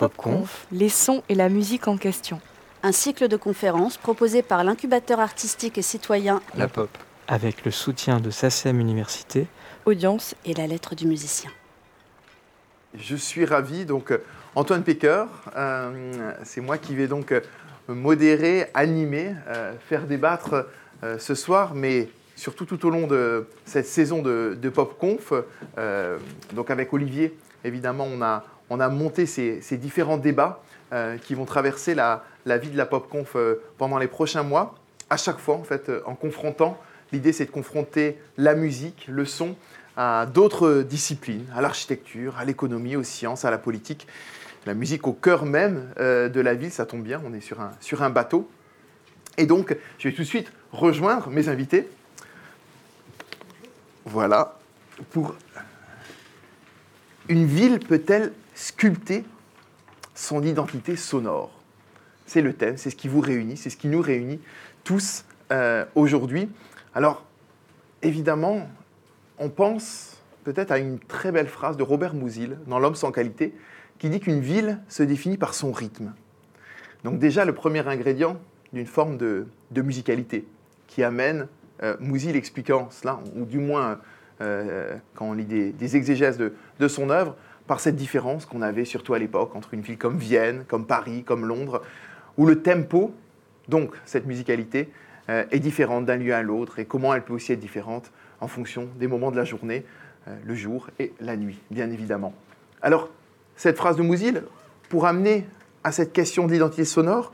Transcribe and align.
PopConf, 0.00 0.66
les 0.72 0.88
sons 0.88 1.22
et 1.28 1.34
la 1.34 1.50
musique 1.50 1.86
en 1.86 1.98
question. 1.98 2.40
Un 2.82 2.90
cycle 2.90 3.28
de 3.28 3.36
conférences 3.36 3.98
proposé 3.98 4.40
par 4.40 4.64
l'incubateur 4.64 5.20
artistique 5.20 5.76
et 5.76 5.82
citoyen 5.82 6.40
La 6.56 6.68
Pop, 6.68 6.88
avec 7.28 7.66
le 7.66 7.70
soutien 7.70 8.18
de 8.18 8.30
SACEM 8.30 8.80
Université, 8.80 9.46
Audience 9.84 10.34
et 10.46 10.54
la 10.54 10.66
lettre 10.66 10.94
du 10.94 11.06
musicien. 11.06 11.50
Je 12.94 13.14
suis 13.14 13.44
ravi, 13.44 13.84
donc 13.84 14.18
Antoine 14.54 14.84
Pecker, 14.84 15.26
euh, 15.54 16.32
c'est 16.44 16.62
moi 16.62 16.78
qui 16.78 16.94
vais 16.94 17.06
donc 17.06 17.34
modérer, 17.86 18.70
animer, 18.72 19.34
euh, 19.48 19.74
faire 19.86 20.06
débattre 20.06 20.66
euh, 21.04 21.18
ce 21.18 21.34
soir, 21.34 21.74
mais 21.74 22.08
surtout 22.36 22.64
tout 22.64 22.86
au 22.86 22.90
long 22.90 23.06
de 23.06 23.46
cette 23.66 23.86
saison 23.86 24.22
de, 24.22 24.56
de 24.58 24.68
PopConf. 24.70 25.34
donc 26.54 26.70
avec 26.70 26.90
Olivier, 26.94 27.36
évidemment, 27.64 28.08
on 28.10 28.22
a, 28.22 28.44
on 28.70 28.80
a 28.80 28.88
monté 28.88 29.26
ces, 29.26 29.60
différents 29.76 30.16
débats 30.16 30.62
qui 31.24 31.34
vont 31.34 31.44
traverser 31.44 31.94
la, 31.94 32.24
vie 32.46 32.70
de 32.70 32.76
la 32.76 32.86
PopConf 32.86 33.36
pendant 33.78 33.98
les 33.98 34.08
prochains 34.08 34.42
mois, 34.42 34.74
à 35.08 35.16
chaque 35.16 35.38
fois 35.38 35.56
en 35.56 35.64
fait, 35.64 35.90
en 36.06 36.14
confrontant. 36.14 36.78
L'idée, 37.12 37.32
c'est 37.32 37.46
de 37.46 37.50
confronter 37.50 38.18
la 38.38 38.54
musique, 38.54 39.06
le 39.08 39.24
son, 39.24 39.56
à 39.96 40.26
d'autres 40.26 40.82
disciplines, 40.82 41.44
à 41.54 41.60
l'architecture, 41.60 42.38
à 42.38 42.44
l'économie, 42.44 42.96
aux 42.96 43.02
sciences, 43.02 43.44
à 43.44 43.50
la 43.50 43.58
politique. 43.58 44.06
La 44.66 44.74
musique 44.74 45.06
au 45.06 45.12
cœur 45.12 45.44
même 45.44 45.88
euh, 45.98 46.28
de 46.28 46.40
la 46.40 46.54
ville, 46.54 46.70
ça 46.70 46.86
tombe 46.86 47.02
bien, 47.02 47.20
on 47.24 47.34
est 47.34 47.40
sur 47.40 48.02
un 48.02 48.10
bateau. 48.10 48.48
Et 49.36 49.46
donc, 49.46 49.76
je 49.98 50.08
vais 50.08 50.14
tout 50.14 50.22
de 50.22 50.26
suite 50.26 50.52
rejoindre 50.72 51.28
mes 51.30 51.48
invités. 51.48 51.88
Voilà. 54.04 54.58
Pour 55.10 55.34
une 57.28 57.46
ville 57.46 57.78
peut-elle 57.78 58.32
sculpter 58.60 59.24
son 60.14 60.42
identité 60.42 60.94
sonore 60.94 61.50
C'est 62.26 62.42
le 62.42 62.52
thème, 62.52 62.76
c'est 62.76 62.90
ce 62.90 62.96
qui 62.96 63.08
vous 63.08 63.20
réunit, 63.20 63.56
c'est 63.56 63.70
ce 63.70 63.78
qui 63.78 63.88
nous 63.88 64.02
réunit 64.02 64.38
tous 64.84 65.24
euh, 65.50 65.86
aujourd'hui. 65.94 66.50
Alors, 66.94 67.24
évidemment, 68.02 68.68
on 69.38 69.48
pense 69.48 70.18
peut-être 70.44 70.72
à 70.72 70.78
une 70.78 70.98
très 70.98 71.32
belle 71.32 71.48
phrase 71.48 71.78
de 71.78 71.82
Robert 71.82 72.12
Musil 72.12 72.58
dans 72.66 72.78
L'homme 72.78 72.94
sans 72.96 73.12
qualité, 73.12 73.54
qui 73.98 74.10
dit 74.10 74.20
qu'une 74.20 74.40
ville 74.40 74.78
se 74.88 75.02
définit 75.02 75.38
par 75.38 75.54
son 75.54 75.72
rythme. 75.72 76.12
Donc 77.02 77.18
déjà, 77.18 77.46
le 77.46 77.54
premier 77.54 77.86
ingrédient 77.88 78.36
d'une 78.74 78.86
forme 78.86 79.16
de, 79.16 79.46
musicalité 79.74 80.46
qui 80.86 81.02
amène 81.02 81.48
euh, 81.82 81.96
expliquant 82.34 82.88
cela, 82.90 83.20
ou 83.36 83.46
du 83.46 83.58
moins 83.58 84.00
euh, 84.42 84.96
quand 85.14 85.26
on 85.26 85.32
lit 85.32 85.44
des, 85.44 85.96
exégèses 85.96 86.38
de, 86.38 86.88
son 86.88 87.08
œuvre, 87.08 87.36
par 87.70 87.78
cette 87.78 87.94
différence 87.94 88.46
qu'on 88.46 88.62
avait 88.62 88.84
surtout 88.84 89.14
à 89.14 89.20
l'époque 89.20 89.54
entre 89.54 89.74
une 89.74 89.80
ville 89.80 89.96
comme 89.96 90.18
Vienne, 90.18 90.64
comme 90.66 90.86
Paris, 90.86 91.22
comme 91.22 91.46
Londres, 91.46 91.82
où 92.36 92.44
le 92.44 92.62
tempo, 92.62 93.14
donc 93.68 93.94
cette 94.04 94.26
musicalité, 94.26 94.88
euh, 95.28 95.44
est 95.52 95.60
différente 95.60 96.04
d'un 96.04 96.16
lieu 96.16 96.34
à 96.34 96.42
l'autre 96.42 96.80
et 96.80 96.84
comment 96.84 97.14
elle 97.14 97.22
peut 97.22 97.32
aussi 97.32 97.52
être 97.52 97.60
différente 97.60 98.10
en 98.40 98.48
fonction 98.48 98.88
des 98.98 99.06
moments 99.06 99.30
de 99.30 99.36
la 99.36 99.44
journée, 99.44 99.84
le 100.44 100.54
jour 100.56 100.88
et 100.98 101.12
la 101.20 101.36
nuit, 101.36 101.60
bien 101.70 101.88
évidemment. 101.92 102.34
Alors, 102.82 103.08
cette 103.54 103.76
phrase 103.76 103.96
de 103.96 104.02
Mousil 104.02 104.42
pour 104.88 105.06
amener 105.06 105.46
à 105.84 105.92
cette 105.92 106.12
question 106.12 106.48
d'identité 106.48 106.84
sonore 106.84 107.32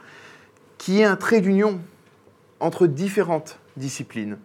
qui 0.77 1.01
est 1.01 1.05
un 1.05 1.17
trait 1.17 1.41
d'union 1.41 1.81
entre 2.61 2.87
différentes 2.87 3.59
disciplines, 3.79 4.37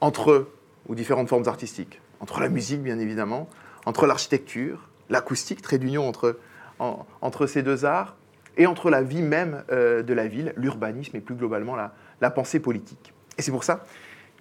entre, 0.00 0.48
ou 0.88 0.96
différentes 0.96 1.28
formes 1.28 1.46
artistiques, 1.46 2.00
entre 2.18 2.40
la 2.40 2.48
musique 2.48 2.82
bien 2.82 2.98
évidemment, 2.98 3.48
entre 3.86 4.06
l'architecture, 4.06 4.89
l'acoustique, 5.10 5.60
trait 5.62 5.78
d'union 5.78 6.08
entre, 6.08 6.38
entre 6.78 7.46
ces 7.46 7.62
deux 7.62 7.84
arts, 7.84 8.16
et 8.56 8.66
entre 8.66 8.90
la 8.90 9.02
vie 9.02 9.22
même 9.22 9.62
euh, 9.70 10.02
de 10.02 10.12
la 10.12 10.26
ville, 10.26 10.52
l'urbanisme 10.56 11.16
et 11.16 11.20
plus 11.20 11.34
globalement 11.34 11.76
la, 11.76 11.92
la 12.20 12.30
pensée 12.30 12.60
politique. 12.60 13.12
Et 13.38 13.42
c'est 13.42 13.52
pour 13.52 13.64
ça 13.64 13.84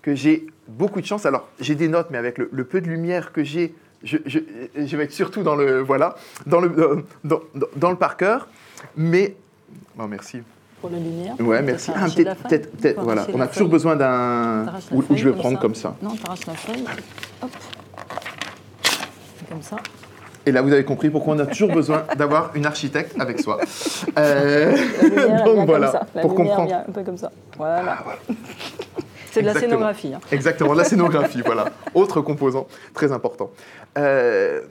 que 0.02 0.16
j'ai 0.16 0.48
beaucoup 0.68 1.02
de 1.02 1.06
chance. 1.06 1.26
Alors 1.26 1.50
j'ai 1.60 1.76
des 1.76 1.88
notes, 1.88 2.08
mais 2.12 2.18
avec 2.18 2.38
le 2.38 2.64
peu 2.64 2.82
de 2.82 2.88
lumière 2.88 3.32
que 3.34 3.44
j'ai, 3.44 3.76
je, 4.04 4.18
je, 4.26 4.98
vais 4.98 5.04
être 5.04 5.12
surtout 5.12 5.44
dans 5.44 5.56
le, 5.56 5.82
voilà, 5.82 6.16
dans 6.46 6.60
le, 6.60 6.70
euh, 6.80 7.06
dans, 7.24 7.42
dans, 7.76 7.92
le 7.92 7.98
par 7.98 8.18
cœur, 8.18 8.48
mais... 8.96 9.36
Bon, 9.96 10.08
merci. 10.08 10.42
Pour 10.80 10.90
la 10.90 10.98
lumière 10.98 11.40
Ouais, 11.42 11.62
merci. 11.62 11.92
Ah, 11.94 12.06
peut-être, 12.08 13.02
voilà. 13.02 13.28
On 13.34 13.42
a 13.42 13.48
toujours 13.48 13.68
besoin 13.68 13.96
d'un... 13.96 14.66
Où, 14.92 15.04
je 15.14 15.30
vais 15.30 15.36
prendre 15.36 15.60
comme 15.60 15.76
ça. 15.76 15.96
Non, 16.02 16.16
arraches 16.24 16.46
la 16.46 16.54
feuille. 16.54 16.86
Hop. 17.42 17.52
Comme 19.50 19.62
ça. 19.62 19.78
Et 20.50 20.52
là, 20.52 20.64
vous 20.64 20.74
avez 20.74 20.84
compris 20.84 21.12
pourquoi 21.12 21.36
on 21.36 21.40
a 21.40 21.46
toujours 21.46 21.72
besoin 21.72 22.06
d'avoir 22.18 22.50
une 22.56 22.66
architecte 22.66 23.16
avec 23.20 23.40
soi. 23.40 23.60
Euh, 24.18 24.76
donc 25.46 25.68
voilà, 25.68 26.08
pour 26.22 26.34
comprendre. 26.34 26.74
un 26.74 26.92
peu 26.92 27.04
comme 27.04 27.18
ça. 27.18 27.32
Voilà. 27.56 27.98
Ah, 28.00 28.04
voilà. 28.04 28.20
C'est 29.32 29.42
de 29.42 29.46
la 29.46 29.54
scénographie. 29.54 30.12
Hein. 30.12 30.20
Exactement, 30.32 30.74
la 30.74 30.84
scénographie, 30.86 31.44
voilà. 31.46 31.66
Autre 31.94 32.22
composant 32.22 32.68
très 32.96 33.12
important. 33.12 33.52
Euh, 34.00 34.62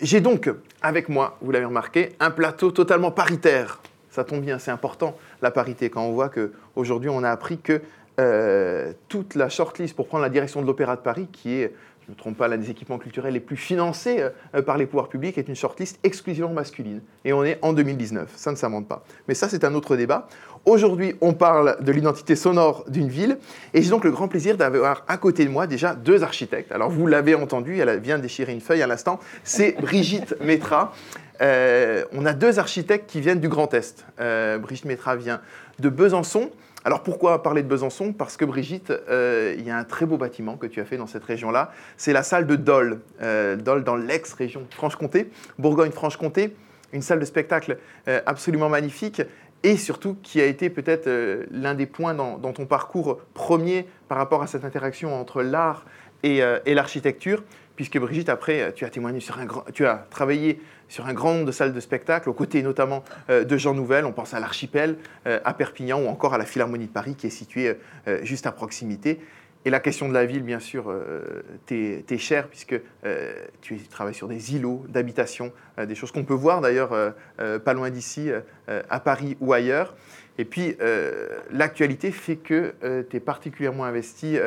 j'ai 0.00 0.20
donc 0.20 0.50
avec 0.82 1.08
moi, 1.08 1.38
vous 1.40 1.52
l'avez 1.52 1.66
remarqué, 1.66 2.16
un 2.18 2.32
plateau 2.32 2.72
totalement 2.72 3.12
paritaire. 3.12 3.80
Ça 4.10 4.24
tombe 4.24 4.40
bien, 4.40 4.58
c'est 4.58 4.72
important 4.72 5.16
la 5.40 5.52
parité 5.52 5.88
quand 5.88 6.02
on 6.02 6.10
voit 6.10 6.30
qu'aujourd'hui 6.30 7.10
on 7.10 7.22
a 7.22 7.30
appris 7.30 7.58
que 7.58 7.80
euh, 8.18 8.92
toute 9.08 9.36
la 9.36 9.48
shortlist 9.48 9.94
pour 9.94 10.08
prendre 10.08 10.22
la 10.22 10.30
direction 10.30 10.60
de 10.60 10.66
l'Opéra 10.66 10.96
de 10.96 11.00
Paris, 11.00 11.28
qui 11.30 11.60
est 11.60 11.72
ne 12.08 12.14
me 12.14 12.18
trompe 12.18 12.36
pas, 12.36 12.48
l'un 12.48 12.56
des 12.56 12.70
équipements 12.70 12.98
culturels 12.98 13.34
les 13.34 13.40
plus 13.40 13.56
financés 13.56 14.24
euh, 14.54 14.62
par 14.62 14.78
les 14.78 14.86
pouvoirs 14.86 15.08
publics 15.08 15.36
est 15.38 15.48
une 15.48 15.54
shortlist 15.54 15.98
exclusivement 16.04 16.52
masculine. 16.52 17.00
Et 17.24 17.32
on 17.32 17.44
est 17.44 17.58
en 17.62 17.72
2019, 17.72 18.32
ça 18.34 18.50
ne 18.50 18.56
s'invente 18.56 18.88
pas. 18.88 19.04
Mais 19.28 19.34
ça, 19.34 19.48
c'est 19.48 19.64
un 19.64 19.74
autre 19.74 19.96
débat. 19.96 20.28
Aujourd'hui, 20.64 21.14
on 21.20 21.32
parle 21.32 21.76
de 21.80 21.92
l'identité 21.92 22.36
sonore 22.36 22.84
d'une 22.88 23.08
ville. 23.08 23.38
Et 23.74 23.82
j'ai 23.82 23.90
donc 23.90 24.04
le 24.04 24.10
grand 24.10 24.28
plaisir 24.28 24.56
d'avoir 24.56 25.04
à 25.08 25.16
côté 25.16 25.44
de 25.44 25.50
moi 25.50 25.66
déjà 25.66 25.94
deux 25.94 26.22
architectes. 26.22 26.72
Alors, 26.72 26.90
vous 26.90 27.06
l'avez 27.06 27.34
entendu, 27.34 27.78
elle 27.78 28.00
vient 28.00 28.18
déchirer 28.18 28.52
une 28.52 28.60
feuille 28.60 28.82
à 28.82 28.86
l'instant. 28.86 29.20
C'est 29.44 29.72
Brigitte 29.80 30.34
Métra. 30.42 30.92
Euh, 31.40 32.04
on 32.12 32.26
a 32.26 32.32
deux 32.32 32.58
architectes 32.58 33.08
qui 33.08 33.20
viennent 33.20 33.40
du 33.40 33.48
Grand 33.48 33.72
Est. 33.72 34.04
Euh, 34.20 34.58
Brigitte 34.58 34.86
Métra 34.86 35.16
vient 35.16 35.40
de 35.78 35.88
Besançon. 35.88 36.50
Alors 36.88 37.02
pourquoi 37.02 37.42
parler 37.42 37.62
de 37.62 37.68
Besançon? 37.68 38.14
Parce 38.14 38.38
que 38.38 38.46
Brigitte, 38.46 38.90
euh, 39.10 39.54
il 39.58 39.66
y 39.66 39.70
a 39.70 39.76
un 39.76 39.84
très 39.84 40.06
beau 40.06 40.16
bâtiment 40.16 40.56
que 40.56 40.66
tu 40.66 40.80
as 40.80 40.86
fait 40.86 40.96
dans 40.96 41.06
cette 41.06 41.22
région-là. 41.22 41.70
C'est 41.98 42.14
la 42.14 42.22
salle 42.22 42.46
de 42.46 42.56
Dole, 42.56 43.00
euh, 43.20 43.56
dans 43.56 43.94
l'ex-région 43.94 44.66
Franche-Comté, 44.70 45.30
Bourgogne-Franche-Comté, 45.58 46.56
une 46.94 47.02
salle 47.02 47.20
de 47.20 47.26
spectacle 47.26 47.76
euh, 48.08 48.22
absolument 48.24 48.70
magnifique 48.70 49.20
et 49.64 49.76
surtout 49.76 50.16
qui 50.22 50.40
a 50.40 50.46
été 50.46 50.70
peut-être 50.70 51.10
l'un 51.50 51.74
des 51.74 51.84
points 51.84 52.14
dans, 52.14 52.38
ton 52.38 52.64
parcours 52.64 53.20
premier 53.34 53.86
par 54.08 54.16
rapport 54.16 54.42
à 54.42 54.46
cette 54.46 54.64
interaction 54.64 55.14
entre 55.14 55.42
l'art 55.42 55.84
et 56.22 56.40
l'architecture, 56.74 57.42
puisque 57.78 57.96
Brigitte, 57.96 58.28
après, 58.28 58.72
tu 58.74 58.84
as 58.84 58.90
témoigné 58.90 59.20
sur 59.20 59.38
un 59.38 59.44
grand, 59.44 59.62
tu 59.72 59.86
as 59.86 60.04
travaillé 60.10 60.60
sur 60.88 61.06
un 61.06 61.14
grand 61.14 61.32
nombre 61.32 61.46
de 61.46 61.52
salles 61.52 61.72
de 61.72 61.78
spectacle, 61.78 62.28
aux 62.28 62.32
côtés 62.32 62.60
notamment 62.60 63.04
euh, 63.30 63.44
de 63.44 63.56
Jean 63.56 63.72
Nouvel. 63.72 64.04
On 64.04 64.10
pense 64.10 64.34
à 64.34 64.40
l'Archipel, 64.40 64.96
euh, 65.28 65.38
à 65.44 65.54
Perpignan 65.54 66.00
ou 66.02 66.08
encore 66.08 66.34
à 66.34 66.38
la 66.38 66.44
Philharmonie 66.44 66.88
de 66.88 66.92
Paris 66.92 67.14
qui 67.14 67.28
est 67.28 67.30
située 67.30 67.76
euh, 68.08 68.18
juste 68.24 68.48
à 68.48 68.50
proximité. 68.50 69.20
Et 69.64 69.70
la 69.70 69.78
question 69.78 70.08
de 70.08 70.12
la 70.14 70.26
ville, 70.26 70.42
bien 70.42 70.58
sûr, 70.58 70.92
t'es 71.66 72.04
cher 72.16 72.48
puisque 72.48 72.80
tu 73.60 73.78
travailles 73.88 74.14
sur 74.14 74.28
des 74.28 74.54
îlots 74.54 74.84
d'habitation, 74.88 75.52
des 75.76 75.94
choses 75.96 76.12
qu'on 76.12 76.24
peut 76.24 76.32
voir 76.32 76.60
d'ailleurs 76.60 76.90
pas 77.36 77.74
loin 77.74 77.90
d'ici, 77.90 78.30
à 78.68 79.00
Paris 79.00 79.36
ou 79.40 79.52
ailleurs. 79.52 79.94
Et 80.38 80.44
puis, 80.44 80.76
l'actualité 81.50 82.12
fait 82.12 82.36
que 82.36 82.74
tu 83.10 83.16
es 83.16 83.20
particulièrement 83.20 83.84
investi, 83.84 84.38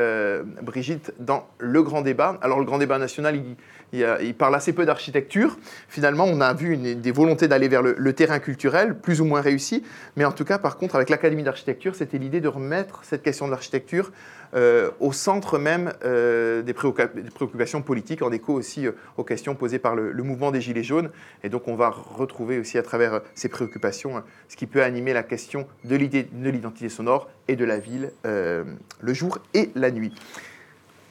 Brigitte, 0.62 1.14
dans 1.20 1.48
le 1.60 1.84
grand 1.84 2.02
débat. 2.02 2.40
Alors, 2.42 2.60
le 2.60 2.66
grand 2.66 2.78
débat 2.78 2.98
national, 2.98 3.36
il, 3.36 3.56
il, 3.94 4.34
parle 4.36 4.56
assez 4.56 4.74
peu 4.74 4.86
d'architecture. 4.86 5.58
Finalement, 5.88 6.26
on 6.26 6.42
a 6.42 6.54
vu 6.54 6.78
des 6.78 7.12
volontés 7.12 7.48
d'aller 7.48 7.68
vers 7.68 7.82
le, 7.82 8.14
terrain 8.14 8.40
culturel, 8.40 8.98
plus 8.98 9.22
ou 9.22 9.26
moins 9.26 9.42
réussi. 9.42 9.84
Mais 10.16 10.26
en 10.26 10.32
tout 10.32 10.46
cas, 10.46 10.58
par 10.58 10.78
contre, 10.78 10.96
avec 10.96 11.10
l'Académie 11.10 11.44
d'architecture, 11.44 11.96
c'était 11.96 12.18
l'idée 12.18 12.42
de 12.42 12.48
remettre 12.48 13.02
cette 13.04 13.24
question 13.24 13.46
de 13.46 13.52
l'architecture 13.52 14.12
euh, 14.54 14.92
au 15.00 15.14
centre 15.14 15.58
même 15.58 15.94
euh, 16.04 16.62
des, 16.62 16.74
préoccupations 16.74 17.82
politiques, 17.82 18.22
en 18.22 18.34
écho 18.34 18.54
aussi 18.54 18.86
euh, 18.86 18.92
aux 19.16 19.24
questions 19.24 19.56
posées 19.56 19.80
par 19.80 19.96
le, 19.96 20.12
mouvement 20.24 20.52
des 20.52 20.60
Gilets 20.60 20.84
jaunes. 20.84 21.10
Et 21.44 21.50
donc, 21.50 21.68
on 21.68 21.76
va 21.76 21.90
retrouver 21.90 22.60
aussi 22.60 22.78
à 22.78 22.84
travers 22.84 23.22
ces 23.34 23.50
préoccupations 23.50 24.24
ce 24.50 24.56
qui 24.56 24.68
peut 24.68 24.84
animer 24.84 25.14
la 25.14 25.24
question 25.24 25.68
de 25.86 25.96
l'identité 25.96 26.90
sonore 26.90 27.30
et 27.48 27.56
de 27.56 27.66
la 27.66 27.80
ville 27.80 28.12
le 28.24 29.14
jour 29.14 29.40
et 29.54 29.72
la 29.76 29.92
nuit. 29.92 30.14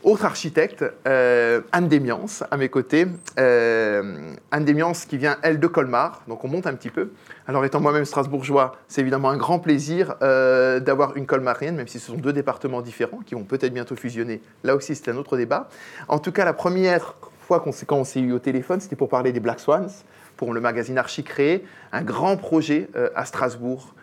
Autre 0.03 0.25
architecte, 0.25 0.83
euh, 1.07 1.61
Anne 1.73 1.89
Démiance, 1.89 2.43
à 2.51 2.57
mes 2.57 2.71
côtés. 2.71 3.07
Euh, 3.39 4.33
Anne 4.51 4.65
Démiance 4.65 5.05
qui 5.05 5.19
vient, 5.19 5.37
elle, 5.43 5.61
de 5.61 5.67
Colmar. 5.67 6.23
Donc 6.27 6.43
on 6.43 6.49
monte 6.49 6.67
un 6.67 6.73
petit 6.73 6.89
peu. 6.89 7.11
Alors 7.47 7.67
étant 7.67 7.81
moi-même 7.81 8.07
strasbourgeois, 8.07 8.77
c'est 8.89 9.03
évidemment 9.03 9.29
un 9.29 9.37
grand 9.37 9.59
plaisir 9.59 10.15
euh, 10.23 10.81
d'avoir 10.81 11.19
une 11.19 11.27
colmarienne, 11.27 11.77
même 11.77 11.87
si 11.87 11.99
ce 11.99 12.07
sont 12.07 12.17
deux 12.17 12.33
départements 12.33 12.81
différents 12.81 13.19
qui 13.27 13.35
vont 13.35 13.45
peut-être 13.45 13.75
bientôt 13.75 13.95
fusionner. 13.95 14.41
Là 14.65 14.75
aussi, 14.75 14.95
c'est 14.95 15.11
un 15.11 15.19
autre 15.19 15.37
débat. 15.37 15.69
En 16.09 16.19
tout 16.19 16.33
cas, 16.33 16.47
la 16.47 16.55
première 16.55 17.15
fois 17.41 17.61
qu'on 17.61 17.73
quand 17.87 17.97
on 17.97 18.05
s'est 18.05 18.21
eu 18.21 18.33
au 18.33 18.39
téléphone, 18.39 18.81
c'était 18.81 18.97
pour 18.97 19.11
parler 19.11 19.33
des 19.33 19.41
Black 19.41 19.61
Swans 19.61 19.91
pour 20.39 20.55
le 20.55 20.63
magazine 20.63 20.97
Archie 20.97 21.25
créé 21.25 21.67
un 21.93 22.01
grand 22.01 22.39
projet 22.39 22.89
à 23.15 23.27
Strasbourg 23.27 23.95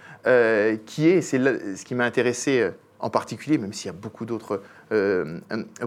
qui 0.85 1.09
est, 1.09 1.21
c'est 1.21 1.39
ce 1.39 1.83
qui 1.83 1.95
m'a 1.95 2.03
intéressé 2.05 2.69
en 2.99 3.09
particulier, 3.09 3.57
même 3.57 3.73
s'il 3.73 3.87
y 3.87 3.89
a 3.89 3.97
beaucoup 3.97 4.25
d'autres 4.25 4.61
euh, 4.91 5.39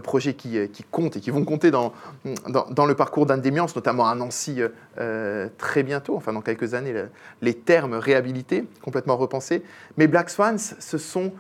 projets 0.03 0.35
qui, 0.35 0.69
qui, 0.69 0.85
comptent 0.85 1.17
et 1.17 1.21
qui 1.21 1.31
vont 1.31 1.45
compter 1.45 1.71
dans, 1.71 1.93
le 2.25 2.95
parcours 2.95 3.27
d'Anne 3.27 3.41
Démiance, 3.41 3.75
notamment 3.75 4.09
à 4.09 4.15
Nancy 4.15 4.61
euh, 4.99 5.49
très 5.59 5.83
bientôt, 5.83 6.17
enfin 6.17 6.33
dans 6.33 6.41
quelques 6.41 6.75
années, 6.75 6.95
les 7.43 7.55
termes 7.55 7.95
réhabilités, 7.95 8.65
complètement 8.83 9.17
repensés. 9.17 9.63
Mais 9.97 10.07
Black 10.07 10.31
Swans, 10.31 10.59
ce 10.59 10.99
sont 10.99 11.33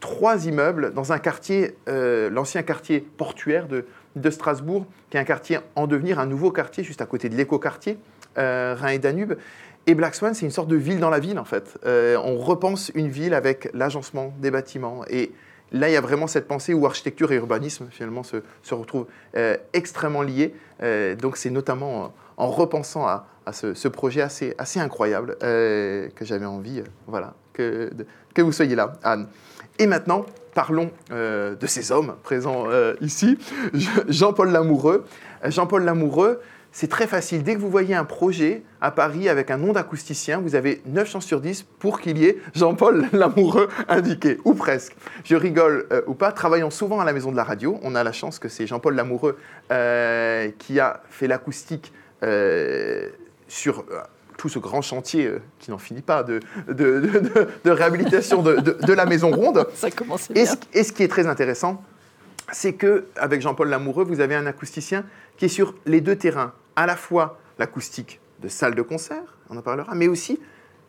trois 0.00 0.46
immeubles 0.46 0.92
dans 0.94 1.12
un 1.12 1.18
quartier, 1.18 1.76
euh, 1.88 2.30
l'ancien 2.30 2.62
quartier 2.62 3.00
portuaire 3.00 3.66
de, 3.66 3.86
de, 4.14 4.30
Strasbourg, 4.30 4.86
qui 5.10 5.16
est 5.16 5.20
un 5.20 5.24
quartier 5.24 5.58
en 5.74 5.88
devenir, 5.88 6.20
un 6.20 6.26
nouveau 6.26 6.52
quartier 6.52 6.84
juste 6.84 7.02
à 7.02 7.06
côté 7.06 7.28
de 7.28 7.34
l'éco-quartier, 7.34 7.98
Rhin 8.36 8.88
et 8.88 9.00
Danube. 9.00 9.34
Et 9.88 9.94
Black 9.94 10.14
Swan, 10.14 10.34
c'est 10.34 10.44
une 10.44 10.52
sorte 10.52 10.68
de 10.68 10.76
ville 10.76 11.00
dans 11.00 11.08
la 11.08 11.18
ville, 11.18 11.38
en 11.38 11.46
fait. 11.46 11.78
Euh, 11.86 12.18
on 12.22 12.36
repense 12.36 12.92
une 12.94 13.08
ville 13.08 13.32
avec 13.32 13.70
l'agencement 13.72 14.34
des 14.38 14.50
bâtiments. 14.50 15.02
Et 15.08 15.32
là, 15.72 15.88
il 15.88 15.94
y 15.94 15.96
a 15.96 16.02
vraiment 16.02 16.26
cette 16.26 16.46
pensée 16.46 16.74
où 16.74 16.84
architecture 16.84 17.32
et 17.32 17.36
urbanisme, 17.36 17.86
finalement, 17.90 18.22
se, 18.22 18.42
se 18.62 18.74
retrouvent 18.74 19.06
euh, 19.34 19.56
extrêmement 19.72 20.20
liés. 20.20 20.52
Euh, 20.82 21.14
donc, 21.14 21.38
c'est 21.38 21.48
notamment 21.48 22.12
en 22.36 22.48
repensant 22.48 23.06
à, 23.06 23.24
ce, 23.52 23.88
projet 23.88 24.20
assez, 24.20 24.54
assez 24.58 24.78
incroyable 24.78 25.38
que 25.40 26.10
j'avais 26.20 26.44
envie 26.44 26.82
voilà, 27.06 27.32
que, 27.54 27.90
que 28.34 28.42
vous 28.42 28.52
soyez 28.52 28.76
là, 28.76 28.92
Anne. 29.02 29.26
Et 29.78 29.86
maintenant, 29.86 30.26
parlons 30.52 30.90
de 31.10 31.66
ces 31.66 31.92
hommes 31.92 32.16
présents 32.22 32.66
ici. 33.00 33.38
Jean-Paul 34.06 34.50
Lamoureux. 34.50 35.06
Jean-Paul 35.46 35.84
Lamoureux, 35.84 36.42
c'est 36.72 36.88
très 36.88 37.06
facile. 37.06 37.42
Dès 37.42 37.54
que 37.54 37.60
vous 37.60 37.70
voyez 37.70 37.94
un 37.94 38.04
projet 38.04 38.62
à 38.80 38.90
Paris 38.90 39.28
avec 39.28 39.50
un 39.50 39.56
nom 39.56 39.72
d'acousticien, 39.72 40.38
vous 40.38 40.54
avez 40.54 40.82
9 40.86 41.08
chances 41.08 41.24
sur 41.24 41.40
10 41.40 41.64
pour 41.78 42.00
qu'il 42.00 42.18
y 42.18 42.26
ait 42.26 42.38
Jean-Paul 42.54 43.06
Lamoureux 43.12 43.68
indiqué, 43.88 44.38
ou 44.44 44.54
presque. 44.54 44.94
Je 45.24 45.34
rigole 45.34 45.86
euh, 45.92 46.02
ou 46.06 46.14
pas, 46.14 46.32
travaillant 46.32 46.70
souvent 46.70 47.00
à 47.00 47.04
la 47.04 47.12
maison 47.12 47.32
de 47.32 47.36
la 47.36 47.44
radio, 47.44 47.78
on 47.82 47.94
a 47.94 48.04
la 48.04 48.12
chance 48.12 48.38
que 48.38 48.48
c'est 48.48 48.66
Jean-Paul 48.66 48.94
Lamoureux 48.94 49.38
euh, 49.72 50.50
qui 50.58 50.78
a 50.78 51.02
fait 51.08 51.26
l'acoustique 51.26 51.92
euh, 52.22 53.08
sur 53.48 53.84
tout 54.36 54.48
ce 54.48 54.58
grand 54.58 54.82
chantier 54.82 55.32
qui 55.58 55.70
n'en 55.70 55.78
finit 55.78 56.02
pas 56.02 56.22
de, 56.22 56.38
de, 56.68 57.70
réhabilitation 57.70 58.42
de, 58.42 58.92
la 58.92 59.06
maison 59.06 59.30
ronde. 59.30 59.66
Ça 59.74 59.90
commence 59.90 60.30
bien. 60.30 60.44
et 60.72 60.84
ce 60.84 60.92
qui 60.92 61.02
est 61.02 61.08
très 61.08 61.26
intéressant, 61.26 61.82
c'est 62.52 62.74
que 62.74 63.06
avec 63.16 63.40
Jean-Paul 63.42 63.68
Lamoureux, 63.68 64.04
vous 64.04 64.20
avez 64.20 64.34
un 64.34 64.46
acousticien 64.46 65.04
qui 65.36 65.46
est 65.46 65.48
sur 65.48 65.74
les 65.86 66.00
deux 66.00 66.16
terrains, 66.16 66.52
à 66.76 66.86
la 66.86 66.96
fois 66.96 67.38
l'acoustique 67.58 68.20
de 68.40 68.48
salle 68.48 68.74
de 68.74 68.82
concert, 68.82 69.36
on 69.50 69.56
en 69.56 69.62
parlera, 69.62 69.94
mais 69.94 70.08
aussi 70.08 70.38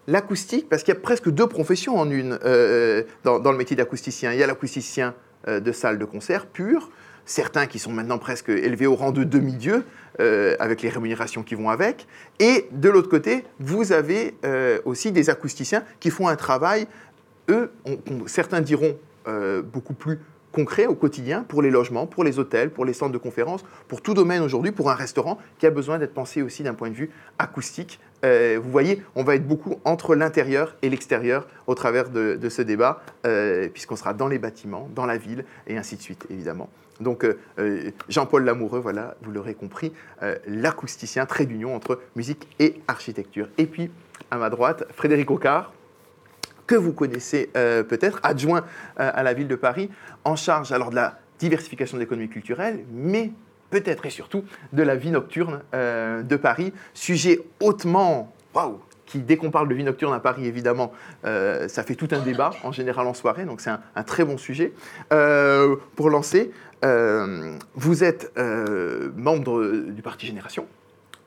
l'acoustique, 0.07 0.69
parce 0.69 0.83
qu'il 0.83 0.93
y 0.93 0.97
a 0.97 0.99
presque 0.99 1.29
deux 1.29 1.47
professions 1.47 1.97
en 1.97 2.09
une 2.09 2.39
euh, 2.43 3.03
dans, 3.23 3.51
le 3.51 3.57
métier 3.57 3.75
d'acousticien. 3.75 4.33
Il 4.33 4.39
y 4.39 4.43
a 4.43 4.47
l'acousticien 4.47 5.13
euh, 5.47 5.59
de 5.59 5.71
salle 5.71 5.99
de 5.99 6.05
concert 6.05 6.47
pur, 6.47 6.89
certains 7.25 7.67
qui 7.67 7.79
sont 7.79 7.91
maintenant 7.91 8.17
presque 8.17 8.49
élevés 8.49 8.87
au 8.87 8.95
rang 8.95 9.11
de 9.11 9.23
demi-dieu, 9.23 9.83
euh, 10.19 10.55
avec 10.59 10.81
les 10.81 10.89
rémunérations 10.89 11.43
qui 11.43 11.55
vont 11.55 11.69
avec. 11.69 12.07
Et 12.39 12.67
de 12.71 12.89
l'autre 12.89 13.09
côté, 13.09 13.45
vous 13.59 13.91
avez 13.91 14.35
aussi 14.85 15.11
des 15.11 15.29
acousticiens 15.29 15.83
qui 15.99 16.09
font 16.09 16.27
un 16.27 16.35
travail, 16.35 16.87
eux, 17.49 17.71
certains 18.27 18.61
diront 18.61 18.97
beaucoup 19.71 19.93
plus 19.93 20.19
concret 20.51 20.87
au 20.87 20.95
quotidien 20.95 21.43
pour 21.47 21.61
les 21.61 21.69
logements, 21.69 22.07
pour 22.07 22.23
les 22.23 22.39
hôtels, 22.39 22.69
pour 22.69 22.85
les 22.85 22.93
centres 22.93 23.11
de 23.11 23.17
conférences, 23.17 23.63
pour 23.87 24.01
tout 24.01 24.13
domaine 24.13 24.41
aujourd'hui, 24.41 24.71
pour 24.71 24.89
un 24.89 24.95
restaurant 24.95 25.37
qui 25.57 25.65
a 25.65 25.71
besoin 25.71 25.99
d'être 25.99 26.13
pensé 26.13 26.41
aussi 26.41 26.63
d'un 26.63 26.73
point 26.73 26.89
de 26.89 26.95
vue 26.95 27.09
acoustique. 27.37 27.99
Euh, 28.25 28.59
vous 28.61 28.71
voyez, 28.71 29.01
on 29.15 29.23
va 29.23 29.35
être 29.35 29.47
beaucoup 29.47 29.79
entre 29.85 30.15
l'intérieur 30.15 30.75
et 30.81 30.89
l'extérieur 30.89 31.47
au 31.67 31.75
travers 31.75 32.09
de, 32.09 32.37
ce 32.49 32.61
débat, 32.61 33.01
euh, 33.25 33.69
puisqu'on 33.69 33.95
sera 33.95 34.13
dans 34.13 34.27
les 34.27 34.39
bâtiments, 34.39 34.89
dans 34.93 35.05
la 35.05 35.17
ville, 35.17 35.45
et 35.67 35.77
ainsi 35.77 35.95
de 35.95 36.01
suite, 36.01 36.25
évidemment. 36.29 36.69
Donc 36.99 37.23
euh, 37.23 37.91
Jean-Paul 38.09 38.43
Lamoureux, 38.43 38.79
voilà, 38.79 39.15
vous 39.21 39.31
l'aurez 39.31 39.53
compris, 39.53 39.93
l'acousticien, 40.47 41.25
trait 41.25 41.45
d'union 41.45 41.73
entre 41.73 42.01
musique 42.15 42.47
et 42.59 42.81
architecture. 42.89 43.47
Et 43.57 43.67
puis, 43.67 43.89
à 44.31 44.37
ma 44.37 44.49
droite, 44.49 44.83
Frédéric 44.93 45.31
Ocard, 45.31 45.71
que 46.69 46.75
vous 46.75 46.93
connaissez 46.93 47.49
euh, 47.57 47.81
peut-être, 47.81 48.19
adjoint 48.21 48.63
euh, 48.99 49.11
à 49.11 49.23
la 49.23 49.33
ville 49.33 49.47
de 49.47 49.55
Paris, 49.55 49.89
en 50.23 50.35
charge 50.35 50.71
alors 50.71 50.91
de 50.91 50.95
la 50.95 51.17
diversification 51.39 51.97
de 51.97 52.03
l'économie 52.03 52.29
culturelle, 52.29 52.85
mais 52.91 53.31
peut-être 53.71 54.05
et 54.05 54.11
surtout 54.11 54.43
de 54.71 54.83
la 54.83 54.95
vie 54.95 55.09
nocturne 55.09 55.61
euh, 55.73 56.21
de 56.21 56.35
Paris, 56.35 56.71
sujet 56.93 57.39
hautement, 57.59 58.35
waouh, 58.53 58.81
qui, 59.07 59.17
dès 59.17 59.35
qu'on 59.35 59.49
parle 59.49 59.67
de 59.67 59.73
vie 59.73 59.83
nocturne 59.83 60.13
à 60.13 60.19
Paris, 60.19 60.45
évidemment, 60.45 60.93
ça 61.23 61.81
fait 61.81 61.95
tout 61.95 62.09
un 62.11 62.19
débat, 62.19 62.51
en 62.63 62.71
général 62.71 63.07
en 63.07 63.15
soirée, 63.15 63.45
donc 63.45 63.61
c'est 63.61 63.71
un, 63.71 63.81
un, 63.95 64.03
très 64.03 64.23
bon 64.23 64.37
sujet. 64.37 64.71
pour 65.09 66.09
lancer, 66.11 66.51
vous 66.83 68.03
êtes 68.03 68.31
membre 69.15 69.65
du 69.89 70.03
Parti 70.03 70.27
Génération, 70.27 70.67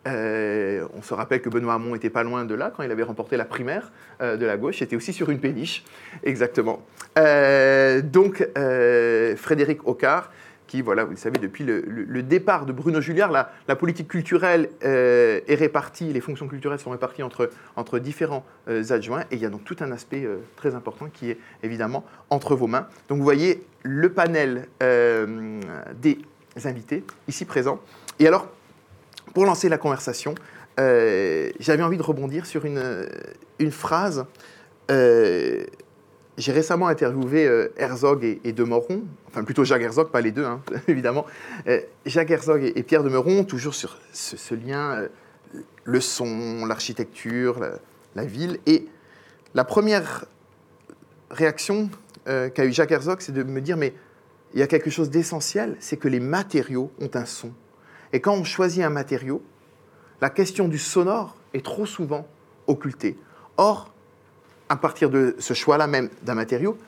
euh, 0.07 0.87
on 0.95 1.03
se 1.03 1.15
rappelle 1.15 1.41
que 1.41 1.49
Benoît 1.49 1.75
Hamon 1.75 1.95
était 1.95 2.11
pas 2.11 2.25
loin 2.25 2.45
de 2.45 2.55
là 2.55 2.73
quand 2.75 2.83
il 2.83 2.91
avait 2.91 3.03
remporté 3.03 3.37
la 3.37 3.45
primaire 3.45 3.93
euh, 4.21 4.37
de 4.37 4.45
la 4.47 4.57
gauche. 4.57 4.81
Il 4.81 4.85
était 4.85 4.97
aussi 4.97 5.13
sur 5.13 5.31
une 5.31 5.39
péniche, 5.39 5.85
exactement. 6.25 6.85
Euh, 7.19 8.01
donc, 8.03 8.47
Frédéric 9.37 9.87
Ocard, 9.87 10.33
qui, 10.67 10.81
voilà, 10.81 11.05
vous 11.05 11.11
le 11.11 11.17
savez, 11.17 11.39
depuis 11.39 11.65
le, 11.65 12.23
départ 12.23 12.65
de 12.65 12.73
Bruno 12.73 13.01
Julliard, 13.01 13.31
la, 13.31 13.77
politique 13.77 14.09
culturelle 14.09 14.71
est 14.81 15.55
répartie, 15.55 16.13
les 16.13 16.21
fonctions 16.21 16.49
culturelles 16.49 16.79
sont 16.79 16.91
réparties 16.91 17.23
entre, 17.23 17.51
entre 17.77 17.99
différents 17.99 18.45
adjoints. 18.67 19.23
Et 19.31 19.37
il 19.37 19.39
y 19.39 19.47
a 19.47 19.51
donc 19.51 19.65
tout 19.65 19.77
un 19.81 19.93
aspect 19.93 20.27
très 20.57 20.75
important 20.75 21.09
qui 21.13 21.31
est 21.31 21.39
évidemment 21.63 22.05
entre 22.31 22.57
vos 22.57 22.69
mains. 22.69 22.87
Donc, 23.09 23.19
vous 23.19 23.25
voyez 23.25 23.65
le 23.83 24.13
panel 24.13 24.67
des 24.81 26.19
invités 26.65 27.05
ici 27.29 27.45
présents. 27.45 27.81
Et 28.19 28.27
alors, 28.27 28.49
pour 29.35 29.47
lancer 29.47 29.69
la 29.69 29.79
conversation, 29.79 30.35
euh, 30.81 31.51
j'avais 31.59 31.83
envie 31.83 31.97
de 31.97 32.03
rebondir 32.03 32.47
sur 32.47 32.65
une, 32.65 33.09
une 33.59 33.71
phrase. 33.71 34.25
Euh, 34.91 35.65
j'ai 36.39 36.53
récemment 36.53 36.89
interviewé 36.89 37.47
euh, 37.47 37.73
Herzog 37.77 38.25
et, 38.25 38.41
et, 38.45 38.53
Demoron, 38.53 39.03
enfin 39.29 39.45
plutôt 39.45 39.65
Jacques 39.65 39.83
Herzog, 39.83 40.11
pas 40.11 40.21
les 40.21 40.33
deux, 40.33 40.45
hein, 40.45 40.63
évidemment. 40.89 41.27
Jacques 42.07 42.31
Herzog 42.31 42.73
et, 42.75 42.83
Pierre 42.83 43.05
Demeron, 43.05 43.45
toujours 43.45 43.75
sur 43.75 43.99
ce, 44.13 44.55
lien, 44.55 45.09
le 45.85 46.01
son, 46.01 46.65
l'architecture, 46.67 47.61
la, 47.61 47.73
la, 48.17 48.25
ville. 48.25 48.59
Et 48.67 48.87
la 49.55 49.65
première 49.65 50.25
réaction 51.31 51.91
qu'a 52.25 52.65
eu 52.65 52.73
Jacques 52.73 52.93
Herzog, 52.93 53.21
c'est 53.21 53.33
de 53.33 53.43
me 53.43 53.61
dire, 53.61 53.77
mais 53.77 53.95
il 54.55 54.61
y 54.61 54.63
a 54.63 54.67
quelque 54.67 54.91
chose 54.91 55.11
d'essentiel, 55.11 55.77
c'est 55.81 55.97
que 55.97 56.09
les 56.09 56.21
matériaux 56.21 56.91
ont 57.01 57.11
un 57.15 57.25
son. 57.25 57.53
Et 58.13 58.21
quand 58.21 58.35
on 58.35 58.45
choisit 58.45 58.83
un 58.83 58.91
matériau, 58.91 59.43
la 60.21 60.31
question 60.31 60.69
du 60.69 60.79
sonore 60.79 61.37
est 61.55 61.65
trop 61.65 61.87
souvent 61.87 62.27
occultée. 62.67 63.19
Or, 63.57 63.93
à 64.69 64.77
partir 64.77 65.11
de 65.11 65.35
ce 65.39 65.55
choix-là 65.55 65.87
même 65.87 66.09
d'un 66.23 66.35
matériau, 66.35 66.79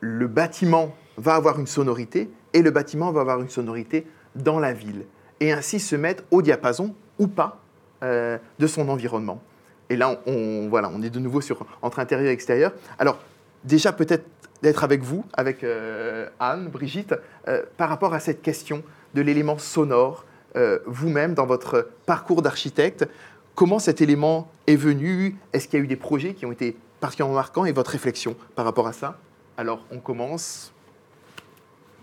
le 0.00 0.26
bâtiment 0.26 0.94
va 1.16 1.34
avoir 1.34 1.58
une 1.58 1.66
sonorité 1.66 2.30
et 2.52 2.62
le 2.62 2.70
bâtiment 2.70 3.12
va 3.12 3.20
avoir 3.20 3.40
une 3.40 3.48
sonorité 3.48 4.06
dans 4.34 4.58
la 4.58 4.72
ville 4.72 5.06
et 5.40 5.52
ainsi 5.52 5.78
se 5.80 5.96
mettre 5.96 6.24
au 6.30 6.42
diapason 6.42 6.94
ou 7.18 7.26
pas 7.26 7.60
euh, 8.02 8.38
de 8.58 8.66
son 8.66 8.88
environnement. 8.88 9.42
Et 9.90 9.96
là, 9.96 10.20
on, 10.26 10.68
voilà, 10.68 10.90
on 10.92 11.02
est 11.02 11.10
de 11.10 11.18
nouveau 11.18 11.40
sur, 11.40 11.66
entre 11.82 11.98
intérieur 11.98 12.28
et 12.28 12.32
extérieur. 12.32 12.72
Alors, 12.98 13.18
déjà 13.64 13.92
peut-être 13.92 14.24
d'être 14.62 14.82
avec 14.82 15.02
vous, 15.02 15.24
avec 15.34 15.62
euh, 15.62 16.28
Anne, 16.40 16.68
Brigitte, 16.68 17.14
euh, 17.48 17.62
par 17.76 17.88
rapport 17.88 18.14
à 18.14 18.20
cette 18.20 18.40
question 18.40 18.82
de 19.14 19.20
l'élément 19.20 19.58
sonore 19.58 20.24
euh, 20.56 20.78
vous-même 20.86 21.34
dans 21.34 21.46
votre 21.46 21.88
parcours 22.06 22.42
d'architecte. 22.42 23.08
Comment 23.54 23.78
cet 23.78 24.00
élément 24.00 24.50
est 24.66 24.76
venu? 24.76 25.36
Est-ce 25.52 25.68
qu'il 25.68 25.78
y 25.78 25.82
a 25.82 25.84
eu 25.84 25.88
des 25.88 25.96
projets 25.96 26.34
qui 26.34 26.44
ont 26.44 26.52
été 26.52 26.76
particulièrement 27.00 27.34
marquants 27.34 27.64
et 27.64 27.72
votre 27.72 27.92
réflexion 27.92 28.36
par 28.54 28.64
rapport 28.64 28.86
à 28.86 28.92
ça? 28.92 29.18
Alors, 29.56 29.84
on 29.90 29.98
commence. 29.98 30.73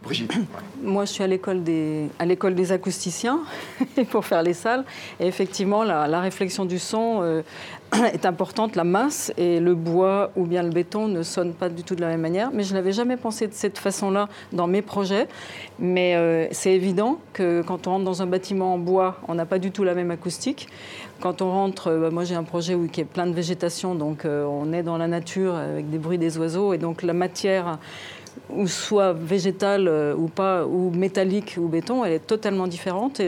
Brigitte. 0.03 0.33
Moi, 0.83 1.05
je 1.05 1.11
suis 1.11 1.23
à 1.23 1.27
l'école 1.27 1.63
des, 1.63 2.07
à 2.17 2.25
l'école 2.25 2.55
des 2.55 2.71
acousticiens 2.71 3.41
pour 4.09 4.25
faire 4.25 4.41
les 4.41 4.53
salles. 4.53 4.83
Et 5.19 5.27
effectivement, 5.27 5.83
la, 5.83 6.19
réflexion 6.19 6.65
du 6.65 6.79
son 6.79 7.19
euh, 7.21 7.41
est 8.13 8.25
importante. 8.25 8.75
La 8.75 8.83
masse 8.83 9.31
et 9.37 9.59
le 9.59 9.75
bois 9.75 10.31
ou 10.35 10.45
bien 10.45 10.63
le 10.63 10.69
béton 10.69 11.07
ne 11.07 11.21
sonnent 11.21 11.53
pas 11.53 11.69
du 11.69 11.83
tout 11.83 11.95
de 11.95 12.01
la 12.01 12.07
même 12.07 12.21
manière. 12.21 12.49
Mais 12.51 12.63
je 12.63 12.73
n'avais 12.73 12.93
jamais 12.93 13.17
pensé 13.17 13.47
de 13.47 13.53
cette 13.53 13.77
façon-là 13.77 14.27
dans 14.53 14.67
mes 14.67 14.81
projets. 14.81 15.27
Mais 15.77 16.15
euh, 16.15 16.47
c'est 16.51 16.73
évident 16.73 17.19
que 17.33 17.61
quand 17.61 17.85
on 17.85 17.91
rentre 17.91 18.05
dans 18.05 18.21
un 18.23 18.27
bâtiment 18.27 18.73
en 18.73 18.79
bois, 18.79 19.19
on 19.27 19.35
n'a 19.35 19.45
pas 19.45 19.59
du 19.59 19.71
tout 19.71 19.83
la 19.83 19.93
même 19.93 20.09
acoustique. 20.09 20.67
Quand 21.19 21.43
on 21.43 21.51
rentre, 21.51 21.91
euh, 21.91 22.09
moi 22.09 22.23
j'ai 22.23 22.33
un 22.33 22.43
projet 22.43 22.73
où, 22.73 22.87
qui 22.87 23.01
est 23.01 23.05
plein 23.05 23.27
de 23.27 23.33
végétation, 23.33 23.93
donc 23.93 24.25
on 24.25 24.73
est 24.73 24.81
dans 24.81 24.97
la 24.97 25.07
nature 25.07 25.55
avec 25.55 25.89
des 25.89 25.99
bruits 25.99 26.17
des 26.17 26.39
oiseaux. 26.39 26.73
Et 26.73 26.79
donc 26.79 27.03
la 27.03 27.13
matière 27.13 27.77
ou 28.49 28.67
soit 28.67 29.13
végétale 29.13 29.87
euh, 29.87 30.15
ou 30.15 30.27
pas, 30.27 30.65
ou 30.65 30.91
métallique 30.91 31.55
ou 31.57 31.67
béton, 31.67 32.03
elle 32.05 32.13
est 32.13 32.27
totalement 32.27 32.67
différente. 32.67 33.21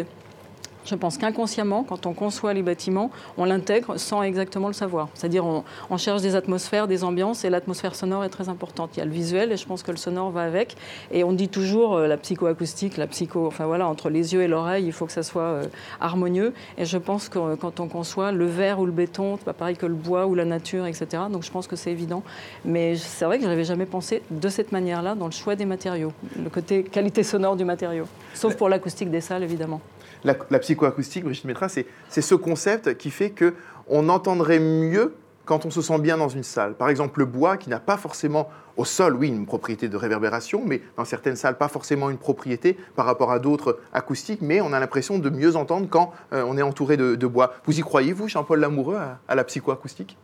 Je 0.86 0.96
pense 0.96 1.18
qu'inconsciemment, 1.18 1.84
quand 1.84 2.06
on 2.06 2.14
conçoit 2.14 2.54
les 2.54 2.62
bâtiments, 2.62 3.12
on 3.38 3.46
l'intègre 3.46 3.98
sans 3.98 4.24
exactement 4.24 4.68
le 4.68 4.74
savoir. 4.74 5.10
C'est-à-dire 5.14 5.46
on, 5.46 5.64
on, 5.90 5.98
cherche 5.98 6.22
des 6.22 6.36
atmosphères, 6.36 6.88
des 6.88 7.04
ambiances, 7.04 7.46
et 7.46 7.50
l'atmosphère 7.50 7.96
sonore 7.96 8.24
est 8.24 8.30
très 8.30 8.50
importante. 8.50 8.92
Il 8.96 9.00
y 9.00 9.02
a 9.02 9.06
le 9.06 9.12
visuel, 9.12 9.52
et 9.52 9.58
je 9.58 9.66
pense 9.66 9.84
que 9.84 9.92
le 9.92 9.98
sonore 9.98 10.32
va 10.32 10.44
avec. 10.44 10.76
Et 11.12 11.24
on 11.24 11.32
dit 11.34 11.50
toujours 11.50 11.96
euh, 11.96 12.08
la 12.08 12.18
psychoacoustique, 12.18 12.98
la 12.98 13.08
psycho, 13.08 13.48
enfin 13.48 13.66
voilà, 13.66 13.88
entre 13.88 14.10
les 14.10 14.34
yeux 14.34 14.42
et 14.42 14.48
l'oreille, 14.48 14.86
il 14.86 14.92
faut 14.92 15.06
que 15.06 15.12
ça 15.12 15.24
soit 15.24 15.42
euh, 15.42 15.66
harmonieux. 16.02 16.54
Et 16.78 16.86
je 16.86 16.98
pense 16.98 17.30
que 17.30 17.40
euh, 17.40 17.56
quand 17.56 17.80
on 17.80 17.88
conçoit 17.88 18.32
le 18.32 18.46
verre 18.46 18.80
ou 18.80 18.86
le 18.86 18.92
béton, 18.92 19.38
c'est 19.38 19.46
pas 19.46 19.54
pareil 19.54 19.78
que 19.78 19.86
le 19.86 19.96
bois 19.96 20.26
ou 20.26 20.36
la 20.36 20.46
nature, 20.46 20.86
etc. 20.86 21.24
Donc 21.32 21.44
je 21.44 21.52
pense 21.52 21.68
que 21.68 21.76
c'est 21.76 21.92
évident. 21.92 22.24
Mais 22.66 22.96
c'est 22.96 23.26
vrai 23.26 23.38
que 23.38 23.44
je 23.44 23.50
n'avais 23.50 23.64
jamais 23.64 23.86
pensé 23.86 24.22
de 24.30 24.50
cette 24.50 24.72
manière-là 24.72 25.16
dans 25.16 25.26
le 25.26 25.32
choix 25.32 25.56
des 25.56 25.66
matériaux, 25.66 26.14
le 26.42 26.50
côté 26.50 26.84
qualité 26.84 27.24
sonore 27.24 27.56
du 27.56 27.66
matériau. 27.66 28.06
Sauf 28.34 28.56
pour 28.56 28.70
l'acoustique 28.70 29.10
des 29.10 29.22
salles, 29.22 29.44
évidemment 29.44 29.82
la, 30.24 30.60
psychoacoustique, 30.60 31.24
Brigitte 31.24 31.46
Métra, 31.46 31.68
c'est 31.70 31.86
ce 32.10 32.36
concept 32.36 32.98
qui 32.98 33.12
fait 33.12 33.34
qu'on 33.34 34.10
entendrait 34.10 34.60
mieux 34.60 35.16
quand 35.46 35.66
on 35.66 35.72
se 35.72 35.82
sent 35.82 36.00
bien 36.00 36.18
dans 36.18 36.30
une 36.30 36.44
salle. 36.44 36.76
Par 36.76 36.90
exemple, 36.90 37.20
le 37.20 37.26
bois, 37.26 37.58
qui 37.58 37.70
n'a 37.70 37.80
pas 37.80 37.98
forcément 37.98 38.50
au 38.78 38.86
sol, 38.86 39.16
oui, 39.16 39.28
une 39.28 39.46
propriété 39.46 39.90
de 39.90 39.98
réverbération, 39.98 40.64
mais 40.66 40.82
dans 40.98 41.06
certaines 41.06 41.36
salles, 41.36 41.58
pas 41.58 41.68
forcément 41.68 42.10
une 42.10 42.18
propriété 42.18 42.78
par 42.96 43.06
rapport 43.06 43.32
à 43.32 43.40
d'autres 43.40 43.80
acoustiques, 43.92 44.42
mais 44.42 44.62
on 44.62 44.74
a 44.74 44.80
l'impression 44.80 45.20
de 45.20 45.30
mieux 45.30 45.56
entendre 45.56 45.88
quand 45.90 46.14
euh, 46.32 46.44
on 46.48 46.58
est 46.58 46.62
entouré 46.62 46.98
de, 46.98 47.28
bois. 47.28 47.54
Vous 47.66 47.78
y 47.78 47.82
croyez, 47.82 48.14
vous, 48.14 48.28
Jean-Paul 48.28 48.60
Lamoureux, 48.60 48.98
à, 49.28 49.36
la 49.36 49.44
psychoacoustique? 49.44 50.18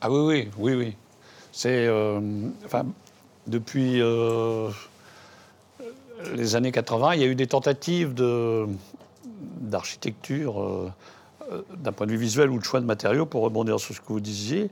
Ah 0.00 0.10
oui, 0.10 0.20
oui, 0.20 0.50
oui, 0.58 0.74
oui. 0.74 0.96
C'est. 1.50 1.86
Euh, 1.86 2.20
depuis 3.46 4.00
euh, 4.00 4.70
les 6.34 6.56
années 6.56 6.72
80, 6.72 7.14
il 7.14 7.20
y 7.20 7.24
a 7.24 7.26
eu 7.26 7.34
des 7.34 7.46
tentatives 7.46 8.14
de, 8.14 8.66
d'architecture 9.60 10.60
euh, 10.60 10.92
euh, 11.52 11.62
d'un 11.76 11.92
point 11.92 12.06
de 12.06 12.12
vue 12.12 12.18
visuel 12.18 12.50
ou 12.50 12.58
de 12.58 12.64
choix 12.64 12.80
de 12.80 12.86
matériaux, 12.86 13.26
pour 13.26 13.42
rebondir 13.42 13.80
sur 13.80 13.94
ce 13.94 14.00
que 14.00 14.08
vous 14.08 14.20
disiez, 14.20 14.70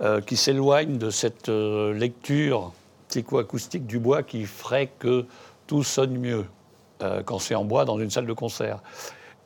euh, 0.00 0.20
qui 0.20 0.36
s'éloigne 0.36 0.98
de 0.98 1.10
cette 1.10 1.48
lecture 1.48 2.72
psychoacoustique 3.08 3.86
du 3.86 3.98
bois 3.98 4.22
qui 4.22 4.44
ferait 4.44 4.90
que 4.98 5.26
tout 5.66 5.82
sonne 5.82 6.16
mieux 6.18 6.44
quand 7.26 7.38
c'est 7.38 7.54
en 7.54 7.64
bois 7.64 7.84
dans 7.84 7.98
une 7.98 8.10
salle 8.10 8.26
de 8.26 8.32
concert. 8.32 8.82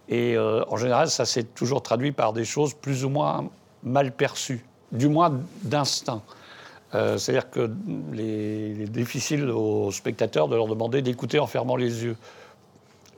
Et 0.09 0.39
en 0.39 0.77
général, 0.77 1.11
ça 1.11 1.25
s'est 1.25 1.43
toujours 1.43 1.83
traduit 1.83 2.13
par 2.13 2.33
des 2.33 2.45
choses 2.45 2.75
plus 2.75 3.05
ou 3.05 3.09
moins 3.09 3.49
mal 3.83 4.13
perçues, 4.13 4.65
du 4.93 5.09
moins 5.09 5.41
d'instinct. 5.63 6.23
C'est-à-dire 6.93 7.51
que 7.51 7.71
est 8.17 8.89
difficile 8.91 9.51
aux 9.51 9.91
spectateurs 9.91 10.49
de 10.49 10.57
leur 10.57 10.69
demander 10.69 11.03
d'écouter 11.03 11.39
en 11.39 11.47
fermant 11.47 11.77
les 11.77 12.05
yeux 12.05 12.17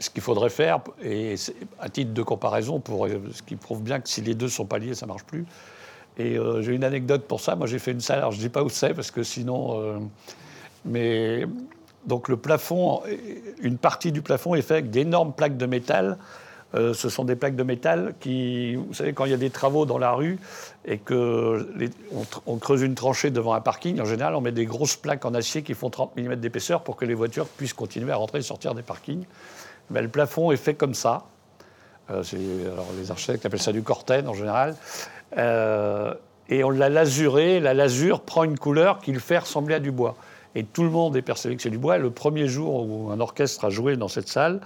ce 0.03 0.11
qu'il 0.11 0.23
faudrait 0.23 0.51
faire, 0.51 0.81
et 1.03 1.37
à 1.79 1.89
titre 1.89 2.13
de 2.13 2.23
comparaison, 2.23 2.81
pour, 2.81 3.09
ce 3.09 3.43
qui 3.43 3.57
prouve 3.57 3.83
bien 3.83 4.01
que 4.01 4.09
si 4.09 4.21
les 4.21 4.35
deux 4.35 4.49
sont 4.49 4.67
pas 4.67 4.79
liés, 4.79 4.95
ça 4.95 5.07
marche 5.07 5.25
plus. 5.25 5.47
Et 6.19 6.37
euh, 6.37 6.63
j'ai 6.63 6.75
une 6.75 6.85
anecdote 6.85 7.25
pour 7.27 7.41
ça. 7.41 7.57
Moi, 7.57 7.67
j'ai 7.67 7.79
fait 7.79 7.93
une 7.93 8.01
salle, 8.01 8.19
alors 8.19 8.33
je 8.33 8.39
dis 8.39 8.49
pas 8.49 8.63
où 8.63 8.69
c'est, 8.69 8.95
parce 8.95 9.11
que 9.11 9.23
sinon. 9.23 9.81
Euh, 9.81 9.99
mais 10.85 11.47
donc 12.07 12.29
le 12.29 12.37
plafond, 12.37 13.03
une 13.61 13.79
partie 13.79 14.11
du 14.11 14.23
plafond 14.23 14.57
est 14.57 14.63
faite 14.63 14.73
avec 14.73 14.91
d'énormes 14.91 15.33
plaques 15.33 15.57
de 15.57 15.67
métal. 15.67 16.19
Euh, 16.75 16.95
ce 16.95 17.09
sont 17.11 17.25
des 17.25 17.37
plaques 17.37 17.55
de 17.55 17.63
métal 17.63 18.15
qui, 18.19 18.75
vous 18.75 18.95
savez, 18.95 19.13
quand 19.13 19.27
il 19.27 19.31
y 19.31 19.35
a 19.35 19.39
des 19.39 19.51
travaux 19.51 19.85
dans 19.85 19.99
la 19.99 20.13
rue 20.13 20.39
et 20.87 20.99
que 20.99 21.69
on, 22.47 22.57
creuse 22.57 22.83
une 22.83 22.95
tranchée 22.95 23.31
devant 23.31 23.53
un 23.53 23.61
parking, 23.61 24.01
en 24.01 24.07
général, 24.07 24.35
on 24.35 24.41
met 24.41 24.53
des 24.53 24.65
grosses 24.65 24.97
plaques 24.97 25.25
en 25.25 25.35
acier 25.35 25.63
qui 25.63 25.75
font 25.75 25.91
30 25.91 26.17
mm 26.17 26.37
d'épaisseur 26.37 26.83
pour 26.83 26.97
que 26.97 27.05
les 27.05 27.15
voitures 27.15 27.47
puissent 27.47 27.75
continuer 27.75 28.11
à 28.11 28.17
rentrer 28.17 28.39
et 28.39 28.43
sortir 28.43 28.75
des 28.75 28.83
parkings 28.83 29.25
le 29.91 30.09
plafond 30.09 30.51
est 30.53 30.57
fait 30.57 30.75
comme 30.75 30.95
ça. 30.95 31.25
Euh, 32.11 32.23
alors, 32.73 32.89
les 32.99 33.11
architectes 33.11 33.47
appellent 33.47 33.63
ça 33.63 33.73
du 33.73 33.83
corten 33.83 34.29
en 34.29 34.35
général. 34.35 34.77
Euh, 35.39 36.15
et 36.49 36.65
on 36.65 36.71
l'a 36.71 36.89
lasuré. 36.89 37.61
La 37.61 37.75
lasure 37.75 38.21
prend 38.21 38.45
une 38.45 38.59
couleur 38.59 39.01
qui 39.01 39.13
le 39.13 39.21
fait 39.21 39.39
ressembler 39.39 39.75
à 39.75 39.81
du 39.81 39.91
bois. 39.91 40.17
Et 40.55 40.65
tout 40.65 40.83
le 40.83 40.91
monde 40.91 41.17
est 41.17 41.23
persuadé 41.23 41.57
que 41.57 41.63
c'est 41.63 41.71
du 41.71 41.79
bois. 41.79 41.99
Le 41.99 42.11
premier 42.11 42.47
jour 42.49 42.87
où 42.87 43.11
un 43.11 43.21
orchestre 43.21 43.65
a 43.65 43.71
joué 43.71 43.97
dans 43.97 44.09
cette 44.09 44.29
salle, 44.29 44.61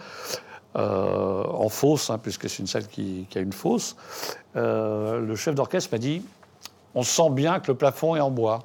euh, 0.77 1.45
en 1.45 1.69
fosse, 1.69 2.11
hein, 2.11 2.19
puisque 2.21 2.49
c'est 2.49 2.59
une 2.59 2.67
salle 2.67 2.89
qui, 2.89 3.27
qui, 3.31 3.39
a 3.39 3.41
une 3.41 3.53
fosse, 3.53 3.97
le 4.55 5.35
chef 5.37 5.55
d'orchestre 5.55 5.91
m'a 5.93 5.99
dit 5.99 6.23
on 6.97 7.03
sent 7.03 7.31
bien 7.31 7.61
que 7.61 7.69
le 7.69 7.77
plafond 7.77 8.17
est 8.17 8.21
en 8.21 8.31
bois. 8.31 8.61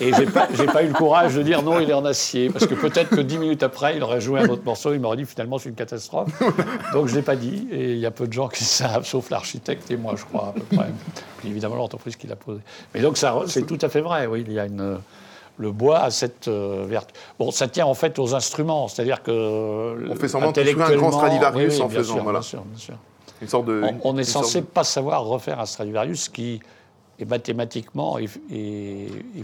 Et 0.00 0.12
j'ai 0.12 0.26
pas, 0.26 0.46
pas 0.46 0.82
eu 0.82 0.88
le 0.88 0.92
courage 0.92 1.34
de 1.34 1.42
dire 1.42 1.62
non, 1.62 1.80
il 1.80 1.88
est 1.88 1.94
en 1.94 2.04
acier, 2.04 2.50
parce 2.50 2.66
que 2.66 2.74
peut-être 2.74 3.08
que 3.08 3.22
dix 3.22 3.38
minutes 3.38 3.62
après, 3.62 3.96
il 3.96 4.02
aurait 4.02 4.20
joué 4.20 4.40
un 4.40 4.48
autre 4.48 4.64
morceau, 4.64 4.92
il 4.92 5.00
m'aurait 5.00 5.16
dit 5.16 5.24
finalement 5.24 5.56
c'est 5.56 5.70
une 5.70 5.74
catastrophe. 5.74 6.28
Donc 6.92 7.06
je 7.06 7.14
l'ai 7.14 7.22
pas 7.22 7.36
dit, 7.36 7.66
et 7.72 7.92
il 7.92 7.98
y 7.98 8.04
a 8.04 8.10
peu 8.10 8.26
de 8.26 8.32
gens 8.32 8.48
qui 8.48 8.64
savent, 8.64 9.06
sauf 9.06 9.30
l'architecte 9.30 9.90
et 9.90 9.96
moi, 9.96 10.12
je 10.16 10.24
crois 10.26 10.48
à 10.48 10.52
peu 10.52 10.76
près. 10.76 10.90
Puis 11.38 11.48
évidemment 11.48 11.76
l'entreprise 11.76 12.16
qui 12.16 12.26
l'a 12.26 12.36
posé. 12.36 12.60
Mais 12.94 13.00
donc 13.00 13.16
ça, 13.16 13.34
c'est 13.46 13.66
tout 13.66 13.78
à 13.80 13.88
fait 13.88 14.02
vrai. 14.02 14.26
Oui, 14.26 14.44
il 14.46 14.52
y 14.52 14.58
a 14.58 14.66
une 14.66 14.98
le 15.56 15.72
bois 15.72 16.00
a 16.00 16.10
cette 16.10 16.46
euh, 16.46 16.84
vertu. 16.86 17.12
Bon, 17.36 17.50
ça 17.50 17.66
tient 17.66 17.86
en 17.86 17.94
fait 17.94 18.20
aux 18.20 18.34
instruments, 18.34 18.86
c'est-à-dire 18.86 19.24
que 19.24 20.08
on 20.08 20.14
fait 20.14 20.28
semblant 20.28 20.52
de 20.52 20.60
un 20.60 20.96
grand 20.96 21.10
Stradivarius 21.10 21.80
en 21.80 21.88
faisant, 21.88 22.20
voilà. 22.22 22.38
Bien 22.38 22.48
sûr, 22.48 22.62
bien 22.62 22.78
sûr. 22.78 22.94
Une 23.42 23.48
sorte 23.48 23.66
de, 23.66 23.82
on, 23.82 24.14
on 24.14 24.18
est 24.18 24.24
censé 24.24 24.62
pas 24.62 24.84
savoir 24.84 25.24
refaire 25.24 25.58
un 25.58 25.66
Stradivarius 25.66 26.28
qui 26.28 26.60
est 27.18 27.24
mathématiquement 27.24 28.18
et, 28.18 28.28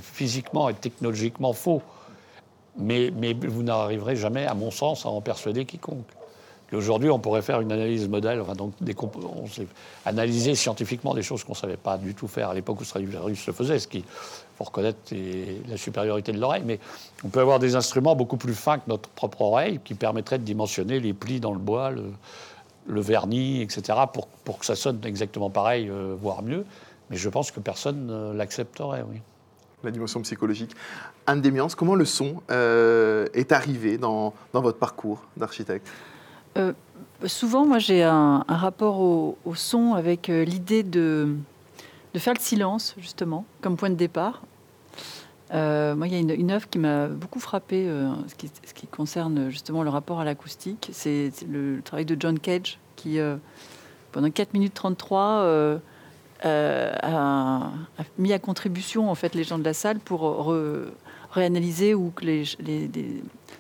physiquement 0.01 0.69
et 0.69 0.75
technologiquement 0.75 1.53
faux. 1.53 1.83
Mais, 2.77 3.13
mais 3.17 3.35
vous 3.35 3.63
n'arriverez 3.63 4.17
jamais, 4.17 4.47
à 4.47 4.55
mon 4.55 4.71
sens, 4.71 5.07
à 5.07 5.09
en 5.09 5.21
persuader 5.21 5.65
quiconque. 5.65 6.07
Aujourd'hui, 6.73 7.11
on 7.11 7.19
pourrait 7.19 7.43
faire 7.43 7.61
une 7.61 7.73
analyse 7.73 8.09
modèle, 8.09 8.41
enfin, 8.41 8.55
donc 8.55 8.73
analyser 10.05 10.55
scientifiquement 10.55 11.15
des 11.15 11.23
choses 11.23 11.45
qu'on 11.45 11.53
ne 11.53 11.57
savait 11.57 11.77
pas 11.77 11.99
du 11.99 12.15
tout 12.15 12.27
faire 12.27 12.51
à 12.51 12.55
l'époque 12.55 12.81
où 12.81 12.85
Stradivarius 12.85 13.47
le 13.47 13.53
faisait, 13.53 13.79
ce 13.79 13.87
qui, 13.87 14.05
faut 14.57 14.65
reconnaître, 14.65 14.99
la 15.69 15.77
supériorité 15.77 16.33
de 16.33 16.41
l'oreille. 16.41 16.63
Mais 16.65 16.81
on 17.25 17.29
peut 17.29 17.41
avoir 17.41 17.59
des 17.59 17.77
instruments 17.77 18.17
beaucoup 18.17 18.37
plus 18.37 18.55
fins 18.55 18.79
que 18.79 18.89
notre 18.89 19.09
propre 19.11 19.43
oreille 19.43 19.81
qui 19.85 19.95
permettraient 19.95 20.39
de 20.39 20.45
dimensionner 20.45 21.01
les 21.01 21.13
plis 21.13 21.41
dans 21.41 21.53
le 21.53 21.59
bois, 21.59 21.91
le, 21.91 23.01
vernis, 23.01 23.63
etc., 23.63 23.99
pour, 24.13 24.27
pour, 24.27 24.59
que 24.59 24.67
ça 24.67 24.75
sonne 24.75 25.01
exactement 25.05 25.51
pareil, 25.51 25.89
euh, 25.89 26.15
voire 26.21 26.43
mieux. 26.43 26.65
Mais 27.11 27.17
je 27.17 27.29
pense 27.29 27.51
que 27.51 27.61
personne 27.61 28.07
ne 28.07 28.33
l'accepterait, 28.33 29.05
oui. 29.09 29.21
La 29.83 29.91
dimension 29.91 30.23
psychologique. 30.23 30.75
Anne 31.27 31.43
Démiance, 31.43 31.75
comment 31.75 31.95
le 31.95 32.07
son 32.07 32.43
euh, 32.51 33.27
est 33.35 33.53
arrivé 33.53 33.99
dans, 33.99 34.33
dans, 34.55 34.63
votre 34.63 34.79
parcours 34.79 35.23
d'architecte 35.37 35.87
euh, 36.57 36.73
Souvent, 37.27 37.67
moi, 37.67 37.79
j'ai 37.79 38.03
un, 38.03 38.45
rapport 38.49 39.01
au, 39.01 39.37
son 39.55 39.93
avec 39.93 40.31
euh, 40.31 40.45
l'idée 40.45 40.83
de, 40.83 41.37
de 42.15 42.19
faire 42.19 42.33
le 42.33 42.41
silence, 42.41 42.95
justement, 42.99 43.45
comme 43.61 43.77
point 43.77 43.91
de 43.91 43.95
départ. 43.95 44.43
moi, 45.51 46.07
il 46.07 46.13
y 46.13 46.17
a 46.17 46.19
une, 46.19 46.31
une 46.31 46.51
œuvre 46.51 46.69
qui 46.71 46.79
m'a 46.79 47.09
beaucoup 47.09 47.41
frappé, 47.41 47.87
ce, 48.29 48.35
qui, 48.35 48.51
ce, 48.67 48.73
qui, 48.73 48.87
concerne 48.87 49.51
justement 49.51 49.83
le 49.83 49.91
rapport 49.91 50.19
à 50.19 50.25
l'acoustique. 50.25 50.89
C'est 50.93 51.31
le, 51.47 51.83
travail 51.83 52.07
de 52.07 52.17
John 52.19 52.39
Cage, 52.39 52.79
qui, 52.97 53.19
pendant 54.13 54.31
4 54.31 54.55
minutes 54.55 54.73
33, 54.73 55.81
euh, 56.45 56.95
a, 57.03 57.71
mis 58.19 58.33
à 58.33 58.39
contribution 58.39 59.11
en 59.11 59.15
fait 59.15 59.35
les 59.35 59.45
gens 59.45 59.59
de 59.59 59.65
la 59.65 59.75
salle 59.75 59.99
pour 59.99 60.53
réanalyser 61.35 61.95
ou 61.95 62.11
que 62.11 62.25
les, 62.25 62.45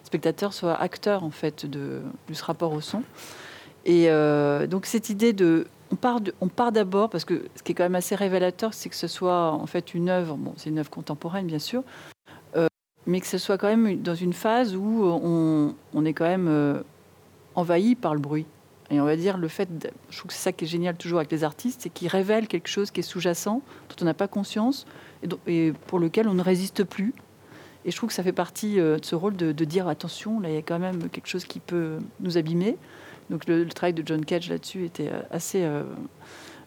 spectateurs 0.05 0.53
soient 0.53 0.81
acteurs 0.81 1.25
en 1.25 1.31
fait 1.31 1.67
de, 1.67 2.01
ce 2.33 2.45
rapport 2.45 2.73
au 2.73 2.81
son. 2.81 3.03
Et 3.85 4.07
euh, 4.09 4.67
donc 4.67 4.87
cette 4.87 5.11
idée 5.11 5.33
de 5.33 5.67
on 5.91 5.97
part, 5.97 6.21
on 6.41 6.49
part 6.49 6.73
d'abord 6.73 7.11
parce 7.11 7.25
que 7.25 7.45
ce 7.55 7.63
qui 7.63 7.73
est 7.73 7.75
quand 7.75 7.85
même 7.85 7.95
assez 7.95 8.15
révélateur, 8.15 8.73
c'est 8.73 8.89
que 8.89 8.97
ce 8.97 9.07
soit 9.07 9.53
en 9.53 9.67
fait 9.67 9.95
une 9.95 10.09
œuvre. 10.09 10.37
Bon, 10.37 10.55
c'est 10.57 10.71
une 10.71 10.79
œuvre 10.79 10.91
contemporaine 10.91 11.47
bien 11.47 11.59
sûr, 11.59 11.83
euh, 12.57 12.69
mais 13.07 13.21
que 13.21 13.27
ce 13.27 13.39
soit 13.39 13.59
quand 13.59 13.69
même 13.69 14.01
dans 14.01 14.15
une 14.15 14.33
phase 14.33 14.75
où 14.75 15.05
on 15.93 16.05
est 16.05 16.15
quand 16.15 16.25
même 16.25 16.83
envahi 17.55 17.95
par 17.95 18.15
le 18.15 18.21
bruit. 18.21 18.47
Et 18.95 19.01
on 19.01 19.05
va 19.05 19.17
dire 19.17 19.39
le 19.39 19.49
fait, 19.49 19.69
je 20.09 20.19
trouve 20.19 20.29
que 20.29 20.35
c'est 20.35 20.43
ça 20.45 20.53
qui 20.53 20.67
est 20.67 20.69
génial 20.69 20.97
toujours 20.97 21.19
avec 21.19 21.33
les 21.33 21.43
artistes, 21.43 21.81
c'est 21.83 21.91
qu'ils 21.91 22.07
révèlent 22.07 22.47
quelque 22.47 22.69
chose 22.69 22.93
qui 22.93 23.01
est 23.01 23.03
sous-jacent, 23.03 23.61
dont 23.89 23.97
on 24.03 24.05
n'a 24.05 24.15
pas 24.15 24.29
conscience 24.29 24.87
et, 25.49 25.73
pour 25.89 25.99
lequel 25.99 26.29
on 26.29 26.35
ne 26.35 26.43
résiste 26.43 26.85
plus. 26.85 27.13
Et 27.85 27.91
je 27.91 27.97
trouve 27.97 28.11
que 28.11 28.15
ça 28.15 28.23
fait 28.23 28.33
partie 28.33 28.79
euh, 28.79 28.99
de 28.99 29.05
ce 29.05 29.17
rôle 29.17 29.35
de, 29.35 29.53
dire 29.65 29.89
attention, 29.89 30.39
là 30.39 30.49
il 30.49 30.55
y 30.55 30.59
a 30.59 30.63
quand 30.63 30.79
même 30.79 31.09
quelque 31.09 31.27
chose 31.27 31.45
qui 31.45 31.59
peut 31.59 31.99
nous 32.21 32.39
abîmer. 32.39 32.77
Donc 33.31 33.49
le, 33.49 33.67
travail 33.67 33.95
de 33.95 34.07
John 34.07 34.25
Cage 34.25 34.49
là-dessus 34.49 34.85
était 34.85 35.09
euh, 35.09 35.23
assez 35.33 35.65
euh, 35.65 35.83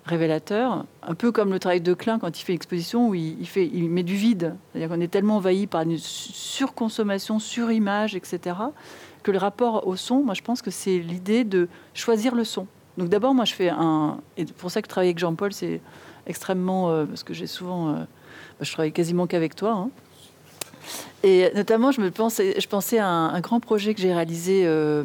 révélateur, 0.05 0.85
un 1.03 1.15
peu 1.15 1.31
comme 1.31 1.51
le 1.51 1.59
travail 1.59 1.79
de 1.79 1.93
Klein 1.93 2.19
quand 2.19 2.37
il 2.37 2.43
fait 2.43 2.51
l'exposition 2.51 3.07
où 3.07 3.15
il, 3.15 3.37
il 3.55 3.89
met 3.89 4.03
du 4.03 4.15
vide. 4.15 4.53
C'est-à-dire 4.73 4.93
qu'on 4.93 5.01
est 5.01 5.07
tellement 5.07 5.37
envahi 5.37 5.65
par 5.65 5.83
une 5.83 5.97
surconsommation, 5.97 7.39
surimage, 7.39 8.15
etc 8.15 8.55
que 9.27 9.31
le 9.33 9.39
rapport 9.39 9.85
au 9.85 9.97
son, 9.97 10.23
moi 10.23 10.33
je 10.33 10.41
pense 10.41 10.61
que 10.61 10.71
c'est 10.71 10.99
l'idée 10.99 11.43
de 11.43 11.67
choisir 11.93 12.33
le 12.33 12.45
son. 12.45 12.65
Donc 12.97 13.09
d'abord, 13.09 13.33
moi 13.33 13.43
je 13.43 13.53
fais 13.53 13.67
un... 13.67 14.21
Et 14.37 14.45
pour 14.45 14.71
ça 14.71 14.81
que 14.81 14.87
travailler 14.87 15.09
avec 15.09 15.19
Jean-Paul, 15.19 15.51
c'est 15.51 15.81
extrêmement... 16.27 16.89
Euh, 16.91 17.05
parce 17.05 17.23
que 17.23 17.33
j'ai 17.33 17.45
souvent... 17.45 17.89
Euh, 17.89 17.93
bah, 17.95 18.61
je 18.61 18.71
travaille 18.71 18.93
quasiment 18.93 19.27
qu'avec 19.27 19.53
toi. 19.53 19.73
Hein. 19.73 19.89
Et 21.23 21.51
notamment, 21.55 21.91
je, 21.91 21.99
me 21.99 22.09
pensais, 22.09 22.57
je 22.57 22.67
pensais 22.69 22.99
à 22.99 23.09
un, 23.09 23.41
grand 23.41 23.59
projet 23.59 23.93
que 23.93 23.99
j'ai 23.99 24.13
réalisé 24.13 24.61
euh, 24.65 25.03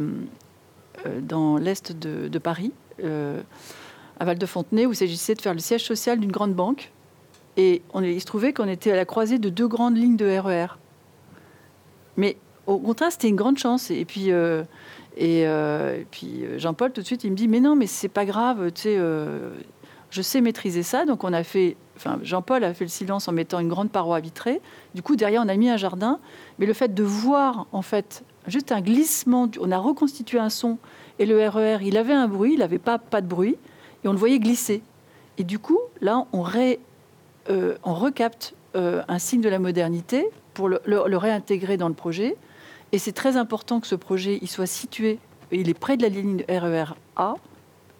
dans 1.21 1.57
l'est 1.57 1.91
de, 1.91 2.38
Paris, 2.38 2.73
à 3.02 4.25
Val-de-Fontenay 4.25 4.87
où 4.87 4.93
il 4.93 4.97
s'agissait 4.97 5.35
de 5.35 5.43
faire 5.43 5.55
le 5.55 5.59
siège 5.59 5.85
social 5.85 6.21
d'une 6.21 6.31
grande 6.31 6.55
banque. 6.55 6.93
Et 7.57 7.83
on, 7.93 8.05
il 8.05 8.21
se 8.21 8.26
trouvait 8.26 8.52
qu'on 8.52 8.69
était 8.69 8.93
à 8.93 8.97
la 8.97 9.05
croisée 9.05 9.41
de 9.41 9.49
deux 9.49 9.67
grandes 9.67 9.97
lignes 9.97 10.17
de 10.17 10.26
RER. 10.26 10.67
E 10.67 10.69
Mais 12.17 12.37
au 12.66 12.78
contraire, 12.78 13.11
c'était 13.12 13.28
une 13.28 13.37
grande 13.37 13.59
chance. 13.59 13.90
Et 13.90 14.04
puis, 14.04 14.31
et, 15.16 15.40
et, 15.42 16.07
puis 16.11 16.45
Jean-Paul, 16.59 16.92
tout 16.92 17.00
de 17.00 17.07
suite, 17.07 17.25
il 17.25 17.31
me 17.31 17.37
dit 17.37 17.49
Mais 17.49 17.61
non, 17.61 17.76
mais 17.76 17.87
c'est 17.87 18.09
pas 18.09 18.25
grave, 18.25 18.73
tu 18.73 18.83
sais, 18.83 18.99
je 20.12 20.23
sais 20.23 20.40
maîtriser 20.40 20.85
ça. 20.85 21.04
Donc 21.04 21.25
on 21.25 21.33
a 21.33 21.42
fait, 21.42 21.76
enfin 21.97 22.21
Jean-Paul 22.23 22.62
a 22.62 22.75
fait 22.75 22.85
le 22.85 22.90
silence 22.90 23.26
en 23.26 23.33
mettant 23.33 23.59
une 23.59 23.69
grande 23.69 23.90
paroi 23.90 24.21
vitrée. 24.21 24.61
Du 24.95 25.02
coup 25.02 25.16
derrière 25.16 25.42
on 25.45 25.49
a 25.49 25.57
mis 25.57 25.71
un 25.71 25.76
jardin. 25.76 26.21
Mais 26.59 26.66
le 26.66 26.75
fait 26.75 26.95
de 26.95 27.02
voir 27.02 27.66
en 27.73 27.83
fait 27.83 28.23
juste 28.47 28.71
un 28.71 28.81
glissement, 28.81 29.50
on 29.59 29.73
a 29.73 29.78
reconstitué 29.78 30.38
un 30.38 30.50
son 30.50 30.78
et 31.19 31.26
le 31.26 31.49
RER, 31.49 31.76
e 31.76 31.83
il 31.83 31.97
avait 31.97 32.12
un 32.12 32.28
bruit, 32.28 32.52
il 32.52 32.59
n'avait 32.59 32.78
pas 32.78 32.99
pas 32.99 33.21
de 33.21 33.26
bruit 33.26 33.57
et 34.04 34.09
on 34.09 34.12
le 34.12 34.19
voyait 34.19 34.38
glisser. 34.38 34.83
Et 35.38 35.45
du 35.45 35.59
coup 35.59 35.81
là 36.02 36.26
on, 36.33 36.42
ré, 36.42 36.78
euh, 37.49 37.76
on 37.83 37.95
recapte 37.95 38.54
euh, 38.76 39.02
un 39.09 39.19
signe 39.19 39.40
de 39.40 39.49
la 39.49 39.59
modernité 39.59 40.28
pour 40.52 40.69
le, 40.69 41.16
réintégrer 41.16 41.78
dans 41.78 41.88
le 41.88 41.95
projet. 41.95 42.37
Et 42.93 42.99
c'est 42.99 43.13
très 43.13 43.37
important 43.37 43.81
que 43.81 43.87
ce 43.87 43.95
projet 43.95 44.39
il 44.43 44.49
soit 44.49 44.67
situé, 44.67 45.19
il 45.51 45.69
est 45.69 45.75
près 45.75 45.97
de 45.97 46.03
la 46.03 46.09
ligne 46.09 46.45
RER 46.49 46.85
e 46.93 46.95
A 47.17 47.35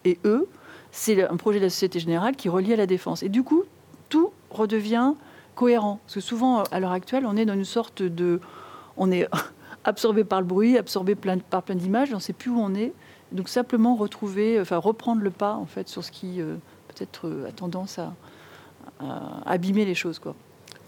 et 0.05 0.19
E 0.25 0.47
c'est 0.93 1.27
un 1.27 1.37
projet 1.37 1.59
de 1.59 1.65
la 1.65 1.69
Société 1.71 1.99
Générale 1.99 2.35
qui 2.35 2.49
relie 2.49 2.71
à 2.71 2.75
la 2.75 2.85
défense. 2.85 3.23
Et 3.23 3.29
du 3.29 3.43
coup, 3.43 3.63
tout 4.09 4.31
redevient 4.51 5.13
cohérent. 5.55 5.99
Parce 6.05 6.13
que 6.13 6.19
souvent, 6.21 6.63
à 6.71 6.79
l'heure 6.79 6.91
actuelle, 6.91 7.25
on 7.25 7.35
est 7.35 7.45
dans 7.45 7.55
une 7.55 7.65
sorte 7.65 8.03
de... 8.03 8.39
On 8.95 9.11
est 9.11 9.27
absorbé 9.85 10.23
par 10.23 10.39
le 10.39 10.45
bruit, 10.45 10.77
absorbé 10.77 11.15
par 11.15 11.63
plein 11.63 11.75
d'images, 11.75 12.11
on 12.11 12.17
ne 12.17 12.21
sait 12.21 12.31
plus 12.31 12.51
où 12.51 12.59
on 12.59 12.75
est. 12.75 12.93
Donc 13.31 13.49
simplement 13.49 13.95
retrouver, 13.95 14.61
enfin 14.61 14.77
reprendre 14.77 15.23
le 15.23 15.31
pas 15.31 15.55
en 15.55 15.65
fait 15.65 15.89
sur 15.89 16.03
ce 16.03 16.11
qui 16.11 16.39
euh, 16.39 16.55
peut-être 16.89 17.27
euh, 17.27 17.49
a 17.49 17.51
tendance 17.51 17.97
à, 17.97 18.13
abîmer 19.45 19.83
les 19.83 19.95
choses. 19.95 20.19
Quoi. 20.19 20.35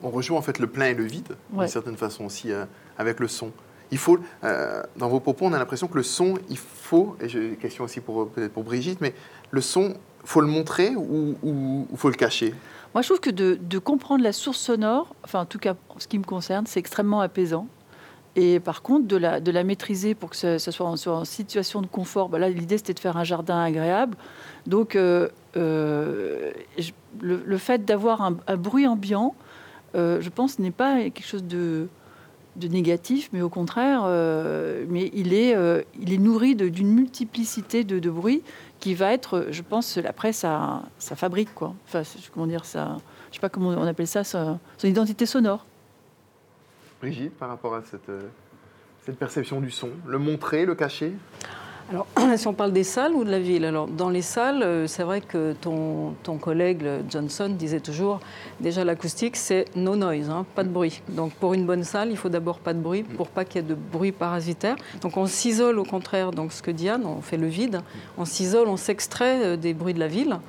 On 0.04 0.12
rejoue 0.12 0.36
en 0.36 0.42
fait 0.44 0.60
le 0.60 0.68
plein 0.68 0.86
et 0.86 0.94
le 0.94 1.04
vide, 1.04 1.36
d'une 1.52 1.68
certaine 1.68 1.98
façon 1.98 2.26
aussi, 2.26 2.52
euh, 2.52 2.66
avec 2.98 3.20
le 3.20 3.28
son. 3.28 3.52
Il 3.92 3.98
faut, 3.98 4.20
dans 4.42 5.10
vos 5.10 5.20
propos, 5.20 5.46
on 5.46 5.54
a 5.54 5.60
l'impression 5.60 5.88
que 5.88 5.98
le 5.98 6.04
son, 6.04 6.36
il 6.50 6.58
faut, 6.58 7.16
et 7.22 7.30
j'ai 7.30 7.50
une 7.50 7.58
question 7.58 7.84
aussi 7.84 8.00
pour 8.00 8.30
peut-être 8.30 8.52
pour 8.52 8.64
Brigitte, 8.64 9.00
mais 9.02 9.14
le 9.52 9.62
son, 9.62 9.96
faut 10.26 10.42
le 10.42 10.48
montrer 10.48 10.96
ou, 10.96 11.36
ou, 11.44 11.88
faut 11.96 12.10
le 12.10 12.16
cacher? 12.16 12.54
Moi, 12.94 13.02
je 13.02 13.08
trouve 13.08 13.20
que 13.20 13.30
de, 13.30 13.78
comprendre 13.78 14.24
la 14.24 14.34
source 14.34 14.58
sonore, 14.58 15.16
enfin 15.24 15.42
en 15.42 15.46
tout 15.46 15.60
cas 15.60 15.76
ce 15.98 16.08
qui 16.08 16.18
me 16.18 16.24
concerne, 16.24 16.66
c'est 16.66 16.80
extrêmement 16.80 17.22
apaisant. 17.22 17.68
Et 18.38 18.60
par 18.60 18.82
contre, 18.82 19.08
de 19.08 19.16
la, 19.16 19.40
de 19.40 19.50
la 19.50 19.64
maîtriser 19.64 20.14
pour 20.14 20.30
que 20.30 20.36
ce, 20.36 20.58
soit, 20.58 20.86
en, 20.86 21.26
situation 21.26 21.82
de 21.82 21.88
confort, 21.88 22.28
bah 22.28 22.38
là, 22.38 22.50
l'idée 22.50 22.78
c'était 22.78 22.94
de 22.94 23.00
faire 23.00 23.16
un 23.16 23.24
jardin 23.24 23.62
agréable. 23.62 24.18
Donc, 24.68 24.96
euh, 24.96 25.30
euh, 25.56 26.52
le, 27.22 27.58
fait 27.58 27.86
d'avoir 27.86 28.22
un, 28.22 28.58
bruit 28.58 28.88
ambiant, 28.88 29.36
euh, 29.96 30.20
je 30.20 30.30
pense, 30.30 30.60
n'est 30.60 30.72
pas 30.72 31.02
quelque 31.04 31.26
chose 31.26 31.46
de, 31.46 31.88
de 32.56 32.68
négatif, 32.68 33.30
mais 33.34 33.42
au 33.42 33.50
contraire, 33.50 34.04
mais 34.88 35.12
il 35.14 35.34
est, 35.34 35.56
il 36.00 36.14
est 36.14 36.18
nourri 36.18 36.56
d'une 36.56 36.94
multiplicité 36.94 37.84
de, 37.84 38.00
de 38.00 38.10
bruits 38.10 38.44
qui 38.80 38.94
va 38.94 39.14
être, 39.14 39.48
je 39.52 39.62
pense, 39.62 39.98
après, 39.98 40.34
ça, 40.34 40.84
ça 41.00 41.16
fabrique, 41.16 41.54
quoi. 41.54 41.74
Enfin, 41.88 42.04
comment 42.34 42.48
dire, 42.48 42.66
ça, 42.66 42.98
je 43.30 43.36
sais 43.36 43.42
pas 43.42 43.50
comment 43.50 43.70
on 43.70 43.88
appelle 43.88 44.08
ça, 44.08 44.24
son 44.24 44.60
identité 44.84 45.26
sonore. 45.26 45.66
Brigitte, 47.02 47.34
par 47.38 47.50
rapport 47.50 47.76
à 47.76 47.82
cette, 47.84 48.10
euh, 48.10 48.22
cette 49.06 49.18
perception 49.18 49.60
du 49.60 49.70
son, 49.72 49.90
le 50.06 50.18
montrer, 50.18 50.66
le 50.66 50.76
cacher? 50.76 51.14
Alors, 51.92 52.08
si 52.38 52.48
on 52.48 52.54
parle 52.54 52.74
des 52.74 52.84
salles 52.84 53.14
ou 53.14 53.24
de 53.24 53.30
la 53.30 53.40
ville 53.40 53.64
Alors, 53.64 53.88
dans 53.88 54.10
les 54.10 54.24
salles, 54.24 54.64
euh, 54.64 54.88
c'est 54.88 55.04
vrai 55.04 55.22
que 55.22 55.54
ton, 55.54 56.14
ton, 56.24 56.38
collègue 56.38 56.84
Johnson 57.10 57.50
disait 57.50 57.80
toujours 57.80 58.20
déjà 58.60 58.84
l'acoustique, 58.84 59.36
c'est 59.36 59.66
no 59.76 59.96
noise, 59.96 60.30
hein, 60.32 60.48
pas 60.56 60.64
de 60.64 60.70
bruit. 60.70 61.04
Donc, 61.10 61.34
pour 61.34 61.54
une 61.54 61.66
bonne 61.66 61.84
salle, 61.84 62.10
il 62.10 62.18
faut 62.18 62.30
d'abord 62.30 62.58
pas 62.58 62.74
de 62.74 62.80
bruit 62.80 63.04
pour 63.04 63.28
pas 63.28 63.46
qu'il 63.46 63.62
y 63.62 63.66
ait 63.66 63.68
de 63.68 63.76
bruit 63.76 64.12
parasitaire. 64.12 64.76
Donc, 65.02 65.16
on 65.18 65.28
s'isole 65.28 65.78
au 65.78 65.84
contraire. 65.84 66.32
Donc, 66.32 66.54
ce 66.54 66.64
que 66.64 66.72
Diane, 66.72 67.06
on 67.06 67.22
fait 67.22 67.38
le 67.38 67.48
vide. 67.48 67.82
On 68.18 68.26
s'isole, 68.26 68.68
on 68.68 68.78
s'extrait 68.78 69.44
euh, 69.44 69.56
des 69.56 69.76
bruits 69.76 69.94
de 69.94 70.00
la 70.00 70.08
ville 70.08 70.40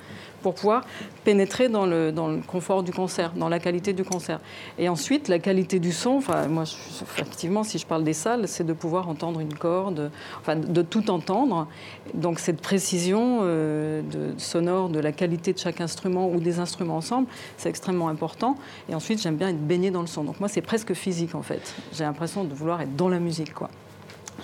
pour 0.42 0.54
pouvoir 0.54 0.84
pénétrer 1.24 1.68
dans 1.68 1.86
le, 1.86 2.12
confort 2.46 2.82
du 2.82 2.92
concert, 2.92 3.32
dans 3.34 3.48
la 3.48 3.58
qualité 3.58 3.92
du 3.92 4.04
concert. 4.04 4.40
Et 4.78 4.88
ensuite, 4.88 5.28
la 5.28 5.38
qualité 5.38 5.80
du 5.80 5.92
son, 5.92 6.10
enfin, 6.10 6.46
moi, 6.46 6.64
effectivement, 7.02 7.64
si 7.64 7.78
je 7.78 7.86
parle 7.86 8.04
des 8.04 8.12
salles, 8.12 8.46
c'est 8.46 8.64
de 8.64 8.72
pouvoir 8.72 9.08
entendre 9.08 9.40
une 9.40 9.54
corde, 9.54 10.10
enfin, 10.40 10.56
de 10.56 10.82
tout 10.82 11.10
entendre. 11.10 11.66
Donc, 12.14 12.38
cette 12.38 12.60
précision 12.60 13.40
euh, 13.42 14.02
sonore 14.38 14.88
de 14.88 15.00
la 15.00 15.12
qualité 15.12 15.52
de 15.52 15.58
chaque 15.58 15.80
instrument 15.80 16.28
ou 16.28 16.40
des 16.40 16.58
instruments 16.58 16.96
ensemble, 16.96 17.28
c'est 17.56 17.68
extrêmement 17.68 18.08
important. 18.08 18.56
Et 18.88 18.94
ensuite, 18.94 19.20
j'aime 19.20 19.36
bien 19.36 19.48
être 19.48 19.66
baigné 19.66 19.90
dans 19.90 20.00
le 20.00 20.06
son. 20.06 20.24
Donc, 20.24 20.38
moi, 20.40 20.48
c'est 20.48 20.62
presque 20.62 20.94
physique, 20.94 21.34
en 21.34 21.42
fait. 21.42 21.74
J'ai 21.92 22.04
l'impression 22.04 22.44
de 22.44 22.54
vouloir 22.54 22.80
être 22.80 22.94
dans 22.94 23.08
la 23.08 23.18
musique, 23.18 23.52
quoi. 23.52 23.68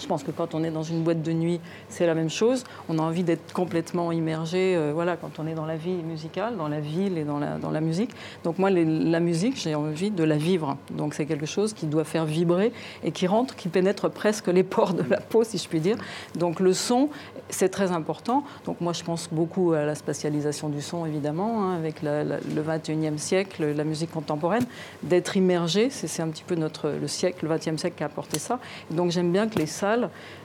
Je 0.00 0.06
pense 0.06 0.22
que 0.22 0.30
quand 0.30 0.54
on 0.54 0.64
est 0.64 0.70
dans 0.70 0.82
une 0.82 1.02
boîte 1.02 1.22
de 1.22 1.32
nuit, 1.32 1.60
c'est 1.88 2.06
la 2.06 2.14
même 2.14 2.30
chose. 2.30 2.64
On 2.88 2.98
a 2.98 3.02
envie 3.02 3.24
d'être 3.24 3.52
complètement 3.52 4.10
immergé, 4.10 4.74
euh, 4.74 4.92
voilà, 4.94 5.16
quand 5.16 5.38
on 5.38 5.46
est 5.46 5.54
dans 5.54 5.66
la 5.66 5.76
vie 5.76 6.02
musicale, 6.02 6.56
dans 6.56 6.68
la 6.68 6.80
ville 6.80 7.18
et 7.18 7.24
dans 7.24 7.38
la, 7.38 7.58
dans 7.58 7.70
la 7.70 7.80
musique. 7.80 8.10
Donc 8.44 8.58
moi, 8.58 8.70
la 8.70 9.20
musique, 9.20 9.56
j'ai 9.56 9.74
envie 9.74 10.10
de 10.10 10.24
la 10.24 10.36
vivre. 10.36 10.76
Donc 10.90 11.14
c'est 11.14 11.26
quelque 11.26 11.46
chose 11.46 11.72
qui 11.74 11.86
doit 11.86 12.04
faire 12.04 12.24
vibrer 12.24 12.72
et 13.04 13.12
qui 13.12 13.26
rentre, 13.26 13.54
qui 13.54 13.68
pénètre 13.68 14.10
presque 14.10 14.48
les 14.48 14.62
pores 14.62 14.94
de 14.94 15.04
la 15.08 15.20
peau, 15.20 15.44
si 15.44 15.58
je 15.58 15.68
puis 15.68 15.80
dire. 15.80 15.96
Donc 16.36 16.60
le 16.60 16.72
son, 16.72 17.10
c'est 17.50 17.68
très 17.68 17.92
important. 17.92 18.44
Donc 18.64 18.80
moi, 18.80 18.92
je 18.92 19.04
pense 19.04 19.28
beaucoup 19.30 19.72
à 19.72 19.84
la 19.84 19.94
spatialisation 19.94 20.68
du 20.68 20.80
son, 20.80 21.04
évidemment, 21.04 21.62
hein, 21.62 21.76
avec 21.76 22.02
le 22.02 22.62
21e 22.62 23.18
siècle, 23.18 23.72
la 23.76 23.84
musique 23.84 24.10
contemporaine, 24.10 24.64
d'être 25.02 25.36
immergé. 25.36 25.90
C'est 25.90 26.22
un 26.22 26.28
petit 26.28 26.44
peu 26.44 26.54
notre, 26.54 26.88
le 26.88 27.08
siècle, 27.08 27.46
le 27.46 27.54
20e 27.54 27.76
siècle 27.76 27.96
qui 27.96 28.02
a 28.02 28.06
apporté 28.06 28.38
ça. 28.38 28.58
donc 28.90 29.10
j'aime 29.10 29.32
bien 29.32 29.48
que 29.48 29.58
les 29.58 29.66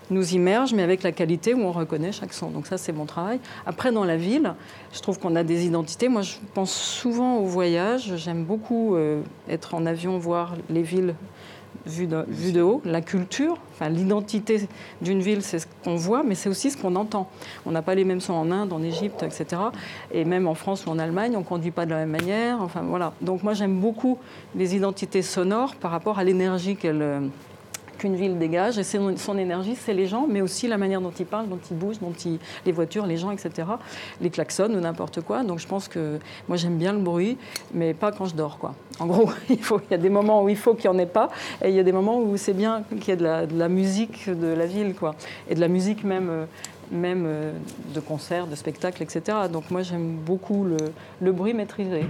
nous 0.10 0.34
immerge, 0.34 0.74
mais 0.74 0.84
avec 0.84 1.04
la 1.04 1.12
qualité 1.12 1.54
où 1.54 1.62
on 1.62 1.72
reconnaît 1.72 2.12
chaque 2.12 2.34
son. 2.34 2.50
Donc 2.50 2.68
ça, 2.68 2.78
c'est 2.78 2.94
mon 2.94 3.06
travail. 3.06 3.40
Après, 3.66 3.92
dans 3.92 4.06
la 4.06 4.18
ville, 4.18 4.54
je 4.94 5.00
trouve 5.02 5.20
qu'on 5.20 5.36
a 5.36 5.44
des 5.44 5.66
identités. 5.66 6.08
Moi, 6.08 6.22
je 6.22 6.36
pense 6.54 6.74
souvent 6.74 7.38
au 7.38 7.46
voyage. 7.46 8.14
J'aime 8.16 8.44
beaucoup 8.44 8.96
euh, 8.96 9.22
être 9.50 9.76
en 9.76 9.86
avion, 9.86 10.18
voir 10.18 10.56
les 10.70 10.82
villes 10.82 11.14
vues 11.86 12.08
de, 12.08 12.62
haut, 12.62 12.82
la 12.86 13.02
culture, 13.02 13.58
enfin, 13.74 13.90
l'identité 13.90 14.68
d'une 15.02 15.22
ville, 15.22 15.42
c'est 15.42 15.60
ce 15.60 15.68
qu'on 15.84 15.96
voit, 15.96 16.24
mais 16.24 16.36
c'est 16.36 16.50
aussi 16.50 16.72
ce 16.72 16.78
qu'on 16.78 16.96
entend. 16.96 17.30
On 17.66 17.72
n'a 17.72 17.82
pas 17.82 17.96
les 17.96 18.04
mêmes 18.04 18.20
sons 18.20 18.34
en 18.34 18.52
Inde, 18.52 18.74
en 18.74 18.84
Égypte, 18.84 19.24
etc. 19.24 19.62
Et 20.12 20.26
même 20.26 20.48
en 20.48 20.56
France 20.56 20.86
ou 20.86 20.90
en 20.90 21.00
Allemagne, 21.00 21.34
on 21.36 21.40
ne 21.40 21.46
conduit 21.46 21.72
pas 21.72 21.86
de 21.86 21.92
la 21.92 21.98
même 21.98 22.10
manière. 22.10 22.62
Enfin, 22.62 22.82
voilà. 22.82 23.14
Donc 23.22 23.44
moi, 23.44 23.54
j'aime 23.54 23.80
beaucoup 23.80 24.18
les 24.56 24.76
identités 24.76 25.22
sonores 25.22 25.76
par 25.76 25.92
rapport 25.92 26.20
à 26.20 26.24
l'énergie 26.24 26.76
qu'elles 26.76 27.02
euh, 27.02 27.22
qu'une 27.98 28.16
ville 28.16 28.38
dégage. 28.38 28.78
Et 28.78 28.84
son 28.84 29.38
énergie, 29.38 29.76
c'est 29.76 29.94
les 29.94 30.08
gens, 30.08 30.28
mais 30.28 30.42
aussi 30.42 30.68
la 30.68 30.78
manière 30.78 31.02
dont 31.02 31.12
ils 31.12 31.26
parlent, 31.26 31.48
dont 31.48 31.60
ils 31.70 31.78
bougent, 31.78 32.00
dont 32.00 32.14
ils, 32.26 32.40
les 32.66 32.72
voitures, 32.72 33.06
les 33.06 33.18
gens, 33.18 33.32
etc. 33.32 33.68
Les 34.22 34.30
klaxons 34.30 34.70
ou 34.70 34.80
n'importe 34.80 35.22
quoi. 35.22 35.44
Donc 35.44 35.60
je 35.60 35.68
pense 35.68 35.88
que 35.88 36.20
moi 36.48 36.58
j'aime 36.58 36.78
bien 36.78 36.94
le 36.94 37.00
bruit, 37.00 37.38
mais 37.74 37.94
pas 37.94 38.12
quand 38.12 38.26
je 38.26 38.36
dors. 38.36 38.58
Quoi. 38.58 38.74
En 39.00 39.08
gros, 39.08 39.30
il, 39.50 39.60
y 39.92 39.94
a 39.94 39.98
des 39.98 40.10
moments 40.10 40.44
où 40.44 40.50
il 40.50 40.58
faut 40.58 40.74
qu'il 40.74 40.90
n'y 40.90 40.96
en 40.96 41.00
ait 41.00 41.06
pas, 41.06 41.30
et 41.64 41.70
il 41.70 41.76
y 41.76 41.80
a 41.80 41.84
des 41.84 41.92
moments 41.92 42.20
où 42.20 42.38
c'est 42.38 42.54
bien 42.54 42.84
qu'il 42.90 43.10
y 43.10 43.12
ait 43.12 43.18
de 43.18 43.24
la, 43.24 43.46
de 43.46 43.58
la, 43.58 43.70
musique 43.70 44.30
de 44.30 44.48
la 44.48 44.66
ville, 44.66 44.94
quoi. 44.96 45.16
et 45.50 45.56
de 45.56 45.60
la 45.60 45.68
musique 45.68 46.04
même. 46.04 46.30
Euh, 46.30 46.46
même 46.90 47.26
euh, 47.28 47.52
de 47.94 48.00
concerts, 48.00 48.48
de 48.48 48.56
spectacles, 48.56 49.04
etc. 49.04 49.38
Donc 49.52 49.70
moi 49.72 49.82
j'aime 49.82 50.16
beaucoup 50.26 50.64
le, 50.64 50.78
le 51.20 51.32
bruit 51.34 51.54
maîtrisé 51.54 52.06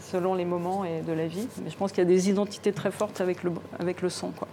selon 0.00 0.34
les 0.34 0.44
moments 0.44 0.84
et 0.84 1.00
de 1.00 1.12
la 1.12 1.26
vie. 1.26 1.48
Mais 1.62 1.70
je 1.70 1.76
pense 1.76 1.92
qu'il 1.92 2.02
y 2.02 2.06
a 2.06 2.08
des 2.08 2.30
identités 2.30 2.72
très 2.72 2.90
fortes 2.90 3.20
avec 3.20 3.42
le, 3.42 3.52
avec 3.78 4.02
le 4.02 4.08
son. 4.08 4.30
Quoi. 4.30 4.48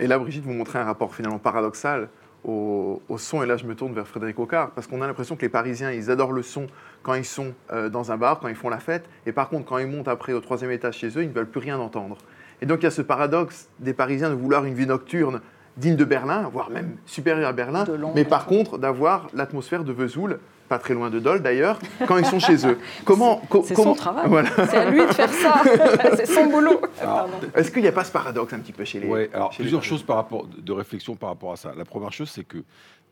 Et 0.00 0.06
là, 0.06 0.18
Brigitte, 0.18 0.44
vous 0.44 0.52
montrez 0.52 0.78
un 0.78 0.84
rapport 0.84 1.14
finalement 1.14 1.38
paradoxal 1.38 2.08
au, 2.44 3.00
son. 3.16 3.42
Et 3.42 3.46
là, 3.46 3.56
je 3.56 3.64
me 3.64 3.74
tourne 3.74 3.92
vers 3.92 4.06
Frédéric 4.06 4.38
Ocard, 4.38 4.70
parce 4.70 4.86
qu'on 4.86 5.02
a 5.02 5.06
l'impression 5.06 5.36
que 5.36 5.42
les 5.42 5.48
Parisiens, 5.48 5.90
ils 5.90 6.10
adorent 6.10 6.32
le 6.32 6.42
son 6.42 6.66
quand 7.02 7.14
ils 7.14 7.24
sont 7.24 7.52
euh, 7.72 7.88
dans 7.88 8.12
un 8.12 8.16
bar, 8.16 8.40
quand 8.40 8.48
ils 8.48 8.54
font 8.54 8.68
la 8.68 8.78
fête. 8.78 9.04
Et 9.26 9.32
par 9.32 9.48
contre, 9.48 9.66
quand 9.66 9.78
ils 9.78 9.86
montent 9.86 10.08
après 10.08 10.32
au 10.32 10.40
troisième 10.40 10.70
étage 10.70 10.98
chez 10.98 11.08
eux, 11.08 11.22
ils 11.22 11.28
ne 11.28 11.34
veulent 11.34 11.48
plus 11.48 11.60
rien 11.60 11.78
entendre. 11.78 12.16
Et 12.62 12.66
donc, 12.66 12.80
il 12.80 12.84
y 12.84 12.86
a 12.86 12.90
ce 12.90 13.02
paradoxe 13.02 13.68
des 13.80 13.92
Parisiens 13.92 14.30
de 14.30 14.34
vouloir 14.34 14.64
une 14.64 14.74
vie 14.74 14.86
nocturne 14.86 15.40
digne 15.78 15.96
de 15.96 16.04
Berlin, 16.04 16.48
voire 16.52 16.70
même 16.70 16.96
supérieure 17.06 17.48
à 17.48 17.52
Berlin, 17.52 17.84
mais 18.14 18.24
par 18.24 18.46
contre 18.46 18.78
d'avoir 18.78 19.28
l'atmosphère 19.32 19.84
de 19.84 19.92
Vesoul 19.92 20.40
pas 20.68 20.78
très 20.78 20.94
loin 20.94 21.10
de 21.10 21.18
Dole 21.18 21.42
d'ailleurs, 21.42 21.78
quand 22.06 22.18
ils 22.18 22.26
sont 22.26 22.38
chez 22.38 22.66
eux. 22.66 22.78
Comment 23.04 23.42
C'est 23.64 23.74
son 23.74 23.94
travail. 23.94 24.28
C'est 24.56 24.76
à 24.76 24.90
lui 24.90 25.00
de 25.00 25.12
faire 25.12 25.32
ça. 25.32 25.62
c'est 26.16 26.26
son 26.26 26.46
boulot. 26.46 26.80
Est-ce 27.54 27.70
qu'il 27.70 27.82
n'y 27.82 27.88
a 27.88 27.92
pas 27.92 28.04
ce 28.04 28.12
paradoxe 28.12 28.52
un 28.52 28.60
petit 28.60 28.72
peu 28.72 28.84
chez 28.84 29.00
les 29.00 29.08
Oui, 29.08 29.28
alors 29.32 29.50
plusieurs 29.50 29.84
choses 29.84 30.02
par 30.02 30.16
rapport 30.16 30.46
de 30.46 30.72
réflexion 30.72 31.16
par 31.16 31.30
rapport 31.30 31.52
à 31.52 31.56
ça. 31.56 31.72
La 31.76 31.84
première 31.84 32.12
chose, 32.12 32.30
c'est 32.30 32.44
que 32.44 32.58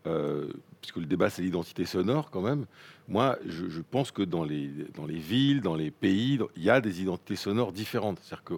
euh, 0.06 0.46
puisque 0.80 0.98
le 0.98 1.06
débat 1.06 1.30
c'est 1.30 1.42
l'identité 1.42 1.84
sonore 1.84 2.30
quand 2.30 2.40
même, 2.40 2.66
moi 3.08 3.36
je, 3.44 3.80
pense 3.80 4.12
que 4.12 4.22
dans 4.22 4.44
les, 4.44 4.70
dans 4.94 5.04
les 5.04 5.18
villes, 5.18 5.60
dans 5.60 5.74
les 5.74 5.90
pays, 5.90 6.38
il 6.54 6.62
y 6.62 6.70
a 6.70 6.80
des 6.80 7.02
identités 7.02 7.34
sonores 7.34 7.72
différentes. 7.72 8.18
C'est-à-dire 8.22 8.44
que 8.44 8.54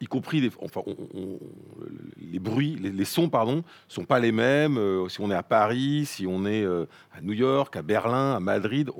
y 0.00 0.06
compris 0.06 0.40
les, 0.40 2.38
bruits, 2.38 2.76
les, 2.76 3.04
sons, 3.04 3.28
pardon, 3.28 3.62
sont 3.88 4.04
pas 4.04 4.18
les 4.18 4.32
mêmes. 4.32 4.76
euh, 4.78 5.08
si 5.08 5.20
on 5.20 5.30
est 5.30 5.34
à 5.34 5.42
Paris, 5.42 6.04
si 6.06 6.26
on 6.26 6.44
est 6.44 6.62
euh, 6.64 6.86
à 7.16 7.20
New 7.20 7.32
York, 7.32 7.74
à 7.76 7.82
Berlin, 7.82 8.34
à 8.34 8.40
Madrid, 8.40 8.90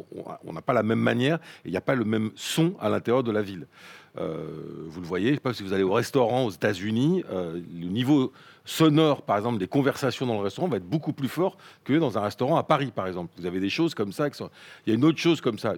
on- 0.44 0.52
n'a 0.52 0.62
pas 0.62 0.72
la 0.72 0.82
même 0.82 1.00
manière 1.00 1.36
et 1.64 1.68
il 1.68 1.70
n'y 1.70 1.76
a 1.76 1.82
pas 1.82 1.94
le 1.94 2.04
même 2.04 2.30
son 2.34 2.74
à 2.80 2.88
l'intérieur 2.88 3.22
de 3.22 3.30
la 3.30 3.42
ville. 3.42 3.66
Euh, 4.18 4.86
vous 4.86 5.02
le 5.02 5.06
voyez, 5.06 5.28
je 5.30 5.34
sais 5.34 5.40
pas 5.40 5.52
si 5.52 5.62
vous 5.62 5.74
allez 5.74 5.82
au 5.82 5.92
restaurant 5.92 6.46
aux 6.46 6.50
États-Unis, 6.50 7.22
le 7.30 7.88
niveau 7.88 8.32
sonore, 8.64 9.22
par 9.22 9.36
exemple, 9.36 9.58
des 9.58 9.68
conversations 9.68 10.24
dans 10.26 10.34
le 10.38 10.40
restaurant 10.44 10.68
va 10.68 10.78
être 10.78 10.88
beaucoup 10.88 11.12
plus 11.12 11.28
fort 11.28 11.58
que 11.84 11.92
dans 11.92 12.16
un 12.16 12.22
restaurant 12.22 12.56
à 12.56 12.62
Paris, 12.62 12.90
par 12.94 13.06
exemple. 13.06 13.32
Vous 13.36 13.44
avez 13.44 13.60
des 13.60 13.68
choses 13.68 13.94
comme 13.94 14.12
ça. 14.12 14.26
Il 14.28 14.90
y 14.90 14.92
a 14.92 14.94
une 14.94 15.04
autre 15.04 15.18
chose 15.18 15.42
comme 15.42 15.58
ça, 15.58 15.74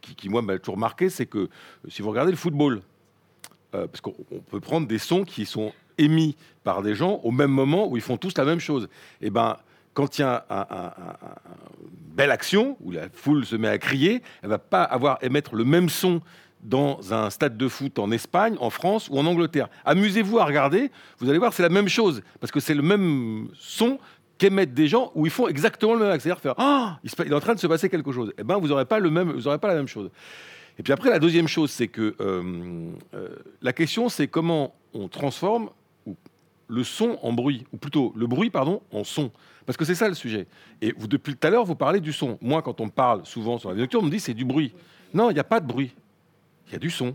qui, 0.00 0.28
moi 0.30 0.40
m'a 0.40 0.58
toujours 0.58 0.78
marqué, 0.78 1.10
c'est 1.10 1.26
que 1.26 1.50
si 1.88 2.00
vous 2.00 2.08
regardez 2.08 2.30
le 2.32 2.38
football, 2.38 2.80
parce 3.72 4.00
qu'on 4.00 4.14
on 4.30 4.40
peut 4.40 4.60
prendre 4.60 4.86
des 4.86 4.98
sons 4.98 5.24
qui 5.24 5.46
sont 5.46 5.72
émis 5.98 6.36
par 6.64 6.82
des 6.82 6.94
gens 6.94 7.20
au 7.24 7.30
même 7.30 7.50
moment 7.50 7.88
où 7.88 7.96
ils 7.96 8.02
font 8.02 8.16
tous 8.16 8.36
la 8.38 8.44
même 8.44 8.60
chose. 8.60 8.88
Et 9.20 9.30
ben, 9.30 9.56
quand 9.94 10.18
il 10.18 10.22
y 10.22 10.24
a 10.24 10.46
un- 10.48 10.54
un- 10.60 10.66
un- 10.76 10.86
un- 10.86 11.26
une 11.82 12.14
belle 12.14 12.30
action 12.30 12.76
où 12.80 12.92
la 12.92 13.08
foule 13.12 13.44
se 13.44 13.56
met 13.56 13.68
à 13.68 13.78
crier, 13.78 14.22
elle 14.42 14.48
va 14.50 14.58
pas 14.58 14.82
avoir 14.84 15.18
émettre 15.22 15.54
le 15.56 15.64
même 15.64 15.88
son 15.88 16.20
dans 16.62 17.12
un 17.14 17.30
stade 17.30 17.56
de 17.56 17.68
foot 17.68 17.98
en 17.98 18.10
Espagne, 18.10 18.56
en 18.60 18.70
France 18.70 19.08
ou 19.10 19.18
en 19.18 19.26
Angleterre. 19.26 19.68
Amusez-vous 19.84 20.38
à 20.38 20.44
regarder, 20.44 20.90
vous 21.18 21.28
allez 21.28 21.38
voir, 21.38 21.52
c'est 21.52 21.62
la 21.62 21.68
même 21.68 21.88
chose 21.88 22.22
parce 22.40 22.50
que 22.52 22.58
c'est 22.60 22.74
le 22.74 22.82
même 22.82 23.48
son 23.54 23.98
qu'émettent 24.38 24.74
des 24.74 24.86
gens 24.88 25.10
où 25.16 25.26
ils 25.26 25.32
font 25.32 25.48
exactement 25.48 25.94
le 25.94 26.00
même. 26.06 26.20
C'est-à-dire 26.20 26.40
faire 26.40 26.54
ah, 26.58 26.98
pa- 27.16 27.24
il 27.24 27.32
est 27.32 27.34
en 27.34 27.40
train 27.40 27.54
de 27.54 27.60
se 27.60 27.66
passer 27.66 27.88
quelque 27.88 28.12
chose. 28.12 28.32
Eh 28.38 28.44
ben, 28.44 28.56
vous 28.58 28.68
n'aurez 28.68 28.84
pas 28.84 28.98
le 29.00 29.10
même, 29.10 29.32
vous 29.32 29.46
aurez 29.48 29.58
pas 29.58 29.68
la 29.68 29.74
même 29.74 29.88
chose. 29.88 30.10
Et 30.78 30.82
puis 30.82 30.92
après, 30.92 31.10
la 31.10 31.18
deuxième 31.18 31.48
chose, 31.48 31.70
c'est 31.70 31.88
que 31.88 32.14
euh, 32.20 32.92
euh, 33.14 33.28
la 33.62 33.72
question, 33.72 34.08
c'est 34.08 34.28
comment 34.28 34.74
on 34.94 35.08
transforme 35.08 35.70
le 36.68 36.84
son 36.84 37.18
en 37.22 37.32
bruit, 37.32 37.66
ou 37.72 37.78
plutôt 37.78 38.12
le 38.16 38.26
bruit, 38.26 38.50
pardon, 38.50 38.82
en 38.92 39.02
son. 39.02 39.30
Parce 39.66 39.76
que 39.76 39.84
c'est 39.84 39.94
ça 39.94 40.08
le 40.08 40.14
sujet. 40.14 40.46
Et 40.80 40.94
vous, 40.96 41.08
depuis 41.08 41.34
tout 41.34 41.46
à 41.46 41.50
l'heure, 41.50 41.64
vous 41.64 41.74
parlez 41.74 42.00
du 42.00 42.12
son. 42.12 42.38
Moi, 42.40 42.62
quand 42.62 42.80
on 42.80 42.86
me 42.86 42.90
parle 42.90 43.26
souvent 43.26 43.58
sur 43.58 43.70
la 43.70 43.74
vie 43.74 43.88
on 43.96 44.02
me 44.02 44.10
dit 44.10 44.20
c'est 44.20 44.34
du 44.34 44.44
bruit. 44.44 44.72
Non, 45.12 45.30
il 45.30 45.34
n'y 45.34 45.40
a 45.40 45.44
pas 45.44 45.60
de 45.60 45.66
bruit. 45.66 45.94
Il 46.68 46.74
y 46.74 46.76
a 46.76 46.78
du 46.78 46.90
son. 46.90 47.14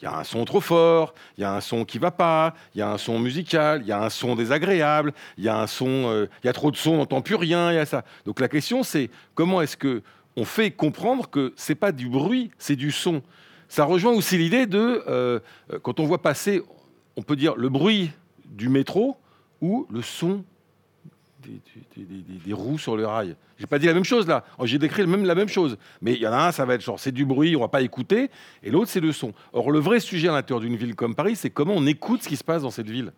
Il 0.00 0.04
y 0.04 0.08
a 0.08 0.18
un 0.18 0.24
son 0.24 0.44
trop 0.44 0.60
fort, 0.60 1.14
il 1.38 1.42
y 1.42 1.44
a 1.44 1.54
un 1.54 1.60
son 1.60 1.84
qui 1.84 1.98
va 1.98 2.10
pas, 2.10 2.54
il 2.74 2.78
y 2.78 2.82
a 2.82 2.90
un 2.90 2.98
son 2.98 3.18
musical, 3.18 3.80
il 3.82 3.86
y 3.86 3.92
a 3.92 4.02
un 4.02 4.10
son 4.10 4.34
désagréable, 4.34 5.14
il 5.38 5.44
y 5.44 5.48
a 5.48 5.58
un 5.58 5.66
son, 5.66 5.86
euh, 5.86 6.26
il 6.42 6.46
y 6.46 6.50
a 6.50 6.52
trop 6.52 6.70
de 6.70 6.76
son, 6.76 6.90
on 6.90 6.96
n'entend 6.98 7.22
plus 7.22 7.36
rien, 7.36 7.70
il 7.70 7.76
y 7.76 7.78
a 7.78 7.86
ça. 7.86 8.04
Donc 8.26 8.40
la 8.40 8.48
question 8.48 8.82
c'est 8.82 9.08
comment 9.34 9.62
est-ce 9.62 9.76
que 9.76 10.02
on 10.36 10.44
fait 10.44 10.70
comprendre 10.70 11.28
que 11.30 11.52
c'est 11.56 11.74
pas 11.74 11.92
du 11.92 12.08
bruit, 12.08 12.50
c'est 12.58 12.76
du 12.76 12.90
son. 12.90 13.22
Ça 13.68 13.84
rejoint 13.84 14.12
aussi 14.12 14.36
l'idée 14.36 14.66
de 14.66 15.02
euh, 15.08 15.40
quand 15.82 16.00
on 16.00 16.04
voit 16.04 16.22
passer, 16.22 16.62
on 17.16 17.22
peut 17.22 17.36
dire 17.36 17.54
le 17.56 17.68
bruit 17.68 18.10
du 18.44 18.68
métro 18.68 19.16
ou 19.60 19.86
le 19.90 20.02
son 20.02 20.44
des, 22.46 22.52
roues 22.52 22.78
sur 22.78 22.96
le 22.96 23.06
rail. 23.06 23.36
J'ai 23.58 23.66
pas 23.66 23.78
dit 23.78 23.86
la 23.86 23.94
même 23.94 24.04
chose 24.04 24.26
là. 24.26 24.44
Oh, 24.58 24.66
J'ai 24.66 24.78
décrit 24.78 25.06
même, 25.06 25.24
la 25.24 25.34
même 25.34 25.48
chose. 25.48 25.76
Mais 26.00 26.14
il 26.14 26.20
y 26.20 26.26
en 26.26 26.32
a 26.32 26.48
un, 26.48 26.52
ça 26.52 26.64
va 26.64 26.74
être 26.74 26.80
genre 26.80 26.98
c'est 26.98 27.12
du 27.12 27.24
bruit, 27.24 27.54
on 27.56 27.60
va 27.60 27.68
pas 27.68 27.82
écouter, 27.82 28.30
et 28.62 28.70
l'autre 28.70 28.90
c'est 28.90 29.00
le 29.00 29.12
son. 29.12 29.32
Or 29.52 29.70
le 29.70 29.78
vrai 29.78 30.00
sujet 30.00 30.28
à 30.28 30.32
l'intérieur 30.32 30.60
d'une 30.60 30.76
ville 30.76 30.94
comme 30.94 31.14
Paris, 31.14 31.36
c'est 31.36 31.50
comment 31.50 31.74
on 31.76 31.86
écoute 31.86 32.22
ce 32.22 32.28
qui 32.28 32.36
se 32.36 32.44
passe 32.44 32.62
dans 32.62 32.70
cette 32.70 32.88
ville. 32.88 33.12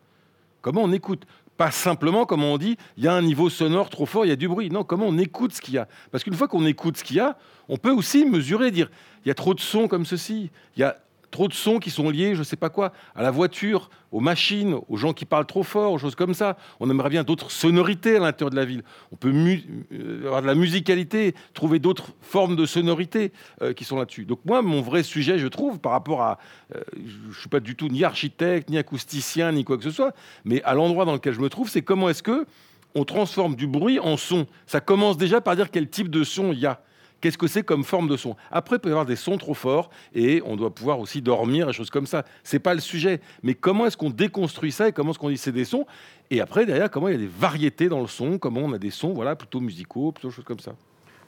Comment 0.61 0.83
on 0.83 0.93
écoute 0.93 1.27
Pas 1.57 1.71
simplement, 1.71 2.27
comme 2.27 2.45
on 2.45 2.59
dit, 2.59 2.77
il 2.97 3.05
y 3.05 3.09
a 3.09 3.15
un 3.15 3.23
niveau 3.23 3.49
sonore 3.49 3.89
trop 3.89 4.07
fort, 4.07 4.27
il 4.27 4.29
y 4.29 4.33
a 4.33 4.37
du 4.37 4.49
bruit. 4.49 4.69
Non, 4.71 4.85
comment 4.85 5.07
on 5.07 5.19
écoute 5.19 5.55
ce 5.55 5.61
qu'il 5.61 5.75
y 5.75 5.79
a? 5.79 5.89
Parce 6.11 6.23
qu'une 6.23 6.35
fois 6.35 6.49
qu'on 6.49 6.67
écoute 6.67 6.99
ce 6.99 7.05
qu'il 7.05 7.17
y 7.17 7.21
a, 7.21 7.37
on 7.69 7.79
peut 7.79 7.91
aussi 7.91 8.25
mesurer, 8.27 8.71
dire 8.71 8.91
il 9.25 9.29
y 9.29 9.31
a 9.31 9.35
trop 9.35 9.55
de 9.55 9.61
sons 9.61 9.89
comme 9.89 10.05
ceci, 10.05 10.51
il 10.77 10.81
y 10.81 10.83
a 10.83 10.99
trop 11.31 11.49
de 11.49 11.53
sons 11.53 11.79
qui 11.79 11.91
sont 11.91 12.11
liés, 12.11 12.35
je 12.35 12.43
sais 12.43 12.57
pas 12.57 12.71
quoi, 12.71 12.93
à 13.15 13.23
la 13.23 13.31
voiture, 13.31 13.91
aux 14.13 14.21
machines, 14.21 14.79
aux 14.89 14.97
gens 14.97 15.13
qui 15.13 15.25
parlent 15.25 15.47
trop 15.47 15.63
fort, 15.63 15.93
aux 15.93 15.99
choses 15.99 16.15
comme 16.15 16.35
ça. 16.35 16.57
On 16.81 16.89
aimerait 16.91 17.11
bien 17.11 17.25
d'autres 17.25 17.51
sonorités 17.51 18.17
à 18.17 18.21
l'intérieur 18.21 18.51
de 18.51 18.57
la 18.57 18.65
ville. 18.65 18.83
On 19.13 19.17
peut 19.17 19.33
euh, 19.33 20.27
avoir 20.27 20.43
de 20.43 20.47
la 20.47 20.55
musicalité, 20.55 21.35
trouver 21.55 21.79
d'autres 21.79 22.13
formes 22.21 22.57
de 22.57 22.67
sonorités 22.67 23.33
euh, 23.63 23.73
qui 23.73 23.85
sont 23.85 23.97
là-dessus. 23.97 24.25
Donc 24.25 24.41
moi, 24.45 24.63
mon 24.63 24.81
vrai 24.81 25.03
sujet, 25.03 25.39
je 25.39 25.49
trouve, 25.49 25.79
par 25.79 25.93
rapport 25.93 26.23
à... 26.23 26.39
euh, 26.75 26.81
je 26.95 27.29
ne 27.29 27.35
suis 27.35 27.49
pas 27.49 27.61
du 27.61 27.77
tout 27.77 27.89
ni 27.89 28.05
architecte, 28.05 28.71
ni 28.71 28.79
acousticien, 28.79 29.53
ni 29.53 29.65
quoi 29.65 29.77
que 29.77 29.85
ce 29.85 29.91
soit, 29.91 30.15
mais 30.45 30.63
à 30.63 30.75
l'endroit 30.75 31.05
dans 31.05 31.15
lequel 31.15 31.35
je 31.35 31.41
me 31.41 31.49
trouve, 31.49 31.69
c'est 31.69 31.83
comment 31.83 32.09
est-ce 32.09 32.23
que 32.23 32.47
on 32.95 33.05
transforme 33.05 33.55
du 33.57 33.67
bruit 33.67 34.01
en 34.01 34.17
son. 34.17 34.47
Ça 34.67 34.81
commence 34.81 35.19
déjà 35.19 35.43
par 35.43 35.55
dire 35.55 35.71
quel 35.71 35.89
type 35.89 36.09
de 36.09 36.25
son 36.25 36.53
il 36.53 36.61
y 36.61 36.67
a. 36.67 36.81
Qu'est-ce 37.21 37.39
que 37.39 37.47
c'est 37.47 37.63
comme 37.63 37.83
forme 37.83 38.09
de 38.09 38.17
son? 38.17 38.37
Après, 38.51 38.77
il 38.77 38.79
peut 38.79 38.91
y 38.91 38.93
avoir 38.93 39.07
des 39.07 39.17
sons 39.17 39.39
trop 39.39 39.55
forts 39.55 39.91
et 40.15 40.43
on 40.45 40.55
doit 40.57 40.71
pouvoir 40.71 41.01
aussi 41.01 41.23
dormir 41.23 41.69
et 41.69 41.73
choses 41.73 41.91
comme 41.91 42.07
ça. 42.07 42.25
C'est 42.45 42.59
pas 42.59 42.75
le 42.75 42.81
sujet. 42.81 43.21
Mais 43.43 43.55
comment 43.55 43.87
est-ce 43.87 43.97
qu'on 43.97 44.11
déconstruit 44.11 44.71
ça 44.71 44.89
et 44.89 44.93
comment 44.93 45.11
est-ce 45.11 45.19
qu'on 45.19 45.31
dit 45.31 45.39
c'est 45.39 45.51
des 45.53 45.65
sons? 45.65 45.87
Et 46.31 46.41
après, 46.41 46.67
derrière, 46.67 46.91
comment 46.91 47.09
il 47.09 47.13
y 47.13 47.17
a 47.17 47.21
des 47.21 47.27
variétés 47.27 47.89
dans 47.89 48.01
le 48.01 48.07
son? 48.07 48.39
Comment 48.39 48.61
on 48.61 48.73
a 48.73 48.79
des 48.79 48.91
sons 48.91 49.15
voilà, 49.15 49.35
plutôt 49.35 49.61
musicaux, 49.61 50.13
plutôt 50.13 50.31
choses 50.31 50.45
comme 50.45 50.61
ça. 50.61 50.75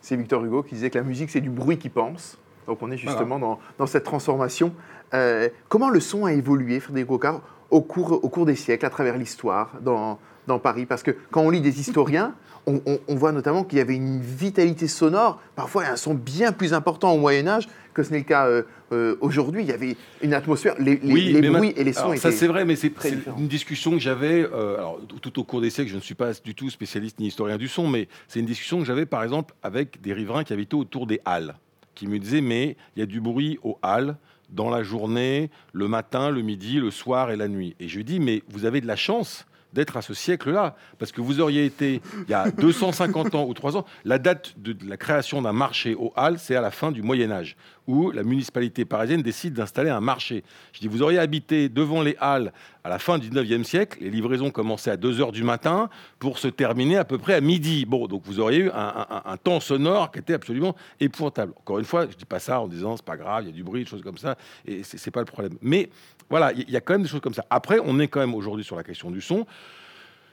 C'est 0.01 0.17
Victor 0.17 0.45
Hugo 0.45 0.63
qui 0.63 0.75
disait 0.75 0.91
que 0.91 0.99
la 0.99 1.05
musique, 1.05 1.31
c'est 1.31 1.41
du 1.41 1.51
bruit 1.51 1.79
qui 1.79 1.89
pense. 1.89 2.39
Donc 2.67 2.83
on 2.83 2.91
est 2.91 2.99
justement 2.99 3.39
dans, 3.39 3.59
dans 3.79 3.87
cette 3.87 4.05
transformation. 4.05 4.75
Euh, 5.15 5.49
comment 5.69 5.89
le 5.89 6.01
son 6.01 6.27
a 6.27 6.35
évolué, 6.35 6.81
Frédéric 6.81 7.09
Rocard, 7.09 7.41
au 7.71 7.81
cours, 7.81 8.13
au 8.23 8.29
cours 8.29 8.45
des 8.45 8.57
siècles, 8.57 8.85
à 8.85 8.91
travers 8.91 9.17
l'histoire, 9.17 9.73
dans, 9.81 10.19
dans 10.47 10.59
Paris? 10.59 10.85
Parce 10.85 11.03
que 11.03 11.17
quand 11.31 11.41
on 11.41 11.51
lit 11.51 11.63
des 11.63 11.81
historiens, 11.81 12.35
on, 12.69 12.83
on- 12.87 13.01
on 13.09 13.15
voit 13.17 13.33
notamment 13.33 13.65
qu'il 13.65 13.79
y 13.79 13.81
avait 13.81 13.97
une 13.97 14.21
vitalité 14.21 14.87
sonore, 14.89 15.41
parfois 15.57 15.87
un 15.87 15.97
son 15.97 16.15
bien 16.15 16.53
plus 16.53 16.73
important 16.75 17.13
au 17.13 17.19
Moyen 17.19 17.47
Âge 17.49 17.69
que 17.95 18.03
ce 18.05 18.13
n'est 18.13 18.19
le 18.19 18.25
cas 18.25 18.47
euh, 18.47 18.63
euh, 18.93 19.17
aujourd'hui. 19.21 19.63
Il 19.63 19.69
y 19.69 19.73
avait 19.73 19.97
une 20.23 20.33
atmosphère, 20.35 20.75
les, 20.79 20.97
les- 21.03 21.33
les 21.33 21.41
mais 21.41 21.49
bruits 21.49 21.73
ma- 21.75 21.81
et 21.81 21.85
les 21.85 21.93
sons 21.93 22.01
alors, 22.03 22.13
étaient... 22.15 22.31
Ça, 22.31 22.33
c'est 22.33 22.47
vrai, 22.47 22.65
mais 22.65 22.77
c'est 22.77 22.93
une 23.39 23.49
discussion 23.49 23.91
que 23.93 23.99
j'avais 23.99 24.45
euh, 24.45 24.77
alors, 24.77 25.01
tout 25.21 25.39
au 25.41 25.45
cours 25.45 25.61
des 25.61 25.71
siècles. 25.71 25.91
Je 25.91 25.97
ne 25.97 26.01
suis 26.01 26.15
pas 26.15 26.33
du 26.35 26.55
tout 26.55 26.71
spécialiste 26.71 27.19
ni 27.19 27.27
historien 27.27 27.57
du 27.57 27.67
son, 27.67 27.89
mais 27.89 28.07
c'est 28.29 28.39
une 28.39 28.47
discussion 28.47 28.79
que 28.79 28.85
j'avais, 28.85 29.07
par 29.07 29.25
exemple, 29.25 29.55
avec 29.65 30.01
des 30.01 30.13
riverains 30.13 30.45
qui 30.45 30.53
habitaient 30.53 30.75
autour 30.77 31.07
des 31.09 31.21
halles, 31.25 31.57
qui 31.97 32.07
me 32.07 32.19
disaient 32.21 32.41
Mais 32.41 32.77
il 32.95 33.01
y 33.01 33.03
a 33.03 33.07
du 33.07 33.21
bruit 33.21 33.59
aux 33.65 33.79
halles 33.83 34.17
dans 34.51 34.71
la 34.71 34.83
journée, 34.85 35.51
le 35.73 35.89
matin, 35.89 36.31
le 36.31 36.43
midi, 36.43 36.79
le 36.79 36.91
soir 36.93 37.33
et 37.33 37.37
la 37.37 37.49
nuit. 37.49 37.75
Et 37.81 37.89
je 37.89 37.97
lui 37.97 38.05
dis 38.05 38.21
Mais 38.21 38.43
vous 38.49 38.65
avez 38.65 38.81
de 38.81 38.87
la 38.87 38.97
chance 38.97 39.45
d'être 39.73 39.97
à 39.97 40.03
ce 40.03 40.15
siècle-là, 40.15 40.77
parce 40.99 41.13
que 41.13 41.21
vous 41.21 41.41
auriez 41.41 41.65
été, 41.65 42.01
il 42.27 42.31
y 42.31 42.35
a 42.35 42.51
250 42.51 43.35
ans 43.35 43.47
ou 43.47 43.55
300, 43.55 43.85
la 44.05 44.19
date 44.19 44.55
de 44.59 44.77
la 44.89 44.97
création 44.97 45.43
d'un 45.43 45.53
marché 45.53 45.95
aux 45.95 46.13
Halles, 46.17 46.39
c'est 46.39 46.57
à 46.57 46.61
la 46.61 46.71
fin 46.71 46.91
du 46.91 47.03
Moyen 47.03 47.31
Âge, 47.31 47.57
où 47.89 48.13
la 48.13 48.23
municipalité 48.23 48.85
parisienne 48.85 49.23
décide 49.23 49.55
d'installer 49.55 49.91
un 49.91 50.01
marché. 50.01 50.45
Je 50.73 50.81
dis, 50.81 50.87
vous 50.87 51.03
auriez 51.03 51.19
habité 51.19 51.69
devant 51.69 52.03
les 52.03 52.17
Halles 52.21 52.53
à 52.85 52.91
la 52.91 52.99
fin 52.99 53.19
du 53.19 53.31
19e 53.31 53.65
siècle, 53.65 53.99
les 54.01 54.11
livraisons 54.11 54.51
commençaient 54.51 54.91
à 54.91 54.97
2 54.97 55.21
heures 55.21 55.33
du 55.33 55.43
matin 55.43 55.89
pour 56.19 56.39
se 56.39 56.49
terminer 56.49 56.99
à 56.99 57.05
peu 57.05 57.19
près 57.19 57.35
à 57.35 57.41
midi. 57.41 57.87
Bon, 57.87 58.07
donc 58.07 58.23
vous 58.25 58.41
auriez 58.41 58.61
eu 58.61 58.71
un, 58.73 59.37
temps 59.43 59.61
sonore 59.61 60.13
qui 60.13 60.21
était 60.21 60.35
absolument 60.35 60.77
épouvantable. 61.01 61.53
Encore 61.59 61.79
une 61.79 61.85
fois, 61.85 62.07
je 62.11 62.17
dis 62.17 62.25
pas 62.25 62.39
ça 62.39 62.61
en 62.61 62.69
disant 62.69 62.97
c'est 62.97 63.05
pas 63.05 63.17
grave, 63.17 63.45
il 63.45 63.47
y 63.49 63.51
a 63.51 63.53
du 63.53 63.65
bruit, 63.65 63.85
des 63.85 63.91
choses 63.91 64.03
comme 64.03 64.19
ça, 64.19 64.37
et 64.67 64.83
c'est 64.83 64.99
c'est 64.99 65.11
pas 65.11 65.21
le 65.21 65.27
problème. 65.27 65.57
Mais 65.63 65.89
voilà, 66.29 66.53
il 66.53 66.71
y 66.71 66.77
a 66.77 66.81
quand 66.81 66.93
même 66.93 67.03
des 67.03 67.09
choses 67.09 67.21
comme 67.23 67.35
ça. 67.35 67.47
Après, 67.49 67.79
on 67.83 67.99
est 67.99 68.09
quand 68.09 68.21
même 68.21 68.35
aujourd'hui 68.35 68.65
sur 68.65 68.77
la 68.77 68.85
question 68.85 69.11
du 69.11 69.23
son, 69.23 69.47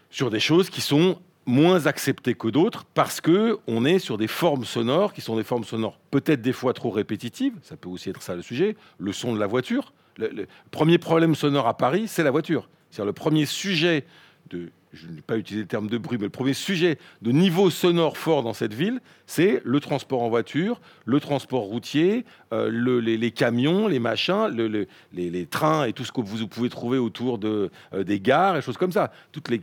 sur 0.09 0.29
des 0.29 0.41
choses 0.41 0.69
qui 0.69 0.81
sont 0.81 1.17
moins 1.45 1.85
acceptées 1.85 2.33
que 2.33 2.47
d'autres 2.47 2.85
parce 2.93 3.21
que 3.21 3.59
on 3.67 3.85
est 3.85 3.99
sur 3.99 4.17
des 4.17 4.27
formes 4.27 4.65
sonores 4.65 5.13
qui 5.13 5.21
sont 5.21 5.35
des 5.35 5.43
formes 5.43 5.63
sonores 5.63 5.99
peut-être 6.11 6.41
des 6.41 6.53
fois 6.53 6.73
trop 6.73 6.89
répétitives, 6.89 7.53
ça 7.61 7.77
peut 7.77 7.89
aussi 7.89 8.09
être 8.09 8.21
ça 8.21 8.35
le 8.35 8.41
sujet, 8.41 8.75
le 8.97 9.13
son 9.13 9.33
de 9.33 9.39
la 9.39 9.47
voiture. 9.47 9.93
Le, 10.17 10.29
le 10.29 10.47
premier 10.71 10.97
problème 10.97 11.35
sonore 11.35 11.67
à 11.67 11.75
Paris, 11.75 12.07
c'est 12.07 12.23
la 12.23 12.31
voiture. 12.31 12.69
C'est-à-dire 12.89 13.07
le 13.07 13.13
premier 13.13 13.45
sujet 13.45 14.05
de, 14.49 14.71
je 14.95 15.07
n'ai 15.07 15.21
pas 15.21 15.37
utilisé 15.37 15.63
le 15.63 15.67
terme 15.67 15.87
de 15.87 15.97
bruit, 15.97 16.17
mais 16.17 16.25
le 16.25 16.29
premier 16.29 16.53
sujet 16.53 16.97
de 17.21 17.31
niveau 17.31 17.69
sonore 17.69 18.17
fort 18.17 18.43
dans 18.43 18.53
cette 18.53 18.73
ville, 18.73 18.99
c'est 19.27 19.61
le 19.63 19.79
transport 19.79 20.21
en 20.21 20.29
voiture, 20.29 20.79
le 21.05 21.19
transport 21.19 21.63
routier, 21.63 22.25
euh, 22.53 22.69
le- 22.71 22.99
les, 22.99 23.31
camions, 23.31 23.87
les 23.87 23.99
machins, 23.99 24.47
le- 24.47 24.67
le- 24.67 24.87
les, 25.13 25.45
trains 25.45 25.85
et 25.85 25.93
tout 25.93 26.03
ce 26.05 26.11
que 26.11 26.21
vous 26.21 26.47
pouvez 26.47 26.69
trouver 26.69 26.97
autour 26.97 27.39
euh, 27.43 27.69
des 28.03 28.19
gares 28.19 28.57
et 28.57 28.61
choses 28.61 28.77
comme 28.77 28.91
ça. 28.91 29.11
Toutes 29.31 29.49
les, 29.49 29.59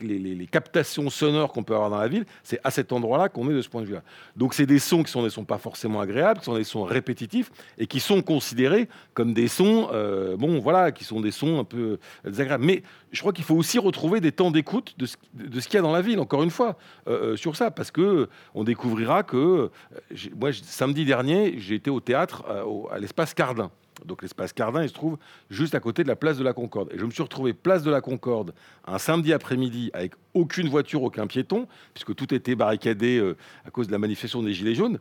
captations 0.51 1.09
sonores 1.11 1.53
qu'on 1.53 1.62
peut 1.62 1.75
avoir 1.75 1.90
dans 1.90 1.99
la 1.99 2.09
ville, 2.09 2.25
c'est 2.42 2.61
à 2.64 2.71
cet 2.71 2.92
endroit-là 2.92 3.29
qu'on 3.29 3.49
est 3.51 3.55
de 3.55 3.62
ce 3.62 3.68
point 3.68 3.81
de 3.83 3.87
vue-là. 3.87 4.03
Donc 4.37 4.55
c'est 4.55 4.66
des 4.66 4.79
sons 4.79 5.03
qui 5.03 5.11
sont 5.11 5.23
des 5.23 5.31
sons 5.31 5.45
pas 5.45 5.59
forcément 5.59 6.01
agréables, 6.01 6.40
qui 6.40 6.45
sont 6.47 6.57
des 6.57 6.64
sons 6.64 6.83
répétitifs 6.85 7.51
et 7.79 7.87
qui 7.87 8.01
sont 8.01 8.23
considérés 8.23 8.88
comme 9.14 9.33
des 9.33 9.49
sons, 9.49 9.88
euh, 9.92 10.37
bon 10.37 10.59
voilà, 10.61 10.92
qui 10.92 11.05
sont 11.05 11.21
des 11.21 11.31
sons 11.31 11.59
un 11.61 11.64
peu 11.64 11.99
désagréables. 12.25 12.64
Mais 12.64 12.83
je 13.12 13.21
crois 13.21 13.33
qu'il 13.33 13.45
faut 13.45 13.55
aussi 13.57 13.79
retrouver 13.79 14.21
des 14.21 14.33
temps 14.33 14.51
d'écoute 14.51 14.95
de 14.99 15.07
ce, 15.07 15.16
de 15.35 15.61
ce 15.61 15.67
qu'il 15.67 15.77
y 15.77 15.79
a 15.79 15.83
dans 15.83 15.93
la 15.93 16.03
ville, 16.03 16.21
encore 16.21 16.43
une 16.43 16.51
fois, 16.51 16.77
euh, 17.09 17.33
euh, 17.33 17.37
sur 17.37 17.57
ça, 17.57 17.71
parce 17.71 17.91
que 17.91 18.29
on 18.55 18.65
découvrira 18.65 19.23
que, 19.23 19.37
euh, 19.37 20.17
moi, 20.39 20.51
samedi 20.53 21.05
dernier, 21.05 21.59
j'ai 21.59 21.75
été 21.75 21.91
au 21.91 22.01
théâtre 22.01 22.45
à 22.91 22.99
l'espace 22.99 23.35
Cardin. 23.35 23.71
Donc 24.05 24.23
l'espace 24.23 24.53
Cardin, 24.53 24.83
il 24.83 24.89
se 24.89 24.95
trouve 24.95 25.17
juste 25.49 25.75
à 25.75 25.81
côté 25.81 26.03
de 26.03 26.09
la 26.09 26.17
place 26.17 26.37
de 26.37 26.43
la 26.43 26.53
Concorde. 26.53 26.91
Et 26.93 26.99
je 26.99 27.05
me 27.05 27.11
suis 27.11 27.23
retrouvé 27.23 27.53
place 27.53 27.83
de 27.83 27.91
la 27.91 28.01
Concorde 28.01 28.53
un 28.85 28.99
samedi 28.99 29.33
après-midi 29.33 29.91
avec 29.95 30.15
aucune 30.35 30.69
voiture, 30.69 31.03
aucun 31.03 31.27
piéton, 31.27 31.69
puisque 31.95 32.15
tout 32.15 32.35
était 32.35 32.57
barricadé 32.57 33.35
à 33.65 33.71
cause 33.71 33.87
de 33.87 33.93
la 33.93 33.99
manifestation 33.99 34.43
des 34.43 34.55
Gilets 34.55 34.75
jaunes. 34.75 34.99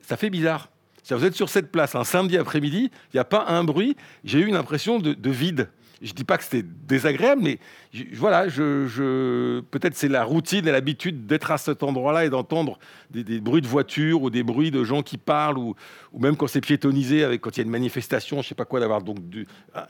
Ça 0.00 0.16
fait 0.16 0.30
bizarre. 0.30 0.68
Vous 1.08 1.24
êtes 1.24 1.36
sur 1.36 1.48
cette 1.48 1.70
place 1.70 1.94
un 1.94 2.02
samedi 2.02 2.36
après-midi, 2.36 2.90
il 3.12 3.16
n'y 3.16 3.20
a 3.20 3.24
pas 3.24 3.44
un 3.46 3.62
bruit. 3.62 3.94
J'ai 4.24 4.40
eu 4.40 4.46
une 4.46 4.56
impression 4.56 4.98
de 4.98 5.30
vide. 5.30 5.68
Je 6.02 6.12
dis 6.12 6.24
pas 6.24 6.38
que 6.38 6.44
c'était 6.44 6.66
désagréable, 6.86 7.42
mais 7.42 7.58
voilà, 8.14 8.48
je, 8.48 9.60
peut-être 9.70 9.96
c'est 9.96 10.08
la 10.08 10.24
routine 10.24 10.66
et 10.66 10.72
l'habitude 10.72 11.26
d'être 11.26 11.50
à 11.50 11.58
cet 11.58 11.82
endroit-là 11.82 12.24
et 12.24 12.30
d'entendre 12.30 12.78
des, 13.10 13.40
bruits 13.40 13.62
de 13.62 13.66
voitures 13.66 14.22
ou 14.22 14.30
des 14.30 14.42
bruits 14.42 14.70
de 14.70 14.84
gens 14.84 15.02
qui 15.02 15.16
parlent 15.16 15.58
ou, 15.58 15.74
même 16.18 16.36
quand 16.36 16.46
c'est 16.46 16.60
piétonisé, 16.60 17.24
avec 17.24 17.40
quand 17.40 17.56
il 17.56 17.58
y 17.58 17.62
a 17.62 17.64
une 17.64 17.70
manifestation, 17.70 18.42
je 18.42 18.48
sais 18.48 18.54
pas 18.54 18.64
quoi, 18.64 18.80
d'avoir 18.80 19.02
donc 19.02 19.18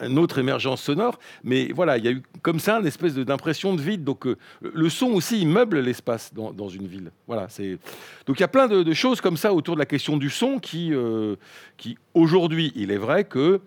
une 0.00 0.18
autre 0.18 0.38
émergence 0.38 0.82
sonore. 0.82 1.18
Mais 1.42 1.70
voilà, 1.74 1.98
il 1.98 2.04
y 2.04 2.08
a 2.08 2.12
eu 2.12 2.22
comme 2.42 2.60
ça 2.60 2.78
une 2.78 2.86
espèce 2.86 3.14
d'impression 3.14 3.74
de 3.74 3.80
vide. 3.80 4.04
Donc 4.04 4.26
euh, 4.26 4.36
le 4.62 4.88
son 4.88 5.08
aussi, 5.08 5.40
il 5.40 5.48
meuble 5.48 5.80
l'espace 5.80 6.32
dans, 6.34 6.68
une 6.68 6.86
ville. 6.86 7.10
Voilà, 7.26 7.46
c'est 7.48 7.78
donc 8.26 8.38
il 8.38 8.40
y 8.40 8.44
a 8.44 8.48
plein 8.48 8.68
de, 8.68 8.92
choses 8.94 9.20
comme 9.20 9.36
ça 9.36 9.52
autour 9.52 9.74
de 9.74 9.80
la 9.80 9.86
question 9.86 10.16
du 10.16 10.30
son 10.30 10.58
qui, 10.58 10.92
euh, 10.92 11.36
qui 11.76 11.96
aujourd'hui, 12.14 12.72
il 12.74 12.90
est 12.90 12.98
vrai 12.98 13.24
que 13.24 13.60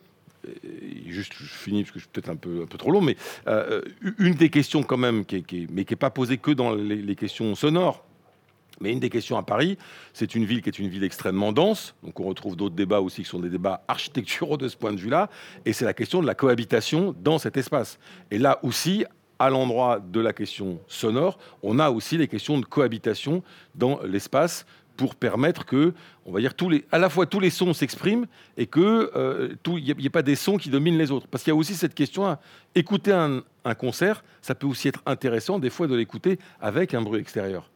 juste, 1.07 1.33
je 1.33 1.45
finis 1.45 1.83
parce 1.83 1.91
que 1.91 1.99
je 1.99 2.03
suis 2.03 2.11
peut-être 2.11 2.29
un 2.29 2.35
peu, 2.35 2.63
un 2.63 2.65
peu 2.65 2.77
trop 2.77 2.91
long, 2.91 3.01
mais 3.01 3.17
euh, 3.47 3.81
une 4.17 4.33
des 4.33 4.49
questions 4.49 4.83
quand 4.83 4.97
même, 4.97 5.25
qui 5.25 5.37
est, 5.37 5.71
mais 5.71 5.85
qui 5.85 5.93
n'est 5.93 5.97
pas 5.97 6.09
posée 6.09 6.37
que 6.37 6.51
dans 6.51 6.73
les, 6.73 7.15
questions 7.15 7.55
sonores, 7.55 8.03
mais 8.79 8.91
une 8.91 8.99
des 8.99 9.09
questions 9.09 9.37
à 9.37 9.43
Paris, 9.43 9.77
c'est 10.13 10.35
une 10.35 10.45
ville 10.45 10.61
qui 10.61 10.69
est 10.69 10.79
une 10.79 10.89
ville 10.89 11.03
extrêmement 11.03 11.51
dense, 11.51 11.95
donc 12.03 12.19
on 12.19 12.25
retrouve 12.25 12.55
d'autres 12.55 12.75
débats 12.75 13.01
aussi 13.01 13.23
qui 13.23 13.29
sont 13.29 13.39
des 13.39 13.49
débats 13.49 13.83
architecturaux 13.87 14.57
de 14.57 14.67
ce 14.67 14.77
point 14.77 14.93
de 14.93 14.99
vue-là, 14.99 15.29
et 15.65 15.73
c'est 15.73 15.85
la 15.85 15.93
question 15.93 16.21
de 16.21 16.27
la 16.27 16.35
cohabitation 16.35 17.15
dans 17.23 17.39
cet 17.39 17.57
espace. 17.57 17.99
Et 18.31 18.37
là 18.37 18.59
aussi, 18.63 19.05
à 19.39 19.49
l'endroit 19.49 19.99
de 19.99 20.19
la 20.19 20.33
question 20.33 20.79
sonore, 20.87 21.37
on 21.61 21.79
a 21.79 21.89
aussi 21.89 22.17
les 22.17 22.27
questions 22.27 22.59
de 22.59 22.65
cohabitation 22.65 23.43
dans 23.75 23.99
l'espace 24.03 24.65
pour 24.97 25.15
permettre 25.15 25.65
que, 25.65 25.93
on 26.25 26.31
va 26.31 26.41
dire, 26.41 26.53
à 26.91 26.97
la 26.97 27.09
fois 27.09 27.27
tous 27.27 27.39
les 27.39 27.51
sons 27.51 27.73
s'expriment 27.73 28.25
et 28.57 28.65
que 28.65 29.11
euh, 29.15 29.53
n'y 29.67 30.05
ait, 30.05 30.09
pas 30.09 30.23
des 30.23 30.35
sons 30.35 30.57
qui 30.57 30.69
dominent 30.69 30.97
les 30.97 31.11
autres. 31.11 31.27
Parce 31.27 31.43
qu'il 31.43 31.51
y 31.51 31.55
a 31.55 31.57
aussi 31.57 31.75
cette 31.75 31.93
question 31.93 32.37
écouter 32.75 33.13
un, 33.13 33.43
concert, 33.75 34.23
ça 34.41 34.55
peut 34.55 34.67
aussi 34.67 34.87
être 34.87 35.01
intéressant 35.05 35.59
des 35.59 35.69
fois 35.69 35.87
de 35.87 35.95
l'écouter 35.95 36.39
avec 36.59 36.93
un 36.93 37.01
bruit 37.01 37.19
extérieur. 37.19 37.69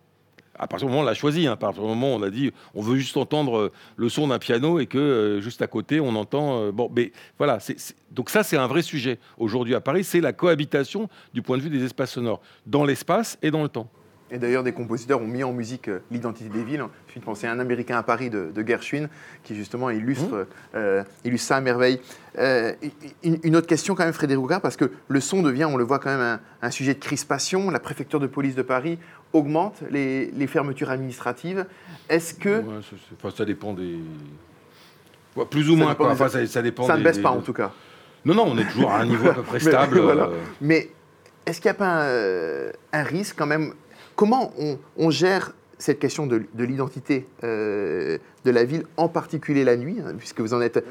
À 0.57 0.67
partir 0.67 0.87
du 0.87 0.91
moment 0.91 1.01
où 1.01 1.05
on 1.05 1.07
l'a 1.07 1.13
choisi, 1.13 1.47
hein, 1.47 1.53
à 1.53 1.57
partir 1.57 1.81
du 1.81 1.87
moment 1.87 2.13
où 2.13 2.19
on 2.19 2.23
a 2.23 2.29
dit 2.29 2.51
on 2.75 2.81
veut 2.81 2.97
juste 2.97 3.17
entendre 3.17 3.57
euh, 3.57 3.71
le 3.95 4.09
son 4.09 4.27
d'un 4.27 4.39
piano 4.39 4.79
et 4.79 4.85
que 4.85 4.97
euh, 4.97 5.41
juste 5.41 5.61
à 5.61 5.67
côté 5.67 5.99
on 5.99 6.15
entend. 6.15 6.71
bon, 6.71 6.89
mais 6.95 7.11
voilà, 7.37 7.59
donc 8.11 8.29
ça 8.29 8.43
c'est 8.43 8.57
un 8.57 8.67
vrai 8.67 8.81
sujet 8.81 9.19
aujourd'hui 9.37 9.75
à 9.75 9.81
Paris, 9.81 10.03
c'est 10.03 10.21
la 10.21 10.33
cohabitation 10.33 11.09
du 11.33 11.41
point 11.41 11.57
de 11.57 11.63
vue 11.63 11.69
des 11.69 11.83
espaces 11.83 12.11
sonores, 12.11 12.41
dans 12.65 12.83
l'espace 12.83 13.37
et 13.41 13.51
dans 13.51 13.63
le 13.63 13.69
temps. 13.69 13.89
Et 14.31 14.37
d'ailleurs, 14.37 14.63
des 14.63 14.71
compositeurs 14.71 15.21
ont 15.21 15.27
mis 15.27 15.43
en 15.43 15.51
musique 15.51 15.89
euh, 15.89 15.99
l'identité 16.09 16.49
des 16.49 16.63
villes. 16.63 16.85
Je 17.07 17.11
suis 17.11 17.19
pensé 17.19 17.47
à 17.47 17.51
un 17.51 17.59
Américain 17.59 17.97
à 17.97 18.03
Paris 18.03 18.29
de, 18.29 18.51
Gershwin, 18.65 19.09
qui 19.43 19.55
justement 19.55 19.89
illustre, 19.89 20.47
mmh. 20.73 20.75
euh, 20.75 21.03
illustre 21.25 21.47
ça 21.49 21.57
à 21.57 21.61
merveille. 21.61 21.99
Euh, 22.37 22.71
une, 23.23 23.55
autre 23.57 23.67
question 23.67 23.93
quand 23.93 24.05
même, 24.05 24.13
Frédéric 24.13 24.41
Roucard, 24.41 24.61
parce 24.61 24.77
que 24.77 24.89
le 25.09 25.19
son 25.19 25.41
devient, 25.41 25.65
on 25.65 25.75
le 25.75 25.83
voit 25.83 25.99
quand 25.99 26.17
même, 26.17 26.39
un, 26.61 26.71
sujet 26.71 26.93
de 26.93 26.99
crispation. 26.99 27.69
La 27.69 27.79
préfecture 27.79 28.21
de 28.21 28.27
police 28.27 28.55
de 28.55 28.61
Paris 28.61 28.97
augmente 29.33 29.83
les, 29.89 30.47
fermetures 30.47 30.91
administratives. 30.91 31.65
Est-ce 32.07 32.33
que... 32.33 32.63
ça, 33.35 33.43
dépend 33.43 33.73
des... 33.73 33.99
plus 35.49 35.69
ou 35.69 35.75
moins, 35.75 35.93
quoi. 35.93 36.15
ça, 36.15 36.61
dépend 36.61 36.87
ça 36.87 36.95
ne 36.95 37.03
baisse 37.03 37.19
pas, 37.19 37.31
en 37.31 37.41
tout 37.41 37.53
cas. 37.53 37.73
Non, 38.23 38.33
non, 38.33 38.45
on 38.47 38.57
est 38.57 38.65
toujours 38.65 38.91
à 38.91 38.99
un 38.99 39.05
niveau 39.05 39.29
à 39.29 39.33
peu 39.33 39.41
près 39.43 39.59
stable. 39.59 40.01
Mais 40.61 40.89
est-ce 41.45 41.59
qu'il 41.59 41.69
n'y 41.69 41.75
a 41.75 41.79
pas 41.79 42.05
un 42.93 43.03
risque 43.03 43.35
quand 43.37 43.47
même 43.47 43.73
Comment 44.21 44.53
on, 44.97 45.09
gère 45.09 45.53
cette 45.79 45.97
question 45.97 46.27
de, 46.27 46.45
l'identité 46.59 47.25
euh, 47.43 48.19
de 48.45 48.51
la 48.51 48.65
ville, 48.65 48.83
en 48.95 49.07
particulier 49.07 49.63
la 49.63 49.75
nuit, 49.75 49.97
hein, 49.99 50.13
puisque 50.15 50.41
vous 50.41 50.53
en, 50.53 50.61
êtes, 50.61 50.85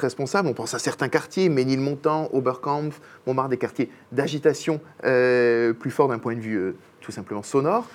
responsable. 0.00 0.48
On 0.48 0.52
pense 0.52 0.74
à 0.74 0.80
certains 0.80 1.08
quartiers, 1.08 1.48
Ménilmontant, 1.48 2.28
Oberkampf, 2.32 3.00
Montmartre, 3.28 3.50
des 3.50 3.56
quartiers 3.56 3.88
d'agitation 4.10 4.80
euh, 5.04 5.74
plus 5.74 5.92
forts 5.92 6.08
d'un 6.08 6.18
point 6.18 6.34
de 6.34 6.40
vue 6.40 6.56
euh, 6.56 6.76
tout 7.00 7.12
simplement 7.12 7.44
sonore. 7.44 7.86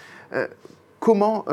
comment, 1.01 1.43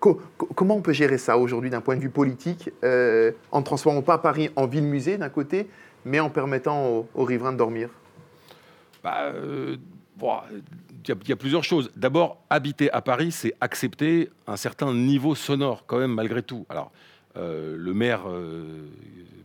comment 0.00 0.76
on 0.76 0.80
peut 0.80 0.94
gérer 0.94 1.18
ça 1.18 1.36
aujourd'hui 1.36 1.68
d'un 1.68 1.82
point 1.82 1.96
de 1.96 2.00
vue 2.00 2.08
politique, 2.08 2.70
en 2.82 3.58
ne 3.58 3.64
transformant 3.64 4.00
pas 4.00 4.16
Paris 4.16 4.48
en 4.56 4.66
ville-musée 4.66 5.18
d'un 5.18 5.28
côté, 5.28 5.68
mais 6.06 6.20
en 6.20 6.30
permettant 6.30 7.06
aux, 7.14 7.24
riverains 7.24 7.52
de 7.52 7.58
dormir? 7.58 7.90
Bah, 9.04 9.34
y, 11.08 11.32
a 11.32 11.36
plusieurs 11.36 11.64
choses. 11.64 11.90
D'abord, 11.96 12.44
habiter 12.50 12.90
à 12.92 13.00
Paris, 13.00 13.32
c'est 13.32 13.54
accepter 13.60 14.30
un 14.46 14.56
certain 14.56 14.92
niveau 14.94 15.34
sonore, 15.34 15.84
quand 15.86 15.98
même, 15.98 16.12
malgré 16.12 16.42
tout. 16.42 16.66
Euh, 17.36 17.76
le 17.78 17.94
maire 17.94 18.22
euh, 18.28 18.88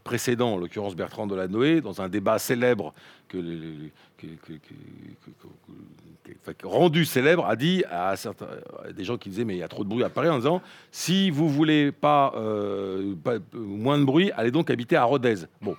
précédent, 0.04 0.54
en 0.54 0.58
l'occurrence 0.58 0.95
Bertrand 0.95 1.28
Delanoë, 1.28 1.82
dans 1.82 2.02
un 2.02 2.10
débat 2.10 2.39
célèbre 2.39 2.93
rendu 6.63 7.06
célèbre, 7.06 7.45
a 7.45 7.56
dit 7.56 7.84
à, 7.89 8.15
certains, 8.15 8.47
des 8.95 9.04
gens 9.04 9.17
qui 9.17 9.30
disaient 9.30 9.45
mais 9.45 9.56
il 9.56 9.60
y 9.60 9.63
a 9.63 9.67
trop 9.67 9.84
de 9.84 9.89
bruit 9.89 10.04
à 10.04 10.10
Paris 10.10 10.30
en 10.30 10.38
disant 10.38 10.62
si 10.91 11.30
vous 11.30 11.47
voulez 11.50 11.91
pas, 11.91 12.34
euh, 12.36 13.15
moins 13.54 13.97
de 13.97 14.04
bruit, 14.04 14.32
allez 14.36 14.52
donc 14.52 14.69
habiter 14.69 14.95
à 14.95 15.04
Rodez. 15.04 15.36
Bon, 15.62 15.76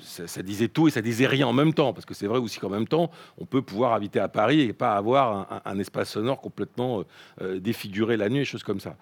ça, 0.00 0.42
disait 0.42 0.68
tout 0.68 0.88
et 0.88 0.90
ça 0.90 1.02
disait 1.02 1.26
rien 1.26 1.46
en 1.46 1.52
même 1.52 1.74
temps 1.74 1.92
parce 1.92 2.06
que 2.06 2.14
c'est 2.14 2.26
vrai 2.26 2.38
aussi 2.38 2.58
qu'en 2.58 2.70
même 2.70 2.88
temps 2.88 3.10
on 3.38 3.46
peut 3.46 3.62
pouvoir 3.62 3.92
habiter 3.92 4.20
à 4.20 4.28
Paris 4.28 4.60
et 4.60 4.72
pas 4.72 4.96
avoir 4.96 5.62
un, 5.64 5.78
espace 5.78 6.10
sonore 6.10 6.40
complètement 6.40 7.04
défiguré 7.58 8.16
la 8.16 8.28
nuit 8.28 8.40
et 8.40 8.44
choses 8.44 8.64
comme 8.64 8.80
ça. 8.80 8.96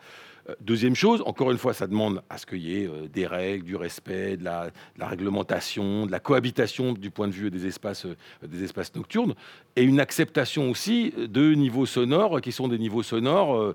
Euh, 0.49 0.55
deuxième 0.61 0.95
chose, 0.95 1.23
encore 1.27 1.51
une 1.51 1.59
fois, 1.59 1.73
ça 1.73 1.87
demande 1.87 2.23
à 2.29 2.39
ce 2.39 2.47
qu'il 2.47 2.59
y 2.59 2.83
ait 2.83 2.87
euh, 2.87 3.09
des 3.09 3.27
règles, 3.27 3.65
du 3.65 3.77
respect, 3.77 4.37
de 4.37 4.45
la, 4.45 4.71
réglementation, 5.01 6.07
de 6.07 6.13
la 6.13 6.21
cohabitation 6.21 6.93
du 6.93 7.11
point 7.11 7.29
de 7.29 7.33
vue 7.33 7.51
des 7.51 7.67
espaces, 7.67 8.05
euh, 8.07 8.17
des 8.47 8.63
espaces 8.63 8.95
nocturnes, 8.95 9.35
et 9.77 9.83
une 9.83 10.01
acceptation 10.01 10.71
aussi 10.71 11.15
de 11.17 11.55
niveaux 11.55 11.87
sonores 11.87 12.41
qui 12.41 12.53
sont 12.53 12.69
des 12.69 12.79
niveaux 12.79 13.03
sonores. 13.03 13.75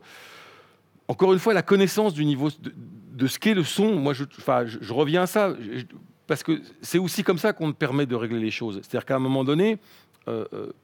encore 1.08 1.34
une 1.34 1.40
fois, 1.40 1.54
la 1.54 1.64
connaissance 1.64 2.14
du 2.14 2.26
niveau 2.26 2.50
de, 2.60 3.28
ce 3.28 3.40
qu'est 3.40 3.56
le 3.56 3.64
son. 3.64 3.96
Moi, 3.96 4.14
je, 4.14 4.94
reviens 4.94 5.24
à 5.24 5.28
ça 5.28 5.56
parce 6.28 6.44
que 6.44 6.62
c'est 6.82 7.00
aussi 7.00 7.24
comme 7.24 7.40
ça 7.40 7.54
qu'on 7.54 7.74
permet 7.74 8.06
de 8.06 8.16
régler 8.16 8.40
les 8.40 8.52
choses. 8.52 8.76
C'est-à-dire 8.76 9.06
qu'à 9.06 9.16
un 9.16 9.20
moment 9.20 9.44
donné, 9.44 9.80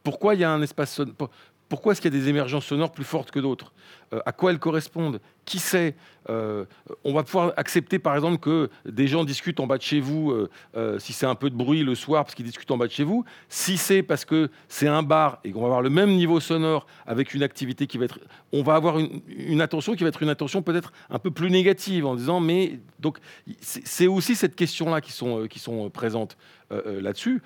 pourquoi 0.03 0.33
il 0.33 0.41
y 0.41 0.43
a 0.43 0.51
un 0.51 0.61
espace 0.61 0.93
sonore 0.93 1.29
pourquoi 1.67 1.91
est-ce 1.91 2.01
qu'il 2.01 2.13
y 2.13 2.17
a 2.17 2.19
des 2.19 2.29
émergences 2.29 2.65
sonores 2.65 2.91
plus 2.91 3.03
fortes 3.03 3.31
que 3.31 3.39
d'autres 3.39 3.73
euh, 4.13 4.19
À 4.25 4.31
quoi 4.31 4.51
elles 4.51 4.59
correspondent? 4.59 5.19
Qui 5.45 5.57
sait 5.57 5.95
euh, 6.29 6.65
On 7.03 7.13
va 7.13 7.23
pouvoir 7.23 7.53
accepter, 7.57 7.97
par 7.97 8.13
exemple, 8.13 8.37
que 8.37 8.69
des 8.85 9.07
gens 9.07 9.23
discutent 9.23 9.59
en 9.59 9.65
bas 9.65 9.77
de 9.77 9.81
chez 9.81 9.99
vous, 9.99 10.31
euh, 10.75 10.99
si 10.99 11.11
c'est 11.11 11.25
un 11.25 11.33
peu 11.33 11.49
de 11.49 11.55
bruit 11.55 11.83
le 11.83 11.95
soir, 11.95 12.23
parce 12.23 12.35
qu'ils 12.35 12.45
discutent 12.45 12.69
en 12.69 12.77
bas 12.77 12.85
de 12.85 12.91
chez 12.91 13.03
vous. 13.03 13.25
Si 13.49 13.77
c'est 13.77 14.03
parce 14.03 14.25
que 14.25 14.49
c'est 14.67 14.87
un 14.87 15.01
bar 15.01 15.39
et 15.43 15.51
qu'on 15.51 15.61
va 15.61 15.65
avoir 15.65 15.81
le 15.81 15.89
même 15.89 16.11
niveau 16.15 16.39
sonore 16.39 16.85
avec 17.07 17.33
une 17.33 17.41
activité 17.41 17.87
qui 17.87 17.97
va 17.97 18.05
être... 18.05 18.19
On 18.53 18.61
va 18.61 18.75
avoir 18.75 18.99
une, 18.99 19.61
attention 19.61 19.95
qui 19.95 20.03
va 20.03 20.09
être 20.09 20.21
une 20.21 20.29
attention 20.29 20.61
peut-être 20.61 20.93
un 21.09 21.19
peu 21.19 21.31
plus 21.31 21.49
négative, 21.49 22.05
en 22.05 22.15
disant, 22.15 22.39
mais... 22.39 22.79
Donc, 22.99 23.17
c'est 23.59 24.07
aussi 24.07 24.35
cette 24.35 24.55
question-là 24.55 25.01
qui 25.01 25.11
sont, 25.11 25.47
qui 25.47 25.59
sont 25.59 25.89
présentes 25.89 26.37
là-dessus. 26.69 27.41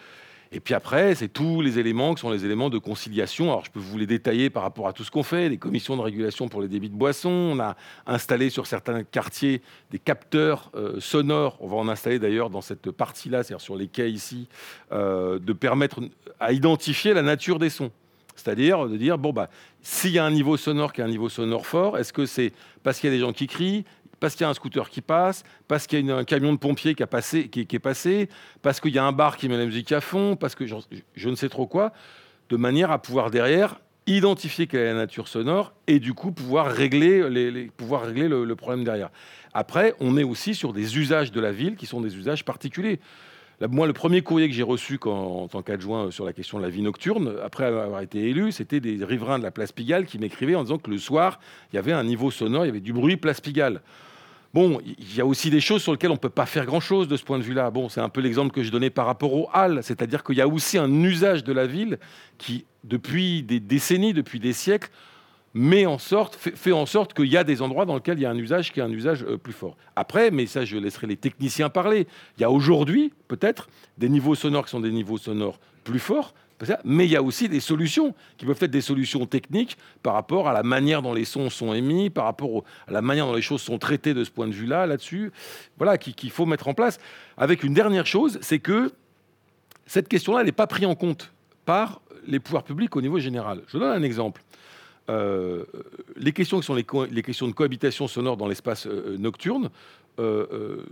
Et 0.51 0.59
puis 0.59 0.73
après, 0.73 1.13
c'est 1.13 1.27
tous 1.27 1.61
les 1.61 1.77
éléments 1.77 2.15
qui 2.15 2.21
sont 2.21 2.31
les 2.31 2.43
éléments 2.43 2.71
de 2.71 2.79
conciliation. 2.79 3.51
Alors, 3.51 3.65
je 3.65 3.71
peux 3.71 3.79
vous 3.79 3.99
les 3.99 4.07
détailler 4.07 4.49
par 4.49 4.63
rapport 4.63 4.87
à 4.87 4.93
tout 4.93 5.03
ce 5.03 5.11
qu'on 5.11 5.21
fait. 5.21 5.47
Les 5.47 5.57
commissions 5.57 5.95
de 5.95 6.01
régulation 6.01 6.47
pour 6.47 6.61
les 6.61 6.67
débits 6.67 6.89
de 6.89 6.95
boissons. 6.95 7.29
On 7.29 7.59
a 7.59 7.75
installé 8.07 8.49
sur 8.49 8.65
certains 8.65 9.03
quartiers 9.03 9.61
des 9.91 9.99
capteurs 9.99 10.71
euh, 10.73 10.99
sonores. 10.99 11.57
On 11.59 11.67
va 11.67 11.77
en 11.77 11.87
installer 11.87 12.17
d'ailleurs 12.17 12.49
dans 12.49 12.61
cette 12.61 12.89
partie-là, 12.89 13.43
c'est-à-dire 13.43 13.61
sur 13.61 13.75
les 13.75 13.87
quais 13.87 14.11
ici, 14.11 14.47
euh, 14.91 15.37
de 15.37 15.53
permettre 15.53 15.99
à 16.39 16.51
identifier 16.51 17.13
la 17.13 17.21
nature 17.21 17.59
des 17.59 17.69
sons. 17.69 17.91
C'est-à-dire 18.35 18.87
de 18.87 18.97
dire, 18.97 19.17
bon, 19.17 19.33
bah, 19.33 19.49
s'il 19.81 20.11
y 20.11 20.19
a 20.19 20.25
un 20.25 20.31
niveau 20.31 20.57
sonore 20.57 20.93
qui 20.93 21.01
est 21.01 21.03
un 21.03 21.09
niveau 21.09 21.29
sonore 21.29 21.67
fort, 21.67 21.97
est-ce 21.97 22.13
que 22.13 22.25
c'est 22.25 22.53
parce 22.81 22.99
qu'il 22.99 23.09
y 23.09 23.13
a 23.13 23.15
des 23.15 23.21
gens 23.21 23.33
qui 23.33 23.47
crient 23.47 23.83
parce 24.19 24.35
qu'il 24.35 24.43
y 24.43 24.47
a 24.47 24.49
un 24.49 24.53
scooter 24.53 24.89
qui 24.89 25.01
passe, 25.01 25.43
parce 25.67 25.87
qu'il 25.87 26.05
y 26.05 26.11
a 26.11 26.15
un 26.15 26.23
camion 26.23 26.53
de 26.53 26.57
pompiers 26.57 26.95
qui, 26.95 27.03
a 27.03 27.07
passé, 27.07 27.47
qui, 27.47 27.61
est 27.61 27.79
passé, 27.79 28.29
parce 28.61 28.79
qu'il 28.79 28.93
y 28.93 28.99
a 28.99 29.03
un 29.03 29.11
bar 29.11 29.37
qui 29.37 29.49
met 29.49 29.57
la 29.57 29.65
musique 29.65 29.91
à 29.91 30.01
fond, 30.01 30.35
parce 30.35 30.55
que 30.55 30.65
je, 30.65 31.29
ne 31.29 31.35
sais 31.35 31.49
trop 31.49 31.67
quoi, 31.67 31.93
de 32.49 32.57
manière 32.57 32.91
à 32.91 33.01
pouvoir 33.01 33.31
derrière 33.31 33.79
identifier 34.07 34.65
quelle 34.67 34.79
est 34.81 34.93
la 34.93 34.93
nature 34.93 35.27
sonore 35.27 35.73
et 35.85 35.99
du 35.99 36.13
coup 36.13 36.31
pouvoir 36.31 36.71
régler, 36.71 37.29
les, 37.29 37.65
pouvoir 37.65 38.03
régler 38.03 38.27
le, 38.27 38.55
problème 38.55 38.83
derrière. 38.83 39.11
Après, 39.53 39.93
on 39.99 40.17
est 40.17 40.23
aussi 40.23 40.55
sur 40.55 40.73
des 40.73 40.97
usages 40.97 41.31
de 41.31 41.39
la 41.39 41.51
ville 41.51 41.75
qui 41.75 41.85
sont 41.85 42.01
des 42.01 42.15
usages 42.17 42.43
particuliers. 42.43 42.99
moi, 43.69 43.85
le 43.85 43.93
premier 43.93 44.21
courrier 44.21 44.49
que 44.49 44.55
j'ai 44.55 44.63
reçu 44.63 44.99
en 45.05 45.47
tant 45.47 45.61
qu'adjoint 45.61 46.09
sur 46.09 46.25
la 46.25 46.33
question 46.33 46.57
de 46.57 46.63
la 46.63 46.69
vie 46.69 46.81
nocturne, 46.81 47.35
après 47.43 47.65
avoir 47.65 48.01
été 48.01 48.29
élu, 48.29 48.51
c'était 48.51 48.79
des 48.79 49.03
riverains 49.05 49.37
de 49.37 49.43
la 49.43 49.51
place 49.51 49.71
Pigalle 49.71 50.05
qui 50.05 50.17
m'écrivaient 50.17 50.55
en 50.55 50.63
disant 50.63 50.79
que 50.79 50.89
le 50.89 50.97
soir, 50.97 51.39
il 51.71 51.75
y 51.75 51.79
avait 51.79 51.93
un 51.93 52.03
niveau 52.03 52.31
sonore, 52.31 52.65
il 52.65 52.69
y 52.69 52.71
avait 52.71 52.79
du 52.79 52.93
bruit 52.93 53.15
place 53.15 53.41
Pigalle. 53.41 53.81
Bon, 54.53 54.79
il 54.83 55.15
y 55.15 55.21
a 55.21 55.25
aussi 55.25 55.51
des 55.51 55.61
choses 55.61 55.83
sur 55.83 55.91
lesquelles 55.91 56.09
on 56.09 56.15
ne 56.15 56.19
peut 56.19 56.29
pas 56.29 56.47
faire 56.47 56.65
grand-chose 56.65 57.07
de 57.07 57.17
ce 57.17 57.23
point 57.23 57.37
de 57.37 57.43
vue-là. 57.43 57.69
Bon, 57.69 57.87
c'est 57.87 58.01
un 58.01 58.09
peu 58.09 58.19
l'exemple 58.19 58.51
que 58.51 58.63
je 58.63 58.71
donnais 58.71 58.89
par 58.89 59.05
rapport 59.05 59.33
aux 59.33 59.47
halles, 59.53 59.81
c'est-à-dire 59.83 60.23
qu'il 60.23 60.37
y 60.37 60.41
a 60.41 60.47
aussi 60.47 60.79
un 60.79 60.91
usage 61.03 61.43
de 61.43 61.53
la 61.53 61.67
ville 61.67 61.99
qui, 62.39 62.65
depuis 62.83 63.43
des 63.43 63.59
décennies, 63.59 64.13
depuis 64.13 64.39
des 64.39 64.53
siècles, 64.53 64.89
met 65.53 65.85
en 65.85 65.99
sorte, 65.99 66.35
fait, 66.35 66.71
en 66.71 66.87
sorte 66.87 67.13
qu'il 67.13 67.27
y 67.27 67.37
a 67.37 67.43
des 67.43 67.61
endroits 67.61 67.85
dans 67.85 67.95
lesquels 67.95 68.17
il 68.17 68.23
y 68.23 68.25
a 68.25 68.31
un 68.31 68.37
usage 68.37 68.71
qui 68.71 68.79
est 68.79 68.83
un 68.83 68.91
usage 68.91 69.23
euh, 69.23 69.37
plus 69.37 69.53
fort. 69.53 69.77
Après, 69.95 70.31
mais 70.31 70.47
ça, 70.47 70.65
je 70.65 70.77
laisserai 70.77 71.05
les 71.07 71.17
techniciens 71.17 71.69
parler. 71.69 72.07
Il 72.37 72.41
y 72.41 72.43
a 72.43 72.51
aujourd'hui, 72.51 73.13
peut-être, 73.27 73.69
des 73.97 74.09
niveaux 74.09 74.35
sonores 74.35 74.65
qui 74.65 74.71
sont 74.71 74.79
des 74.79 74.91
niveaux 74.91 75.17
sonores 75.17 75.59
plus 75.83 75.99
forts, 75.99 76.33
mais 76.83 77.05
il 77.05 77.11
y 77.11 77.15
a 77.15 77.23
aussi 77.23 77.47
des 77.49 77.59
solutions 77.59 78.13
qui 78.37 78.45
peuvent 78.45 78.57
être 78.61 78.71
des 78.71 78.81
solutions 78.81 79.25
techniques 79.25 79.77
par 80.03 80.13
rapport 80.13 80.47
à 80.47 80.53
la 80.53 80.63
manière 80.63 81.01
dont 81.01 81.13
les 81.13 81.25
sons 81.25 81.49
sont 81.49 81.73
émis, 81.73 82.09
par 82.09 82.25
rapport 82.25 82.63
à 82.87 82.91
la 82.91 83.01
manière 83.01 83.25
dont 83.27 83.33
les 83.35 83.41
choses 83.41 83.61
sont 83.61 83.77
traitées 83.77 84.13
de 84.13 84.23
ce 84.23 84.31
point 84.31 84.47
de 84.47 84.53
vue-là, 84.53 84.85
là-dessus. 84.85 85.31
Voilà, 85.77 85.97
qui- 85.97 86.13
qu'il 86.13 86.31
faut 86.31 86.45
mettre 86.45 86.67
en 86.67 86.73
place. 86.73 86.99
Avec 87.37 87.63
une 87.63 87.73
dernière 87.73 88.05
chose, 88.05 88.37
c'est 88.41 88.59
que 88.59 88.91
cette 89.85 90.07
question-là, 90.07 90.43
n'est 90.43 90.51
pas 90.51 90.67
prise 90.67 90.85
en 90.85 90.95
compte 90.95 91.31
par 91.65 92.01
les 92.27 92.39
pouvoirs 92.39 92.63
publics 92.63 92.95
au 92.95 93.01
niveau 93.01 93.19
général. 93.19 93.61
Je 93.67 93.77
donne 93.77 93.91
un 93.91 94.03
exemple. 94.03 94.43
Euh, 95.09 95.63
les 96.17 96.33
questions 96.33 96.59
qui 96.59 96.65
sont 96.67 96.75
les 96.75 97.21
questions 97.23 97.47
de 97.47 97.53
cohabitation 97.53 98.07
sonore 98.07 98.37
dans 98.37 98.47
l'espace 98.47 98.85
euh, 98.85 99.17
nocturne 99.17 99.69
euh, 100.19 100.47
euh, 100.51 100.85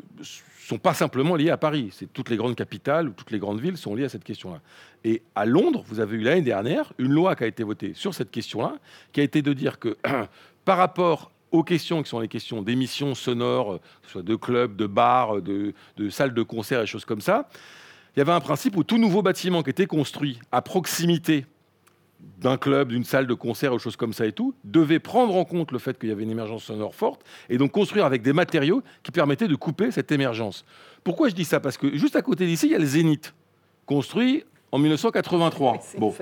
sont 0.67 0.77
pas 0.77 0.93
simplement 0.93 1.35
liées 1.35 1.49
à 1.49 1.57
Paris. 1.57 1.89
C'est 1.91 2.11
toutes 2.11 2.29
les 2.29 2.37
grandes 2.37 2.55
capitales 2.55 3.09
ou 3.09 3.11
toutes 3.11 3.31
les 3.31 3.39
grandes 3.39 3.59
villes 3.59 3.77
sont 3.77 3.93
liées 3.95 4.05
à 4.05 4.09
cette 4.09 4.23
question-là. 4.23 4.61
Et 5.03 5.21
à 5.35 5.45
Londres, 5.45 5.83
vous 5.87 5.99
avez 5.99 6.17
eu 6.17 6.21
l'année 6.21 6.41
dernière 6.41 6.93
une 6.97 7.11
loi 7.11 7.35
qui 7.35 7.43
a 7.43 7.47
été 7.47 7.63
votée 7.63 7.93
sur 7.93 8.13
cette 8.13 8.31
question-là, 8.31 8.75
qui 9.11 9.19
a 9.19 9.23
été 9.23 9.41
de 9.41 9.53
dire 9.53 9.79
que 9.79 9.97
par 10.65 10.77
rapport 10.77 11.31
aux 11.51 11.63
questions 11.63 12.03
qui 12.03 12.09
sont 12.09 12.19
les 12.19 12.27
questions 12.27 12.61
d'émissions 12.61 13.15
sonores, 13.15 13.73
euh, 13.73 13.81
soit 14.03 14.23
de 14.23 14.35
clubs, 14.35 14.75
de 14.75 14.87
bars, 14.87 15.41
de, 15.41 15.73
de 15.97 16.09
salles 16.09 16.33
de 16.33 16.43
concert 16.43 16.81
et 16.81 16.87
choses 16.87 17.05
comme 17.05 17.21
ça, 17.21 17.49
il 18.15 18.19
y 18.19 18.21
avait 18.21 18.31
un 18.31 18.39
principe 18.39 18.75
où 18.77 18.83
tout 18.83 18.97
nouveau 18.97 19.21
bâtiment 19.21 19.61
qui 19.61 19.69
était 19.69 19.85
construit 19.85 20.39
à 20.51 20.61
proximité 20.61 21.45
d'un 22.19 22.57
club, 22.57 22.89
d'une 22.89 23.03
salle 23.03 23.27
de 23.27 23.33
concert, 23.33 23.73
ou 23.73 23.79
choses 23.79 23.95
comme 23.95 24.13
ça 24.13 24.25
et 24.25 24.31
tout, 24.31 24.53
devait 24.63 24.99
prendre 24.99 25.35
en 25.35 25.45
compte 25.45 25.71
le 25.71 25.79
fait 25.79 25.97
qu'il 25.97 26.09
y 26.09 26.11
avait 26.11 26.23
une 26.23 26.31
émergence 26.31 26.65
sonore 26.65 26.95
forte 26.95 27.21
et 27.49 27.57
donc 27.57 27.71
construire 27.71 28.05
avec 28.05 28.21
des 28.21 28.33
matériaux 28.33 28.83
qui 29.03 29.11
permettaient 29.11 29.47
de 29.47 29.55
couper 29.55 29.91
cette 29.91 30.11
émergence. 30.11 30.65
Pourquoi 31.03 31.29
je 31.29 31.35
dis 31.35 31.45
ça? 31.45 31.59
Parce 31.59 31.77
que 31.77 31.95
juste 31.97 32.15
à 32.15 32.21
côté 32.21 32.45
d'ici, 32.45 32.67
il 32.67 32.71
y 32.71 32.75
a 32.75 32.79
le 32.79 32.85
Zénith, 32.85 33.33
construit 33.85 34.43
en 34.71 34.79
1983. 34.79 35.77
Bon, 35.97 36.13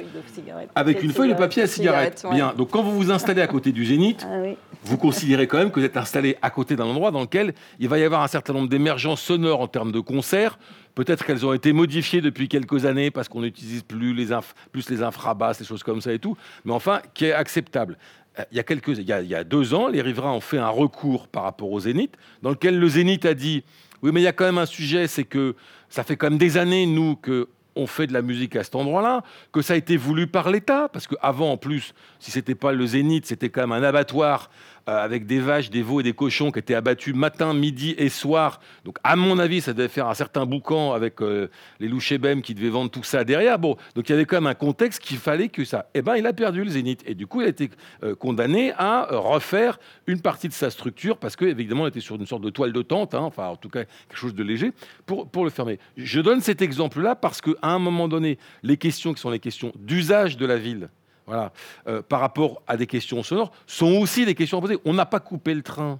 avec 0.76 1.02
une 1.04 1.12
feuille 1.12 1.30
de 1.30 1.34
papier 1.38 1.64
à 1.64 1.68
cigarette. 1.68 2.26
Bien. 2.32 2.54
Donc 2.56 2.70
quand 2.72 2.84
vous 2.84 2.92
vous 2.96 3.12
installez 3.12 3.42
à 3.42 3.48
côté 3.48 3.72
du 3.72 3.86
Zénith, 3.86 4.26
Ah 4.30 4.36
oui. 4.42 4.56
vous 4.84 4.98
considérez 4.98 5.48
quand 5.48 5.58
même 5.58 5.72
que 5.72 5.80
vous 5.80 5.86
êtes 5.86 5.98
installé 5.98 6.38
à 6.42 6.50
côté 6.50 6.76
d'un 6.76 6.86
endroit 6.86 7.12
dans 7.12 7.22
lequel 7.22 7.54
il 7.80 7.90
va 7.90 7.98
y 8.00 8.04
avoir 8.04 8.22
un 8.22 8.28
certain 8.28 8.54
nombre 8.54 8.70
d'émergences 8.70 9.22
sonores 9.22 9.62
en 9.62 9.68
termes 9.68 9.92
de 9.92 10.00
concerts. 10.00 10.60
Peut-être 10.94 11.26
qu'elles 11.26 11.46
ont 11.46 11.54
été 11.54 11.74
modifiées 11.74 12.22
depuis 12.22 12.48
quelques 12.48 12.86
années 12.86 13.12
parce 13.12 13.28
qu'on 13.28 13.42
n'utilise 13.42 13.82
plus 13.84 14.14
les, 14.14 14.30
inf- 14.32 14.54
plus 14.72 14.90
les 14.90 15.02
infrabasses, 15.04 15.58
des 15.60 15.66
choses 15.66 15.84
comme 15.84 16.00
ça 16.02 16.14
et 16.14 16.20
tout, 16.20 16.38
mais 16.64 16.72
enfin, 16.74 17.02
qui 17.14 17.26
est 17.26 17.34
acceptable. 17.34 17.98
Euh, 18.40 18.44
Il 18.52 18.58
y, 18.58 18.60
a 18.60 18.64
quelques, 18.64 18.90
il, 18.90 19.02
y 19.04 19.12
a, 19.12 19.22
il 19.22 19.28
y 19.28 19.36
a 19.36 19.44
deux 19.44 19.74
ans, 19.74 19.88
les 19.88 20.02
riverains 20.02 20.32
ont 20.32 20.40
fait 20.42 20.58
un 20.58 20.70
recours 20.70 21.28
par 21.28 21.44
rapport 21.44 21.72
au 21.72 21.80
Zénith, 21.82 22.14
dans 22.44 22.52
lequel 22.52 22.80
le 22.80 22.88
Zénith 22.88 23.26
a 23.26 23.34
dit 23.34 23.64
Oui, 24.04 24.12
mais 24.14 24.22
il 24.22 24.24
y 24.24 24.28
a 24.28 24.32
quand 24.34 24.46
même 24.46 24.58
un 24.60 24.66
sujet, 24.66 25.08
c'est 25.08 25.26
que 25.26 25.56
ça 25.90 26.04
fait 26.04 26.16
quand 26.16 26.30
même 26.30 26.38
des 26.40 26.58
années, 26.58 26.86
nous, 26.86 27.16
que 27.18 27.50
on 27.76 27.88
fait 27.88 28.08
de 28.08 28.14
la 28.14 28.22
musique 28.22 28.56
à 28.56 28.64
cet 28.64 28.76
endroit-là, 28.76 29.24
que 29.52 29.62
ça 29.62 29.74
a 29.74 29.76
été 29.76 29.98
voulu 29.98 30.28
par 30.28 30.50
l'État, 30.50 30.90
parce 30.92 31.08
qu'avant, 31.08 31.52
en 31.52 31.58
plus, 31.58 31.94
si 32.20 32.32
c'était 32.32 32.56
pas 32.56 32.72
le 32.72 32.86
Zénith, 32.86 33.26
c'était 33.26 33.50
quand 33.50 33.62
même 33.62 33.72
un 33.72 33.84
abattoir 33.84 34.50
avec 34.88 35.26
des 35.26 35.40
vaches, 35.40 35.70
des 35.70 35.82
veaux 35.82 36.00
et 36.00 36.04
des 36.04 36.14
cochons 36.14 36.52
qui 36.52 36.60
étaient 36.60 36.76
abattus 36.76 37.16
matin, 37.16 37.54
midi 37.54 37.96
et 37.98 38.10
soir. 38.10 38.60
Donc, 38.84 38.98
à 39.04 39.16
mon 39.16 39.40
avis, 39.40 39.62
ça 39.62 39.74
devait 39.74 39.88
faire 39.88 40.08
un 40.08 40.14
certain 40.14 40.46
boucan 40.46 40.94
avec 40.94 41.22
euh, 41.22 41.50
les 41.80 41.88
louchébem 41.88 42.42
qui 42.42 42.54
devaient 42.54 42.70
vendre 42.70 42.92
tout 42.92 43.04
ça 43.04 43.24
derrière. 43.24 43.58
Bon, 43.58 43.78
donc 43.96 44.10
il 44.10 44.12
y 44.12 44.16
avait 44.16 44.26
quand 44.26 44.38
même 44.38 44.48
un 44.48 44.54
contexte 44.54 45.02
qu'il 45.02 45.18
fallait 45.18 45.50
que 45.50 45.66
ça. 45.66 45.90
Eh 45.94 46.02
ben, 46.02 46.16
il 46.16 46.28
a 46.28 46.34
perdu 46.34 46.64
le 46.64 46.70
Zénith. 46.70 47.02
Et 47.06 47.16
du 47.16 47.28
coup, 47.28 47.42
il 47.42 47.46
a 47.46 47.50
été 47.50 47.70
euh, 48.04 48.16
condamné 48.16 48.74
à 48.78 49.12
euh, 49.12 49.20
refaire 49.20 49.80
une 50.08 50.22
partie 50.22 50.48
de 50.48 50.54
sa 50.54 50.70
structure 50.70 51.18
parce 51.18 51.36
que, 51.36 51.46
évidemment, 51.46 51.88
était 51.88 52.00
sur 52.00 52.16
une 52.16 52.26
sorte 52.26 52.44
de 52.44 52.50
toile 52.50 52.72
de 52.72 52.82
tente, 52.82 53.16
hein, 53.16 53.22
enfin, 53.22 53.48
en 53.48 53.56
tout 53.56 53.70
cas, 53.70 53.86
quelque 53.86 54.18
chose 54.18 54.36
de 54.36 54.44
léger, 54.44 54.72
pour, 55.06 55.28
pour 55.28 55.44
le 55.44 55.50
fermer. 55.50 55.80
Je 55.98 56.22
donne 56.22 56.42
cet 56.42 56.62
exemple-là 56.62 57.16
parce 57.16 57.42
qu'à 57.42 57.54
un 57.64 57.80
moment 57.80 58.08
donné, 58.08 58.38
les 58.62 58.78
questions 58.78 59.14
qui 59.14 59.22
sont 59.22 59.30
les 59.30 59.40
questions 59.40 59.72
d'usage 59.76 60.38
de 60.38 60.46
la 60.46 60.58
ville, 60.58 60.90
voilà, 61.26 61.52
euh, 61.88 62.02
par 62.02 62.20
rapport 62.20 62.62
à 62.68 62.78
des 62.78 62.88
questions 62.88 63.24
sonores, 63.24 63.52
sont 63.68 63.94
aussi 63.94 64.26
des 64.26 64.36
questions 64.36 64.60
à 64.60 64.62
poser. 64.62 64.78
On 64.86 64.94
n'a 64.94 65.06
pas 65.06 65.20
coupé 65.20 65.54
le 65.54 65.62
train 65.62 66.00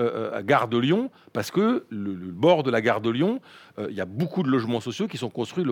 euh, 0.00 0.38
à 0.38 0.42
Gare 0.42 0.68
de 0.68 0.78
Lyon 0.78 1.10
parce 1.32 1.50
que 1.50 1.84
le, 1.90 2.12
bord 2.12 2.62
de 2.62 2.70
la 2.70 2.80
Gare 2.80 3.00
de 3.00 3.10
Lyon, 3.10 3.40
euh, 3.40 3.67
il 3.90 3.96
y 3.96 4.00
a 4.00 4.04
beaucoup 4.04 4.42
de 4.42 4.48
logements 4.48 4.80
sociaux 4.80 5.06
qui 5.06 5.18
sont 5.18 5.30
construits 5.30 5.64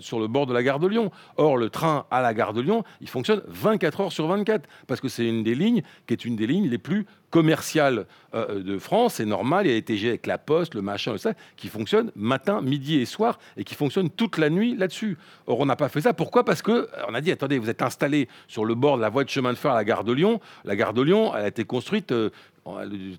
sur 0.00 0.20
le 0.20 0.28
bord 0.28 0.46
de 0.46 0.52
la 0.52 0.62
Gare 0.62 0.78
de 0.78 0.86
Lyon. 0.86 1.10
Or, 1.36 1.56
le 1.56 1.70
train 1.70 2.06
à 2.10 2.20
la 2.20 2.34
Gare 2.34 2.52
de 2.52 2.60
Lyon, 2.60 2.84
il 3.00 3.08
fonctionne 3.08 3.42
24 3.48 4.00
heures 4.00 4.12
sur 4.12 4.26
24 4.26 4.68
parce 4.86 5.00
que 5.00 5.08
c'est 5.08 5.26
une 5.26 5.42
des 5.42 5.54
lignes 5.54 5.82
qui 6.06 6.14
est 6.14 6.24
une 6.24 6.36
des 6.36 6.46
lignes 6.46 6.68
les 6.68 6.78
plus 6.78 7.06
commerciales 7.30 8.06
euh, 8.34 8.62
de 8.62 8.78
France. 8.78 9.14
C'est 9.14 9.24
normal, 9.24 9.66
il 9.66 9.74
y 9.74 9.76
a 9.76 9.82
TG 9.82 10.08
avec 10.08 10.26
la 10.26 10.38
Poste, 10.38 10.74
le 10.74 10.82
machin, 10.82 11.12
le 11.12 11.18
ça, 11.18 11.34
qui 11.56 11.68
fonctionne 11.68 12.10
matin, 12.16 12.62
midi 12.62 12.98
et 12.98 13.04
soir 13.04 13.38
et 13.56 13.64
qui 13.64 13.74
fonctionne 13.74 14.10
toute 14.10 14.38
la 14.38 14.50
nuit 14.50 14.76
là-dessus. 14.76 15.18
Or, 15.46 15.60
on 15.60 15.66
n'a 15.66 15.76
pas 15.76 15.88
fait 15.88 16.00
ça. 16.00 16.14
Pourquoi? 16.14 16.44
Parce 16.44 16.62
que 16.62 16.72
euh, 16.72 16.86
on 17.08 17.14
a 17.14 17.20
dit 17.20 17.30
attendez, 17.30 17.58
vous 17.58 17.70
êtes 17.70 17.82
installé 17.82 18.28
sur 18.48 18.64
le 18.64 18.74
bord 18.74 18.96
de 18.96 19.02
la 19.02 19.08
voie 19.08 19.24
de 19.24 19.28
chemin 19.28 19.52
de 19.52 19.58
fer 19.58 19.72
à 19.72 19.74
la 19.74 19.84
Gare 19.84 20.04
de 20.04 20.12
Lyon. 20.12 20.40
La 20.64 20.76
Gare 20.76 20.94
de 20.94 21.02
Lyon, 21.02 21.32
elle 21.36 21.44
a 21.44 21.48
été 21.48 21.64
construite. 21.64 22.12
euh, 22.12 22.30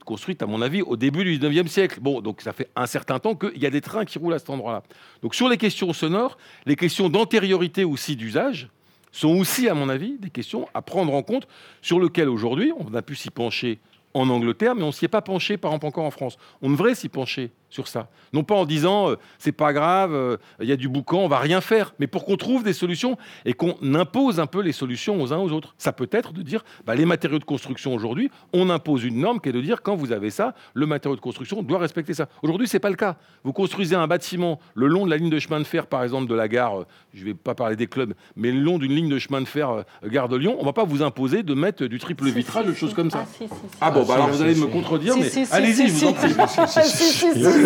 construite, 0.06 0.42
à 0.42 0.46
mon 0.46 0.62
avis, 0.62 0.82
au 0.82 0.98
début 0.98 1.24
du 1.24 1.40
19e 1.40 1.68
siècle. 1.68 2.00
Bon, 2.02 2.22
donc 2.22 2.42
ça 2.42 2.52
fait 2.52 2.70
un 2.76 2.86
certain 2.86 3.20
temps 3.20 3.36
qu'il 3.36 3.58
y 3.58 3.66
a 3.66 3.70
des 3.70 3.82
trains 3.82 4.04
qui 4.04 4.20
roulent 4.20 4.27
à 4.34 4.40
cet 4.40 4.50
endroit-là. 4.50 4.84
Donc 5.22 5.36
sur 5.36 5.50
les 5.50 5.58
questions 5.58 5.92
sonores, 5.94 6.38
les 6.66 6.76
questions 6.76 7.10
d'antériorité 7.10 7.84
aussi 7.84 8.16
d'usage 8.16 8.70
sont 9.12 9.30
aussi, 9.30 9.68
à 9.68 9.74
mon 9.74 9.90
avis, 9.90 10.18
des 10.20 10.30
questions 10.30 10.68
à 10.74 10.82
prendre 10.82 11.14
en 11.14 11.24
compte 11.24 11.48
sur 11.82 12.00
lesquelles 12.00 12.30
aujourd'hui, 12.30 12.72
on 12.78 12.94
a 12.94 13.02
pu 13.02 13.16
s'y 13.16 13.30
pencher 13.32 13.80
en 14.14 14.30
Angleterre, 14.30 14.76
mais 14.76 14.84
on 14.84 14.92
s'y 14.92 15.06
est 15.06 15.10
pas 15.10 15.22
penché, 15.22 15.58
par 15.58 15.72
exemple, 15.72 15.88
encore 15.88 16.06
en 16.06 16.12
France. 16.12 16.38
On 16.62 16.70
devrait 16.70 16.96
s'y 16.96 17.10
pencher 17.10 17.52
sur 17.70 17.88
ça. 17.88 18.10
Non 18.34 18.44
pas 18.44 18.56
en 18.56 18.66
disant, 18.66 19.10
euh, 19.10 19.16
c'est 19.40 19.52
pas 19.52 19.74
grave, 19.74 20.14
euh, 20.14 20.38
il 20.62 20.68
y 20.68 20.72
a 20.72 20.76
du 20.78 20.88
boucan, 20.90 21.20
on 21.20 21.28
va 21.28 21.40
rien 21.40 21.62
faire, 21.62 21.94
mais 22.00 22.08
pour 22.08 22.26
qu'on 22.26 22.38
trouve 22.38 22.64
des 22.64 22.74
solutions 22.74 23.18
et 23.46 23.54
qu'on 23.54 23.76
impose 23.96 24.40
un 24.40 24.46
peu 24.46 24.62
les 24.62 24.72
solutions 24.72 25.22
aux 25.22 25.34
uns 25.34 25.38
aux 25.38 25.52
autres. 25.52 25.76
Ça 25.78 25.92
peut 25.92 26.10
être 26.12 26.34
de 26.34 26.42
dire, 26.42 26.64
bah, 26.86 26.96
les 26.96 27.06
matériaux 27.06 27.40
de 27.40 27.44
construction 27.44 27.94
aujourd'hui, 27.94 28.30
on 28.54 28.70
impose 28.70 29.04
une 29.04 29.20
norme 29.20 29.40
qui 29.40 29.50
est 29.50 29.54
de 29.54 29.62
dire, 29.62 29.82
quand 29.82 29.96
vous 29.96 30.12
avez 30.12 30.30
ça, 30.30 30.54
le 30.74 30.86
matériau 30.86 31.16
de 31.16 31.22
construction 31.22 31.62
doit 31.62 31.80
respecter 31.80 32.14
ça. 32.14 32.28
Aujourd'hui, 32.42 32.68
c'est 32.68 32.80
pas 32.80 32.90
le 32.90 32.96
cas. 32.96 33.18
Vous 33.44 33.54
construisez 33.54 33.96
un 33.96 34.08
bâtiment 34.08 34.60
le 34.74 34.88
long 34.88 35.06
de 35.06 35.10
la 35.10 35.18
ligne 35.18 35.30
de 35.30 35.40
chemin 35.40 35.60
de 35.60 35.66
fer, 35.66 35.88
par 35.88 36.04
exemple, 36.04 36.28
de 36.28 36.36
la 36.36 36.48
gare, 36.48 36.82
euh, 36.82 36.86
je 37.14 37.24
vais 37.26 37.34
pas 37.34 37.56
parler 37.56 37.76
des 37.76 37.88
clubs, 37.88 38.14
mais 38.36 38.52
le 38.52 38.60
long 38.60 38.78
d'une 38.78 38.94
ligne 38.94 39.10
de 39.10 39.20
chemin 39.20 39.42
de 39.42 39.48
fer 39.48 39.70
euh, 39.70 39.84
gare 40.08 40.30
de 40.30 40.38
Lyon, 40.38 40.58
on 40.60 40.66
va 40.66 40.74
pas 40.74 40.84
vous 40.84 41.02
imposer 41.02 41.44
de 41.44 41.54
mettre 41.54 41.86
du 41.86 42.00
triple 42.00 42.26
vitrage, 42.30 42.66
des 42.66 42.76
choses 42.76 42.94
comme 42.94 43.12
ça. 43.12 43.24
Ah, 43.24 43.28
si, 43.32 43.44
si, 43.48 43.50
si. 43.50 43.56
Ah 43.82 43.92
bon, 43.92 44.02
bah 44.02 44.06
si, 44.06 44.12
alors 44.14 44.28
vous 44.30 44.38
si, 44.38 44.44
allez 44.44 44.56
si. 44.56 44.62
me 44.62 44.68
contredire, 44.68 45.14
Si, 45.14 45.20
mais 45.20 45.30
si, 45.30 45.46
si, 45.46 45.54
allez-y, 45.54 45.74
si, 45.76 45.88
je 45.88 45.94
vous 45.94 46.06
en 46.08 46.16
si. 46.16 46.16
prie. 46.16 47.57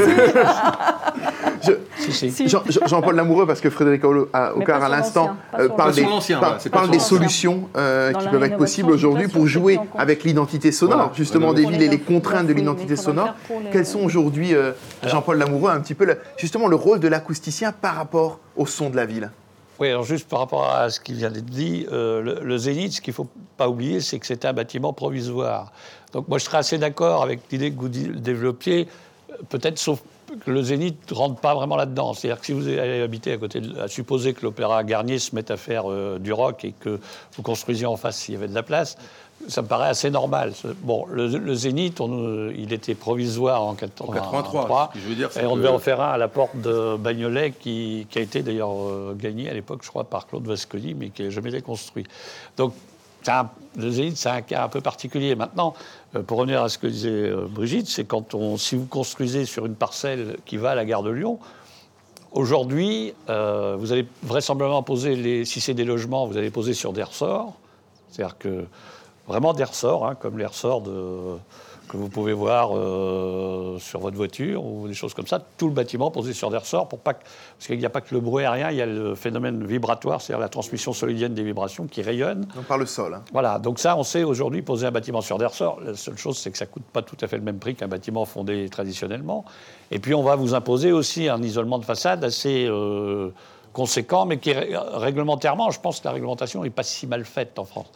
Jean-Paul 2.86 3.16
Lamoureux, 3.16 3.46
parce 3.46 3.62
que 3.62 3.70
Frédéric 3.70 4.04
Aulo- 4.04 4.30
à- 4.34 4.54
l'instant 4.90 5.36
euh, 5.58 5.70
parle 5.70 5.94
des, 5.94 6.06
parle 6.72 6.90
solutions 7.00 7.70
euh, 7.78 8.12
qui 8.14 8.28
peuvent 8.28 8.44
être 8.44 8.58
possibles 8.58 8.92
aujourd'hui 8.92 9.28
pour 9.28 9.48
jouer 9.48 9.80
avec 9.98 10.24
l'identité 10.24 10.72
sonore, 10.72 10.98
Voilà. 10.98 11.12
justement 11.16 11.54
des 11.54 11.66
villes 11.66 11.80
les 11.80 11.86
et 11.86 11.90
les 11.90 12.00
contraintes 12.00 12.48
de 12.48 12.54
l'identité 12.54 12.96
sonore. 12.96 13.36
Quels 13.72 13.86
sont 13.86 14.02
aujourd'hui, 14.02 14.56
euh, 14.56 14.72
Jean-Paul 15.06 15.38
Lamoureux, 15.38 15.72
un 15.72 15.80
petit 15.80 15.94
peu 15.94 16.08
justement 16.38 16.68
le 16.68 16.76
rôle 16.76 17.00
de 17.00 17.08
l'acousticien 17.08 17.72
par 17.72 17.96
rapport 17.96 18.40
au 18.56 18.66
son 18.66 18.90
de 18.90 18.96
la 18.96 19.06
ville? 19.06 19.32
Oui, 19.80 19.90
alors 19.90 20.04
juste 20.04 20.28
par 20.30 20.40
rapport 20.40 20.72
à 20.72 20.90
ce 20.92 21.00
qui 21.00 21.14
vient 21.14 21.32
d'être 21.32 21.46
dit, 21.46 21.88
euh, 21.92 22.22
le, 22.22 22.40
le 22.44 22.58
Zénith, 22.58 22.94
ce 22.94 23.02
qu'il 23.02 23.12
ne 23.12 23.16
faut 23.16 23.28
pas 23.58 23.68
oublier, 23.68 24.00
c'est 24.00 24.20
que 24.20 24.28
c'était 24.28 24.48
un 24.48 24.54
bâtiment 24.54 24.94
provisoire. 24.94 25.72
Donc 26.14 26.28
moi, 26.28 26.38
je 26.38 26.44
serais 26.46 26.58
assez 26.60 26.78
d'accord 26.78 27.24
avec 27.24 27.40
l'idée 27.52 27.72
que 27.72 27.80
vous 27.80 27.88
développiez, 27.90 28.88
peut-être 29.50 29.78
sauf 29.80 30.02
que 30.46 30.50
le 30.52 30.62
Zénith 30.64 31.12
ne 31.12 31.16
rentre 31.16 31.40
pas 31.42 31.54
vraiment 31.54 31.76
là-dedans. 31.76 32.14
C'est-à-dire 32.14 32.40
que 32.40 32.46
si 32.46 32.54
vous 32.54 32.68
allez 32.68 33.02
habiter 33.02 33.34
à 33.34 33.38
côté, 33.38 33.60
de, 33.60 33.78
à 33.80 33.88
supposer 33.88 34.34
que 34.34 34.44
l'Opéra 34.44 34.84
Garnier 34.84 35.20
se 35.20 35.36
mette 35.36 35.52
à 35.52 35.58
faire 35.58 35.92
euh, 35.92 36.20
du 36.20 36.32
rock 36.34 36.64
et 36.64 36.74
que 36.80 37.00
vous 37.36 37.42
construisiez 37.44 37.86
en 37.86 37.98
face 37.98 38.18
s'il 38.18 38.36
y 38.36 38.38
avait 38.38 38.48
de 38.48 38.56
la 38.56 38.64
place, 38.64 38.98
ça 39.48 39.62
me 39.64 39.68
paraît 39.68 39.90
assez 39.90 40.10
normal. 40.12 40.54
Bon, 40.84 41.06
le, 41.12 41.28
le 41.28 41.54
Zénith, 41.56 42.00
on, 42.00 42.12
euh, 42.14 42.54
il 42.56 42.72
était 42.74 42.94
provisoire 42.96 43.64
en 43.64 43.74
83. 43.74 44.22
En 44.22 44.22
83, 44.22 44.90
ce 44.94 44.98
que 45.00 45.04
je 45.04 45.10
veux 45.10 45.16
dire, 45.16 45.30
Et 45.42 45.46
on 45.48 45.54
que- 45.54 45.58
devait 45.58 45.68
en 45.70 45.80
faire 45.80 46.00
un 46.00 46.12
à 46.12 46.18
la 46.18 46.28
porte 46.28 46.56
de 46.62 46.96
Bagnolet 46.96 47.52
qui, 47.60 48.06
qui 48.10 48.20
a 48.20 48.22
été 48.22 48.44
d'ailleurs 48.44 48.72
euh, 48.72 49.16
gagné 49.20 49.50
à 49.50 49.54
l'époque, 49.54 49.80
je 49.84 49.90
crois, 49.90 50.04
par 50.04 50.28
Claude 50.28 50.46
Vasconi, 50.46 50.94
mais 50.94 51.10
qui 51.10 51.24
n'a 51.24 51.30
jamais 51.32 51.50
été 51.50 51.62
construit. 51.62 52.06
Donc, 52.56 52.74
c'est 53.24 53.32
un- 53.32 53.50
c'est 54.16 54.30
un 54.30 54.42
cas 54.42 54.64
un 54.66 54.68
peu 54.70 54.82
particulier. 54.82 55.36
Maintenant, 55.36 55.74
euh, 56.16 56.24
pour 56.24 56.38
revenir 56.40 56.62
à 56.62 56.70
ce 56.70 56.78
que 56.78 56.88
disait 56.88 57.10
euh, 57.10 57.48
Brigitte, 57.50 57.88
c'est 57.88 58.04
quand 58.06 58.34
on, 58.36 58.58
si 58.58 58.76
vous 58.76 58.86
construisez 58.86 59.46
sur 59.46 59.66
une 59.66 59.76
parcelle 59.76 60.38
qui 60.46 60.58
va 60.58 60.72
à 60.72 60.76
la 60.76 60.84
gare 60.86 61.04
de 61.04 61.10
Lyon, 61.12 61.40
aujourd'hui, 62.32 63.14
euh, 63.30 63.76
vous 63.80 63.92
allez 63.92 64.08
vraisemblablement 64.24 64.84
poser, 64.84 65.16
les, 65.16 65.46
si 65.46 65.62
c'est 65.62 65.74
des 65.74 65.86
logements, 65.86 66.28
vous 66.28 66.38
allez 66.38 66.50
poser 66.50 66.74
sur 66.74 66.94
des 66.94 67.04
ressorts. 67.04 67.54
C'est-à-dire 68.10 68.38
que 68.38 68.66
vraiment 69.28 69.54
des 69.54 69.64
ressorts, 69.64 70.06
hein, 70.06 70.16
comme 70.16 70.38
les 70.38 70.46
ressorts 70.46 70.82
de 70.82 71.38
que 71.92 71.98
vous 71.98 72.08
pouvez 72.08 72.32
voir 72.32 72.70
euh, 72.74 73.78
sur 73.78 74.00
votre 74.00 74.16
voiture 74.16 74.64
ou 74.66 74.88
des 74.88 74.94
choses 74.94 75.14
comme 75.14 75.28
ça, 75.28 75.40
tout 75.58 75.68
le 75.68 75.74
bâtiment 75.74 76.10
posé 76.10 76.32
sur 76.32 76.50
des 76.50 76.56
ressorts 76.56 76.88
pour 76.88 77.00
pas 77.00 77.14
que, 77.14 77.24
parce 77.58 77.68
qu'il 77.68 77.78
n'y 77.78 77.86
a 77.86 77.90
pas 77.90 78.00
que 78.00 78.16
le 78.16 78.22
bruit 78.22 78.46
aérien, 78.46 78.72
il 78.72 78.78
y 78.78 78.82
a 78.82 78.86
le 78.86 79.14
phénomène 79.14 79.66
vibratoire, 79.66 80.22
c'est-à-dire 80.22 80.40
la 80.40 80.48
transmission 80.48 80.94
solidienne 80.94 81.34
des 81.34 81.44
vibrations 81.44 81.88
qui 81.88 82.02
rayonnent. 82.02 82.46
Donc 82.56 82.64
par 82.64 82.78
le 82.78 82.86
sol. 82.86 83.14
hein. 83.14 83.24
Voilà, 83.34 83.60
donc 83.60 83.78
ça, 83.78 83.98
on 83.98 84.04
sait 84.04 84.24
aujourd'hui 84.24 84.62
poser 84.62 84.88
un 84.88 84.92
bâtiment 84.92 85.20
sur 85.20 85.38
des 85.38 85.46
ressorts. 85.46 85.82
La 85.86 85.94
seule 85.96 86.18
chose, 86.18 86.38
c'est 86.38 86.50
que 86.50 86.58
ça 86.58 86.66
coûte 86.66 86.86
pas 86.94 87.02
tout 87.02 87.18
à 87.20 87.28
fait 87.28 87.36
le 87.36 87.44
même 87.44 87.60
prix 87.60 87.76
qu'un 87.76 87.90
bâtiment 87.90 88.24
fondé 88.24 88.70
traditionnellement. 88.70 89.44
Et 89.92 90.00
puis, 90.00 90.14
on 90.14 90.24
va 90.24 90.38
vous 90.38 90.54
imposer 90.54 90.94
aussi 90.94 91.28
un 91.28 91.44
isolement 91.44 91.78
de 91.78 91.84
façade 91.84 92.24
assez 92.24 92.68
euh, 92.70 93.32
conséquent, 93.74 94.26
mais 94.26 94.38
qui 94.38 94.52
est 94.52 94.78
réglementairement, 94.94 95.72
je 95.72 95.82
pense 95.82 96.00
que 96.00 96.06
la 96.06 96.14
réglementation 96.14 96.64
n'est 96.64 96.70
pas 96.70 96.84
si 96.84 97.06
mal 97.06 97.26
faite 97.26 97.60
en 97.60 97.66
France. 97.66 97.92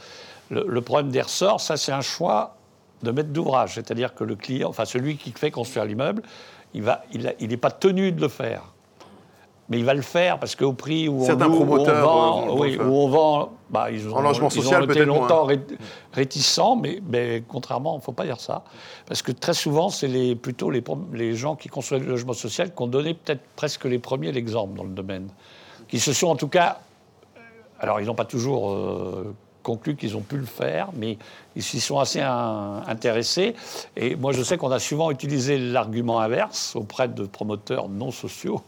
Le, 0.49 0.65
le 0.67 0.81
problème 0.81 1.11
des 1.11 1.21
ressorts, 1.21 1.61
ça, 1.61 1.77
c'est 1.77 1.93
un 1.93 2.01
choix 2.01 2.57
de 3.03 3.11
maître 3.11 3.29
d'ouvrage, 3.29 3.75
c'est-à-dire 3.75 4.13
que 4.13 4.23
le 4.23 4.35
client, 4.35 4.69
enfin 4.69 4.85
celui 4.85 5.17
qui 5.17 5.31
fait 5.31 5.51
construire 5.51 5.85
l'immeuble, 5.85 6.21
il 6.73 6.83
va, 6.83 7.03
il 7.13 7.35
il 7.39 7.49
n'est 7.49 7.57
pas 7.57 7.71
tenu 7.71 8.11
de 8.11 8.21
le 8.21 8.27
faire. 8.27 8.75
Mais 9.67 9.79
il 9.79 9.85
va 9.85 9.95
le 9.95 10.03
faire 10.03 10.37
parce 10.39 10.55
qu'au 10.55 10.73
prix 10.73 11.09
où 11.09 11.25
Certains 11.25 11.47
on, 11.47 11.65
loue, 11.65 11.73
où 11.73 11.79
on 11.79 11.83
vend, 11.83 12.47
euh, 12.47 12.59
oui, 12.59 12.77
où 12.77 12.83
on 12.83 13.07
vend, 13.07 13.53
bah, 13.71 13.89
ils 13.89 14.07
ont, 14.07 14.15
En 14.15 14.21
logement 14.21 14.49
ils 14.49 14.59
ont 14.59 14.63
social, 14.63 14.83
été 14.83 15.05
longtemps 15.05 15.45
moins. 15.45 15.57
réticents, 16.13 16.75
mais, 16.75 17.01
mais 17.09 17.43
contrairement, 17.47 17.95
il 17.95 17.97
ne 17.97 18.03
faut 18.03 18.11
pas 18.11 18.25
dire 18.25 18.39
ça, 18.39 18.63
parce 19.07 19.23
que 19.23 19.31
très 19.31 19.55
souvent, 19.55 19.89
c'est 19.89 20.07
les, 20.07 20.35
plutôt 20.35 20.69
les, 20.69 21.35
gens 21.35 21.55
qui 21.55 21.67
construisent 21.67 22.03
le 22.03 22.09
logement 22.09 22.33
social 22.33 22.75
qui 22.75 22.81
ont 22.83 22.87
donné 22.87 23.15
peut-être 23.15 23.41
presque 23.55 23.85
les 23.85 23.97
premiers 23.97 24.31
l'exemple 24.31 24.77
dans 24.77 24.83
le 24.83 24.93
domaine, 24.93 25.29
qui 25.87 25.99
se 25.99 26.13
sont 26.13 26.27
en 26.27 26.35
tout 26.35 26.47
cas, 26.47 26.77
alors 27.79 27.99
ils 27.99 28.05
n'ont 28.05 28.15
pas 28.15 28.25
toujours 28.25 28.69
euh, 28.69 29.33
conclu 29.65 29.95
qu'ils 29.95 30.15
ont 30.15 30.21
pu 30.21 30.37
le 30.37 30.45
faire, 30.45 30.89
mais 30.95 31.17
ils 31.55 31.63
s'y 31.63 31.79
sont 31.81 31.99
assez 31.99 32.21
un- 32.21 32.83
intéressés. 32.87 33.55
Et 33.97 34.15
moi, 34.15 34.31
je 34.31 34.43
sais 34.43 34.57
qu'on 34.57 34.71
a 34.71 34.79
souvent 34.79 35.09
utilisé 35.11 35.57
l'argument 35.57 36.19
inverse 36.21 36.75
auprès 36.75 37.07
de 37.07 37.23
promoteurs 37.25 37.89
non 37.89 38.11
sociaux 38.11 38.61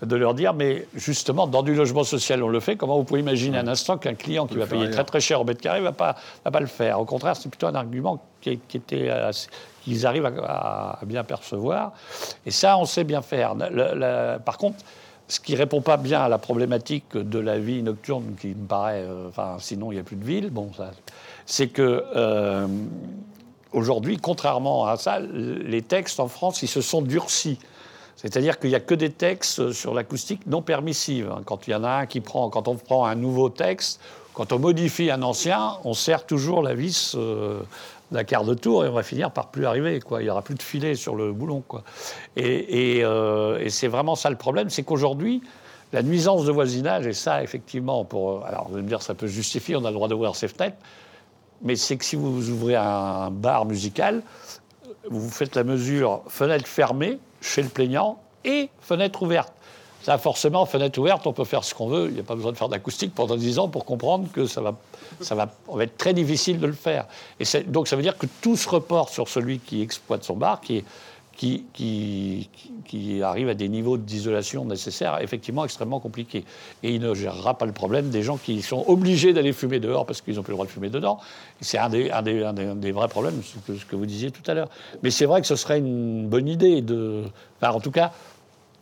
de 0.00 0.14
leur 0.14 0.32
dire, 0.34 0.54
mais 0.54 0.86
justement, 0.94 1.48
dans 1.48 1.64
du 1.64 1.74
logement 1.74 2.04
social, 2.04 2.40
on 2.44 2.48
le 2.48 2.60
fait. 2.60 2.76
Comment 2.76 2.96
vous 2.98 3.02
pouvez 3.02 3.18
imaginer 3.18 3.58
un 3.58 3.66
instant 3.66 3.98
qu'un 3.98 4.14
client 4.14 4.46
qui 4.46 4.54
va 4.56 4.66
payer 4.66 4.82
ailleurs. 4.82 4.94
très 4.94 5.02
très 5.04 5.20
cher 5.20 5.40
au 5.40 5.44
mètre 5.44 5.60
carré 5.60 5.80
ne 5.80 5.84
va 5.84 5.90
pas, 5.92 6.14
va 6.44 6.52
pas 6.52 6.60
le 6.60 6.66
faire 6.68 7.00
Au 7.00 7.04
contraire, 7.04 7.34
c'est 7.34 7.48
plutôt 7.48 7.66
un 7.66 7.74
argument 7.74 8.22
qui, 8.40 8.60
qui 8.68 8.76
était 8.76 9.08
assez- 9.10 9.48
qu'ils 9.82 10.06
arrivent 10.06 10.26
à, 10.26 10.98
à 11.00 11.04
bien 11.04 11.24
percevoir. 11.24 11.90
Et 12.46 12.52
ça, 12.52 12.78
on 12.78 12.84
sait 12.84 13.02
bien 13.02 13.22
faire. 13.22 13.56
Le- 13.56 13.94
le- 13.96 14.38
par 14.38 14.56
contre, 14.56 14.76
ce 15.28 15.40
qui 15.40 15.54
répond 15.54 15.82
pas 15.82 15.98
bien 15.98 16.20
à 16.20 16.28
la 16.28 16.38
problématique 16.38 17.14
de 17.14 17.38
la 17.38 17.58
vie 17.58 17.82
nocturne, 17.82 18.34
qui 18.40 18.48
me 18.48 18.66
paraît, 18.66 19.02
euh, 19.02 19.28
enfin, 19.28 19.56
sinon 19.60 19.92
il 19.92 19.96
n'y 19.96 20.00
a 20.00 20.04
plus 20.04 20.16
de 20.16 20.24
ville. 20.24 20.50
Bon, 20.50 20.70
ça, 20.76 20.90
c'est 21.44 21.68
que 21.68 22.04
euh, 22.16 22.66
aujourd'hui, 23.72 24.16
contrairement 24.16 24.86
à 24.86 24.96
ça, 24.96 25.20
les 25.20 25.82
textes 25.82 26.18
en 26.18 26.28
France, 26.28 26.62
ils 26.62 26.68
se 26.68 26.80
sont 26.80 27.02
durcis. 27.02 27.58
C'est-à-dire 28.16 28.58
qu'il 28.58 28.70
n'y 28.70 28.76
a 28.76 28.80
que 28.80 28.94
des 28.94 29.10
textes 29.10 29.70
sur 29.72 29.94
l'acoustique 29.94 30.46
non 30.46 30.60
permissives. 30.60 31.30
hein. 31.30 31.42
Quand 31.44 31.68
il 31.68 31.70
y 31.70 31.74
en 31.74 31.84
a 31.84 31.90
un 31.90 32.06
qui 32.06 32.20
prend, 32.20 32.50
quand 32.50 32.66
on 32.66 32.74
prend 32.74 33.06
un 33.06 33.14
nouveau 33.14 33.48
texte, 33.48 34.00
quand 34.34 34.52
on 34.52 34.58
modifie 34.58 35.10
un 35.10 35.22
ancien, 35.22 35.74
on 35.84 35.94
serre 35.94 36.24
toujours 36.24 36.62
la 36.62 36.74
vis 36.74 37.14
euh, 37.16 37.60
d'un 38.10 38.24
quart 38.24 38.44
de 38.44 38.54
tour 38.54 38.84
et 38.84 38.88
on 38.88 38.92
va 38.92 39.02
finir 39.02 39.30
par 39.30 39.48
plus 39.48 39.66
arriver. 39.66 40.00
Quoi. 40.00 40.20
Il 40.20 40.24
n'y 40.24 40.30
aura 40.30 40.42
plus 40.42 40.54
de 40.54 40.62
filet 40.62 40.94
sur 40.94 41.14
le 41.14 41.32
boulon. 41.32 41.62
Quoi. 41.66 41.82
Et, 42.36 43.00
euh, 43.02 43.58
et 43.58 43.70
c'est 43.70 43.88
vraiment 43.88 44.14
ça 44.14 44.30
le 44.30 44.36
problème, 44.36 44.70
c'est 44.70 44.82
qu'aujourd'hui, 44.82 45.42
la 45.92 46.02
nuisance 46.02 46.44
de 46.44 46.52
voisinage, 46.52 47.06
et 47.06 47.12
ça, 47.12 47.42
effectivement, 47.42 48.04
pour. 48.04 48.44
Alors, 48.44 48.68
vous 48.68 48.74
allez 48.74 48.82
me 48.82 48.88
dire, 48.88 49.02
ça 49.02 49.14
peut 49.14 49.26
justifier, 49.26 49.76
on 49.76 49.84
a 49.84 49.88
le 49.88 49.94
droit 49.94 50.08
d'ouvrir 50.08 50.36
ses 50.36 50.48
fenêtres, 50.48 50.76
mais 51.62 51.76
c'est 51.76 51.96
que 51.96 52.04
si 52.04 52.16
vous 52.16 52.50
ouvrez 52.50 52.76
un 52.76 53.30
bar 53.30 53.64
musical, 53.64 54.22
vous 55.10 55.30
faites 55.30 55.56
la 55.56 55.64
mesure 55.64 56.22
fenêtre 56.28 56.66
fermée 56.66 57.18
chez 57.40 57.62
le 57.62 57.68
plaignant 57.68 58.18
et 58.44 58.68
fenêtre 58.80 59.22
ouverte. 59.22 59.52
Ça, 60.02 60.18
forcément, 60.18 60.64
fenêtre 60.66 60.98
ouverte, 60.98 61.26
on 61.26 61.32
peut 61.32 61.44
faire 61.44 61.64
ce 61.64 61.74
qu'on 61.74 61.88
veut. 61.88 62.06
Il 62.08 62.14
n'y 62.14 62.20
a 62.20 62.22
pas 62.22 62.34
besoin 62.34 62.52
de 62.52 62.56
faire 62.56 62.68
d'acoustique 62.68 63.14
pendant 63.14 63.36
10 63.36 63.58
ans 63.58 63.68
pour 63.68 63.84
comprendre 63.84 64.28
que 64.32 64.46
ça 64.46 64.60
va, 64.60 64.74
ça 65.20 65.34
va, 65.34 65.50
on 65.68 65.76
va 65.76 65.84
être 65.84 65.96
très 65.96 66.14
difficile 66.14 66.58
de 66.58 66.66
le 66.66 66.72
faire. 66.72 67.06
Et 67.40 67.44
donc, 67.66 67.88
ça 67.88 67.96
veut 67.96 68.02
dire 68.02 68.16
que 68.16 68.26
tout 68.40 68.56
se 68.56 68.68
reporte 68.68 69.12
sur 69.12 69.28
celui 69.28 69.58
qui 69.58 69.82
exploite 69.82 70.24
son 70.24 70.36
bar, 70.36 70.60
qui, 70.60 70.84
arrive 73.22 73.48
à 73.48 73.54
des 73.54 73.68
niveaux 73.68 73.96
d'isolation 73.96 74.64
nécessaires, 74.64 75.20
effectivement 75.20 75.64
extrêmement 75.64 76.00
compliqués. 76.00 76.44
Et 76.82 76.94
il 76.94 77.00
ne 77.00 77.14
gérera 77.14 77.54
pas 77.54 77.66
le 77.66 77.72
problème 77.72 78.10
des 78.10 78.22
gens 78.22 78.36
qui 78.36 78.62
sont 78.62 78.84
obligés 78.88 79.32
d'aller 79.32 79.52
fumer 79.52 79.78
dehors 79.80 80.06
parce 80.06 80.20
qu'ils 80.20 80.34
n'ont 80.34 80.42
plus 80.42 80.52
le 80.52 80.56
droit 80.56 80.66
de 80.66 80.70
fumer 80.70 80.90
dedans. 80.90 81.18
C'est 81.60 81.78
un 81.78 81.88
des, 81.88 82.92
vrais 82.92 83.08
problèmes, 83.08 83.40
ce 83.42 83.58
que, 83.58 83.78
ce 83.78 83.84
que 83.84 83.96
vous 83.96 84.06
disiez 84.06 84.30
tout 84.30 84.48
à 84.50 84.54
l'heure. 84.54 84.68
Mais 85.02 85.10
c'est 85.10 85.26
vrai 85.26 85.40
que 85.40 85.46
ce 85.46 85.56
serait 85.56 85.78
une 85.78 86.28
bonne 86.28 86.48
idée 86.48 86.82
de. 86.82 87.24
enfin, 87.60 87.72
en 87.72 87.80
tout 87.80 87.92
cas, 87.92 88.12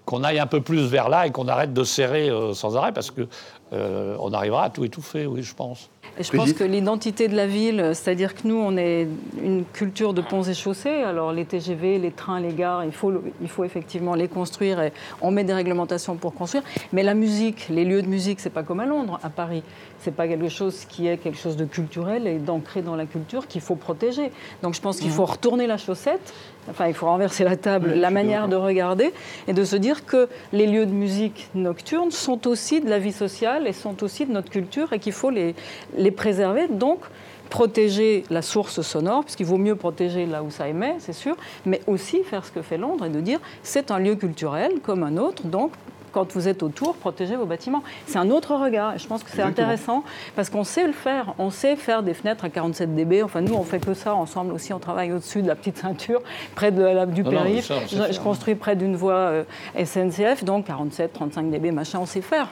qu'on 0.06 0.22
aille 0.22 0.38
un 0.38 0.46
peu 0.46 0.62
plus 0.62 0.86
vers 0.86 1.10
là 1.10 1.26
et 1.26 1.30
qu'on 1.32 1.48
arrête 1.48 1.74
de 1.74 1.84
serrer 1.84 2.30
euh, 2.30 2.54
sans 2.54 2.76
arrêt 2.76 2.92
parce 2.92 3.10
que 3.10 3.28
euh, 3.72 4.16
on 4.20 4.32
arrivera 4.32 4.64
à 4.64 4.70
tout 4.70 4.84
étouffer, 4.84 5.26
oui, 5.26 5.42
je 5.42 5.54
pense. 5.54 5.90
Et 6.18 6.22
je 6.22 6.32
pense 6.32 6.52
que 6.52 6.64
l'identité 6.64 7.28
de 7.28 7.36
la 7.36 7.46
ville, 7.46 7.90
c'est-à-dire 7.94 8.34
que 8.34 8.46
nous, 8.46 8.56
on 8.56 8.76
est 8.76 9.06
une 9.42 9.64
culture 9.64 10.14
de 10.14 10.20
ponts 10.20 10.42
et 10.42 10.54
chaussées. 10.54 11.02
Alors 11.02 11.32
les 11.32 11.44
TGV, 11.44 11.98
les 11.98 12.10
trains, 12.10 12.40
les 12.40 12.52
gares, 12.52 12.84
il 12.84 12.92
faut, 12.92 13.12
il 13.40 13.48
faut 13.48 13.64
effectivement 13.64 14.14
les 14.14 14.28
construire 14.28 14.80
et 14.80 14.92
on 15.20 15.30
met 15.30 15.44
des 15.44 15.54
réglementations 15.54 16.16
pour 16.16 16.34
construire. 16.34 16.62
Mais 16.92 17.02
la 17.02 17.14
musique, 17.14 17.66
les 17.68 17.84
lieux 17.84 18.02
de 18.02 18.08
musique, 18.08 18.40
c'est 18.40 18.50
pas 18.50 18.62
comme 18.62 18.80
à 18.80 18.86
Londres, 18.86 19.20
à 19.22 19.30
Paris. 19.30 19.62
C'est 20.00 20.14
pas 20.14 20.28
quelque 20.28 20.48
chose 20.48 20.84
qui 20.88 21.06
est 21.08 21.16
quelque 21.16 21.38
chose 21.38 21.56
de 21.56 21.64
culturel 21.64 22.26
et 22.26 22.38
d'ancré 22.38 22.82
dans 22.82 22.96
la 22.96 23.06
culture 23.06 23.46
qu'il 23.46 23.60
faut 23.60 23.76
protéger. 23.76 24.30
Donc 24.62 24.74
je 24.74 24.80
pense 24.80 25.00
qu'il 25.00 25.10
faut 25.10 25.24
retourner 25.24 25.66
la 25.66 25.78
chaussette. 25.78 26.32
Enfin, 26.68 26.88
il 26.88 26.94
faut 26.94 27.06
renverser 27.06 27.44
la 27.44 27.56
table, 27.56 27.94
la 27.94 28.10
manière 28.10 28.48
de 28.48 28.56
regarder 28.56 29.12
et 29.46 29.52
de 29.52 29.64
se 29.64 29.76
dire 29.76 30.04
que 30.04 30.28
les 30.52 30.66
lieux 30.66 30.86
de 30.86 30.92
musique 30.92 31.48
nocturne 31.54 32.10
sont 32.10 32.48
aussi 32.48 32.80
de 32.80 32.90
la 32.90 32.98
vie 32.98 33.12
sociale 33.12 33.68
et 33.68 33.72
sont 33.72 34.02
aussi 34.02 34.26
de 34.26 34.32
notre 34.32 34.50
culture 34.50 34.92
et 34.92 34.98
qu'il 34.98 35.12
faut 35.12 35.30
les, 35.30 35.54
les 35.96 36.10
préserver. 36.10 36.68
Donc, 36.68 37.00
protéger 37.50 38.24
la 38.30 38.42
source 38.42 38.82
sonore, 38.82 39.22
parce 39.22 39.36
qu'il 39.36 39.46
vaut 39.46 39.56
mieux 39.56 39.76
protéger 39.76 40.26
là 40.26 40.42
où 40.42 40.50
ça 40.50 40.68
émet, 40.68 40.96
c'est 40.98 41.12
sûr, 41.12 41.36
mais 41.64 41.80
aussi 41.86 42.22
faire 42.24 42.44
ce 42.44 42.50
que 42.50 42.62
fait 42.62 42.76
Londres 42.76 43.06
et 43.06 43.08
de 43.10 43.20
dire 43.20 43.38
c'est 43.62 43.90
un 43.90 43.98
lieu 43.98 44.16
culturel 44.16 44.80
comme 44.82 45.02
un 45.02 45.16
autre, 45.16 45.44
donc 45.46 45.70
quand 46.16 46.32
vous 46.32 46.48
êtes 46.48 46.62
autour, 46.62 46.96
protégez 46.96 47.36
vos 47.36 47.44
bâtiments. 47.44 47.82
C'est 48.06 48.16
un 48.16 48.30
autre 48.30 48.54
regard 48.54 48.94
et 48.94 48.98
je 48.98 49.06
pense 49.06 49.22
que 49.22 49.28
c'est 49.30 49.42
intéressant 49.42 50.02
parce 50.34 50.48
qu'on 50.48 50.64
sait 50.64 50.86
le 50.86 50.94
faire. 50.94 51.34
On 51.38 51.50
sait 51.50 51.76
faire 51.76 52.02
des 52.02 52.14
fenêtres 52.14 52.46
à 52.46 52.48
47 52.48 52.94
dB. 52.94 53.22
Enfin, 53.22 53.42
nous, 53.42 53.52
on 53.52 53.64
fait 53.64 53.80
que 53.84 53.92
ça 53.92 54.14
ensemble 54.14 54.54
aussi. 54.54 54.72
On 54.72 54.78
travaille 54.78 55.12
au-dessus 55.12 55.42
de 55.42 55.46
la 55.46 55.54
petite 55.54 55.76
ceinture, 55.76 56.22
près 56.54 56.72
de 56.72 56.82
la, 56.82 57.04
du 57.04 57.22
Non, 57.22 57.32
non, 57.32 57.40
mais 57.44 57.60
périph'. 57.60 57.66
ça, 57.66 58.10
je 58.10 58.18
construis 58.18 58.54
près 58.54 58.76
d'une 58.76 58.96
voie 58.96 59.12
euh, 59.12 59.44
SNCF, 59.84 60.42
donc 60.42 60.64
47, 60.68 61.12
35 61.12 61.50
dB, 61.50 61.70
machin, 61.70 61.98
on 62.00 62.06
sait 62.06 62.22
faire. 62.22 62.50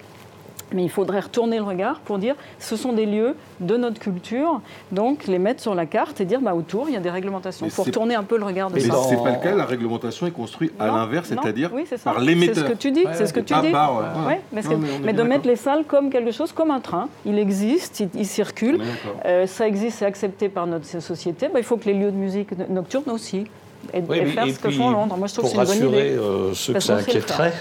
Mais 0.75 0.83
il 0.83 0.91
faudrait 0.91 1.20
retourner 1.20 1.57
le 1.57 1.62
regard 1.62 2.01
pour 2.01 2.18
dire 2.18 2.35
ce 2.59 2.77
sont 2.77 2.93
des 2.93 3.07
lieux 3.07 3.35
de 3.61 3.77
notre 3.77 3.99
culture, 4.01 4.61
donc 4.93 5.27
les 5.27 5.39
mettre 5.39 5.62
sur 5.62 5.75
la 5.75 5.87
carte 5.87 6.20
et 6.20 6.25
dire 6.25 6.41
bah, 6.41 6.55
autour 6.55 6.89
il 6.89 6.95
y 6.95 6.97
a 6.97 7.01
des 7.01 7.09
réglementations. 7.11 7.64
Mais 7.64 7.70
Il 7.70 7.75
faut 7.75 7.85
c'est- 7.85 7.91
retourner 7.91 8.14
un 8.16 8.25
peu 8.25 8.37
le 8.37 8.45
regard 8.45 8.68
de 8.70 8.75
Mais 8.75 8.81
ça. 8.81 8.95
c'est 9.09 9.14
dans- 9.16 9.22
pas 9.22 9.31
le 9.31 9.37
cas, 9.43 9.55
la 9.55 9.64
réglementation 9.64 10.27
est 10.27 10.33
construite 10.33 10.72
à 10.81 10.89
l'inverse, 10.89 11.29
c'est-à-dire 11.29 11.70
oui, 11.72 11.87
c'est 11.89 11.97
ça. 11.97 12.11
par 12.11 12.20
C'est 12.20 12.27
l'émetteur. 12.27 12.57
ce 12.66 12.72
que 12.72 12.77
tu 12.77 12.91
dis, 12.91 13.05
c'est 13.12 13.27
ce 13.27 13.33
que 13.33 13.41
tu 13.41 13.55
dis. 13.62 13.70
par, 13.70 13.97
ouais. 13.97 14.03
Ouais, 14.27 14.41
mais, 14.53 14.62
Non, 14.62 14.68
c'est- 14.70 14.77
mais 14.77 14.89
mais 15.05 15.12
de 15.12 15.22
mettre 15.22 15.47
les 15.47 15.57
salles 15.57 15.85
comme 15.87 16.11
quelque 16.11 16.33
chose, 16.33 16.53
comme 16.53 16.70
un 16.72 16.81
train. 16.81 17.09
Il 17.25 17.39
existe, 17.39 18.01
il, 18.01 18.09
il 18.14 18.27
circule. 18.27 18.81
Euh, 19.25 19.47
ça 19.47 19.66
existe, 19.68 19.99
c'est 20.01 20.07
accepté 20.07 20.49
par 20.49 20.66
notre 20.66 20.85
société. 21.01 21.49
Bah, 21.53 21.61
il 21.61 21.64
faut 21.64 21.77
que 21.77 21.85
les 21.87 21.95
lieux 21.95 22.11
de 22.11 22.16
musique 22.16 22.49
nocturne 22.68 23.11
aussi. 23.11 23.47
Et, 23.93 24.03
Oui, 24.09 24.16
et 24.18 24.20
mais- 24.22 24.27
faire 24.31 24.47
et 24.47 24.53
ce 24.53 24.59
que 24.59 24.70
font 24.70 24.91
Londres. 24.91 25.16
Moi, 25.16 25.29
je 25.29 25.35
trouve 25.35 25.51
que 25.51 25.55
pour 25.57 25.64
c'est 25.66 25.75
une 25.77 25.81
bonne 25.83 25.91
rassurer 25.93 26.09
idée. 26.14 26.18
euh, 26.18 26.55
ceux 26.55 26.72
que 26.72 26.81
ça 26.81 26.97
inquiéterait, 26.97 27.53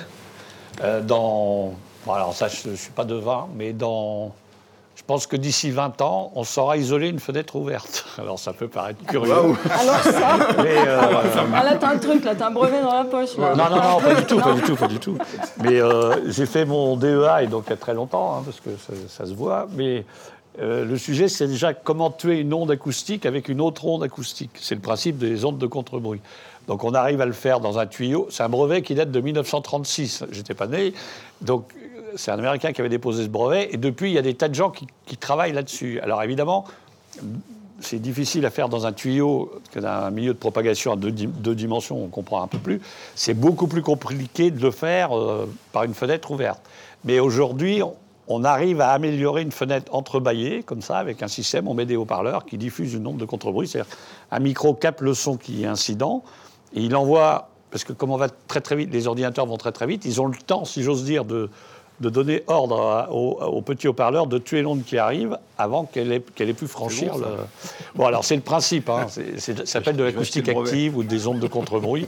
euh, 0.84 1.02
dans. 1.02 1.74
Bon, 2.06 2.14
alors 2.14 2.34
ça, 2.34 2.48
je 2.48 2.70
ne 2.70 2.76
suis 2.76 2.92
pas 2.92 3.06
devin, 3.06 3.48
mais 3.56 3.74
dans. 3.74 4.34
Je 4.96 5.02
pense 5.08 5.26
que 5.26 5.36
d'ici 5.36 5.72
20 5.72 6.02
ans, 6.02 6.32
on 6.36 6.44
saura 6.44 6.78
isoler 6.78 7.10
une 7.10 7.20
fenêtre 7.20 7.56
ouverte. 7.56 8.06
Alors 8.20 8.38
ça 8.38 8.54
peut 8.54 8.68
paraître 8.68 9.04
curieux. 9.06 9.34
Waouh. 9.34 9.58
Alors 9.72 10.00
ça, 10.00 10.38
Mais, 10.64 10.78
euh, 10.88 11.02
ah, 11.54 11.64
là, 11.64 11.76
t'as 11.78 11.90
un 11.90 11.98
truc, 11.98 12.24
là, 12.24 12.36
t'as 12.36 12.48
un 12.48 12.52
brevet 12.52 12.82
dans 12.82 12.94
la 12.94 13.04
poche. 13.04 13.36
là. 13.38 13.56
non, 13.56 13.70
non, 13.72 13.82
non, 13.82 14.00
pas 14.00 14.14
du 14.14 14.26
tout, 14.26 14.40
pas 14.40 14.54
du 14.54 14.62
tout, 14.62 14.76
pas 14.76 14.88
du 14.88 15.00
tout. 15.00 15.18
Mais 15.64 15.82
euh, 15.82 16.30
j'ai 16.30 16.46
fait 16.46 16.64
mon 16.64 16.96
DEA, 16.96 17.42
et 17.42 17.48
donc 17.48 17.64
il 17.68 17.70
y 17.72 17.74
a 17.74 17.78
très 17.78 17.96
longtemps, 17.96 18.38
hein, 18.38 18.44
parce 18.46 18.60
que 18.60 18.70
ça, 18.78 18.94
ça 19.10 19.26
se 19.26 19.34
voit. 19.34 19.68
Mais 19.76 20.06
euh, 20.60 20.86
le 20.86 20.98
sujet, 20.98 21.28
c'est 21.28 21.48
déjà 21.48 21.74
comment 21.74 22.12
tuer 22.12 22.40
une 22.40 22.54
onde 22.54 22.70
acoustique 22.70 23.26
avec 23.26 23.50
une 23.50 23.62
autre 23.62 23.86
onde 23.86 24.04
acoustique. 24.04 24.52
C'est 24.60 24.76
le 24.76 24.82
principe 24.82 25.18
des 25.18 25.44
ondes 25.44 25.58
de 25.58 25.68
contre-bruit. 25.68 26.22
Donc 26.68 26.84
on 26.84 26.94
arrive 26.94 27.20
à 27.22 27.26
le 27.26 27.34
faire 27.34 27.60
dans 27.60 27.80
un 27.80 27.88
tuyau. 27.88 28.28
C'est 28.30 28.44
un 28.44 28.50
brevet 28.50 28.82
qui 28.84 28.96
date 28.96 29.12
de 29.12 29.20
1936. 29.20 30.26
J'étais 30.32 30.54
pas 30.54 30.68
né. 30.68 30.94
Donc 31.42 31.66
c'est 32.16 32.32
un 32.32 32.40
Américain 32.40 32.72
qui 32.74 32.82
avait 32.82 32.90
déposé 32.90 33.24
ce 33.24 33.30
brevet. 33.30 33.70
Et 33.74 33.78
depuis, 33.78 34.10
il 34.10 34.14
y 34.14 34.18
a 34.18 34.22
des 34.22 34.34
tas 34.34 34.50
de 34.50 34.56
gens 34.56 34.72
qui, 34.72 34.88
travaillent 35.18 35.54
là-dessus. 35.54 36.00
Alors 36.02 36.22
évidemment, 36.24 36.66
c'est 37.80 38.00
difficile 38.00 38.46
à 38.46 38.50
faire 38.50 38.70
dans 38.70 38.86
un 38.86 38.94
tuyau, 38.94 39.52
dans 39.76 39.86
un 39.86 40.12
milieu 40.12 40.34
de 40.34 40.38
propagation 40.38 40.94
à 40.94 40.96
deux, 40.96 41.12
dim- 41.12 41.32
deux 41.32 41.56
dimensions, 41.56 42.04
on 42.04 42.08
comprend 42.08 42.42
un 42.42 42.48
peu 42.48 42.58
plus. 42.58 42.82
C'est 43.16 43.34
beaucoup 43.34 43.68
plus 43.68 43.82
compliqué 43.82 44.52
de 44.52 44.62
le 44.62 44.72
faire 44.72 45.18
euh, 45.18 45.50
par 45.72 45.84
une 45.84 45.94
fenêtre 45.94 46.32
ouverte. 46.32 46.62
Mais 47.04 47.20
aujourd'hui, 47.20 47.82
on, 48.28 48.44
arrive 48.44 48.82
à 48.82 48.92
améliorer 48.92 49.42
une 49.42 49.52
fenêtre 49.52 49.94
entrebâillée, 49.94 50.64
comme 50.64 50.82
ça, 50.82 50.98
avec 50.98 51.22
un 51.22 51.28
système, 51.28 51.68
on 51.68 51.74
met 51.74 51.86
des 51.86 51.96
haut-parleurs 51.96 52.46
qui 52.46 52.58
diffusent 52.58 52.94
une 52.94 53.06
onde 53.06 53.18
de 53.18 53.26
contre-bruit. 53.26 53.68
C'est-à-dire 53.68 53.94
un 54.32 54.40
micro 54.40 54.74
capte 54.74 55.02
le 55.02 55.14
son 55.14 55.38
qui 55.38 55.64
est 55.64 55.68
incident, 55.68 56.24
et 56.74 56.82
il 56.82 56.96
envoie, 56.96 57.50
parce 57.70 57.84
que 57.84 57.94
comme 57.94 58.12
on 58.12 58.18
va 58.18 58.30
très 58.30 58.62
très 58.62 58.76
vite, 58.76 58.92
les 58.92 59.08
ordinateurs 59.08 59.46
vont 59.46 59.58
très 59.58 59.74
très 59.74 59.88
vite, 59.88 60.06
ils 60.06 60.22
ont 60.22 60.28
le 60.28 60.38
temps, 60.38 60.66
si 60.66 60.84
j'ose 60.84 61.04
dire, 61.04 61.26
de, 61.26 61.50
de 62.00 62.10
donner 62.10 62.44
ordre 62.48 62.82
à- 62.82 63.12
au, 63.12 63.40
au 63.42 63.62
petit 63.62 63.88
haut-parleur 63.88 64.28
de 64.28 64.38
tuer 64.38 64.62
l'onde 64.62 64.84
qui 64.84 64.98
arrive 64.98 65.38
avant 65.58 65.86
qu'elle 65.86 66.12
ait, 66.12 66.20
pu 66.54 66.68
franchir 66.68 67.14
bon, 67.14 67.20
le... 67.20 67.26
Bon, 67.96 68.06
alors 68.06 68.26
c'est 68.26 68.36
le 68.36 68.42
principe, 68.42 68.90
hein, 68.90 69.08
ça 69.38 69.66
s'appelle 69.66 69.96
de 69.96 70.04
l'acoustique 70.04 70.50
active 70.50 70.98
ou 70.98 71.04
des 71.04 71.28
ondes 71.28 71.40
de 71.40 71.48
contre-bruit. 71.48 72.08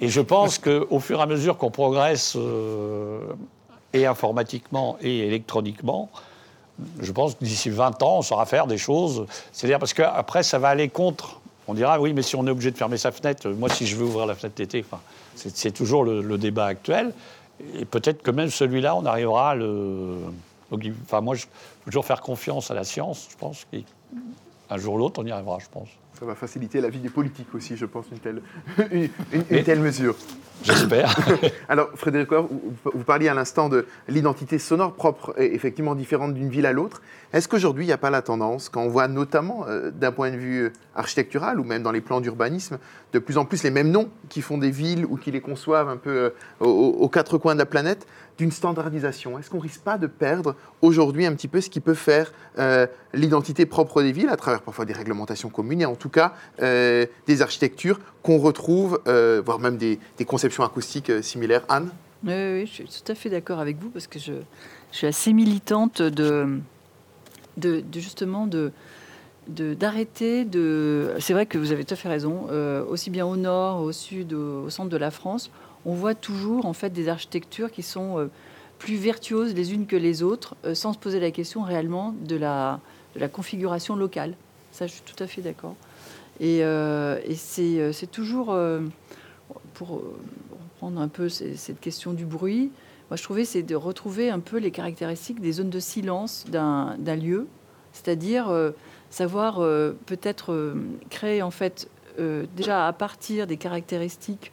Et 0.00 0.08
je 0.08 0.20
pense 0.20 0.58
qu'au 0.58 1.00
fur 1.00 1.18
et 1.18 1.22
à 1.22 1.26
mesure 1.26 1.56
qu'on 1.58 1.70
progresse 1.70 2.34
euh, 2.36 3.20
et 3.92 4.06
informatiquement 4.06 4.96
et 5.02 5.26
électroniquement, 5.26 6.08
je 7.00 7.10
pense 7.10 7.34
que 7.34 7.44
d'ici 7.44 7.70
20 7.70 8.02
ans, 8.04 8.18
on 8.18 8.22
saura 8.22 8.46
faire 8.46 8.68
des 8.68 8.78
choses. 8.78 9.26
C'est-à-dire 9.52 9.80
parce 9.80 9.94
qu'après, 9.94 10.44
ça 10.44 10.58
va 10.60 10.68
aller 10.68 10.88
contre. 10.88 11.40
On 11.66 11.74
dira, 11.74 12.00
oui, 12.00 12.12
mais 12.12 12.22
si 12.22 12.36
on 12.36 12.46
est 12.46 12.50
obligé 12.50 12.70
de 12.70 12.76
fermer 12.78 12.96
sa 12.96 13.10
fenêtre, 13.10 13.48
moi, 13.48 13.68
si 13.68 13.86
je 13.86 13.96
veux 13.96 14.04
ouvrir 14.04 14.26
la 14.26 14.36
fenêtre 14.36 14.54
d'été, 14.56 14.84
enfin, 14.88 15.02
c'est 15.34 15.54
c'est 15.56 15.72
toujours 15.72 16.04
le, 16.04 16.22
le 16.22 16.38
débat 16.38 16.66
actuel. 16.66 17.12
Et 17.74 17.84
peut-être 17.84 18.22
que 18.22 18.30
même 18.30 18.50
celui-là, 18.50 18.94
on 18.96 19.04
arrivera 19.06 19.50
à 19.50 19.54
le. 19.54 20.16
donc, 20.70 20.84
il- 20.84 20.94
enfin, 21.04 21.20
moi, 21.20 21.34
je 21.34 21.46
toujours 21.84 22.04
faire 22.04 22.20
confiance 22.20 22.70
à 22.70 22.74
la 22.74 22.84
science, 22.84 23.28
je 23.30 23.36
pense. 23.36 23.66
qu'un 23.70 24.76
jour 24.78 24.94
ou 24.94 24.98
l'autre, 24.98 25.20
on 25.22 25.26
y 25.26 25.30
arrivera, 25.32 25.58
je 25.58 25.66
pense. 25.70 25.88
Ça 26.18 26.24
va 26.26 26.34
faciliter 26.34 26.80
la 26.80 26.88
vie 26.88 26.98
des 26.98 27.08
politiques 27.10 27.54
aussi, 27.54 27.76
je 27.76 27.86
pense, 27.86 28.06
une 28.12 28.18
telle, 28.18 28.42
une, 28.90 29.02
une- 29.02 29.10
une 29.32 29.44
Mais- 29.50 29.62
telle 29.62 29.80
mesure. 29.80 30.14
J'espère. 30.62 31.14
Alors, 31.68 31.90
Frédéric 31.94 32.30
vous, 32.32 33.04
parliez 33.04 33.28
à 33.28 33.34
l'instant 33.34 33.68
de 33.68 33.86
l'identité 34.08 34.58
sonore 34.58 34.94
propre 34.94 35.34
et 35.38 35.54
effectivement 35.54 35.94
différente 35.94 36.34
d'une 36.34 36.48
ville 36.48 36.66
à 36.66 36.72
l'autre. 36.72 37.02
Est-ce 37.32 37.48
qu'aujourd'hui, 37.48 37.84
il 37.84 37.88
n'y 37.88 37.92
a 37.92 37.98
pas 37.98 38.10
la 38.10 38.22
tendance, 38.22 38.68
quand 38.68 38.82
on 38.82 38.88
voit 38.88 39.08
notamment 39.08 39.66
euh, 39.68 39.90
d'un 39.90 40.12
point 40.12 40.30
de 40.30 40.36
vue 40.36 40.72
architectural 40.94 41.60
ou 41.60 41.64
même 41.64 41.82
dans 41.82 41.92
les 41.92 42.00
plans 42.00 42.20
d'urbanisme, 42.20 42.78
de 43.12 43.18
plus 43.18 43.38
en 43.38 43.44
plus 43.44 43.62
les 43.62 43.70
mêmes 43.70 43.90
noms 43.90 44.08
qui 44.28 44.42
font 44.42 44.58
des 44.58 44.70
villes 44.70 45.04
ou 45.04 45.16
qui 45.16 45.30
les 45.30 45.40
conçoivent 45.40 45.88
un 45.88 45.96
peu 45.96 46.10
euh, 46.10 46.64
aux 46.64 47.08
quatre 47.08 47.38
coins 47.38 47.54
de 47.54 47.58
la 47.58 47.66
planète, 47.66 48.06
d'une 48.38 48.52
standardisation 48.52 49.38
Est-ce 49.38 49.50
qu'on 49.50 49.58
risque 49.58 49.80
pas 49.80 49.98
de 49.98 50.06
perdre 50.06 50.54
aujourd'hui 50.80 51.26
un 51.26 51.34
petit 51.34 51.48
peu 51.48 51.60
ce 51.60 51.68
qui 51.68 51.80
peut 51.80 51.94
faire 51.94 52.32
euh, 52.58 52.86
l'identité 53.12 53.66
propre 53.66 54.00
des 54.00 54.12
villes 54.12 54.28
à 54.28 54.36
travers 54.36 54.62
parfois 54.62 54.84
des 54.84 54.92
réglementations 54.92 55.50
communes 55.50 55.82
et 55.82 55.86
en 55.86 55.96
tout 55.96 56.08
cas 56.08 56.34
euh, 56.62 57.04
des 57.26 57.42
architectures 57.42 58.00
qu'on 58.22 58.38
retrouve, 58.38 59.00
euh, 59.08 59.42
voire 59.44 59.58
même 59.58 59.76
des, 59.76 59.98
conceptions 60.26 60.62
acoustiques 60.62 61.10
similaires 61.22 61.64
Anne? 61.68 61.90
Oui, 62.24 62.66
je 62.66 62.72
suis 62.72 62.84
tout 62.84 63.12
à 63.12 63.14
fait 63.14 63.30
d'accord 63.30 63.58
avec 63.58 63.78
vous 63.78 63.90
parce 63.90 64.06
que 64.06 64.18
je, 64.18 64.32
suis 64.92 65.06
assez 65.06 65.32
militante 65.32 66.00
de, 66.00 66.60
justement 67.92 68.46
de 68.46 68.72
d'arrêter 69.48 70.44
de. 70.44 71.14
C'est 71.20 71.32
vrai 71.32 71.46
que 71.46 71.56
vous 71.56 71.72
avez 71.72 71.82
tout 71.84 71.94
à 71.94 71.96
fait 71.96 72.10
raison. 72.10 72.48
aussi 72.88 73.08
bien 73.08 73.24
au 73.24 73.36
nord, 73.36 73.80
au 73.80 73.92
sud, 73.92 74.34
au 74.34 74.68
centre 74.68 74.90
de 74.90 74.96
la 74.98 75.10
France, 75.10 75.50
on 75.88 75.94
voit 75.94 76.14
toujours 76.14 76.66
en 76.66 76.74
fait 76.74 76.90
des 76.90 77.08
architectures 77.08 77.72
qui 77.72 77.82
sont 77.82 78.18
euh, 78.18 78.26
plus 78.78 78.96
vertueuses 78.96 79.54
les 79.54 79.72
unes 79.72 79.86
que 79.86 79.96
les 79.96 80.22
autres, 80.22 80.54
euh, 80.66 80.74
sans 80.74 80.92
se 80.92 80.98
poser 80.98 81.18
la 81.18 81.30
question 81.30 81.62
réellement 81.62 82.14
de 82.20 82.36
la, 82.36 82.80
configuration 83.32 83.96
locale. 83.96 84.34
Ça, 84.70 84.86
je 84.86 84.92
suis 84.92 85.02
tout 85.02 85.20
à 85.20 85.26
fait 85.26 85.40
d'accord. 85.40 85.74
Et, 86.40 86.62
euh, 86.62 87.18
c'est 87.34 88.10
toujours 88.12 88.56
pour 89.74 90.02
reprendre 90.74 91.00
un 91.00 91.08
peu 91.08 91.28
cette 91.28 91.80
question 91.80 92.12
du 92.12 92.24
bruit. 92.24 92.70
Moi, 93.10 93.16
je 93.16 93.22
trouvais 93.24 93.44
c'est 93.44 93.64
de 93.64 93.74
retrouver 93.74 94.30
un 94.30 94.38
peu 94.38 94.58
les 94.58 94.70
caractéristiques 94.70 95.40
des 95.40 95.52
zones 95.52 95.70
de 95.70 95.80
silence 95.80 96.44
d'un 96.48 97.16
lieu, 97.16 97.48
c'est-à-dire 97.92 98.52
savoir 99.10 99.56
peut-être 100.06 100.76
créer 101.10 101.42
en 101.42 101.50
fait 101.50 101.88
déjà 102.54 102.86
à 102.86 102.92
partir 102.92 103.48
des 103.48 103.56
caractéristiques 103.56 104.52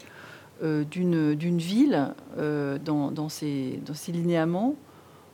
d'une 0.61 1.35
d'une 1.35 1.57
ville 1.57 2.13
euh, 2.37 2.77
dans, 2.77 3.11
dans, 3.11 3.29
ses, 3.29 3.81
dans 3.85 3.93
ses 3.93 4.11
linéaments. 4.11 4.75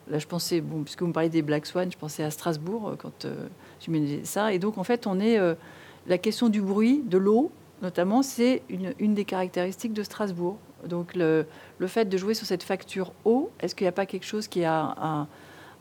Là, 0.08 0.20
je 0.20 0.28
pensais, 0.28 0.62
bon, 0.62 0.84
puisque 0.84 1.02
vous 1.02 1.08
me 1.08 1.14
parlez 1.14 1.30
des 1.30 1.42
Black 1.42 1.66
Swan, 1.66 1.90
je 1.92 1.98
pensais 1.98 2.24
à 2.24 2.32
Strasbourg 2.32 2.90
euh, 2.90 2.96
quand 2.98 3.26
euh, 3.26 3.48
je 3.80 4.20
ça. 4.24 4.52
Et 4.54 4.60
donc, 4.60 4.78
en 4.78 4.84
fait, 4.84 5.08
on 5.08 5.20
est 5.20 5.38
euh, 5.38 5.54
la 6.08 6.18
question 6.18 6.50
du 6.50 6.62
bruit, 6.62 7.02
de 7.06 7.18
l'eau, 7.18 7.52
notamment, 7.82 8.22
c'est 8.22 8.64
une, 8.70 8.94
une 9.00 9.14
des 9.14 9.26
caractéristiques 9.26 9.94
de 9.94 10.04
Strasbourg. 10.04 10.58
Donc, 10.86 11.16
le, 11.16 11.46
le 11.78 11.88
fait 11.88 12.06
de 12.06 12.18
jouer 12.18 12.34
sur 12.34 12.48
cette 12.48 12.64
facture 12.64 13.14
eau, 13.26 13.52
est-ce 13.60 13.76
qu'il 13.76 13.86
n'y 13.86 13.90
a 13.90 13.94
pas 13.94 14.06
quelque 14.06 14.26
chose 14.26 14.48
qui 14.48 14.64
a 14.66 15.28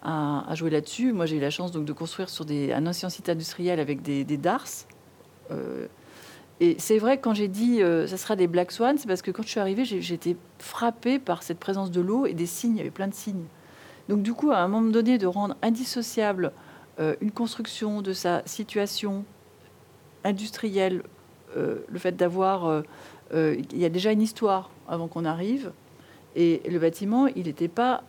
à, 0.02 0.54
jouer 0.54 0.70
là-dessus? 0.70 1.12
Moi, 1.12 1.26
j'ai 1.26 1.36
eu 1.36 1.40
la 1.40 1.50
chance 1.50 1.72
donc, 1.72 1.84
de 1.84 1.92
construire 1.92 2.28
sur 2.28 2.44
des, 2.44 2.72
un 2.72 2.86
ancien 2.86 3.08
site 3.08 3.28
industriel 3.28 3.80
avec 3.80 4.02
des, 4.02 4.24
des 4.24 4.36
DARS. 4.36 4.86
Euh, 5.50 5.88
et 6.60 6.76
c'est 6.78 6.98
vrai, 6.98 7.18
quand 7.18 7.34
j'ai 7.34 7.48
dit 7.48 7.82
euh, 7.82 8.06
ça 8.06 8.16
sera 8.16 8.36
des 8.36 8.46
Black 8.46 8.70
Swan, 8.70 8.98
c'est 8.98 9.08
parce 9.08 9.22
que 9.22 9.30
quand 9.30 9.42
je 9.42 9.48
suis 9.48 9.60
arrivée, 9.60 9.84
j'ai 9.84 10.14
été 10.14 10.36
frappée 10.58 11.18
par 11.18 11.42
cette 11.42 11.58
présence 11.58 11.90
de 11.90 12.00
l'eau 12.00 12.26
et 12.26 12.34
des 12.34 12.46
signes, 12.46 12.74
il 12.74 12.78
y 12.78 12.80
avait 12.80 12.90
plein 12.90 13.08
de 13.08 13.14
signes. 13.14 13.44
Donc, 14.08 14.22
du 14.22 14.34
coup, 14.34 14.50
à 14.50 14.58
un 14.58 14.68
moment 14.68 14.90
donné, 14.90 15.18
de 15.18 15.26
rendre 15.26 15.56
indissociable 15.62 16.52
euh, 16.98 17.14
une 17.20 17.30
construction 17.30 18.02
de 18.02 18.12
sa 18.12 18.42
situation 18.44 19.24
industrielle, 20.24 21.02
euh, 21.56 21.78
le 21.88 21.98
fait 21.98 22.16
d'avoir. 22.16 22.66
euh, 22.66 22.82
il 23.32 23.78
y 23.78 23.84
a 23.84 23.88
déjà 23.88 24.10
une 24.10 24.20
histoire 24.20 24.70
avant 24.88 25.08
qu'on 25.08 25.24
arrive. 25.24 25.72
Et 26.34 26.60
le 26.68 26.78
bâtiment, 26.78 27.26
il 27.28 27.44
n'était 27.44 27.68
pas. 27.68 28.02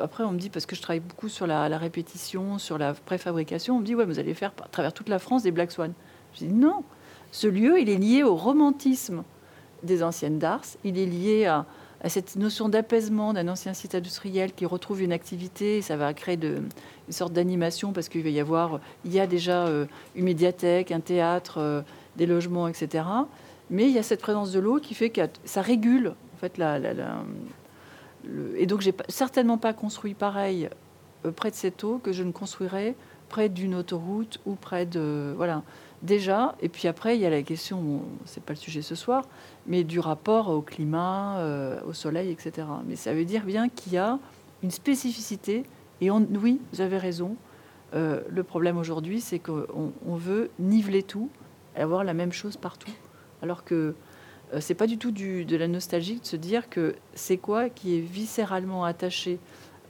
Après, 0.00 0.24
on 0.24 0.32
me 0.32 0.38
dit, 0.38 0.48
parce 0.48 0.66
que 0.66 0.76
je 0.76 0.82
travaille 0.82 1.00
beaucoup 1.00 1.28
sur 1.28 1.46
la, 1.46 1.68
la 1.68 1.78
répétition, 1.78 2.58
sur 2.58 2.78
la 2.78 2.94
préfabrication, 2.94 3.76
on 3.76 3.80
me 3.80 3.84
dit, 3.84 3.94
ouais, 3.94 4.04
vous 4.04 4.18
allez 4.18 4.34
faire 4.34 4.52
à 4.62 4.68
travers 4.68 4.92
toute 4.92 5.08
la 5.08 5.18
France 5.18 5.42
des 5.42 5.50
Black 5.50 5.72
Swan. 5.72 5.92
Je 6.34 6.46
dis, 6.46 6.52
non, 6.52 6.84
ce 7.34 7.48
lieu, 7.48 7.80
il 7.80 7.90
est 7.90 7.96
lié 7.96 8.22
au 8.22 8.36
romantisme 8.36 9.24
des 9.82 10.04
anciennes 10.04 10.38
Dars, 10.38 10.62
il 10.84 10.96
est 11.00 11.04
lié 11.04 11.46
à, 11.46 11.66
cette 12.06 12.36
notion 12.36 12.68
d'apaisement 12.68 13.32
d'un 13.32 13.48
ancien 13.48 13.74
site 13.74 13.96
industriel 13.96 14.52
qui 14.52 14.66
retrouve 14.66 15.02
une 15.02 15.10
activité, 15.10 15.82
ça 15.82 15.96
va 15.96 16.14
créer 16.14 16.38
une 16.40 16.68
sorte 17.08 17.32
d'animation 17.32 17.92
parce 17.92 18.08
qu'il 18.08 18.22
va 18.22 18.28
y 18.28 18.38
avoir, 18.38 18.78
il 19.04 19.12
y 19.12 19.18
a 19.18 19.26
déjà 19.26 19.66
euh, 19.66 19.86
une 20.14 20.26
médiathèque, 20.26 20.92
un 20.92 21.00
théâtre, 21.00 21.58
euh, 21.58 21.82
des 22.14 22.26
logements, 22.26 22.68
etc. 22.68 23.04
Mais 23.68 23.86
il 23.86 23.90
y 23.90 23.98
a 23.98 24.04
cette 24.04 24.20
présence 24.20 24.52
de 24.52 24.60
l'eau 24.60 24.78
qui 24.78 24.94
fait 24.94 25.10
que 25.10 25.22
ça 25.44 25.60
régule 25.60 26.14
en 26.36 26.38
fait 26.38 26.62
et 28.56 28.66
donc 28.66 28.80
j'ai 28.80 28.94
certainement 29.08 29.58
pas 29.58 29.72
construit 29.72 30.14
pareil 30.14 30.68
euh, 31.26 31.32
près 31.32 31.50
de 31.50 31.56
cette 31.56 31.82
eau 31.82 31.98
que 31.98 32.12
je 32.12 32.22
ne 32.22 32.30
construirais 32.30 32.94
près 33.28 33.48
d'une 33.48 33.74
autoroute 33.74 34.38
ou 34.46 34.54
près 34.54 34.86
de 34.86 35.34
voilà 35.36 35.62
déjà 36.04 36.54
et 36.60 36.68
puis 36.68 36.86
après 36.86 37.16
il 37.16 37.20
y 37.22 37.26
a 37.26 37.30
la 37.30 37.42
question 37.42 37.80
bon, 37.80 38.02
c'est 38.26 38.42
pas 38.42 38.52
le 38.52 38.58
sujet 38.58 38.82
ce 38.82 38.94
soir 38.94 39.24
mais 39.66 39.82
du 39.84 39.98
rapport 40.00 40.48
au 40.50 40.60
climat 40.60 41.38
euh, 41.38 41.80
au 41.88 41.92
soleil 41.92 42.30
etc 42.30 42.66
mais 42.86 42.94
ça 42.96 43.12
veut 43.14 43.24
dire 43.24 43.44
bien 43.44 43.68
qu'il 43.68 43.94
y 43.94 43.98
a 43.98 44.18
une 44.62 44.70
spécificité 44.70 45.64
et 46.00 46.10
on- 46.10 46.26
oui 46.42 46.60
vous 46.72 46.80
avez 46.80 46.98
raison 46.98 47.36
Euh, 47.94 48.22
le 48.28 48.42
problème 48.42 48.76
aujourd'hui 48.76 49.20
c'est 49.20 49.38
qu'on 49.38 49.92
on 50.04 50.16
veut 50.16 50.50
niveler 50.58 51.04
tout 51.04 51.28
avoir 51.76 52.02
la 52.02 52.12
même 52.12 52.32
chose 52.32 52.56
partout. 52.56 52.90
Alors 53.40 53.62
que 53.62 53.94
euh, 54.52 54.58
c'est 54.60 54.74
pas 54.74 54.88
du 54.88 54.98
tout 54.98 55.12
de 55.12 55.56
la 55.56 55.68
nostalgie 55.68 56.18
de 56.18 56.26
se 56.26 56.36
dire 56.36 56.68
que 56.68 56.96
c'est 57.14 57.38
quoi 57.38 57.68
qui 57.70 57.96
est 57.96 58.00
viscéralement 58.00 58.82
attaché 58.84 59.38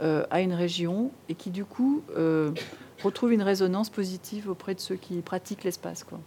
euh, 0.00 0.24
à 0.30 0.40
une 0.40 0.52
région 0.52 1.10
et 1.28 1.34
qui 1.34 1.50
du 1.50 1.64
coup 1.64 2.02
euh, 2.16 2.50
retrouve 3.02 3.32
une 3.32 3.42
résonance 3.42 3.90
positive 3.90 4.50
auprès 4.50 4.74
de 4.74 4.80
ceux 4.80 4.96
qui 4.96 5.20
pratiquent 5.22 5.64
l'espace. 5.64 6.04
Quoi. 6.04 6.18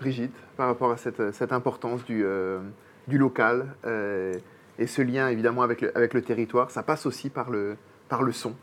Brigitte, 0.00 0.34
par 0.56 0.68
rapport 0.68 0.90
à 0.90 0.96
cette, 0.96 1.32
cette 1.32 1.52
importance 1.52 2.04
du, 2.04 2.24
euh, 2.24 2.60
du 3.08 3.18
local 3.18 3.66
euh, 3.84 4.34
et 4.78 4.86
ce 4.86 5.02
lien 5.02 5.28
évidemment 5.28 5.62
avec 5.62 5.82
le, 5.82 5.96
avec 5.96 6.14
le 6.14 6.22
territoire, 6.22 6.70
ça 6.70 6.82
passe 6.82 7.04
aussi 7.06 7.28
par 7.28 7.50
le, 7.50 7.76
par 8.08 8.22
le 8.22 8.32
son. 8.32 8.54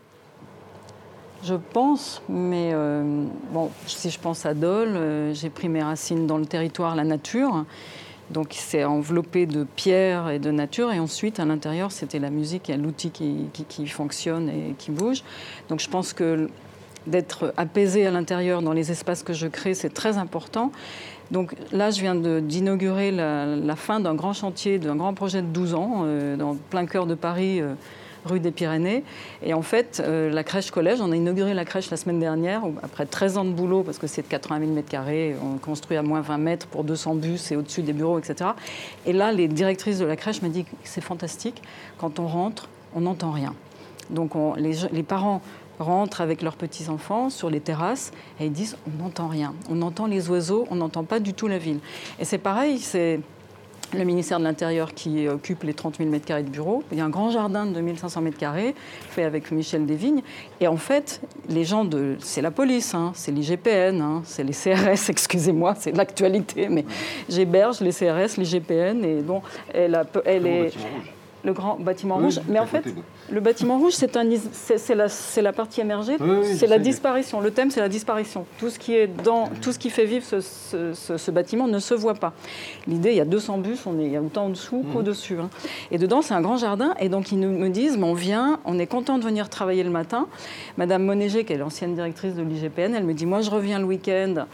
Je 1.44 1.54
pense, 1.54 2.20
mais 2.28 2.72
euh, 2.72 3.24
bon, 3.52 3.70
si 3.86 4.10
je 4.10 4.18
pense 4.18 4.44
à 4.44 4.54
Dole, 4.54 4.96
euh, 4.96 5.32
j'ai 5.34 5.50
pris 5.50 5.68
mes 5.68 5.82
racines 5.84 6.26
dans 6.26 6.38
le 6.38 6.46
territoire, 6.46 6.96
la 6.96 7.04
nature. 7.04 7.64
Donc 8.30 8.48
c'est 8.50 8.84
enveloppé 8.84 9.46
de 9.46 9.64
pierre 9.64 10.28
et 10.30 10.38
de 10.38 10.50
nature. 10.50 10.92
Et 10.92 10.98
ensuite, 11.00 11.40
à 11.40 11.44
l'intérieur, 11.44 11.92
c'était 11.92 12.18
la 12.18 12.30
musique 12.30 12.68
et 12.70 12.76
l'outil 12.76 13.10
qui, 13.10 13.46
qui- 13.68 13.86
fonctionne 13.86 14.48
et 14.48 14.74
qui 14.78 14.90
bouge. 14.90 15.22
Donc 15.68 15.80
je 15.80 15.88
pense 15.88 16.12
que 16.12 16.48
d'être 17.06 17.54
apaisé 17.56 18.06
à 18.06 18.10
l'intérieur 18.10 18.60
dans 18.60 18.72
les 18.72 18.90
espaces 18.90 19.22
que 19.22 19.32
je 19.32 19.46
crée, 19.46 19.72
c'est 19.74 19.88
très 19.94 20.18
important. 20.18 20.72
Donc 21.30 21.54
là, 21.72 21.90
je 21.90 22.00
viens 22.00 22.14
d'inaugurer 22.14 23.10
la, 23.10 23.46
la 23.56 23.76
fin 23.76 24.00
d'un 24.00 24.14
grand 24.14 24.32
chantier, 24.34 24.78
d'un 24.78 24.96
grand 24.96 25.14
projet 25.14 25.40
de 25.42 25.46
12 25.46 25.74
ans, 25.74 26.02
euh, 26.04 26.36
dans 26.36 26.54
plein 26.54 26.84
cœur 26.86 27.06
de 27.06 27.14
Paris, 27.14 27.60
euh, 27.60 27.74
rue 28.28 28.40
des 28.40 28.50
Pyrénées. 28.50 29.04
Et 29.42 29.54
en 29.54 29.62
fait, 29.62 30.02
euh, 30.04 30.30
la 30.30 30.44
crèche 30.44 30.70
collège, 30.70 31.00
on 31.00 31.10
a 31.12 31.16
inauguré 31.16 31.54
la 31.54 31.64
crèche 31.64 31.90
la 31.90 31.96
semaine 31.96 32.20
dernière, 32.20 32.62
après 32.82 33.06
13 33.06 33.38
ans 33.38 33.44
de 33.44 33.50
boulot, 33.52 33.82
parce 33.82 33.98
que 33.98 34.06
c'est 34.06 34.22
de 34.22 34.28
80 34.28 34.60
000 34.60 34.72
mètres 34.72 34.88
carrés, 34.88 35.36
on 35.42 35.58
construit 35.58 35.96
à 35.96 36.02
moins 36.02 36.20
20 36.20 36.38
mètres 36.38 36.66
pour 36.66 36.84
200 36.84 37.14
bus 37.16 37.50
et 37.52 37.56
au-dessus 37.56 37.82
des 37.82 37.92
bureaux, 37.92 38.18
etc. 38.18 38.50
Et 39.06 39.12
là, 39.12 39.32
les 39.32 39.48
directrices 39.48 39.98
de 39.98 40.04
la 40.04 40.16
crèche 40.16 40.42
m'ont 40.42 40.48
dit 40.50 40.64
c'est 40.84 41.00
fantastique. 41.00 41.62
Quand 41.98 42.18
on 42.18 42.26
rentre, 42.26 42.68
on 42.94 43.00
n'entend 43.02 43.30
rien. 43.32 43.54
Donc 44.10 44.34
on- 44.36 44.54
les, 44.54 44.74
les 44.92 45.02
parents 45.02 45.42
rentrent 45.78 46.20
avec 46.20 46.42
leurs 46.42 46.56
petits-enfants 46.56 47.30
sur 47.30 47.50
les 47.50 47.60
terrasses 47.60 48.10
et 48.40 48.46
ils 48.46 48.52
disent 48.52 48.76
on 48.88 49.02
n'entend 49.02 49.28
rien. 49.28 49.54
On 49.70 49.80
entend 49.82 50.06
les 50.06 50.28
oiseaux, 50.28 50.66
on 50.70 50.74
n'entend 50.76 51.04
pas 51.04 51.20
du 51.20 51.34
tout 51.34 51.46
la 51.46 51.58
ville. 51.58 51.78
Et 52.18 52.24
c'est 52.24 52.38
pareil, 52.38 52.78
c'est 52.80 53.20
le 53.96 54.04
ministère 54.04 54.38
de 54.38 54.44
l'Intérieur 54.44 54.92
qui 54.94 55.28
occupe 55.28 55.62
les 55.62 55.72
30 55.74 55.96
000 55.98 56.10
m2 56.10 56.44
de 56.44 56.50
bureaux. 56.50 56.82
Il 56.92 56.98
y 56.98 57.00
a 57.00 57.04
un 57.04 57.08
grand 57.08 57.30
jardin 57.30 57.64
de 57.66 57.72
2500 57.72 58.22
m2 58.22 58.74
fait 59.10 59.24
avec 59.24 59.50
Michel 59.50 59.86
Desvignes. 59.86 60.22
Et 60.60 60.68
en 60.68 60.76
fait, 60.76 61.20
les 61.48 61.64
gens 61.64 61.84
de. 61.84 62.16
C'est 62.20 62.42
la 62.42 62.50
police, 62.50 62.94
hein, 62.94 63.12
c'est 63.14 63.32
l'IGPN, 63.32 64.00
hein, 64.00 64.22
c'est 64.24 64.44
les 64.44 64.52
CRS, 64.52 65.08
excusez-moi, 65.08 65.74
c'est 65.78 65.92
l'actualité, 65.92 66.68
mais 66.68 66.84
j'héberge 67.28 67.80
les 67.80 67.92
CRS, 67.92 68.36
les 68.36 68.44
GPN, 68.44 69.04
et 69.04 69.22
bon, 69.22 69.40
elle, 69.72 69.94
a- 69.94 70.04
elle 70.24 70.46
est. 70.46 70.70
Le 71.44 71.52
grand 71.52 71.76
bâtiment 71.78 72.16
Oui, 72.18 72.24
rouge. 72.24 72.40
Mais 72.48 72.58
en 72.58 72.66
fait, 72.66 72.84
le 73.30 73.40
bâtiment 73.40 73.78
rouge, 73.78 73.92
c'est 73.92 74.94
la, 74.94 75.06
la 75.42 75.52
partie 75.52 75.80
émergée, 75.80 76.16
Oui, 76.18 76.44
c'est 76.56 76.66
la 76.66 76.78
disparition. 76.78 77.40
Le 77.40 77.52
thème, 77.52 77.70
c'est 77.70 77.80
la 77.80 77.88
disparition. 77.88 78.44
Tout 78.58 78.70
ce 78.70 78.78
qui 78.78 78.94
est 78.94 79.06
dans, 79.06 79.48
tout 79.62 79.70
ce 79.72 79.78
qui 79.78 79.90
fait 79.90 80.04
vivre 80.04 80.24
ce, 80.24 80.40
ce- 80.40 80.92
ce- 80.94 81.16
ce 81.16 81.30
bâtiment 81.30 81.68
ne 81.68 81.78
se 81.78 81.94
voit 81.94 82.14
pas. 82.14 82.32
L'idée, 82.88 83.10
il 83.10 83.16
y 83.16 83.20
a 83.20 83.24
200 83.24 83.58
bus, 83.58 83.86
on 83.86 83.98
est, 84.00 84.06
il 84.06 84.12
y 84.12 84.16
a 84.16 84.20
autant 84.22 84.46
en 84.46 84.48
dessous 84.48 84.82
Mmh. 84.82 84.92
qu'au-dessus. 84.92 85.38
hein. 85.38 85.48
Et 85.92 85.98
dedans, 85.98 86.22
c'est 86.22 86.34
un 86.34 86.40
grand 86.40 86.56
jardin. 86.56 86.92
Et 86.98 87.08
donc, 87.08 87.30
ils 87.30 87.38
nous, 87.38 87.50
me 87.56 87.68
disent, 87.68 87.96
mais 87.96 88.04
on 88.06 88.14
vient, 88.14 88.58
on 88.64 88.78
est 88.78 88.86
content 88.88 89.18
de 89.18 89.24
venir 89.24 89.48
travailler 89.48 89.84
le 89.84 89.90
matin. 89.90 90.26
Madame 90.76 91.04
Monéger, 91.04 91.44
qui 91.44 91.52
est 91.52 91.58
l'ancienne 91.58 91.94
directrice 91.94 92.34
de 92.34 92.42
l'IGPN, 92.42 92.94
elle 92.96 93.04
me 93.04 93.14
dit, 93.14 93.26
moi, 93.26 93.42
je 93.42 93.50
reviens 93.50 93.78
le 93.78 93.84
week-end. 93.84 94.46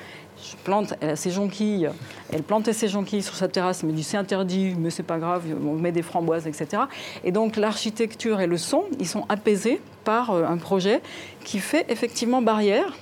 Je 0.51 0.57
plante, 0.63 0.95
ses 1.15 1.31
jonquilles, 1.31 1.89
elle 2.31 2.43
plantait 2.43 2.75
ses 2.75 2.89
jonquilles 2.89 3.23
sur 3.23 3.35
sa 3.35 3.49
terrasse, 3.49 3.83
me 3.83 3.93
dit 3.93 4.03
c'est 4.03 4.19
interdit, 4.19 4.75
mais 4.79 4.91
c'est 4.91 5.03
pas 5.03 5.19
grave, 5.19 5.43
on 5.67 5.75
met 5.75 5.93
des 5.93 6.03
framboises, 6.03 6.47
etc. 6.47 6.83
Et 7.25 7.33
donc 7.33 7.57
l'architecture 7.57 8.41
et 8.41 8.47
le 8.47 8.59
son, 8.59 8.85
ils 9.01 9.09
sont 9.09 9.25
apaisés 9.31 9.81
par 10.05 10.31
euh, 10.31 10.45
un 10.45 10.59
projet 10.59 11.01
qui 11.45 11.59
fait 11.59 11.87
effectivement 11.89 12.43
barrière. 12.43 12.93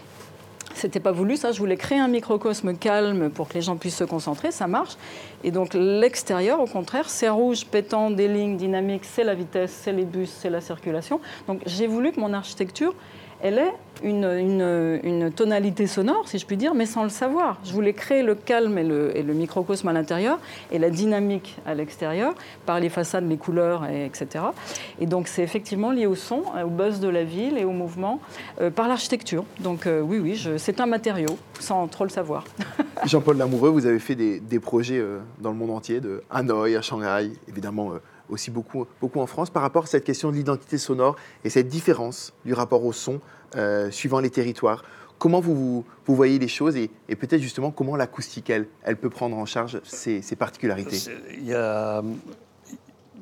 C'était 0.74 1.01
pas 1.01 1.12
voulu, 1.12 1.36
ça. 1.36 1.53
Je 1.53 1.59
voulais 1.59 1.76
créer 1.76 1.99
un 1.99 2.09
microcosme 2.09 2.74
calme 2.74 3.28
pour 3.28 3.49
que 3.49 3.55
les 3.55 3.61
gens 3.61 3.76
puissent 3.76 3.97
se 3.97 4.05
concentrer. 4.05 4.53
Ça 4.53 4.66
marche. 4.66 4.97
Et 5.45 5.51
donc 5.51 5.74
l'extérieur, 5.74 6.61
au 6.61 6.66
contraire, 6.66 7.11
c'est 7.11 7.28
rouge, 7.28 7.66
pétant, 7.66 8.11
des 8.11 8.26
lignes 8.26 8.57
dynamiques, 8.57 9.05
c'est 9.05 9.24
la 9.24 9.34
vitesse, 9.34 9.78
c'est 9.82 9.93
les 9.93 10.05
bus, 10.05 10.30
c'est 10.40 10.49
la 10.49 10.61
circulation. 10.61 11.20
Donc 11.47 11.61
j'ai 11.66 11.86
voulu 11.86 12.12
que 12.12 12.20
mon 12.20 12.32
architecture, 12.32 12.95
elle 13.43 13.59
ait 13.59 13.74
une, 14.05 15.30
tonalité 15.34 15.86
sonore, 15.86 16.28
si 16.28 16.38
je 16.38 16.47
puis 16.47 16.57
dire, 16.57 16.74
mais 16.74 16.86
sans 16.86 17.03
le 17.03 17.09
savoir. 17.09 17.59
Je 17.64 17.72
voulais 17.72 17.93
créer 17.93 18.22
le 18.22 18.34
calme 18.34 18.78
et 18.78 18.84
le, 18.84 19.34
microcosme 19.34 19.88
à 19.88 19.93
l'intérieur 19.93 20.38
et 20.70 20.78
la 20.78 20.90
dynamique 20.90 21.57
à 21.66 21.74
l'extérieur 21.74 22.34
par 22.66 22.80
les 22.80 22.88
façades, 22.88 23.28
les 23.28 23.36
couleurs, 23.36 23.86
et 23.86 24.07
etc. 24.07 24.45
Et 25.01 25.07
donc 25.07 25.28
c'est 25.28 25.43
effectivement 25.43 25.90
lié 25.90 26.07
au 26.07 26.14
son, 26.14 26.43
au 26.64 26.68
buzz 26.68 27.01
de 27.01 27.09
la 27.09 27.24
ville 27.24 27.59
et 27.59 27.64
au 27.64 27.72
mouvement 27.72 28.20
euh, 28.61 28.70
par 28.70 28.88
l'architecture. 28.88 29.45
Donc 29.61 29.86
euh, 29.86 30.01
oui, 30.01 30.18
oui, 30.18 30.49
c'est 30.57 30.80
un 30.80 30.86
matériau, 30.86 31.36
sans 31.59 31.86
trop 31.88 32.05
le 32.05 32.11
savoir. 32.11 32.45
Jean-Paul 33.05 33.36
Lamoureux, 33.36 33.70
vous 33.70 33.86
avez 33.86 33.99
fait 33.99 34.14
des, 34.14 34.61
projets 34.61 34.99
euh, 34.99 35.18
dans 35.40 35.51
le 35.51 35.57
monde 35.57 35.70
entier, 35.70 36.01
de 36.01 36.22
Hanoï 36.30 36.76
à 36.76 36.82
Shanghai, 36.82 37.32
évidemment 37.49 37.93
euh, 37.93 37.99
aussi 38.33 38.51
beaucoup, 38.51 38.87
beaucoup 39.01 39.20
en 39.20 39.26
France, 39.26 39.51
par 39.51 39.62
rapport 39.62 39.85
à 39.85 39.87
cette 39.87 40.05
question 40.05 40.30
de 40.30 40.37
l'identité 40.37 40.78
sonore 40.78 41.16
et 41.45 41.51
cette 41.51 41.68
différence 41.68 42.33
du 42.45 42.55
rapport 42.55 42.85
au 42.85 42.93
son 42.93 43.20
euh, 43.57 43.91
suivant 43.91 44.20
les 44.20 44.30
territoires. 44.30 44.85
Comment 45.18 45.41
vous, 45.41 45.85
vous, 46.07 46.16
voyez 46.16 46.39
les 46.41 46.49
choses 46.49 46.76
et, 46.76 46.91
peut-être 47.09 47.41
justement 47.41 47.70
comment 47.70 47.95
l'acoustique, 47.95 48.51
elle, 48.51 48.66
elle 48.83 48.97
peut 48.97 49.11
prendre 49.11 49.37
en 49.37 49.47
charge 49.47 49.80
ces, 49.85 50.20
particularités? 50.37 50.99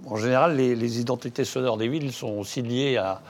En 0.07 0.17
général, 0.17 0.57
les, 0.57 1.01
identités 1.01 1.45
sonores 1.45 1.77
des 1.77 1.89
villes 1.89 2.13
sont 2.13 2.39
aussi 2.39 2.63
liées 2.63 2.97
à, 2.97 3.21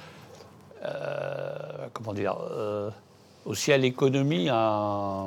euh, 0.85 1.89
comment 1.93 2.12
dire, 2.12 2.39
euh, 2.53 2.91
aussi 3.45 3.72
à 3.72 3.78
l'économie 3.78 4.49
à- 4.51 5.26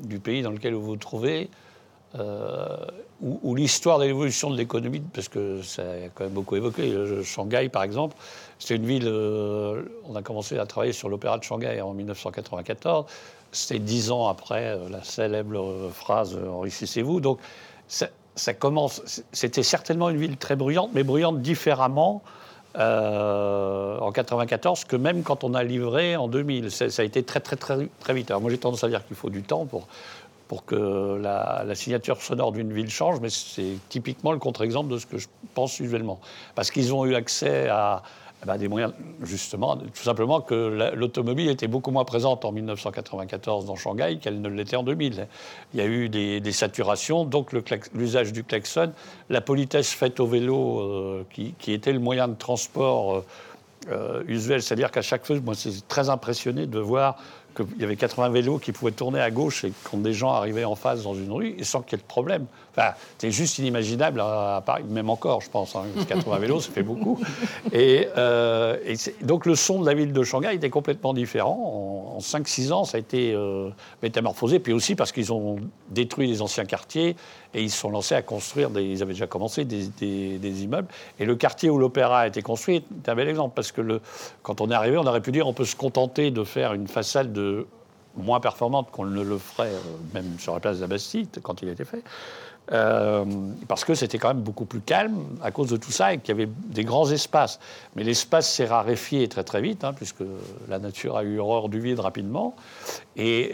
du 0.00 0.20
pays 0.20 0.42
dans 0.42 0.52
lequel 0.52 0.74
vous 0.74 0.84
vous 0.84 0.96
trouvez, 0.96 1.50
euh, 2.18 2.76
ou 3.22 3.54
l'histoire 3.54 3.98
de 3.98 4.04
l'évolution 4.04 4.50
de 4.50 4.56
l'économie, 4.56 5.00
parce 5.00 5.28
que 5.28 5.62
ça 5.62 5.82
a 5.82 6.08
quand 6.14 6.24
même 6.24 6.32
beaucoup 6.32 6.56
évoqué. 6.56 6.92
Euh, 6.92 7.22
Shanghai, 7.22 7.68
par 7.70 7.82
exemple, 7.82 8.16
c'est 8.58 8.76
une 8.76 8.84
ville. 8.84 9.06
euh, 9.06 9.82
on 10.08 10.14
a 10.14 10.22
commencé 10.22 10.58
à 10.58 10.66
travailler 10.66 10.92
sur 10.92 11.08
l'opéra 11.08 11.38
de 11.38 11.44
Shanghai 11.44 11.80
en 11.80 11.94
1994. 11.94 13.06
C'était 13.52 13.78
dix 13.78 14.10
ans 14.10 14.28
après 14.28 14.64
euh, 14.64 14.88
la 14.90 15.02
célèbre 15.02 15.90
phrase 15.92 16.36
Enrichissez-vous. 16.36 17.20
Donc, 17.20 17.38
ça, 17.86 18.08
commence. 18.54 19.24
C'était 19.32 19.62
certainement 19.62 20.10
une 20.10 20.18
ville 20.18 20.36
très 20.36 20.56
bruyante, 20.56 20.90
mais 20.92 21.02
bruyante 21.02 21.40
différemment 21.40 22.22
en 22.76 24.10
94 24.12 24.84
que 24.84 24.96
même 24.96 25.22
quand 25.22 25.44
on 25.44 25.54
a 25.54 25.62
livré 25.62 26.16
en 26.16 26.26
2000. 26.26 26.72
Ça, 26.72 26.90
ça 26.90 27.02
a 27.02 27.04
été 27.04 27.22
très, 27.22 27.38
très, 27.38 27.54
très, 27.54 27.88
très 28.00 28.14
vite. 28.14 28.32
Alors, 28.32 28.40
moi, 28.42 28.50
j'ai 28.50 28.58
tendance 28.58 28.82
à 28.82 28.88
dire 28.88 29.06
qu'il 29.06 29.14
faut 29.14 29.30
du 29.30 29.42
temps 29.42 29.64
pour, 29.64 29.86
pour 30.48 30.64
que 30.64 31.18
la, 31.20 31.74
signature 31.74 32.20
sonore 32.20 32.52
d'une 32.52 32.72
ville 32.72 32.90
change, 32.90 33.20
mais 33.20 33.30
c'est 33.30 33.78
typiquement 33.88 34.32
le 34.32 34.38
contre-exemple 34.38 34.90
de 34.92 34.98
ce 34.98 35.06
que 35.06 35.18
je 35.18 35.28
pense 35.54 35.80
usuellement. 35.80 36.20
Parce 36.54 36.70
qu'ils 36.70 36.94
ont 36.94 37.04
eu 37.06 37.14
accès 37.14 37.68
à, 37.68 38.02
eh 38.42 38.46
ben, 38.46 38.58
des 38.58 38.68
moyens, 38.68 38.92
justement, 39.22 39.76
tout 39.76 40.02
simplement 40.02 40.40
que 40.42 40.54
la- 40.54 40.90
l'automobile 40.90 41.48
était 41.48 41.66
beaucoup 41.66 41.90
moins 41.90 42.04
présente 42.04 42.44
en 42.44 42.52
1994 42.52 43.64
dans 43.64 43.76
Shanghai 43.76 44.18
qu'elle 44.20 44.40
ne 44.40 44.48
l'était 44.48 44.76
en 44.76 44.82
2000. 44.82 45.26
Il 45.72 45.80
y 45.80 45.82
a 45.82 45.86
eu 45.86 46.08
des, 46.10 46.52
saturations, 46.52 47.24
donc 47.24 47.52
l'usage 47.94 48.32
du 48.32 48.44
klaxon, 48.44 48.92
la 49.30 49.40
politesse 49.40 49.92
faite 49.92 50.20
au 50.20 50.26
vélo, 50.26 50.80
euh, 50.80 51.26
qui, 51.32 51.54
qui 51.58 51.72
était 51.72 51.92
le 51.92 52.00
moyen 52.00 52.28
de 52.28 52.34
transport 52.34 53.14
euh, 53.14 53.24
euh, 53.90 54.22
usuel. 54.28 54.62
C'est-à-dire 54.62 54.90
qu'à 54.90 55.02
chaque 55.02 55.26
fois, 55.26 55.38
moi, 55.40 55.54
c'est 55.54 55.86
très 55.88 56.08
impressionné 56.08 56.66
de 56.66 56.78
voir 56.78 57.16
qu'il 57.54 57.80
y 57.80 57.84
avait 57.84 57.96
80 57.96 58.30
vélos 58.30 58.58
qui 58.58 58.72
pouvaient 58.72 58.92
tourner 58.92 59.20
à 59.20 59.30
gauche 59.30 59.64
et 59.64 59.72
quand 59.84 59.98
des 59.98 60.12
gens 60.12 60.32
arrivaient 60.32 60.64
en 60.64 60.74
face 60.74 61.02
dans 61.02 61.14
une 61.14 61.30
rue 61.30 61.54
et 61.58 61.64
sans 61.64 61.82
qu'il 61.82 61.98
y 61.98 62.00
ait 62.00 62.02
de 62.02 62.08
problème. 62.08 62.46
Enfin, 62.76 62.94
c'est 63.18 63.30
juste 63.30 63.58
inimaginable 63.58 64.20
à, 64.20 64.62
Paris, 64.64 64.84
même 64.88 65.10
encore, 65.10 65.40
je 65.40 65.50
pense. 65.50 65.76
hein, 65.76 65.84
parce 65.94 66.06
que 66.06 66.14
80 66.14 66.38
vélos, 66.38 66.60
ça 66.60 66.72
fait 66.72 66.82
beaucoup. 66.82 67.20
Et, 67.72 68.08
euh, 68.16 68.76
donc 69.22 69.46
le 69.46 69.54
son 69.54 69.80
de 69.80 69.86
la 69.86 69.94
ville 69.94 70.12
de 70.12 70.22
Shanghai 70.22 70.54
était 70.54 70.70
complètement 70.70 71.14
différent. 71.14 72.12
En, 72.12 72.16
en 72.16 72.18
5-6 72.18 72.72
ans, 72.72 72.84
ça 72.84 72.96
a 72.96 73.00
été 73.00 73.32
euh, 73.32 73.70
métamorphosé. 74.02 74.58
Puis 74.58 74.72
aussi 74.72 74.94
parce 74.94 75.12
qu'ils 75.12 75.32
ont 75.32 75.56
détruit 75.90 76.26
les 76.26 76.42
anciens 76.42 76.64
quartiers 76.64 77.16
et 77.54 77.62
ils 77.62 77.70
se 77.70 77.78
sont 77.78 77.90
lancés 77.90 78.14
à 78.14 78.22
construire, 78.22 78.70
ils 78.76 79.02
avaient 79.02 79.12
déjà 79.12 79.26
commencé 79.26 79.64
des, 79.64 80.62
immeubles. 80.62 80.88
Et 81.18 81.24
le 81.24 81.36
quartier 81.36 81.70
où 81.70 81.78
l'opéra 81.78 82.20
a 82.20 82.26
été 82.26 82.42
construit 82.42 82.76
est 82.76 83.08
un 83.08 83.14
bel 83.14 83.28
exemple 83.28 83.52
parce 83.54 83.72
que 83.72 84.00
quand 84.42 84.60
on 84.60 84.70
est 84.70 84.74
arrivé, 84.74 84.96
on 84.96 85.06
aurait 85.06 85.20
pu 85.20 85.32
dire 85.32 85.46
on 85.46 85.52
peut 85.52 85.64
se 85.64 85.76
contenter 85.76 86.30
de 86.30 86.44
faire 86.44 86.72
une 86.74 86.88
façade 86.88 87.32
de 87.32 87.66
moins 88.16 88.40
performante 88.40 88.90
qu'on 88.90 89.06
ne 89.06 89.22
le 89.22 89.38
ferait 89.38 89.72
euh, 89.72 89.80
même 90.12 90.38
sur 90.38 90.54
la 90.54 90.60
place 90.60 90.76
de 90.76 90.82
la 90.82 90.86
Bastille 90.86 91.28
quand 91.42 91.62
il 91.62 91.68
a 91.68 91.72
été 91.72 91.84
fait. 91.84 92.02
Euh, 92.72 93.24
parce 93.68 93.84
que 93.84 93.94
c'était 93.94 94.16
quand 94.16 94.28
même 94.28 94.42
beaucoup 94.42 94.64
plus 94.64 94.80
calme 94.80 95.18
à 95.42 95.50
cause 95.50 95.68
de 95.68 95.76
tout 95.76 95.92
ça 95.92 96.14
et 96.14 96.18
qu'il 96.18 96.28
y 96.28 96.42
avait 96.42 96.50
des 96.68 96.84
grands 96.84 97.10
espaces. 97.10 97.60
Mais 97.94 98.04
l'espace 98.04 98.50
s'est 98.50 98.64
raréfié 98.64 99.28
très 99.28 99.44
très 99.44 99.60
vite, 99.60 99.84
hein, 99.84 99.92
puisque 99.92 100.24
la 100.68 100.78
nature 100.78 101.18
a 101.18 101.24
eu 101.24 101.38
horreur 101.38 101.68
du 101.68 101.78
vide 101.78 102.00
rapidement. 102.00 102.56
Et 103.16 103.50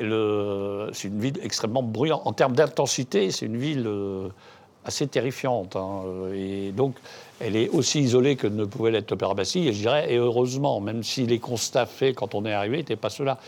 c'est 0.93 1.09
une 1.09 1.21
ville 1.21 1.41
extrêmement 1.43 1.83
bruyante. 1.83 2.23
En 2.25 2.33
termes 2.33 2.55
d'intensité, 2.55 3.33
c'est 3.33 3.47
une 3.47 3.57
ville 3.57 3.85
euh, 3.87 4.29
assez 4.85 5.09
terrifiante. 5.09 5.75
hein. 5.75 6.03
Et 6.33 6.71
donc, 6.71 6.95
elle 7.41 7.57
est 7.57 7.69
aussi 7.71 8.01
isolée 8.01 8.37
que 8.37 8.47
ne 8.47 8.65
pouvait 8.65 8.93
l'être 8.93 9.11
l'Opéra 9.11 9.35
Bastille, 9.35 9.67
et 9.67 9.73
je 9.73 9.81
dirais, 9.81 10.13
et 10.13 10.19
heureusement, 10.19 10.81
même 10.81 11.03
si 11.03 11.27
les 11.27 11.39
constats 11.39 11.87
faits 11.87 12.15
quand 12.15 12.35
on 12.35 12.45
est 12.45 12.53
arrivé 12.53 12.77
n'étaient 12.77 12.97
pas 12.97 13.11
ceux-là. 13.11 13.39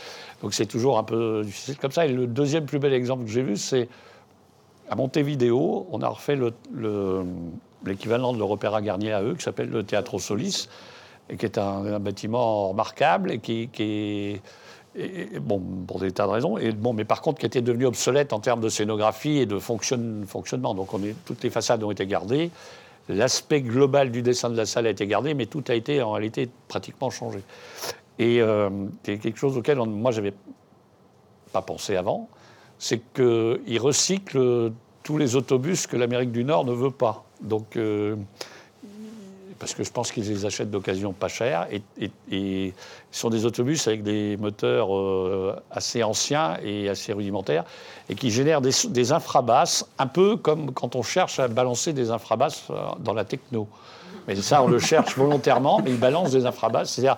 Donc 0.41 0.53
c'est 0.53 0.65
toujours 0.65 0.97
un 0.97 1.03
peu 1.03 1.43
difficile 1.45 1.77
comme 1.77 1.91
ça. 1.91 2.05
Et 2.05 2.09
le 2.09 2.27
deuxième 2.27 2.65
plus 2.65 2.79
bel 2.79 2.93
exemple 2.93 3.23
que 3.25 3.31
j'ai 3.31 3.43
vu, 3.43 3.55
c'est 3.55 3.87
à 4.93 4.95
Montevideo, 4.95 5.87
on 5.91 6.01
a 6.03 6.07
refait 6.07 6.35
le- 6.35 6.53
le- 6.71 7.25
l'équivalent 7.83 8.31
de 8.31 8.37
leur 8.37 8.51
opéra 8.51 8.79
Garnier 8.81 9.11
à 9.11 9.23
eux, 9.23 9.33
qui 9.33 9.41
s'appelle 9.43 9.69
le 9.69 9.83
Teatro 9.83 10.19
Solis, 10.19 10.69
et 11.29 11.35
qui 11.37 11.45
est 11.45 11.57
un, 11.57 11.99
bâtiment 11.99 12.69
remarquable 12.69 13.31
et 13.31 13.39
qui, 13.39 13.69
est. 13.79 14.41
bon, 15.39 15.59
pour 15.87 15.99
des 15.99 16.11
tas 16.11 16.27
de 16.27 16.31
raisons, 16.31 16.59
et 16.59 16.71
bon, 16.71 16.93
mais 16.93 17.05
par 17.05 17.21
contre 17.23 17.39
qui 17.39 17.47
était 17.47 17.63
devenu 17.63 17.87
obsolète 17.87 18.33
en 18.33 18.39
termes 18.39 18.61
de 18.61 18.69
scénographie 18.69 19.39
et 19.39 19.47
de 19.47 19.57
fonctionne- 19.57 20.25
fonctionnement. 20.27 20.75
Donc 20.75 20.93
on 20.93 21.01
est, 21.03 21.15
toutes 21.25 21.43
les 21.43 21.49
façades 21.49 21.81
ont 21.83 21.89
été 21.89 22.05
gardées, 22.05 22.51
l'aspect 23.09 23.61
global 23.61 24.11
du 24.11 24.21
dessin 24.21 24.51
de 24.51 24.55
la 24.57 24.67
salle 24.67 24.85
a 24.85 24.91
été 24.91 25.07
gardé, 25.07 25.33
mais 25.33 25.47
tout 25.47 25.63
a 25.69 25.73
été 25.73 26.03
en 26.03 26.11
réalité 26.11 26.49
pratiquement 26.67 27.09
changé. 27.09 27.39
Et 28.19 28.39
euh, 28.41 28.69
quelque 29.01 29.39
chose 29.39 29.57
auquel 29.57 29.77
moi 29.79 30.11
j'avais 30.11 30.33
pas 31.51 31.63
pensé 31.63 31.95
avant, 31.95 32.29
c'est 32.77 33.01
qu'ils 33.13 33.79
recyclent 33.79 34.71
tous 35.03 35.17
les 35.17 35.35
autobus 35.35 35.85
que 35.87 35.97
l'Amérique 35.97 36.31
du 36.31 36.43
Nord 36.43 36.65
ne 36.65 36.71
veut 36.73 36.91
pas. 36.91 37.23
Donc, 37.41 37.75
euh, 37.75 38.15
parce 39.59 39.73
que 39.73 39.83
je 39.83 39.91
pense 39.91 40.11
qu'ils 40.11 40.27
les 40.27 40.45
achètent 40.45 40.71
d'occasion 40.71 41.13
pas 41.13 41.27
cher, 41.29 41.67
et, 41.71 41.81
et, 41.99 42.11
et 42.31 42.73
ce 43.11 43.19
sont 43.21 43.29
des 43.29 43.45
autobus 43.45 43.87
avec 43.87 44.03
des 44.03 44.35
moteurs 44.37 44.95
euh, 44.95 45.55
assez 45.71 46.03
anciens 46.03 46.57
et 46.63 46.89
assez 46.89 47.13
rudimentaires, 47.13 47.63
et 48.09 48.15
qui 48.15 48.29
génèrent 48.31 48.61
des, 48.61 48.71
des 48.89 49.11
infrabasses, 49.13 49.85
un 49.99 50.07
peu 50.07 50.35
comme 50.35 50.73
quand 50.73 50.95
on 50.95 51.03
cherche 51.03 51.39
à 51.39 51.47
balancer 51.47 51.93
des 51.93 52.09
infrabasses 52.11 52.63
euh, 52.71 52.75
dans 52.99 53.13
la 53.13 53.23
techno. 53.25 53.67
Mais 54.27 54.35
ça, 54.35 54.63
on 54.63 54.67
le 54.67 54.79
cherche 54.91 55.15
volontairement, 55.17 55.81
mais 55.83 55.91
il 55.91 55.99
balance 55.99 56.31
des 56.31 56.45
infrabasses, 56.45 56.91
c'est-à-dire 56.93 57.17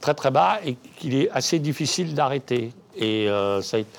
très 0.00 0.14
très 0.14 0.30
bas, 0.30 0.58
et 0.64 0.76
qu'il 0.98 1.14
est 1.14 1.30
assez 1.30 1.58
difficile 1.58 2.14
d'arrêter. 2.14 2.72
Et 2.96 3.28
euh, 3.28 3.62
ça 3.62 3.78
a 3.78 3.80
été- 3.80 3.90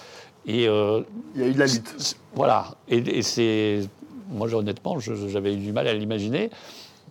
et 0.47 0.67
euh, 0.67 1.01
Il 1.35 1.41
y 1.41 1.43
a 1.43 1.47
eu 1.47 1.53
de 1.53 1.59
la 1.59 1.65
lutte. 1.67 2.17
Voilà. 2.33 2.67
Et, 2.87 2.97
et 2.97 3.21
c'est. 3.21 3.81
Moi, 4.29 4.53
honnêtement, 4.53 4.97
j'avais 4.99 5.53
eu 5.53 5.57
du 5.57 5.73
mal 5.73 5.87
à 5.87 5.93
l'imaginer. 5.93 6.49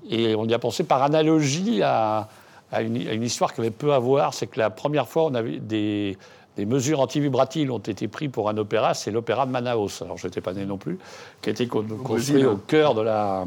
Et 0.09 0.35
on 0.35 0.47
y 0.47 0.55
a 0.55 0.59
pensé 0.59 0.85
par 0.85 1.03
analogie 1.03 1.83
à, 1.83 2.29
à 2.73 2.81
une, 2.81 2.97
à 3.07 3.13
une 3.13 3.23
histoire 3.23 3.53
qui 3.53 3.61
avait 3.61 3.71
peu 3.71 3.93
à 3.93 3.99
voir. 3.99 4.33
C'est 4.33 4.47
que 4.47 4.59
la 4.59 4.71
première 4.71 5.07
fois, 5.07 5.25
on 5.27 5.35
avait 5.35 5.59
des, 5.59 6.17
des 6.57 6.65
mesures 6.65 7.01
antivibratiles 7.01 7.71
ont 7.71 7.79
été 7.79 8.09
prises 8.09 8.31
pour 8.31 8.49
un 8.49 8.57
opéra, 8.57 8.95
c'est 8.95 9.11
l'opéra 9.11 9.45
de 9.45 9.51
Manaus. 9.51 10.01
Alors, 10.03 10.17
je 10.17 10.27
n'étais 10.27 10.41
pas 10.41 10.55
né 10.55 10.65
non 10.65 10.79
plus, 10.79 10.99
qui 11.43 11.51
a 11.51 11.53
été 11.53 11.67
con- 11.67 11.85
construit 12.03 12.47
au 12.47 12.57
cœur 12.57 12.95
de 12.95 13.03
la, 13.03 13.45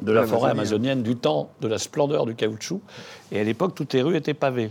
de 0.00 0.12
la 0.12 0.22
forêt 0.26 0.52
Amazonie. 0.52 0.90
amazonienne 0.90 1.02
du 1.02 1.16
temps 1.16 1.50
de 1.60 1.66
la 1.66 1.78
splendeur 1.78 2.24
du 2.24 2.36
caoutchouc. 2.36 2.80
Et 3.32 3.40
à 3.40 3.44
l'époque, 3.44 3.74
toutes 3.74 3.92
les 3.94 4.02
rues 4.02 4.16
étaient 4.16 4.34
pavées. 4.34 4.70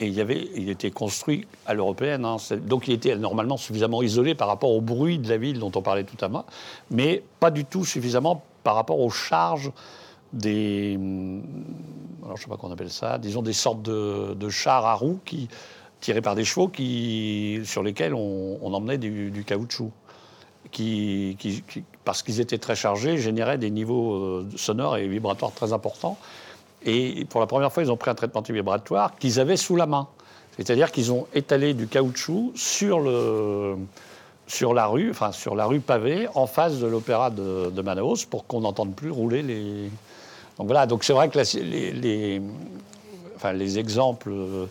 Et 0.00 0.06
il, 0.06 0.70
était 0.70 0.92
construit 0.92 1.46
à 1.66 1.74
l'européenne. 1.74 2.24
hein. 2.24 2.36
Donc 2.62 2.86
il 2.86 2.94
était 2.94 3.16
normalement 3.16 3.56
suffisamment 3.56 4.00
isolé 4.00 4.36
par 4.36 4.46
rapport 4.46 4.70
au 4.70 4.80
bruit 4.80 5.18
de 5.18 5.28
la 5.28 5.38
ville 5.38 5.58
dont 5.58 5.72
on 5.74 5.82
parlait 5.82 6.04
tout 6.04 6.22
à 6.24 6.28
l'heure, 6.28 6.44
mais 6.90 7.24
pas 7.40 7.50
du 7.50 7.64
tout 7.64 7.84
suffisamment 7.84 8.44
par 8.62 8.76
rapport 8.76 9.00
aux 9.00 9.10
charges 9.10 9.72
des. 10.32 10.94
hum, 10.96 11.42
Alors 12.24 12.36
je 12.36 12.42
sais 12.42 12.48
pas 12.48 12.56
comment 12.56 12.70
on 12.70 12.74
appelle 12.74 12.90
ça, 12.90 13.18
disons 13.18 13.42
des 13.42 13.52
sortes 13.52 13.82
de, 13.82 14.48
chars 14.50 14.86
à 14.86 14.94
roues 14.94 15.18
qui, 15.24 15.48
tirés 16.00 16.22
par 16.22 16.36
des 16.36 16.44
chevaux 16.44 16.70
sur 17.64 17.82
lesquels 17.82 18.14
on, 18.14 18.72
emmenait 18.72 18.98
du, 18.98 19.44
caoutchouc. 19.44 19.90
Qui- 20.70 21.36
parce 22.04 22.22
qu'ils 22.22 22.40
étaient 22.40 22.58
très 22.58 22.76
chargés, 22.76 23.16
généraient 23.16 23.58
des 23.58 23.70
niveaux 23.70 24.14
euh, 24.14 24.48
sonores 24.56 24.98
et 24.98 25.08
vibratoires 25.08 25.52
très 25.52 25.72
importants. 25.72 26.18
Et 26.84 27.24
pour 27.24 27.40
la 27.40 27.46
première 27.46 27.72
fois, 27.72 27.82
ils 27.82 27.90
ont 27.90 27.96
pris 27.96 28.10
un 28.10 28.14
traitement 28.14 28.40
antivibratoire 28.40 29.16
qu'ils 29.16 29.40
avaient 29.40 29.56
sous 29.56 29.76
la 29.76 29.86
main. 29.86 30.06
C'est-à-dire 30.56 30.90
qu'ils 30.90 31.12
ont 31.12 31.26
étalé 31.34 31.74
du 31.74 31.86
caoutchouc 31.86 32.52
sur, 32.56 33.00
le, 33.00 33.76
sur 34.46 34.74
la 34.74 34.86
rue, 34.86 35.10
enfin 35.10 35.32
sur 35.32 35.54
la 35.54 35.66
rue 35.66 35.80
pavée, 35.80 36.28
en 36.34 36.46
face 36.46 36.78
de 36.78 36.86
l'opéra 36.86 37.30
de, 37.30 37.70
Manaus, 37.82 38.24
pour 38.28 38.46
qu'on 38.46 38.60
n'entende 38.60 38.94
plus 38.94 39.10
rouler 39.10 39.42
les. 39.42 39.90
Donc 40.58 40.66
voilà. 40.66 40.86
Donc 40.86 41.04
c'est 41.04 41.12
vrai 41.12 41.28
que 41.28 41.38
les, 41.58 41.92
les- 41.92 42.42
enfin, 43.36 43.52
les 43.52 43.78
exemples, 43.78 44.30
euh, 44.32 44.66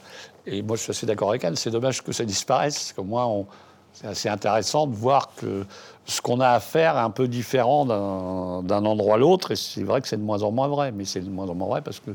et 0.46 0.62
moi 0.62 0.76
je 0.76 0.82
suis 0.84 0.92
assez 0.92 1.06
d'accord 1.06 1.30
avec 1.30 1.44
elle. 1.46 1.58
C'est 1.58 1.72
dommage 1.72 2.04
que 2.04 2.12
ça 2.12 2.26
disparaisse, 2.26 2.92
parce 2.94 3.08
moins 3.08 3.26
on- 3.26 3.46
c'est 3.94 4.08
assez 4.08 4.30
intéressant 4.30 4.88
de 4.88 4.96
voir 4.96 5.32
que 5.38 5.66
ce 6.10 6.22
qu'on 6.22 6.40
a 6.40 6.50
à 6.50 6.60
faire 6.62 6.96
est 6.96 7.02
un 7.02 7.10
peu 7.10 7.28
différent 7.28 7.86
d'un 7.86 8.64
d'un 8.64 8.86
endroit 8.86 9.16
à 9.16 9.18
l'autre. 9.18 9.52
Et 9.52 9.56
c'est 9.56 9.84
vrai 9.84 10.02
que 10.02 10.08
c'est 10.08 10.18
de 10.18 10.22
moins 10.24 10.42
en 10.42 10.52
moins 10.52 10.68
vrai, 10.70 10.92
mais 10.92 11.06
c'est 11.06 11.20
de 11.22 11.30
moins 11.30 11.48
en 11.50 11.54
moins 11.54 11.68
vrai 11.68 11.82
parce 11.82 12.00
que, 12.00 12.12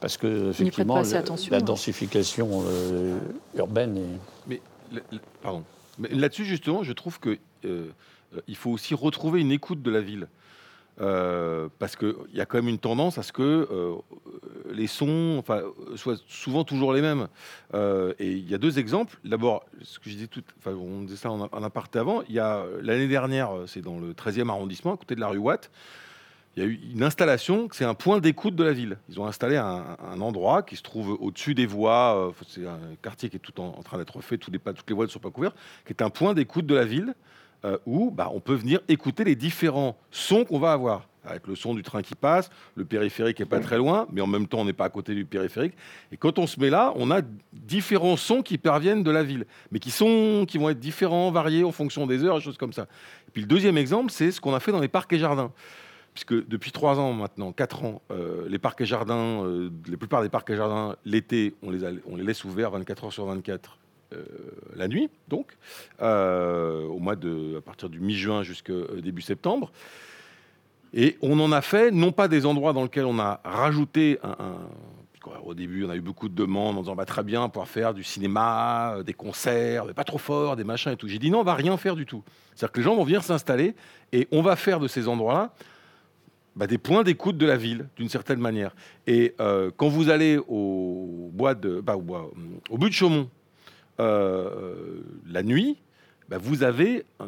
parce 0.00 0.16
que 0.16 0.50
effectivement, 0.50 1.00
le- 1.00 1.50
la 1.50 1.56
hein. 1.58 1.60
densification 1.60 2.62
euh, 2.66 3.18
urbaine 3.56 3.96
est. 3.96 4.18
Mais, 4.46 4.60
l- 4.92 5.02
l- 5.12 5.20
pardon. 5.42 5.64
Mais 5.98 6.08
là-dessus, 6.08 6.44
justement, 6.44 6.82
je 6.84 6.92
trouve 6.92 7.18
que 7.18 7.30
euh, 7.64 7.90
euh, 8.34 8.40
il 8.48 8.56
faut 8.56 8.70
aussi 8.70 8.94
retrouver 8.94 9.40
une 9.40 9.52
écoute 9.52 9.82
de 9.82 9.90
la 9.90 10.00
ville. 10.00 10.28
Euh, 11.00 11.68
parce 11.78 11.96
qu'il 11.96 12.14
y 12.34 12.40
a 12.40 12.46
quand 12.46 12.58
même 12.58 12.68
une 12.68 12.78
tendance 12.78 13.16
à 13.16 13.22
ce 13.22 13.32
que 13.32 13.42
euh, 13.42 13.94
les 14.72 14.86
sons 14.86 15.36
enfin, 15.38 15.62
soient 15.96 16.16
souvent 16.28 16.64
toujours 16.64 16.92
les 16.92 17.00
mêmes. 17.00 17.28
Euh, 17.74 18.12
et 18.18 18.30
il 18.30 18.50
y 18.50 18.54
a 18.54 18.58
deux 18.58 18.78
exemples. 18.78 19.16
D'abord, 19.24 19.64
ce 19.80 19.98
que 19.98 20.10
je 20.10 20.14
disais 20.14 20.26
tout, 20.26 20.42
enfin, 20.58 20.72
on 20.72 21.02
disait 21.02 21.16
ça 21.16 21.30
en, 21.30 21.62
aparté 21.62 21.98
avant. 21.98 22.22
Il 22.28 22.34
y 22.34 22.40
a 22.40 22.64
l'année 22.82 23.08
dernière, 23.08 23.50
c'est 23.66 23.80
dans 23.80 23.98
le 23.98 24.12
13e 24.12 24.50
arrondissement, 24.50 24.94
à 24.94 24.96
côté 24.96 25.14
de 25.14 25.20
la 25.20 25.28
rue 25.28 25.38
Watt. 25.38 25.70
Il 26.54 26.62
y 26.62 26.66
a 26.66 26.68
eu 26.68 26.78
une 26.92 27.02
installation, 27.02 27.68
c'est 27.72 27.86
un 27.86 27.94
point 27.94 28.20
d'écoute 28.20 28.54
de 28.54 28.62
la 28.62 28.74
ville. 28.74 28.98
Ils 29.08 29.18
ont 29.18 29.24
installé 29.24 29.56
un, 29.56 30.20
endroit 30.20 30.62
qui 30.62 30.76
se 30.76 30.82
trouve 30.82 31.16
au-dessus 31.18 31.54
des 31.54 31.64
voies. 31.64 32.34
c'est 32.46 32.66
un 32.66 32.78
quartier 33.00 33.30
qui 33.30 33.36
est 33.36 33.40
tout 33.40 33.58
en, 33.58 33.82
train 33.82 33.96
d'être 33.96 34.20
fait, 34.20 34.36
tous 34.36 34.50
les, 34.50 34.58
toutes 34.58 34.88
les 34.90 34.94
voies 34.94 35.06
ne 35.06 35.10
sont 35.10 35.18
pas 35.18 35.30
couvertes, 35.30 35.56
qui 35.86 35.94
est 35.94 36.02
un 36.02 36.10
point 36.10 36.34
d'écoute 36.34 36.66
de 36.66 36.74
la 36.74 36.84
ville 36.84 37.14
euh, 37.64 37.78
où 37.86 38.10
bah, 38.10 38.30
on 38.34 38.40
peut 38.40 38.54
venir 38.54 38.80
écouter 38.88 39.24
les 39.24 39.36
différents 39.36 39.96
sons 40.10 40.44
qu'on 40.44 40.58
va 40.58 40.72
avoir. 40.72 41.08
Avec 41.24 41.46
le 41.46 41.54
son 41.54 41.72
du 41.72 41.82
train 41.84 42.02
qui 42.02 42.16
passe, 42.16 42.50
le 42.74 42.84
périphérique 42.84 43.40
est 43.40 43.44
pas 43.44 43.60
très 43.60 43.76
loin, 43.78 44.08
mais 44.10 44.20
en 44.20 44.26
même 44.26 44.48
temps 44.48 44.58
on 44.58 44.64
n'est 44.64 44.72
pas 44.72 44.86
à 44.86 44.88
côté 44.88 45.14
du 45.14 45.24
périphérique. 45.24 45.74
Et 46.10 46.16
quand 46.16 46.40
on 46.40 46.48
se 46.48 46.58
met 46.58 46.68
là, 46.68 46.92
on 46.96 47.12
a 47.12 47.20
différents 47.52 48.16
sons 48.16 48.42
qui 48.42 48.58
parviennent 48.58 49.04
de 49.04 49.10
la 49.12 49.22
ville, 49.22 49.46
mais 49.70 49.78
qui 49.78 49.92
sont, 49.92 50.44
qui 50.48 50.58
vont 50.58 50.68
être 50.70 50.80
différents, 50.80 51.30
variés 51.30 51.62
en 51.62 51.70
fonction 51.70 52.08
des 52.08 52.24
heures, 52.24 52.38
et 52.38 52.40
choses 52.40 52.58
comme 52.58 52.72
ça. 52.72 52.88
Et 53.28 53.30
puis 53.32 53.42
le 53.42 53.46
deuxième 53.46 53.78
exemple, 53.78 54.10
c'est 54.10 54.32
ce 54.32 54.40
qu'on 54.40 54.52
a 54.52 54.58
fait 54.58 54.72
dans 54.72 54.80
les 54.80 54.88
parcs 54.88 55.12
et 55.12 55.18
jardins 55.20 55.52
puisque 56.12 56.46
depuis 56.46 56.72
trois 56.72 56.98
ans 56.98 57.12
maintenant, 57.14 57.52
quatre 57.52 57.84
ans, 57.84 58.02
euh, 58.10 58.46
les 58.48 58.58
parcs 58.58 58.80
et 58.82 58.84
jardins, 58.84 59.44
euh, 59.46 59.70
la 59.88 59.96
plupart 59.96 60.20
des 60.22 60.28
parcs 60.28 60.50
et 60.50 60.56
jardins, 60.56 60.94
l'été, 61.06 61.54
on 61.62 61.70
les, 61.70 61.84
a- 61.84 61.90
on 62.06 62.16
les 62.16 62.22
laisse 62.24 62.44
ouverts 62.44 62.70
24 62.72 63.04
heures 63.04 63.12
sur 63.14 63.24
24 63.24 63.78
euh, 64.12 64.24
la 64.76 64.88
nuit, 64.88 65.08
donc, 65.28 65.56
euh, 66.00 66.84
au 66.86 66.98
mois 66.98 67.16
de, 67.16 67.56
à 67.58 67.60
partir 67.60 67.88
du 67.88 68.00
mi-juin 68.00 68.42
jusqu'au 68.42 69.00
début 69.00 69.22
septembre. 69.22 69.72
Et 70.94 71.16
on 71.22 71.38
en 71.40 71.52
a 71.52 71.62
fait, 71.62 71.90
non 71.90 72.12
pas 72.12 72.28
des 72.28 72.44
endroits 72.44 72.72
dans 72.72 72.82
lesquels 72.82 73.06
on 73.06 73.18
a 73.18 73.40
rajouté 73.44 74.18
un. 74.22 74.36
au 75.44 75.54
début, 75.54 75.84
on 75.84 75.90
a 75.90 75.96
eu 75.96 76.00
beaucoup 76.00 76.28
de 76.28 76.34
demandes 76.34 76.76
en 76.76 76.82
disant 76.82 76.94
bah, 76.94 77.06
très 77.06 77.22
bien, 77.22 77.48
pouvoir 77.48 77.68
faire 77.68 77.94
du 77.94 78.04
cinéma, 78.04 78.96
euh, 78.96 79.02
des 79.02 79.14
concerts, 79.14 79.86
mais 79.86 79.94
pas 79.94 80.04
trop 80.04 80.18
fort, 80.18 80.56
des 80.56 80.64
machins 80.64 80.92
et 80.92 80.96
tout. 80.96 81.08
J'ai 81.08 81.18
dit 81.18 81.30
non, 81.30 81.40
on 81.40 81.44
va 81.44 81.54
rien 81.54 81.76
faire 81.76 81.96
du 81.96 82.04
tout. 82.04 82.22
C'est-à-dire 82.54 82.72
que 82.72 82.80
les 82.80 82.84
gens 82.84 82.94
vont 82.94 83.04
venir 83.04 83.22
s'installer 83.24 83.74
et 84.12 84.28
on 84.32 84.42
va 84.42 84.56
faire 84.56 84.80
de 84.80 84.88
ces 84.88 85.08
endroits-là 85.08 85.52
bah, 86.54 86.66
des 86.66 86.78
points 86.78 87.02
d'écoute 87.02 87.38
de 87.38 87.46
la 87.46 87.56
ville, 87.56 87.88
d'une 87.96 88.10
certaine 88.10 88.38
manière. 88.38 88.74
Et 89.06 89.34
euh, 89.40 89.70
quand 89.74 89.88
vous 89.88 90.10
allez 90.10 90.38
au 90.48 91.30
bois 91.32 91.54
de, 91.54 91.80
bah, 91.80 91.96
au, 91.96 92.02
bois, 92.02 92.30
au 92.68 92.76
but 92.76 92.90
de 92.90 92.94
Chaumont 92.94 93.22
euh, 93.22 93.41
la 95.26 95.42
nuit, 95.42 95.76
bah, 96.28 96.38
vous 96.40 96.62
avez, 96.62 97.04
un- 97.20 97.26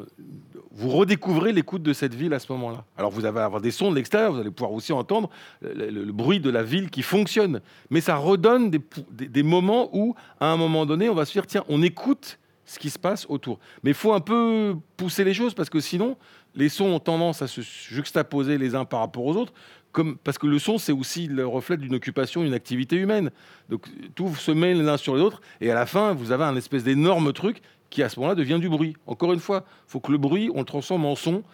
vous 0.70 0.88
redécouvrez 0.90 1.52
l'écoute 1.52 1.82
de 1.82 1.92
cette 1.92 2.14
ville 2.14 2.32
à 2.32 2.38
ce 2.38 2.50
moment-là. 2.52 2.84
Alors 2.96 3.10
vous 3.10 3.24
allez 3.26 3.38
avoir 3.38 3.60
des 3.60 3.70
sons 3.70 3.90
de 3.90 3.96
l'extérieur, 3.96 4.32
vous 4.32 4.40
allez 4.40 4.50
pouvoir 4.50 4.72
aussi 4.72 4.92
entendre 4.92 5.28
le, 5.62 6.10
bruit 6.12 6.40
de 6.40 6.50
la 6.50 6.62
ville 6.62 6.90
qui 6.90 7.02
fonctionne, 7.02 7.60
mais 7.90 8.00
ça 8.00 8.16
redonne 8.16 8.70
des, 8.70 8.80
des- 9.10 9.28
des 9.28 9.42
moments 9.42 9.90
où, 9.92 10.14
à 10.40 10.46
un 10.52 10.56
moment 10.56 10.86
donné, 10.86 11.08
on 11.08 11.14
va 11.14 11.24
se 11.24 11.32
dire 11.32 11.46
tiens, 11.46 11.64
on 11.68 11.82
écoute 11.82 12.38
ce 12.64 12.78
qui 12.78 12.88
se 12.88 12.98
passe 12.98 13.26
autour. 13.28 13.58
Mais 13.82 13.90
il 13.90 13.94
faut 13.94 14.14
un 14.14 14.20
peu 14.20 14.74
pousser 14.96 15.22
les 15.22 15.34
choses 15.34 15.52
parce 15.54 15.68
que 15.68 15.80
sinon, 15.80 16.16
les 16.54 16.70
sons 16.70 16.86
ont 16.86 17.00
tendance 17.00 17.42
à 17.42 17.46
se 17.46 17.60
juxtaposer 17.60 18.56
les 18.56 18.74
uns 18.74 18.84
par 18.86 19.00
rapport 19.00 19.24
aux 19.26 19.36
autres. 19.36 19.52
Comme, 19.94 20.16
parce 20.16 20.38
que 20.38 20.46
le 20.48 20.58
son, 20.58 20.76
c'est 20.76 20.90
aussi 20.92 21.28
le 21.28 21.46
reflet 21.46 21.76
d'une 21.76 21.94
occupation, 21.94 22.42
d'une 22.42 22.52
activité 22.52 22.96
humaine. 22.96 23.30
Donc 23.70 23.86
tout 24.16 24.34
se 24.34 24.50
met 24.50 24.74
les 24.74 24.86
uns 24.88 24.96
sur 24.96 25.14
les 25.14 25.22
autres, 25.22 25.40
et 25.60 25.70
à 25.70 25.74
la 25.74 25.86
fin, 25.86 26.12
vous 26.14 26.32
avez 26.32 26.44
un 26.44 26.56
espèce 26.56 26.82
d'énorme 26.84 27.32
truc 27.32 27.62
qui, 27.90 28.02
à 28.02 28.08
ce 28.08 28.18
moment-là, 28.18 28.34
devient 28.34 28.58
du 28.60 28.68
bruit. 28.68 28.96
Encore 29.06 29.32
une 29.32 29.38
fois, 29.38 29.64
il 29.86 29.90
faut 29.92 30.00
que 30.00 30.10
le 30.10 30.18
bruit, 30.18 30.50
on 30.52 30.58
le 30.58 30.64
transforme 30.64 31.04
en 31.06 31.14
son 31.14 31.44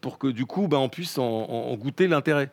pour 0.00 0.16
que 0.18 0.28
du 0.28 0.46
coup, 0.46 0.66
ben, 0.66 0.78
on 0.78 0.88
puisse 0.88 1.18
en, 1.18 1.74
goûter 1.76 2.08
l'intérêt. 2.08 2.50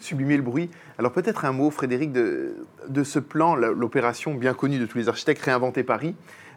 sublimer 0.00 0.36
le 0.38 0.42
bruit. 0.42 0.70
Alors 0.98 1.12
peut-être 1.12 1.44
un 1.44 1.52
mot, 1.52 1.70
Frédéric, 1.70 2.10
de, 2.12 2.56
de 2.88 3.04
ce 3.04 3.18
plan, 3.18 3.54
la- 3.56 3.70
l'opération 3.70 4.34
bien 4.34 4.54
connue 4.54 4.78
de 4.78 4.86
tous 4.86 4.96
les 4.98 5.08
architectes, 5.10 5.42
Réinventer 5.42 5.82
Paris, 5.82 6.14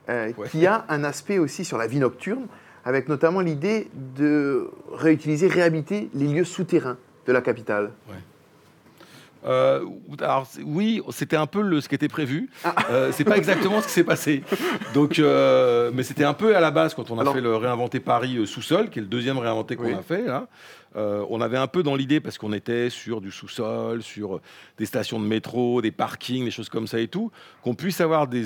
euh, 0.09 0.31
Ouais. 0.37 0.47
qui 0.49 0.65
a 0.65 0.85
un 0.87 1.03
aspect 1.03 1.39
aussi 1.39 1.65
sur 1.65 1.77
la 1.77 1.87
vie 1.87 1.99
nocturne, 1.99 2.47
avec 2.85 3.09
notamment 3.09 3.41
l'idée 3.41 3.89
de 4.15 4.69
réutiliser, 4.93 5.47
réhabiter 5.49 6.09
les 6.13 6.27
lieux 6.27 6.45
souterrains 6.45 6.97
de 7.27 7.33
la 7.33 7.41
capitale. 7.41 7.91
Euh, 9.45 9.85
alors, 10.19 10.47
oui, 10.63 11.01
c'était 11.11 11.35
un 11.35 11.45
peu 11.45 11.61
le, 11.61 11.79
ce 11.79 11.87
qui 11.87 11.95
était 11.95 12.07
prévu. 12.07 12.49
Euh, 12.89 13.11
c'est 13.11 13.23
pas 13.23 13.37
exactement 13.37 13.81
ce 13.81 13.87
qui 13.87 13.93
s'est 13.93 14.03
passé. 14.03 14.43
Donc, 14.93 15.19
euh, 15.19 15.91
mais 15.93 16.03
c'était 16.03 16.23
un 16.23 16.33
peu 16.33 16.55
à 16.55 16.59
la 16.59 16.71
base 16.71 16.95
quand 16.95 17.11
on 17.11 17.17
a 17.17 17.21
Alors- 17.21 17.35
fait 17.35 17.41
le 17.41 17.55
réinventer 17.55 17.99
Paris 17.99 18.37
euh, 18.37 18.45
sous-sol, 18.45 18.89
qui 18.89 18.99
est 18.99 19.01
le 19.01 19.07
deuxième 19.07 19.37
réinventé 19.37 19.75
qu'on 19.75 19.85
Oui. 19.85 19.93
a 19.93 20.01
fait 20.01 20.23
là. 20.23 20.47
On 21.29 21.41
avait 21.41 21.57
un 21.57 21.67
peu 21.67 21.83
dans 21.83 21.95
l'idée 21.95 22.19
parce 22.19 22.39
qu'on 22.39 22.53
était 22.53 22.89
sur 22.89 23.21
du 23.21 23.29
sous-sol, 23.29 24.01
sur 24.01 24.41
des 24.79 24.87
stations 24.87 25.19
de 25.19 25.25
métro, 25.27 25.79
des 25.79 25.91
parkings, 25.91 26.43
des 26.45 26.49
choses 26.49 26.69
comme 26.69 26.87
ça 26.87 26.99
et 26.99 27.07
tout, 27.07 27.31
qu'on 27.61 27.75
puisse 27.75 28.01
avoir 28.01 28.25
des, 28.25 28.43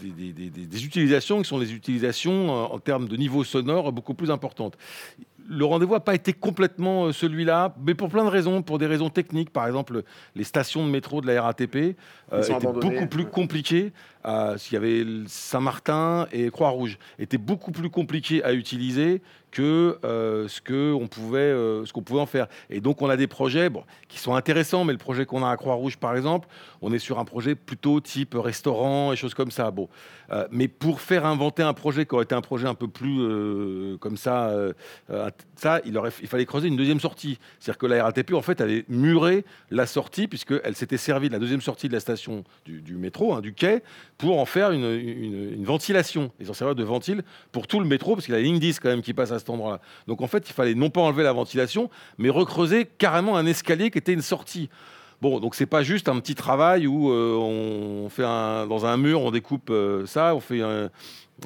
des, 0.00 0.86
utilisations 0.86 1.42
qui 1.42 1.48
sont 1.48 1.58
des 1.58 1.74
utilisations 1.74 2.72
en 2.72 2.78
termes 2.78 3.08
de 3.08 3.16
niveau 3.18 3.44
sonore 3.44 3.92
beaucoup 3.92 4.14
plus 4.14 4.30
importantes 4.30 4.78
le 5.48 5.64
rendez-vous 5.64 5.94
n'a 5.94 6.00
pas 6.00 6.14
été 6.14 6.32
complètement 6.32 7.06
euh, 7.06 7.12
celui-là, 7.12 7.74
mais 7.84 7.94
pour 7.94 8.08
plein 8.08 8.24
de 8.24 8.30
raisons, 8.30 8.62
pour 8.62 8.78
des 8.78 8.86
raisons 8.86 9.10
techniques. 9.10 9.50
Par 9.50 9.66
exemple, 9.66 10.02
les 10.34 10.44
stations 10.44 10.84
de 10.86 10.90
métro 10.90 11.20
de 11.20 11.26
la 11.26 11.42
RATP 11.42 11.96
euh, 12.32 12.42
étaient 12.42 12.66
beaucoup 12.66 13.06
plus 13.06 13.26
compliquées. 13.26 13.92
Euh, 14.24 14.56
S'il 14.56 14.74
y 14.74 14.76
avait 14.76 15.04
Saint-Martin 15.26 16.28
et 16.32 16.50
Croix-Rouge, 16.50 16.98
étaient 17.18 17.38
beaucoup 17.38 17.72
plus 17.72 17.90
compliquées 17.90 18.42
à 18.44 18.52
utiliser 18.52 19.20
que 19.50 19.98
euh, 20.04 20.48
ce 20.48 20.62
que 20.62 20.94
on 20.94 21.08
pouvait, 21.08 21.50
ce 21.84 21.92
qu'on 21.92 22.02
pouvait 22.02 22.20
en 22.20 22.26
faire. 22.26 22.46
Et 22.70 22.80
donc 22.80 23.02
on 23.02 23.10
a 23.10 23.16
des 23.18 23.26
projets 23.26 23.68
bon, 23.68 23.84
qui 24.08 24.18
sont 24.18 24.34
intéressants, 24.34 24.84
mais 24.84 24.92
le 24.92 24.98
projet 24.98 25.26
qu'on 25.26 25.44
a 25.44 25.50
à 25.50 25.56
Croix-Rouge 25.56 25.98
par 25.98 26.16
exemple, 26.16 26.48
on 26.80 26.92
est 26.92 26.98
sur 26.98 27.18
un 27.18 27.24
projet 27.26 27.54
plutôt 27.54 28.00
type 28.00 28.34
restaurant 28.34 29.12
et 29.12 29.16
choses 29.16 29.34
comme 29.34 29.50
ça. 29.50 29.70
Bon, 29.70 29.88
mais 30.50 30.68
pour 30.68 31.02
faire 31.02 31.26
inventer 31.26 31.62
un 31.62 31.74
projet 31.74 32.06
qui 32.06 32.14
aurait 32.14 32.24
été 32.24 32.34
un 32.34 32.40
projet 32.40 32.66
un 32.66 32.74
peu 32.74 32.88
plus 32.88 33.98
comme 33.98 34.16
ça, 34.16 34.54
ça, 35.56 35.80
il, 35.84 35.96
aurait, 35.96 36.10
fallait 36.10 36.46
creuser 36.46 36.68
une 36.68 36.76
deuxième 36.76 37.00
sortie. 37.00 37.38
C'est-à-dire 37.58 37.78
que 37.78 37.86
la 37.86 38.04
RATP 38.04 38.32
en 38.34 38.42
fait 38.42 38.60
avait 38.60 38.84
muré 38.88 39.44
la 39.70 39.86
sortie 39.86 40.26
puisqu'elle 40.26 40.74
s'était 40.74 40.96
servie 40.96 41.28
de 41.28 41.32
la 41.32 41.38
deuxième 41.38 41.60
sortie 41.60 41.88
de 41.88 41.92
la 41.92 42.00
station 42.00 42.44
du, 42.64 42.96
métro, 42.96 43.34
hein, 43.34 43.40
du 43.40 43.52
quai, 43.54 43.82
pour 44.18 44.40
en 44.40 44.46
faire 44.46 44.72
une, 44.72 45.64
ventilation. 45.64 46.32
Ils 46.40 46.50
ont 46.50 46.54
servi 46.54 46.74
de 46.74 46.84
ventile 46.84 47.22
pour 47.52 47.66
tout 47.66 47.80
le 47.80 47.86
métro 47.86 48.14
parce 48.14 48.26
qu'il 48.26 48.34
y 48.34 48.36
a 48.36 48.40
la 48.40 48.44
ligne 48.44 48.58
10 48.58 48.80
quand 48.80 48.88
même 48.88 49.02
qui 49.02 49.14
passe 49.14 49.32
à 49.32 49.38
cet 49.38 49.50
endroit-là. 49.50 49.80
Donc 50.06 50.20
en 50.20 50.26
fait, 50.26 50.48
il 50.48 50.52
fallait 50.52 50.74
non 50.74 50.90
pas 50.90 51.00
enlever 51.00 51.22
la 51.22 51.32
ventilation, 51.32 51.90
mais 52.18 52.30
recreuser 52.30 52.86
carrément 52.98 53.36
un 53.36 53.46
escalier 53.46 53.90
qui 53.90 53.98
était 53.98 54.12
une 54.12 54.22
sortie. 54.22 54.68
Bon, 55.22 55.38
donc 55.38 55.54
c'est 55.54 55.66
pas 55.66 55.84
juste 55.84 56.08
un 56.08 56.18
petit 56.18 56.34
travail 56.34 56.88
où 56.88 57.12
euh, 57.12 57.36
on 57.36 58.08
fait 58.08 58.24
un, 58.24 58.66
dans 58.66 58.86
un 58.86 58.96
mur, 58.96 59.20
on 59.20 59.30
découpe 59.30 59.70
euh, 59.70 60.04
ça, 60.04 60.34
on 60.34 60.40
fait 60.40 60.62
un- 60.62 60.90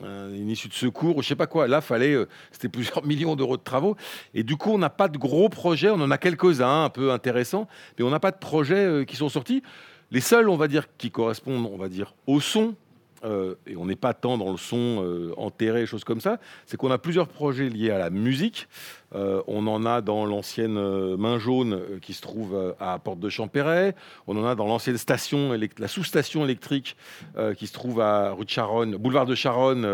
un- 0.03 0.33
une 0.33 0.49
issue 0.49 0.69
de 0.69 0.73
secours, 0.73 1.19
ou 1.19 1.23
je 1.23 1.29
sais 1.29 1.37
pas 1.37 1.47
quoi. 1.47 1.69
Là, 1.69 1.83
fallait, 1.83 2.15
euh, 2.15 2.27
c'était 2.53 2.69
plusieurs 2.71 3.05
millions 3.05 3.37
d'euros 3.37 3.59
de 3.59 3.63
travaux. 3.63 3.95
Et 4.33 4.45
du 4.45 4.57
coup, 4.57 4.71
on 4.71 4.79
n'a 4.79 4.89
pas 4.89 5.09
de 5.09 5.19
gros 5.19 5.51
projets. 5.51 5.91
On 5.91 6.01
en 6.01 6.11
a 6.11 6.17
quelques-uns 6.17 6.85
un 6.85 6.89
peu 6.89 7.13
intéressants, 7.13 7.69
mais 7.99 8.05
on 8.07 8.09
n'a 8.09 8.19
pas 8.19 8.31
de 8.31 8.39
projets 8.39 9.05
qui 9.07 9.17
sont 9.17 9.29
sortis. 9.29 9.63
Les 10.11 10.23
seuls, 10.23 10.49
on 10.49 10.57
va 10.57 10.69
dire, 10.69 10.87
qui 10.97 11.11
correspondent, 11.11 11.69
on 11.71 11.77
va 11.77 11.91
dire, 11.91 12.15
au 12.27 12.41
son. 12.41 12.75
et 13.67 13.77
on 13.77 13.85
n'est 13.85 13.97
pas 13.97 14.15
tant 14.15 14.39
dans 14.39 14.53
le 14.53 14.57
son 14.57 15.33
enterré, 15.37 15.85
choses 15.85 16.05
comme 16.05 16.21
ça, 16.21 16.39
c'est 16.65 16.77
qu'on 16.79 16.93
a 16.93 16.99
plusieurs 16.99 17.27
projets 17.29 17.69
liés 17.69 17.91
à 17.91 17.99
la 17.99 18.09
musique. 18.09 18.69
Euh, 19.15 19.41
on 19.47 19.67
en 19.69 19.87
a 19.87 20.01
dans 20.01 20.27
l'ancienne 20.27 20.77
euh, 20.77 21.17
Main 21.17 21.39
Jaune 21.39 21.75
euh, 21.75 21.99
qui 22.01 22.13
se 22.13 22.21
trouve 22.23 22.75
à 22.81 22.99
Porte 22.99 23.21
de 23.21 23.29
Champéret. 23.29 23.95
On 24.27 24.37
en 24.37 24.45
a 24.45 24.55
dans 24.55 24.67
l'ancienne 24.67 24.99
station, 24.99 25.57
la 25.79 25.89
sous-station 25.89 26.45
électrique 26.45 26.97
qui 27.57 27.67
se 27.67 27.73
trouve 27.73 28.01
à 28.01 28.33
rue 28.33 28.45
de 28.45 28.51
Charonne, 28.51 28.97
boulevard 28.97 29.27
de 29.27 29.35
Charonne, 29.35 29.87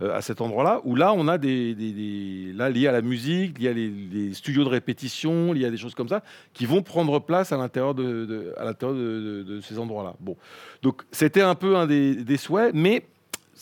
à 0.00 0.20
cet 0.22 0.40
endroit-là, 0.40 0.80
où 0.84 0.96
là, 0.96 1.12
on 1.16 1.28
a 1.28 1.38
des, 1.38 1.74
des- 1.74 2.52
là 2.54 2.68
liés 2.70 2.88
à 2.88 2.92
la 2.92 3.02
musique, 3.02 3.58
liés 3.58 3.68
à 3.68 3.72
les, 3.72 3.88
les 3.88 4.34
studios 4.34 4.64
de 4.64 4.68
répétition, 4.68 5.52
liés 5.52 5.66
à 5.66 5.70
des 5.70 5.76
choses 5.76 5.94
comme 5.94 6.08
ça, 6.08 6.22
qui 6.52 6.66
vont 6.66 6.82
prendre 6.82 7.20
place 7.20 7.52
à 7.52 7.56
l'intérieur 7.56 7.94
de, 7.94 8.24
de- 8.24 9.60
ces 9.60 9.78
endroits-là. 9.78 10.14
Bon, 10.20 10.36
donc 10.82 11.02
c'était 11.12 11.42
un 11.42 11.54
peu 11.54 11.76
un 11.76 11.86
des 11.86 12.36
souhaits, 12.36 12.72
mais 12.74 13.06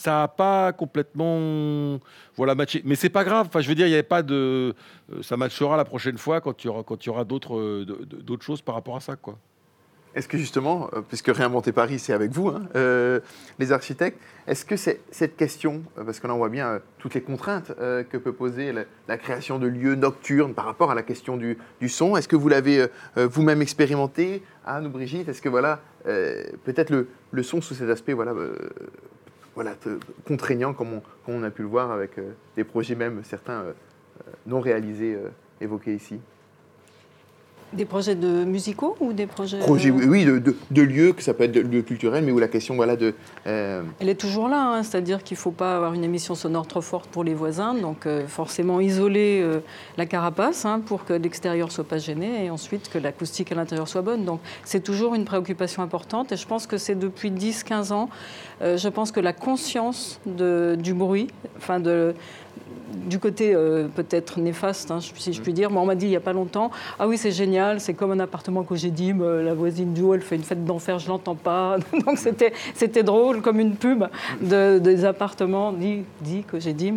ça 0.01 0.13
n'a 0.13 0.29
pas 0.29 0.73
complètement 0.73 2.01
voilà 2.35 2.55
matché. 2.55 2.81
Mais 2.87 2.95
c'est 2.95 3.11
pas 3.11 3.23
grave. 3.23 3.49
Enfin, 3.49 3.61
je 3.61 3.69
veux 3.69 3.75
dire, 3.75 3.87
il 3.87 3.91
n'y 3.91 3.95
avait 3.95 4.03
pas 4.03 4.23
de. 4.23 4.75
euh, 5.13 5.23
Ça 5.23 5.37
matchera 5.37 5.77
la 5.77 5.85
prochaine 5.85 6.17
fois 6.17 6.41
quand 6.41 6.65
il 6.65 6.69
y 6.69 6.71
aura 6.71 6.83
quand 6.83 7.05
il 7.05 7.11
y 7.11 7.25
d'autres 7.27 7.59
euh, 7.59 7.85
d'autres 7.85 8.43
choses 8.43 8.63
par 8.63 8.75
rapport 8.75 8.97
à 8.97 9.01
ça, 9.01 9.17
quoi. 9.17 9.37
Est-ce 10.15 10.27
que 10.27 10.39
justement, 10.39 10.89
euh, 10.95 11.03
puisque 11.03 11.29
Réinventer 11.29 11.71
Paris, 11.71 11.99
c'est 11.99 12.15
avec 12.15 12.33
vous, 12.33 12.49
hein, 12.49 12.63
les 13.59 13.73
architectes, 13.73 14.19
est-ce 14.49 14.65
que 14.65 14.75
c'est 14.75 15.03
cette 15.11 15.37
question, 15.37 15.83
parce 15.95 16.19
que 16.19 16.27
là 16.27 16.35
on 16.35 16.39
voit 16.39 16.49
bien 16.49 16.81
toutes 16.99 17.15
les 17.15 17.21
contraintes 17.21 17.71
que 17.77 18.17
peut 18.17 18.33
poser 18.33 18.73
la, 19.07 19.19
création 19.19 19.59
de 19.61 19.69
lieux 19.69 19.95
nocturnes 19.95 20.55
par 20.55 20.65
rapport 20.65 20.91
à 20.91 20.97
la 20.97 21.03
question 21.03 21.37
du, 21.37 21.59
son, 21.89 22.17
est-ce 22.17 22.27
que 22.27 22.35
vous 22.35 22.49
l'avez 22.49 22.87
vous-même 23.15 23.63
expérimenté, 23.63 24.43
Anne 24.67 24.87
ou 24.87 24.91
Brigitte 24.91 25.29
Est-ce 25.29 25.43
que 25.43 25.49
voilà, 25.49 25.81
peut-être 26.05 26.91
le, 26.91 27.07
le 27.31 27.43
son 27.45 27.61
sous 27.61 27.75
cet 27.75 27.89
aspect 27.89 28.13
voilà, 28.13 28.35
voilà, 29.63 29.77
contraignant, 30.27 30.73
comme 30.73 31.03
on, 31.29 31.43
a 31.43 31.51
pu 31.51 31.61
le 31.61 31.69
voir 31.69 31.91
avec 31.91 32.17
euh, 32.17 32.33
des 32.57 32.65
projets 32.65 32.95
même, 32.95 33.23
certains 33.25 33.61
euh, 33.61 33.73
euh, 34.27 34.33
non 34.47 34.59
réalisés 34.59 35.19
évoqués 35.61 35.95
ici 35.95 36.19
Des 37.73 37.85
projets 37.85 38.17
de 38.17 38.45
musicaux 38.45 38.97
ou 38.99 39.13
des 39.13 39.27
projets 39.27 39.59
Projet, 39.61 39.91
oui, 39.93 40.25
de, 40.25 40.39
de- 40.41 40.57
de 40.73 40.83
lieux, 40.83 41.13
que 41.13 41.23
ça 41.23 41.35
peut 41.35 41.45
être 41.45 41.53
de 41.53 41.61
lieux 41.61 41.83
culturels, 41.83 42.25
mais 42.25 42.33
où 42.33 42.39
la 42.41 42.49
question 42.49 42.75
voilà, 42.75 42.97
de... 42.97 43.15
euh, 43.47 43.83
Elle 44.01 44.09
est 44.09 44.21
toujours 44.21 44.49
là, 44.49 44.61
hein, 44.75 44.83
c'est-à-dire 44.83 45.23
qu'il 45.23 45.37
ne 45.37 45.41
faut 45.41 45.53
pas 45.53 45.77
avoir 45.77 45.95
une 45.95 46.03
émission 46.03 46.35
sonore 46.35 46.67
trop 46.67 46.81
forte 46.81 47.09
pour 47.11 47.23
les 47.23 47.33
voisins, 47.35 47.75
donc 47.75 48.07
euh, 48.07 48.27
forcément 48.27 48.81
isoler 48.81 49.41
euh, 49.41 49.61
la 49.97 50.07
carapace 50.07 50.65
hein, 50.65 50.81
pour 50.85 51.05
que 51.05 51.13
l'extérieur 51.13 51.71
soit 51.71 51.85
pas 51.85 51.99
gêné 51.99 52.45
et 52.47 52.51
ensuite 52.51 52.89
que 52.91 52.99
l'acoustique 52.99 53.53
à 53.53 53.55
l'intérieur 53.55 53.87
soit 53.87 54.03
bonne. 54.03 54.25
Donc 54.25 54.41
c'est 54.65 54.83
toujours 54.83 55.15
une 55.15 55.25
préoccupation 55.25 55.83
importante 55.85 56.33
et 56.33 56.37
je 56.37 56.47
pense 56.49 56.67
que 56.67 56.77
c'est 56.77 56.97
depuis 56.97 57.31
10-15 57.31 57.93
ans, 57.93 58.09
je 58.63 58.89
pense 58.89 59.13
que 59.13 59.21
la 59.21 59.33
conscience 59.33 60.19
de- 60.27 60.77
du 60.77 60.93
bruit, 60.93 61.29
enfin 61.57 61.79
de 61.79 62.15
du 63.07 63.19
côté 63.19 63.55
euh, 63.55 63.89
peut-être 63.89 64.41
néfaste, 64.41 64.91
hein, 64.91 64.99
si 65.01 65.33
je 65.33 65.41
puis 65.41 65.53
dire. 65.53 65.71
Moi, 65.71 65.83
on 65.83 65.87
m'a 65.87 65.95
dit 65.95 66.07
il 66.07 66.11
n'y 66.11 66.17
a 66.17 66.21
pas 66.21 66.33
longtemps, 66.33 66.71
ah 66.99 67.07
oui, 67.07 67.19
c'est 67.19 67.33
génial, 67.33 67.81
c'est 67.81 67.95
comme 67.95 68.13
un 68.13 68.21
appartement 68.21 68.63
que 68.63 68.75
j'ai 68.75 68.91
dit, 68.91 69.13
la 69.13 69.55
voisine 69.55 69.97
Jo, 69.97 70.15
elle 70.15 70.23
fait 70.23 70.37
une 70.37 70.43
fête 70.43 70.65
d'enfer, 70.65 70.99
je 70.99 71.09
l'entends 71.09 71.35
pas. 71.35 71.77
Donc 72.07 72.19
c'était, 72.19 72.53
c'était 72.75 73.03
drôle, 73.03 73.43
comme 73.43 73.61
une 73.61 73.77
pub 73.77 74.05
de, 74.41 74.79
des 74.79 75.05
appartements, 75.05 75.73
dit, 75.73 76.03
dit 76.21 76.45
que 76.47 76.61
j'ai 76.61 76.73
dit. 76.73 76.93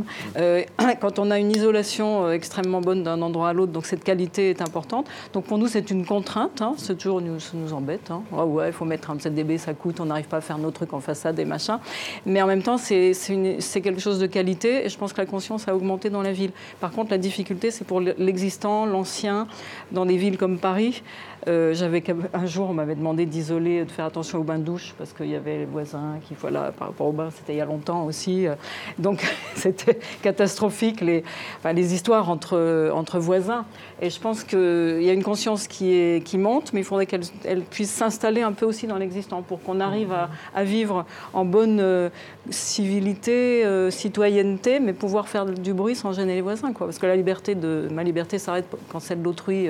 Quand 1.02 1.20
on 1.20 1.32
a 1.32 1.40
une 1.40 1.52
isolation 1.52 2.26
euh, 2.26 2.32
extrêmement 2.32 2.82
bonne 2.82 3.04
d'un 3.04 3.22
endroit 3.22 3.50
à 3.50 3.54
l'autre, 3.54 3.72
donc 3.72 3.86
cette 3.86 4.04
qualité 4.04 4.50
est 4.50 4.62
importante. 4.62 5.08
Donc 5.34 5.46
pour 5.46 5.58
nous, 5.58 5.68
c'est 5.68 5.92
une 5.92 6.06
contrainte, 6.06 6.62
hein, 6.62 6.74
c'est 6.78 6.98
toujours, 6.98 7.22
nous, 7.22 7.40
ça 7.40 7.52
nous 7.56 7.74
embête. 7.74 8.12
Hein. 8.12 8.22
Ah 8.36 8.46
ouais, 8.46 8.68
il 8.68 8.74
faut 8.74 8.86
mettre 8.86 9.12
un 9.12 9.20
7 9.20 9.34
dB, 9.34 9.58
ça 9.58 9.74
coûte, 9.74 10.00
on 10.00 10.06
n'arrive 10.06 10.28
pas 10.28 10.38
à 10.38 10.42
faire 10.42 10.58
nos 10.58 10.72
trucs 10.72 10.94
en 10.94 11.00
façade 11.00 11.40
et 11.40 11.46
machin. 11.46 11.80
Mais 12.26 12.42
en 12.42 12.48
même 12.48 12.64
temps, 12.64 12.78
c'est, 12.78 13.14
c'est 13.14 13.82
quelque 13.82 14.02
chose 14.02 14.20
de 14.20 14.28
qualité 14.28 14.86
et 14.86 14.90
je 14.90 14.98
pense 14.98 15.14
que 15.14 15.22
la 15.22 15.26
conscience 15.26 15.68
a 15.68 15.76
augmenté 15.76 15.83
dans 15.84 16.22
la 16.22 16.32
ville. 16.32 16.52
Par 16.80 16.92
contre, 16.92 17.12
la 17.12 17.18
difficulté, 17.18 17.72
c'est 17.72 17.86
pour 17.86 18.02
l'existant, 18.02 18.86
l'ancien, 18.86 19.48
dans 19.92 20.06
des 20.06 20.18
villes 20.18 20.38
comme 20.38 20.58
Paris. 20.58 21.04
Euh, 21.48 21.74
j'avais 21.74 22.04
un 22.34 22.46
jour, 22.46 22.70
on 22.70 22.74
m'avait 22.74 22.96
demandé 22.96 23.26
d'isoler, 23.26 23.84
de 23.84 23.92
faire 23.92 24.06
attention 24.06 24.40
aux 24.40 24.44
bains 24.44 24.60
de 24.60 24.64
douche 24.64 24.94
parce 24.98 25.14
qu'il 25.14 25.28
y 25.28 25.36
avait 25.36 25.60
les 25.60 25.66
voisins 25.66 26.20
qui, 26.28 26.36
voilà, 26.40 26.72
par 26.72 26.90
rapport 26.90 27.08
aux 27.08 27.12
bains, 27.12 27.30
c'était 27.32 27.54
il 27.54 27.58
y 27.58 27.62
a 27.62 27.66
longtemps 27.66 28.06
aussi. 28.06 28.48
euh, 28.48 28.56
Donc 28.98 29.24
c'était 29.56 30.00
catastrophique 30.22 31.02
les, 31.02 31.24
enfin, 31.58 31.74
les 31.74 31.94
histoires 31.94 32.30
entre, 32.30 32.92
entre 32.94 33.20
voisins. 33.20 33.66
Et 34.02 34.10
je 34.10 34.20
pense 34.20 34.44
qu'il 34.44 35.02
y 35.02 35.10
a 35.10 35.14
une 35.14 35.24
conscience 35.24 35.68
qui, 35.68 35.94
est, 35.94 36.24
qui 36.24 36.38
monte, 36.38 36.74
mais 36.74 36.82
il 36.82 36.86
faudrait 36.86 37.06
qu'elle 37.06 37.24
elle 37.46 37.62
puisse 37.62 37.92
s'installer 37.92 38.42
un 38.42 38.52
peu 38.54 38.66
aussi 38.66 38.88
dans 38.88 38.98
l'existant 38.98 39.42
pour 39.42 39.62
qu'on 39.62 39.80
arrive 39.80 40.14
à, 40.54 40.64
vivre 40.64 41.06
en 41.34 41.46
bonne 41.46 41.80
euh, 41.80 42.10
civilité, 42.50 43.66
citoyenneté, 43.90 44.80
mais 44.80 44.94
pouvoir 44.94 45.28
faire 45.28 45.46
du 45.46 45.74
bruit 45.74 45.96
sans 45.96 46.14
gêner 46.14 46.36
les 46.36 46.42
voisins. 46.42 46.74
Quoi. 46.74 46.88
Parce 46.88 47.00
que 47.00 47.06
la 47.06 47.16
liberté 47.16 47.56
de, 47.56 47.88
ma 47.92 48.04
liberté 48.04 48.38
s'arrête 48.38 48.66
quand 48.90 49.00
celle 49.00 49.22
d'autrui 49.22 49.68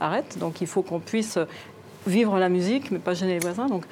arrête. 0.00 0.38
Donc 0.38 0.60
il 0.60 0.66
faut 0.66 0.82
qu'on 0.82 1.00
puisse 1.08 1.38
vivre 2.06 2.38
la 2.38 2.48
musique, 2.48 2.90
mais 2.90 2.98
pas 3.00 3.12
gêner 3.12 3.34
les 3.34 3.38
voisins. 3.40 3.66
Donc 3.66 3.84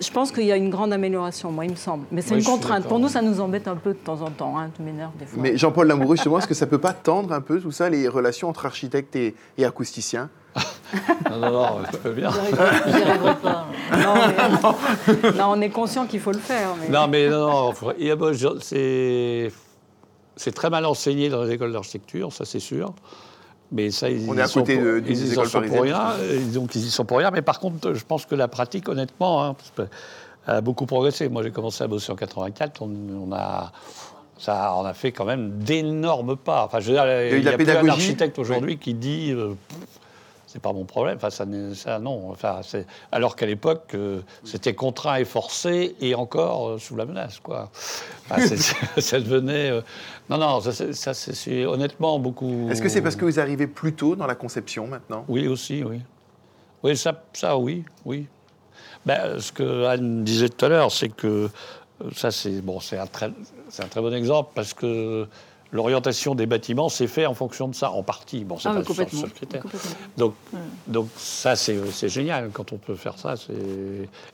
je 0.00 0.10
pense 0.10 0.32
qu'il 0.32 0.44
y 0.46 0.52
a 0.52 0.56
une 0.56 0.70
grande 0.70 0.92
amélioration, 0.92 1.50
moi, 1.52 1.64
il 1.66 1.72
me 1.72 1.76
semble. 1.76 2.06
Mais 2.10 2.22
c'est 2.22 2.34
Oui, 2.34 2.40
une 2.40 2.46
contrainte. 2.46 2.84
Pour 2.86 2.98
nous, 2.98 3.08
ça 3.08 3.20
nous 3.20 3.40
embête 3.40 3.68
un 3.68 3.76
peu 3.76 3.90
de 3.92 3.98
temps 3.98 4.22
en 4.22 4.30
temps. 4.30 4.58
Hein, 4.58 4.70
des 4.78 5.26
fois. 5.26 5.42
Mais 5.42 5.56
Jean-Paul 5.58 5.86
Lamoureux, 5.88 6.16
justement, 6.16 6.38
est-ce 6.38 6.46
que 6.46 6.54
ça 6.54 6.66
peut 6.66 6.78
pas 6.78 6.92
tendre 6.94 7.32
un 7.32 7.40
peu 7.42 7.60
tout 7.60 7.72
ça, 7.72 7.90
les 7.90 8.08
relations 8.08 8.48
entre 8.48 8.64
architectes 8.66 9.14
et, 9.16 9.34
et 9.58 9.64
acousticiens? 9.64 10.30
Non, 11.30 11.38
non, 11.38 11.50
non, 11.52 11.78
je 11.92 11.96
peux 11.98 12.12
bien. 12.12 12.30
Pas. 12.30 13.66
non, 13.92 14.14
mais- 15.22 15.32
non, 15.38 15.44
on 15.50 15.60
est 15.60 15.68
conscient 15.70 16.06
qu'il 16.06 16.20
faut 16.20 16.32
le 16.32 16.38
faire. 16.38 16.70
Mais... 16.80 16.88
Non, 16.88 17.06
mais 17.08 17.28
non, 17.28 17.48
non, 17.50 17.72
faut- 17.72 17.92
il 17.98 18.06
y 18.06 18.10
a- 18.10 18.16
bon, 18.16 18.32
je- 18.32 18.58
c'est 18.60 19.52
c'est 20.36 20.52
très 20.52 20.70
mal 20.70 20.86
enseigné 20.86 21.28
dans 21.28 21.42
les 21.44 21.52
écoles 21.52 21.72
d'architecture, 21.72 22.32
ça 22.32 22.44
c'est 22.44 22.58
sûr. 22.60 22.94
Mais 23.72 23.90
ça, 23.90 24.08
ils 24.10 24.28
On 24.28 24.34
est 24.34 24.38
y 24.38 24.40
à 24.42 24.46
sont 24.48 24.60
côté 24.60 24.74
pour- 24.76 24.84
de- 24.84 25.00
d'une 25.00 25.16
ils 25.16 25.26
y 25.32 25.34
sont 25.34 25.42
pour 25.62 25.82
rien. 25.82 26.10
euh, 26.18 26.40
Donc 26.52 26.74
ils 26.74 26.86
y 26.86 26.90
sont 26.90 27.04
pour 27.04 27.18
rien. 27.18 27.30
Mais 27.30 27.42
par 27.42 27.60
contre, 27.60 27.92
je 27.94 28.04
pense 28.04 28.26
que 28.26 28.34
la 28.34 28.48
pratique, 28.48 28.88
honnêtement, 28.88 29.44
hein, 29.44 29.56
a 30.46 30.60
beaucoup 30.60 30.86
progressé. 30.86 31.28
Moi, 31.28 31.42
j'ai 31.44 31.50
commencé 31.52 31.84
à 31.84 31.86
bosser 31.86 32.10
en 32.10 32.16
84. 32.16 32.82
On, 32.82 32.90
on 33.28 33.32
a 33.32 33.70
ça, 34.38 34.74
on 34.76 34.84
a 34.86 34.94
fait 34.94 35.12
quand 35.12 35.26
même 35.26 35.50
d'énormes 35.58 36.34
pas. 36.36 36.64
Enfin, 36.64 36.80
je 36.80 36.86
veux 36.88 36.94
dire, 36.94 37.04
eu 37.04 37.30
de 37.32 37.36
il 37.38 37.44
y 37.44 37.48
a 37.48 37.52
plus 37.56 37.68
un 37.70 37.88
architecte 37.88 38.38
aujourd'hui 38.38 38.78
qui 38.78 38.94
dit. 38.94 39.32
euh, 39.32 39.52
c'est 40.46 40.60
pas 40.60 40.72
mon 40.72 40.84
problème. 40.84 41.16
Enfin, 41.22 41.30
ça, 41.30 41.44
non. 42.00 42.30
Enfin, 42.32 42.60
alors 43.12 43.36
qu'à 43.36 43.46
l'époque, 43.46 43.90
euh, 43.94 44.20
c'était 44.42 44.74
contraint 44.74 45.14
et 45.18 45.24
forcé 45.24 45.94
et 46.00 46.16
encore 46.16 46.70
euh, 46.70 46.78
sous 46.78 46.96
la 46.96 47.04
menace, 47.04 47.38
quoi. 47.38 47.70
Enfin, 48.28 48.42
ça 48.98 49.20
devenait. 49.20 49.70
Non, 50.30 50.38
non. 50.38 50.60
Ça, 50.60 50.72
c'est- 50.72 50.92
ça, 50.92 51.12
c'est 51.14 51.34
c'est 51.34 51.66
honnêtement 51.66 52.18
beaucoup. 52.18 52.68
Est-ce 52.70 52.80
que 52.80 52.88
c'est 52.88 53.02
parce 53.02 53.16
que 53.16 53.24
vous 53.24 53.40
arrivez 53.40 53.66
plus 53.66 53.94
tôt 53.94 54.16
dans 54.16 54.26
la 54.26 54.34
conception 54.34 54.86
maintenant? 54.86 55.24
Oui, 55.28 55.46
aussi, 55.48 55.82
oui. 55.84 56.00
Oui, 56.82 56.96
ça, 56.96 57.22
ça 57.34 57.58
oui, 57.58 57.84
oui. 58.04 58.26
Ben, 59.04 59.38
ce 59.38 59.52
que 59.52 59.84
Anne 59.84 60.24
disait 60.24 60.48
tout 60.48 60.64
à 60.64 60.68
l'heure, 60.68 60.90
c'est 60.92 61.08
que 61.10 61.26
euh, 62.02 62.10
ça, 62.14 62.30
c'est 62.30 62.60
bon, 62.62 62.78
un 62.92 63.06
très, 63.06 63.26
un 63.26 63.88
très 63.88 64.00
bon 64.00 64.14
exemple 64.14 64.50
parce 64.54 64.72
que 64.72 65.26
l'orientation 65.72 66.34
des 66.34 66.46
bâtiments 66.46 66.88
s'est 66.88 67.06
fait 67.06 67.26
en 67.26 67.34
fonction 67.34 67.68
de 67.68 67.74
ça, 67.74 67.90
en 67.92 68.02
partie. 68.02 68.44
Bon, 68.44 68.58
c'est 68.58 68.68
Ah, 68.68 68.72
pas 68.72 68.78
mais 68.78 68.80
le 68.80 68.86
seul- 68.86 68.96
complètement. 68.96 69.20
seul 69.20 69.32
critère. 69.32 69.62
complètement. 69.62 69.90
Donc, 70.16 70.34
donc 70.88 71.08
ça, 71.16 71.54
c'est 71.56 72.08
génial 72.08 72.50
quand 72.52 72.72
on 72.72 72.76
peut 72.76 72.96
faire 72.96 73.18
ça. 73.18 73.34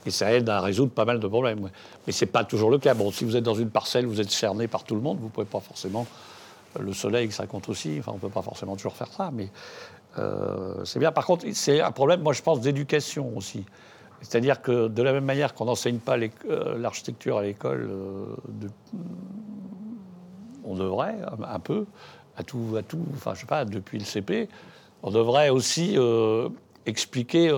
Et 0.07 0.11
ça 0.11 0.33
aide 0.33 0.49
à 0.49 0.61
résoudre 0.61 0.93
pas 0.93 1.05
mal 1.05 1.21
de 1.21 1.27
problèmes. 1.29 1.61
ouais. 1.63 1.71
Mais 2.07 2.13
c'est 2.13 2.27
pas 2.27 2.45
toujours 2.45 2.71
le 2.71 2.79
cas. 2.79 2.95
Bon, 2.95 3.11
si 3.13 3.25
vous 3.25 3.37
êtes 3.37 3.45
dans 3.45 3.55
une 3.55 3.71
parcelle, 3.71 4.07
vous 4.07 4.21
êtes 4.21 4.31
cerné 4.31 4.67
par 4.69 4.85
tout 4.85 4.95
le 4.95 5.01
monde, 5.03 5.19
vous 5.21 5.29
pouvez 5.29 5.47
pas 5.47 5.61
forcément 5.61 6.07
le 6.79 6.93
soleil, 6.93 7.31
ça 7.33 7.47
compte 7.47 7.69
aussi. 7.69 7.97
Enfin, 7.99 8.13
on 8.13 8.17
ne 8.17 8.21
peut 8.21 8.29
pas 8.29 8.43
forcément 8.43 8.77
toujours 8.77 8.95
faire 8.97 9.09
ça, 9.13 9.31
mais 9.33 9.49
euh, 10.19 10.85
c'est 10.85 10.99
bien. 10.99 11.13
Par 11.13 11.27
contre, 11.27 11.45
c'est 11.53 11.81
un 11.81 11.93
problème, 11.93 12.23
moi, 12.23 12.33
je 12.33 12.43
pense, 12.43 12.61
d'éducation 12.61 13.37
aussi. 13.37 13.65
C'est-à-dire 14.23 14.63
que 14.63 14.89
de 14.89 15.03
la 15.03 15.13
même 15.13 15.25
manière 15.27 15.53
qu'on 15.55 15.67
n'enseigne 15.67 15.99
pas 15.99 16.17
euh, 16.19 16.79
l'architecture 16.79 17.37
à 17.39 17.43
l'école, 17.43 17.91
de, 18.49 18.69
on 20.67 20.75
devrait 20.75 21.17
un 21.49 21.59
peu, 21.61 21.87
à 22.37 22.43
tout, 22.43 22.75
à 22.77 22.83
tout, 22.83 23.05
enfin, 23.15 23.35
je 23.35 23.41
sais 23.41 23.47
pas, 23.47 23.65
depuis 23.65 23.99
le 23.99 24.05
CP, 24.05 24.49
on 25.03 25.11
devrait 25.11 25.49
aussi 25.49 25.97
expliquer 26.85 27.53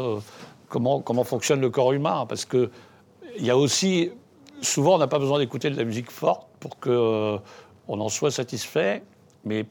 comment, 0.68 1.00
comment 1.00 1.24
fonctionne 1.24 1.60
le 1.60 1.70
corps 1.70 1.92
humain, 1.92 2.26
parce 2.28 2.44
que 2.44 2.70
il 3.36 3.44
y 3.44 3.50
a 3.50 3.56
aussi, 3.56 4.10
souvent, 4.60 4.96
on 4.96 4.98
n'a 4.98 5.06
pas 5.06 5.18
besoin 5.18 5.38
d'écouter 5.38 5.70
de 5.70 5.76
la 5.76 5.84
musique 5.84 6.10
forte 6.10 6.46
pour 6.60 6.78
que 6.78 7.38
on 7.88 8.00
en 8.00 8.08
soit 8.08 8.30
satisfait, 8.30 9.02
mais, 9.44 9.64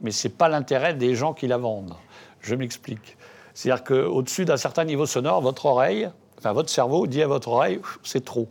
mais 0.00 0.10
ce 0.10 0.26
n'est 0.26 0.34
pas 0.34 0.48
l'intérêt 0.48 0.94
des 0.94 1.14
gens 1.14 1.34
qui 1.34 1.46
la 1.46 1.58
vendent. 1.58 1.94
Je 2.40 2.54
m'explique. 2.54 3.16
C'est-à-dire 3.54 3.84
qu'au-dessus 3.84 4.44
d'un 4.44 4.56
certain 4.56 4.84
niveau 4.84 5.04
sonore, 5.04 5.42
votre 5.42 5.66
oreille, 5.66 6.08
enfin 6.38 6.52
votre 6.52 6.70
cerveau 6.70 7.06
dit 7.06 7.22
à 7.22 7.26
votre 7.26 7.48
oreille, 7.48 7.80
c'est 8.02 8.24
trop. 8.24 8.48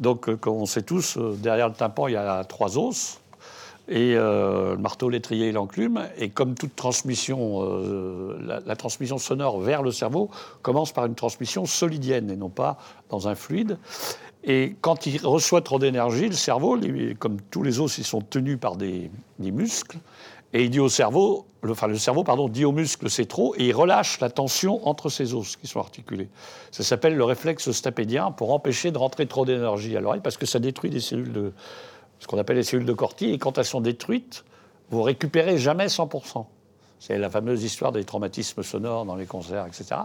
Donc, 0.00 0.28
euh, 0.28 0.36
comme 0.36 0.54
on 0.54 0.66
sait 0.66 0.82
tous, 0.82 1.16
euh, 1.16 1.36
derrière 1.38 1.68
le 1.68 1.74
tympan, 1.74 2.08
il 2.08 2.14
y 2.14 2.16
a 2.16 2.44
trois 2.44 2.78
os, 2.78 3.20
et 3.88 4.14
euh, 4.14 4.72
le 4.72 4.78
marteau, 4.78 5.08
l'étrier 5.08 5.48
et 5.48 5.52
l'enclume. 5.52 6.06
Et 6.18 6.28
comme 6.28 6.54
toute 6.54 6.76
transmission, 6.76 7.62
la, 8.40 8.60
la, 8.60 8.76
transmission 8.76 9.18
sonore 9.18 9.60
vers 9.60 9.82
le 9.82 9.90
cerveau 9.90 10.30
commence 10.62 10.92
par 10.92 11.06
une 11.06 11.14
transmission 11.14 11.66
solidienne 11.66 12.30
et 12.30 12.36
non 12.36 12.50
pas 12.50 12.78
dans 13.10 13.28
un 13.28 13.34
fluide. 13.34 13.78
Et 14.44 14.76
quand 14.80 15.06
il 15.06 15.24
reçoit 15.26 15.62
trop 15.62 15.78
d'énergie, 15.78 16.28
le 16.28 16.34
cerveau, 16.34 16.78
comme 17.18 17.38
tous 17.50 17.62
les 17.62 17.80
os, 17.80 17.98
ils 17.98 18.04
sont 18.04 18.20
tenus 18.20 18.58
par 18.58 18.76
des, 18.76 19.10
muscles. 19.38 19.98
Et 20.54 20.64
il 20.64 20.70
dit 20.70 20.80
au 20.80 20.88
cerveau, 20.88 21.44
le, 21.60 21.72
enfin 21.72 21.88
le 21.88 21.98
cerveau 21.98 22.24
pardon, 22.24 22.48
dit 22.48 22.64
aux 22.64 22.72
muscles 22.72 23.10
c'est 23.10 23.26
trop, 23.26 23.54
et 23.58 23.66
il 23.66 23.74
relâche 23.74 24.18
la 24.20 24.30
tension 24.30 24.88
entre 24.88 25.10
ces 25.10 25.34
os 25.34 25.56
qui 25.56 25.66
sont 25.66 25.80
articulés. 25.80 26.28
Ça 26.70 26.82
s'appelle 26.82 27.16
le 27.16 27.24
réflexe 27.24 27.70
stapédien 27.72 28.30
pour 28.30 28.54
empêcher 28.54 28.90
de 28.90 28.96
rentrer 28.96 29.26
trop 29.26 29.44
d'énergie 29.44 29.94
à 29.96 30.00
l'oreille, 30.00 30.22
parce 30.22 30.38
que 30.38 30.46
ça 30.46 30.58
détruit 30.58 30.88
des 30.88 31.00
cellules 31.00 31.32
de, 31.32 31.52
ce 32.20 32.26
qu'on 32.26 32.38
appelle 32.38 32.56
les 32.56 32.62
cellules 32.62 32.86
de 32.86 32.92
Corti, 32.92 33.30
et 33.30 33.38
quand 33.38 33.58
elles 33.58 33.64
sont 33.64 33.80
détruites, 33.80 34.44
vous 34.90 35.02
récupérez 35.02 35.58
jamais 35.58 35.86
100%. 35.86 36.46
C'est 37.00 37.16
la 37.16 37.30
fameuse 37.30 37.62
histoire 37.62 37.92
des 37.92 38.04
traumatismes 38.04 38.62
sonores 38.62 39.04
dans 39.04 39.14
les 39.14 39.26
concerts, 39.26 39.66
etc. 39.66 40.00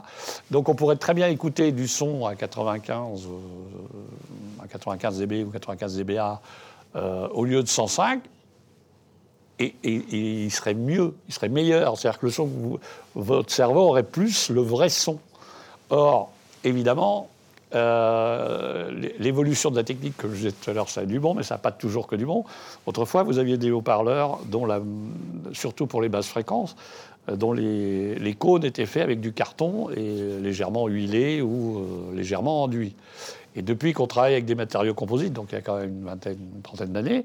Donc 0.51 0.69
on 0.69 0.75
pourrait 0.75 0.97
très 0.97 1.13
bien 1.13 1.27
écouter 1.27 1.71
du 1.71 1.87
son 1.87 2.25
à 2.25 2.35
95, 2.35 3.25
euh, 3.25 4.63
à 4.63 4.67
95 4.67 5.17
dB 5.17 5.43
ou 5.43 5.49
95 5.49 5.97
dBA 5.97 6.41
euh, 6.95 7.27
au 7.29 7.45
lieu 7.45 7.63
de 7.63 7.67
105, 7.67 8.21
et, 9.59 9.75
il 9.83 10.51
serait 10.51 10.73
mieux, 10.73 11.15
il 11.27 11.33
serait 11.33 11.49
meilleur. 11.49 11.97
C'est-à-dire 11.97 12.19
que 12.19 12.25
le 12.25 12.31
son, 12.31 12.79
votre 13.15 13.51
cerveau 13.51 13.81
aurait 13.81 14.03
plus 14.03 14.49
le 14.49 14.61
vrai 14.61 14.89
son. 14.89 15.19
Or, 15.89 16.31
évidemment, 16.63 17.29
euh, 17.75 18.91
l'évolution 19.19 19.71
de 19.71 19.75
la 19.75 19.83
technique, 19.83 20.15
comme 20.17 20.31
je 20.31 20.35
disais 20.37 20.51
tout 20.51 20.69
à 20.69 20.73
l'heure, 20.73 20.89
ça 20.89 21.01
a 21.01 21.05
du 21.05 21.19
bon, 21.19 21.33
mais 21.33 21.43
ça 21.43 21.55
n'a 21.55 21.59
pas 21.59 21.71
toujours 21.71 22.07
que 22.07 22.15
du 22.15 22.25
bon. 22.25 22.45
Autrefois, 22.85 23.23
vous 23.23 23.39
aviez 23.39 23.57
des 23.57 23.71
haut-parleurs, 23.71 24.39
dont 24.45 24.67
surtout 25.53 25.87
pour 25.87 26.01
les 26.01 26.09
basses 26.09 26.27
fréquences, 26.27 26.75
euh, 27.29 27.35
dont 27.35 27.53
les, 27.53 28.35
cônes 28.37 28.63
étaient 28.63 28.85
faits 28.85 29.03
avec 29.03 29.21
du 29.21 29.33
carton 29.33 29.89
et 29.89 30.39
légèrement 30.39 30.87
huilé 30.87 31.41
ou 31.41 31.79
euh, 31.79 32.15
légèrement 32.15 32.63
enduit. 32.63 32.95
Et 33.55 33.61
depuis 33.61 33.93
qu'on 33.93 34.07
travaille 34.07 34.33
avec 34.33 34.45
des 34.45 34.55
matériaux 34.55 34.93
composites, 34.93 35.33
donc 35.33 35.47
il 35.51 35.55
y 35.55 35.57
a 35.57 35.61
quand 35.61 35.77
même 35.77 35.89
une 35.89 36.05
vingtaine, 36.05 36.37
une 36.55 36.61
trentaine 36.61 36.91
d'années, 36.91 37.23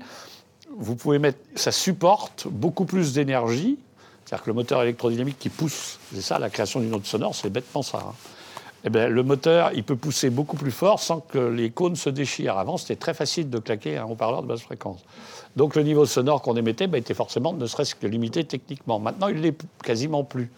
vous 0.76 0.94
pouvez 0.94 1.18
mettre, 1.18 1.38
ça 1.57 1.72
supporte 1.72 2.46
beaucoup 2.49 2.84
plus 2.84 3.12
d'énergie. 3.12 3.78
C'est-à-dire 4.24 4.44
que 4.44 4.51
le 4.51 4.55
moteur 4.55 4.82
électrodynamique 4.82 5.38
qui 5.38 5.49
pousse, 5.49 5.99
c'est 6.14 6.20
ça 6.20 6.38
la 6.38 6.51
création 6.51 6.80
d'une 6.80 6.90
note 6.90 7.07
sonore, 7.07 7.34
c'est 7.34 7.51
bêtement 7.51 7.82
ça. 7.82 7.99
Hein. 7.99 8.14
Eh 8.85 8.91
ben, 8.91 9.12
le 9.12 9.22
moteur, 9.22 9.72
il 9.74 9.83
peut 9.83 9.97
pousser 9.97 10.31
beaucoup 10.31 10.57
plus 10.57 10.70
fort 10.70 11.01
sans 11.01 11.20
que 11.20 11.39
les 11.39 11.70
cônes 11.70 11.97
se 11.97 12.11
déchirent. 12.11 12.59
Avant, 12.59 12.76
c'était 12.76 12.97
très 12.97 13.14
facile 13.14 13.51
de 13.51 13.59
claquer 13.59 13.99
un 13.99 14.05
haut-parleur 14.05 14.43
de 14.43 14.47
basse 14.47 14.62
fréquence. 14.62 15.01
Donc 15.57 15.74
le 15.74 15.83
niveau 15.83 16.07
sonore 16.07 16.43
qu'on 16.43 16.55
émettait 16.55 16.87
ben, 16.87 16.99
était 16.99 17.14
forcément 17.14 17.53
ne 17.53 17.66
serait-ce 17.66 17.95
que 17.95 18.07
limité 18.07 18.45
techniquement. 18.45 19.01
Maintenant, 19.01 19.29
il 19.29 19.41
l'est 19.41 19.59
quasiment 19.83 20.22
plus. 20.22 20.51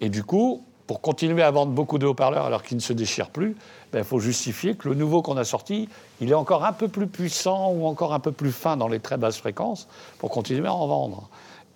Et 0.00 0.08
du 0.08 0.24
coup, 0.24 0.64
pour 0.88 1.00
continuer 1.00 1.42
à 1.42 1.50
vendre 1.50 1.72
beaucoup 1.72 1.98
de 1.98 2.06
haut-parleurs 2.06 2.44
alors 2.44 2.62
qu'ils 2.62 2.76
ne 2.76 2.82
se 2.82 2.92
déchirent 2.92 3.30
plus, 3.30 3.56
ben, 3.92 4.00
il 4.00 4.04
faut 4.04 4.18
justifier 4.18 4.74
que 4.74 4.88
le 4.88 4.96
nouveau 4.96 5.22
qu'on 5.22 5.36
a 5.36 5.44
sorti, 5.44 5.88
il 6.20 6.30
est 6.30 6.34
encore 6.34 6.64
un 6.64 6.72
peu 6.72 6.88
plus 6.88 7.06
puissant 7.06 7.70
ou 7.70 7.86
encore 7.86 8.12
un 8.12 8.20
peu 8.20 8.32
plus 8.32 8.50
fin 8.50 8.76
dans 8.76 8.88
les 8.88 8.98
très 8.98 9.16
basses 9.16 9.38
fréquences 9.38 9.86
pour 10.18 10.30
continuer 10.30 10.66
à 10.66 10.74
en 10.74 10.86
vendre. 10.88 11.28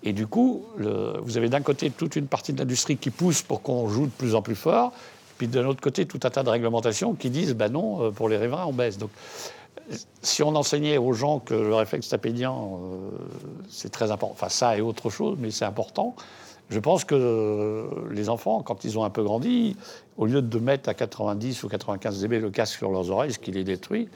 Et 0.02 0.12
du 0.12 0.26
coup, 0.26 0.64
vous 1.22 1.36
avez 1.36 1.48
d'un 1.48 1.60
côté 1.60 1.90
toute 1.90 2.16
une 2.16 2.26
partie 2.26 2.52
de 2.52 2.58
l'industrie 2.58 2.96
qui 2.96 3.10
pousse 3.10 3.42
pour 3.42 3.62
qu'on 3.62 3.88
joue 3.88 4.06
de 4.06 4.12
plus 4.12 4.34
en 4.34 4.42
plus 4.42 4.54
fort, 4.54 4.92
puis 5.38 5.48
d'un 5.48 5.64
autre 5.66 5.80
côté, 5.80 6.04
tout 6.04 6.20
un 6.24 6.30
tas 6.30 6.42
de 6.42 6.50
réglementations 6.50 7.14
qui 7.14 7.30
disent, 7.30 7.54
ben 7.54 7.72
non, 7.72 8.02
euh, 8.02 8.10
pour 8.10 8.28
les 8.28 8.36
riverains, 8.36 8.66
on 8.66 8.72
baisse. 8.72 8.98
Donc, 8.98 9.10
si 10.20 10.42
on 10.42 10.54
enseignait 10.54 10.98
aux 10.98 11.12
gens 11.12 11.38
que 11.38 11.54
le 11.54 11.74
réflexe 11.74 12.08
tapédien, 12.08 12.52
euh, 12.52 13.10
c'est 13.70 13.90
très 13.90 14.10
important, 14.10 14.32
enfin 14.32 14.50
ça 14.50 14.76
et 14.76 14.80
autre 14.82 15.08
chose, 15.08 15.38
mais 15.40 15.50
c'est 15.50 15.64
important, 15.64 16.14
je 16.68 16.78
pense 16.80 17.04
que 17.04 17.88
les 18.10 18.28
enfants, 18.28 18.62
quand 18.62 18.84
ils 18.84 18.98
ont 18.98 19.04
un 19.04 19.10
peu 19.10 19.22
grandi, 19.22 19.74
au 20.18 20.26
lieu 20.26 20.42
de 20.42 20.58
mettre 20.58 20.90
à 20.90 20.94
90 20.94 21.62
ou 21.62 21.68
95 21.68 22.20
dB 22.20 22.40
le 22.40 22.50
casque 22.50 22.76
sur 22.76 22.90
leurs 22.90 23.10
oreilles, 23.10 23.32
ce 23.32 23.38
qui 23.38 23.52
les 23.52 23.64
détruit, 23.64 24.08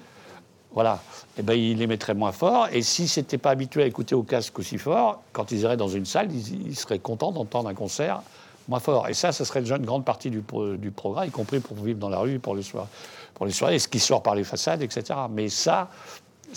voilà, 0.74 1.00
eh 1.38 1.42
ben, 1.42 1.54
ils 1.54 1.78
les 1.78 1.86
mettraient 1.86 2.14
moins 2.14 2.32
fort. 2.32 2.68
Et 2.72 2.82
s'ils 2.82 3.08
n'étaient 3.16 3.38
pas 3.38 3.50
habitués 3.50 3.82
à 3.82 3.86
écouter 3.86 4.14
au 4.14 4.22
casque 4.22 4.58
aussi 4.58 4.76
fort, 4.76 5.22
quand 5.32 5.50
ils 5.50 5.60
iraient 5.60 5.76
dans 5.76 5.88
une 5.88 6.06
salle, 6.06 6.28
ils 6.32 6.76
seraient 6.76 6.98
contents 6.98 7.32
d'entendre 7.32 7.68
un 7.68 7.74
concert 7.74 8.22
moins 8.68 8.80
fort. 8.80 9.08
Et 9.08 9.14
ça, 9.14 9.32
ce 9.32 9.44
serait 9.44 9.60
déjà 9.60 9.76
une 9.76 9.86
grande 9.86 10.04
partie 10.04 10.30
du, 10.30 10.42
du 10.78 10.90
programme, 10.90 11.28
y 11.28 11.30
compris 11.30 11.60
pour 11.60 11.76
vivre 11.76 11.98
dans 11.98 12.08
la 12.08 12.18
rue, 12.18 12.38
pour 12.38 12.54
les, 12.54 12.62
soirées, 12.62 12.88
pour 13.34 13.46
les 13.46 13.52
soirées, 13.52 13.78
ce 13.78 13.88
qui 13.88 13.98
sort 13.98 14.22
par 14.22 14.34
les 14.34 14.44
façades, 14.44 14.82
etc. 14.82 15.18
Mais 15.30 15.48
ça, 15.48 15.88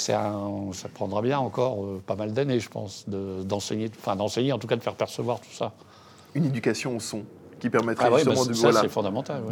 un, 0.10 0.70
ça 0.74 0.90
prendra 0.90 1.22
bien 1.22 1.40
encore 1.40 1.84
euh, 1.84 2.02
pas 2.06 2.16
mal 2.16 2.34
d'années, 2.34 2.60
je 2.60 2.70
pense, 2.70 3.06
d'enseigner, 3.08 3.90
enfin 4.00 4.16
d'enseigner, 4.16 4.54
en 4.54 4.60
tout 4.60 4.68
cas 4.68 4.76
de 4.76 4.84
faire 4.84 4.96
percevoir 4.96 5.40
tout 5.40 5.54
ça. 5.54 5.72
Une 6.34 6.46
éducation 6.46 6.96
au 6.96 7.00
son 7.00 7.24
qui 7.60 7.70
permettrait 7.70 8.10
ah 8.12 8.18
justement 8.18 8.44
bah, 8.44 8.50
de 8.50 8.54
ça, 8.54 8.82
c'est 8.82 8.90
fondamental. 8.90 9.44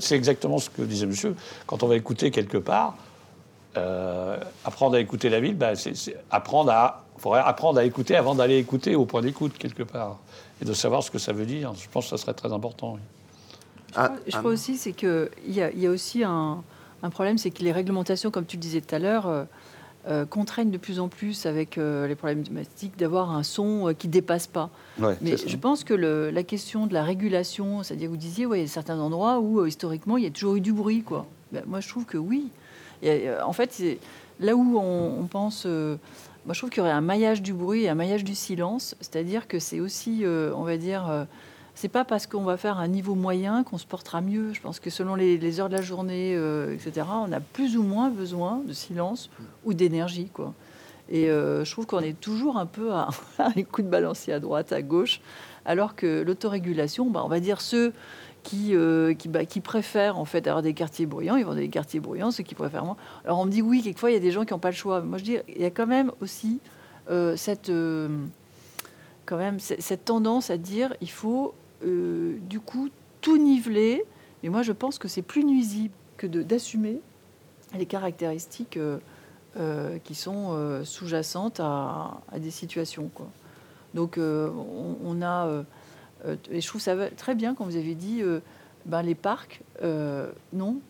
C'est 0.00 0.16
exactement 0.16 0.58
ce 0.58 0.70
que 0.70 0.82
disait 0.82 1.06
monsieur. 1.06 1.36
Quand 1.66 1.82
on 1.82 1.86
va 1.86 1.96
écouter 1.96 2.30
quelque 2.30 2.56
part, 2.58 2.96
euh, 3.76 4.38
apprendre 4.64 4.96
à 4.96 5.00
écouter 5.00 5.28
la 5.28 5.40
ville, 5.40 5.56
bah, 5.56 5.74
c'est 5.76 6.16
apprendre 6.30 6.70
à, 6.70 7.04
faudrait 7.18 7.42
apprendre 7.44 7.78
à 7.78 7.84
écouter 7.84 8.16
avant 8.16 8.34
d'aller 8.34 8.58
écouter 8.58 8.94
au 8.94 9.06
point 9.06 9.20
d'écoute 9.20 9.56
quelque 9.58 9.82
part 9.82 10.18
et 10.62 10.64
de 10.64 10.72
savoir 10.72 11.02
ce 11.02 11.10
que 11.10 11.18
ça 11.18 11.32
veut 11.32 11.44
dire. 11.44 11.74
Je 11.74 11.88
pense 11.90 12.04
que 12.04 12.10
ça 12.10 12.16
serait 12.16 12.34
très 12.34 12.52
important. 12.52 12.96
Ah, 13.96 14.12
je, 14.26 14.36
crois, 14.38 14.52
aussi 14.52 14.76
c'est 14.76 14.92
qu'il 14.92 15.28
y, 15.48 15.60
a, 15.60 15.70
y 15.72 15.86
a 15.86 15.90
aussi 15.90 16.22
un, 16.24 16.62
problème, 17.10 17.36
c'est 17.36 17.50
que 17.50 17.62
les 17.62 17.72
réglementations, 17.72 18.30
comme 18.30 18.46
tu 18.46 18.56
le 18.56 18.62
disais 18.62 18.80
tout 18.80 18.94
à 18.94 18.98
l'heure, 19.00 19.26
euh, 19.26 19.44
euh, 20.08 20.24
contraignent 20.24 20.70
de 20.70 20.78
plus 20.78 20.98
en 21.00 21.08
plus 21.08 21.46
avec 21.46 21.76
euh, 21.76 22.06
les 22.06 22.14
problèmes 22.14 22.42
domestiques 22.42 22.96
d'avoir 22.96 23.32
un 23.32 23.42
son 23.42 23.92
qui 23.98 24.08
dépasse 24.08 24.46
pas. 24.46 24.70
Mais 25.20 25.36
je 25.36 25.56
pense 25.56 25.82
que 25.84 25.94
la 25.94 26.42
question 26.44 26.86
de 26.86 26.94
la 26.94 27.02
régulation, 27.02 27.82
c'est-à-dire 27.82 28.08
vous 28.08 28.16
disiez, 28.16 28.46
ouais, 28.46 28.60
il 28.60 28.62
y 28.62 28.64
a 28.64 28.68
certains 28.68 29.00
endroits 29.00 29.40
où 29.40 29.66
historiquement 29.66 30.16
il 30.16 30.24
y 30.24 30.28
a 30.28 30.30
toujours 30.30 30.54
eu 30.54 30.60
du 30.60 30.72
bruit, 30.72 31.02
quoi. 31.02 31.26
Ben, 31.50 31.64
moi, 31.66 31.80
je 31.80 31.88
trouve 31.88 32.06
que 32.06 32.16
oui. 32.16 32.50
en 33.44 33.52
fait, 33.52 33.82
là 34.38 34.54
où 34.54 34.78
on 34.78 35.26
pense 35.26 35.66
moi, 36.44 36.54
je 36.54 36.60
trouve 36.60 36.70
qu'il 36.70 36.78
y 36.78 36.80
aurait 36.80 36.90
un 36.90 37.00
maillage 37.00 37.40
du 37.40 37.52
bruit 37.52 37.84
et 37.84 37.88
un 37.88 37.94
maillage 37.94 38.24
du 38.24 38.34
silence. 38.34 38.96
C'est-à-dire 39.00 39.46
que 39.46 39.58
c'est 39.58 39.78
aussi, 39.78 40.24
euh, 40.24 40.52
on 40.56 40.64
va 40.64 40.76
dire, 40.76 41.08
euh, 41.08 41.24
c'est 41.74 41.88
pas 41.88 42.04
parce 42.04 42.26
qu'on 42.26 42.42
va 42.42 42.56
faire 42.56 42.78
un 42.78 42.88
niveau 42.88 43.14
moyen 43.14 43.62
qu'on 43.62 43.78
se 43.78 43.86
portera 43.86 44.20
mieux. 44.20 44.52
Je 44.52 44.60
pense 44.60 44.80
que 44.80 44.90
selon 44.90 45.14
les, 45.14 45.60
heures 45.60 45.68
de 45.68 45.76
la 45.76 45.82
journée, 45.82 46.34
euh, 46.34 46.74
etc., 46.74 47.06
on 47.12 47.30
a 47.32 47.38
plus 47.38 47.76
ou 47.76 47.84
moins 47.84 48.10
besoin 48.10 48.60
de 48.66 48.72
silence 48.72 49.30
ou 49.64 49.72
d'énergie, 49.72 50.30
quoi. 50.32 50.52
Et 51.10 51.26
je 51.26 51.70
trouve 51.70 51.84
qu'on 51.84 52.00
est 52.00 52.18
toujours 52.18 52.56
un 52.56 52.64
peu 52.64 52.92
à, 52.92 53.10
un 53.38 53.62
coup 53.64 53.82
de 53.82 53.88
balancier 53.88 54.32
à 54.32 54.40
droite, 54.40 54.72
à 54.72 54.80
gauche, 54.80 55.20
alors 55.66 55.94
que 55.94 56.22
l'autorégulation, 56.22 57.10
bah, 57.10 57.20
on 57.22 57.28
va 57.28 57.38
dire 57.38 57.60
ceux 57.60 57.92
qui, 58.42 58.74
euh, 58.74 59.14
bah, 59.28 59.44
qui, 59.44 59.60
préfèrent 59.60 60.18
en 60.18 60.24
fait 60.24 60.46
avoir 60.46 60.62
des 60.62 60.74
quartiers 60.74 61.06
bruyants, 61.06 61.36
ils 61.36 61.44
vont 61.44 61.54
des 61.54 61.68
quartiers 61.68 62.00
bruyants, 62.00 62.30
ceux 62.30 62.42
qui 62.42 62.54
préfèrent 62.54 62.84
moins. 62.84 62.96
Alors 63.24 63.38
on 63.38 63.44
me 63.44 63.50
dit 63.50 63.62
oui, 63.62 63.82
quelquefois 63.82 64.10
il 64.10 64.14
y 64.14 64.16
a 64.16 64.20
des 64.20 64.30
gens 64.30 64.44
qui 64.44 64.52
n'ont 64.52 64.58
pas 64.58 64.70
le 64.70 64.76
choix. 64.76 65.00
Moi 65.00 65.18
je 65.18 65.24
dis, 65.24 65.36
il 65.48 65.60
y 65.60 65.64
a 65.64 65.70
quand 65.70 65.86
même 65.86 66.10
aussi 66.20 66.58
euh, 67.10 67.36
cette, 67.36 67.68
euh, 67.68 68.08
quand 69.26 69.36
même 69.36 69.60
cette 69.60 70.04
tendance 70.04 70.50
à 70.50 70.56
dire 70.56 70.94
il 71.00 71.10
faut 71.10 71.54
du 71.82 72.60
coup 72.60 72.90
tout 73.20 73.38
niveler. 73.38 74.04
Mais 74.42 74.48
moi 74.48 74.62
je 74.62 74.72
pense 74.72 74.98
que 74.98 75.08
c'est 75.08 75.22
plus 75.22 75.44
nuisible 75.44 75.94
que 76.16 76.26
d'assumer 76.26 77.00
les 77.76 77.86
caractéristiques 77.86 78.78
qui 80.04 80.14
sont 80.14 80.82
sous-jacentes 80.84 81.58
à, 81.58 82.20
des 82.38 82.50
situations. 82.52 83.10
Donc 83.94 84.18
on, 84.18 85.22
a 85.22 85.64
et 86.50 86.60
je 86.60 86.66
trouve 86.66 86.80
ça 86.80 86.96
très 87.10 87.34
bien 87.34 87.54
quand 87.54 87.64
vous 87.64 87.76
avez 87.76 87.94
dit 87.94 88.22
euh, 88.22 88.40
ben, 88.86 89.02
les 89.02 89.14
parcs, 89.14 89.62
euh, 89.82 90.30
non, 90.52 90.80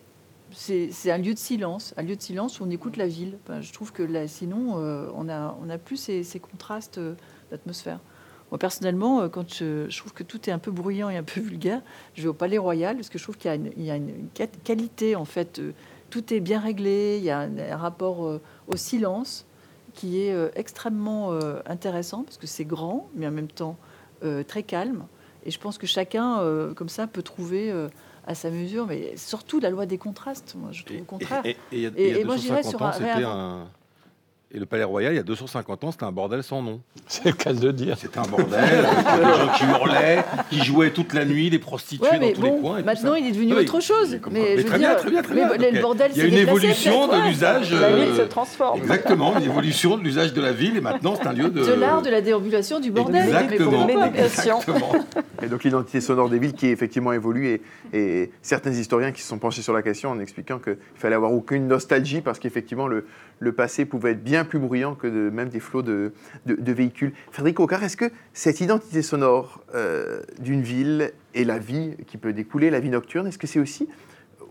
c'est 0.51 0.91
un 1.09 1.17
lieu 1.17 1.33
de 1.33 1.39
silence, 1.39 1.93
un 1.97 2.03
lieu 2.03 2.15
de 2.15 2.21
silence 2.21 2.59
où 2.59 2.63
on 2.63 2.69
écoute 2.69 2.97
la 2.97 3.07
ville. 3.07 3.37
je 3.61 3.73
trouve 3.73 3.91
que 3.91 4.03
là, 4.03 4.27
sinon, 4.27 4.75
on 5.15 5.27
a, 5.27 5.57
on 5.63 5.69
a 5.69 5.77
plus 5.79 5.97
ces, 5.97 6.39
contrastes 6.39 6.99
l'atmosphère. 7.49 7.99
Moi, 8.51 8.59
personnellement, 8.59 9.21
euh, 9.21 9.29
quand 9.29 9.51
je, 9.51 9.97
trouve 9.97 10.13
que 10.13 10.21
tout 10.21 10.47
est 10.47 10.53
un 10.53 10.59
peu 10.59 10.69
bruyant 10.69 11.09
et 11.09 11.17
un 11.17 11.23
peu 11.23 11.41
vulgaire, 11.41 11.81
je 12.13 12.21
vais 12.21 12.27
au 12.27 12.33
Palais 12.33 12.59
Royal 12.59 12.95
parce 12.95 13.09
que 13.09 13.17
je 13.17 13.23
trouve 13.23 13.35
qu'il 13.35 13.49
y 13.77 13.89
a 13.89 13.95
une, 13.95 14.29
qualité, 14.63 15.15
en 15.15 15.25
fait. 15.25 15.57
euh, 15.57 15.71
Tout 16.11 16.31
est 16.31 16.39
bien 16.39 16.59
réglé, 16.59 17.17
il 17.17 17.23
y 17.23 17.31
a 17.31 17.39
un, 17.39 17.77
rapport 17.77 18.27
euh, 18.27 18.39
au 18.67 18.75
silence 18.75 19.47
qui 19.93 20.21
est 20.21 20.33
euh, 20.33 20.49
extrêmement 20.55 21.31
euh, 21.31 21.61
intéressant 21.65 22.23
parce 22.23 22.37
que 22.37 22.47
c'est 22.47 22.65
grand, 22.65 23.09
mais 23.15 23.27
en 23.27 23.31
même 23.31 23.47
temps 23.47 23.77
euh, 24.23 24.43
très 24.43 24.63
calme. 24.63 25.05
Et 25.45 25.51
je 25.51 25.59
pense 25.59 25.77
que 25.77 25.87
chacun, 25.87 26.39
euh, 26.39 26.73
comme 26.73 26.89
ça, 26.89 27.07
peut 27.07 27.21
trouver 27.21 27.71
euh, 27.71 27.89
à 28.25 28.35
sa 28.35 28.49
mesure, 28.49 28.87
mais 28.87 29.15
surtout 29.17 29.59
la 29.59 29.69
loi 29.69 29.85
des 29.85 29.97
contrastes, 29.97 30.55
moi, 30.57 30.71
je 30.71 30.83
trouve 30.83 31.01
au 31.01 31.05
contraire. 31.05 31.43
Et, 31.71 32.23
moi, 32.23 32.37
j'irais 32.37 32.63
250 32.63 32.93
sur 32.95 33.29
un. 33.29 33.67
Et 34.55 34.59
le 34.59 34.67
Palais 34.67 34.83
Royal, 34.83 35.13
il 35.13 35.15
y 35.15 35.19
a 35.19 35.23
250 35.23 35.83
ans, 35.83 35.91
c'était 35.91 36.03
un 36.03 36.11
bordel 36.11 36.43
sans 36.43 36.61
nom. 36.61 36.79
C'est 37.07 37.25
le 37.25 37.31
cas 37.31 37.53
de 37.53 37.65
le 37.65 37.73
dire. 37.73 37.97
C'était 37.97 38.19
un 38.19 38.27
bordel, 38.27 38.53
avec 38.85 39.25
des 39.25 39.37
gens 39.39 39.51
qui 39.57 39.63
hurlaient, 39.65 40.23
qui 40.51 40.63
jouaient 40.63 40.91
toute 40.91 41.13
la 41.13 41.25
nuit, 41.25 41.49
des 41.49 41.57
prostituées 41.57 42.07
Ouais, 42.07 42.19
dans 42.19 42.33
tous 42.33 42.41
les 42.43 42.61
coins. 42.61 42.77
et 42.77 42.83
maintenant 42.83 43.15
il 43.15 43.25
est 43.25 43.31
devenu 43.31 43.53
Oui, 43.55 43.61
autre 43.61 43.79
chose. 43.79 44.19
mais 44.29 44.53
Mais, 44.57 44.63
très 44.63 44.77
dire, 44.77 44.89
bien, 44.89 44.95
très 44.95 45.09
bien, 45.09 45.21
très 45.23 45.33
mais 45.33 45.57
bien. 45.57 45.71
le 45.71 45.81
bordel, 45.81 46.11
il 46.13 46.17
y 46.19 46.21
a 46.21 46.25
une 46.27 46.33
évolution 46.35 47.07
de 47.07 47.27
l'usage. 47.27 47.73
La 47.73 47.95
ville 47.95 48.09
euh, 48.09 48.17
se 48.17 48.21
transforme. 48.29 48.77
Exactement, 48.77 49.35
une 49.39 49.43
évolution 49.43 49.97
de 49.97 50.03
l'usage 50.03 50.33
de 50.33 50.41
la 50.41 50.51
ville 50.51 50.77
et 50.77 50.81
maintenant 50.81 51.15
c'est 51.19 51.27
un 51.27 51.33
lieu 51.33 51.49
de. 51.49 51.65
de 51.65 51.73
l'art 51.73 52.03
de 52.03 52.11
la 52.11 52.21
déambulation 52.21 52.79
du 52.79 52.91
bordel. 52.91 53.23
Exactement. 53.25 53.87
Mais. 53.87 53.95
Exactement. 54.23 54.91
Et 55.41 55.47
donc 55.47 55.63
l'identité 55.63 55.99
sonore 55.99 56.29
des 56.29 56.37
villes 56.37 56.53
qui 56.53 56.67
effectivement 56.67 57.11
évolue 57.11 57.47
et, 57.47 57.61
et 57.97 58.31
certains 58.43 58.71
historiens 58.71 59.11
qui 59.11 59.23
se 59.23 59.27
sont 59.29 59.39
penchés 59.39 59.63
sur 59.63 59.73
la 59.73 59.81
question 59.81 60.11
en 60.11 60.19
expliquant 60.19 60.59
qu'il 60.59 60.77
fallait 60.95 61.15
avoir 61.15 61.33
aucune 61.33 61.67
nostalgie 61.67 62.21
parce 62.21 62.37
qu'effectivement 62.37 62.87
le, 62.87 63.05
le 63.43 63.51
passé 63.51 63.85
pouvait 63.85 64.11
être 64.11 64.23
bien 64.23 64.45
plus 64.45 64.59
bruyant 64.59 64.95
que 64.95 65.07
même 65.29 65.49
des 65.49 65.59
flots 65.59 65.81
de, 65.81 66.13
de- 66.45 66.71
véhicules. 66.71 67.13
Frédéric 67.31 67.59
Ocard, 67.59 67.83
est-ce 67.83 67.97
que 67.97 68.09
cette 68.33 68.61
identité 68.61 69.01
sonore 69.01 69.61
euh, 69.75 70.21
d'une 70.39 70.61
ville 70.61 71.11
et 71.35 71.43
la 71.43 71.59
vie 71.59 71.95
qui 72.07 72.17
peut 72.17 72.33
découler, 72.33 72.69
la 72.69 72.79
vie 72.79 72.89
nocturne, 72.89 73.27
est-ce 73.27 73.37
que 73.37 73.47
c'est 73.47 73.59
aussi 73.59 73.87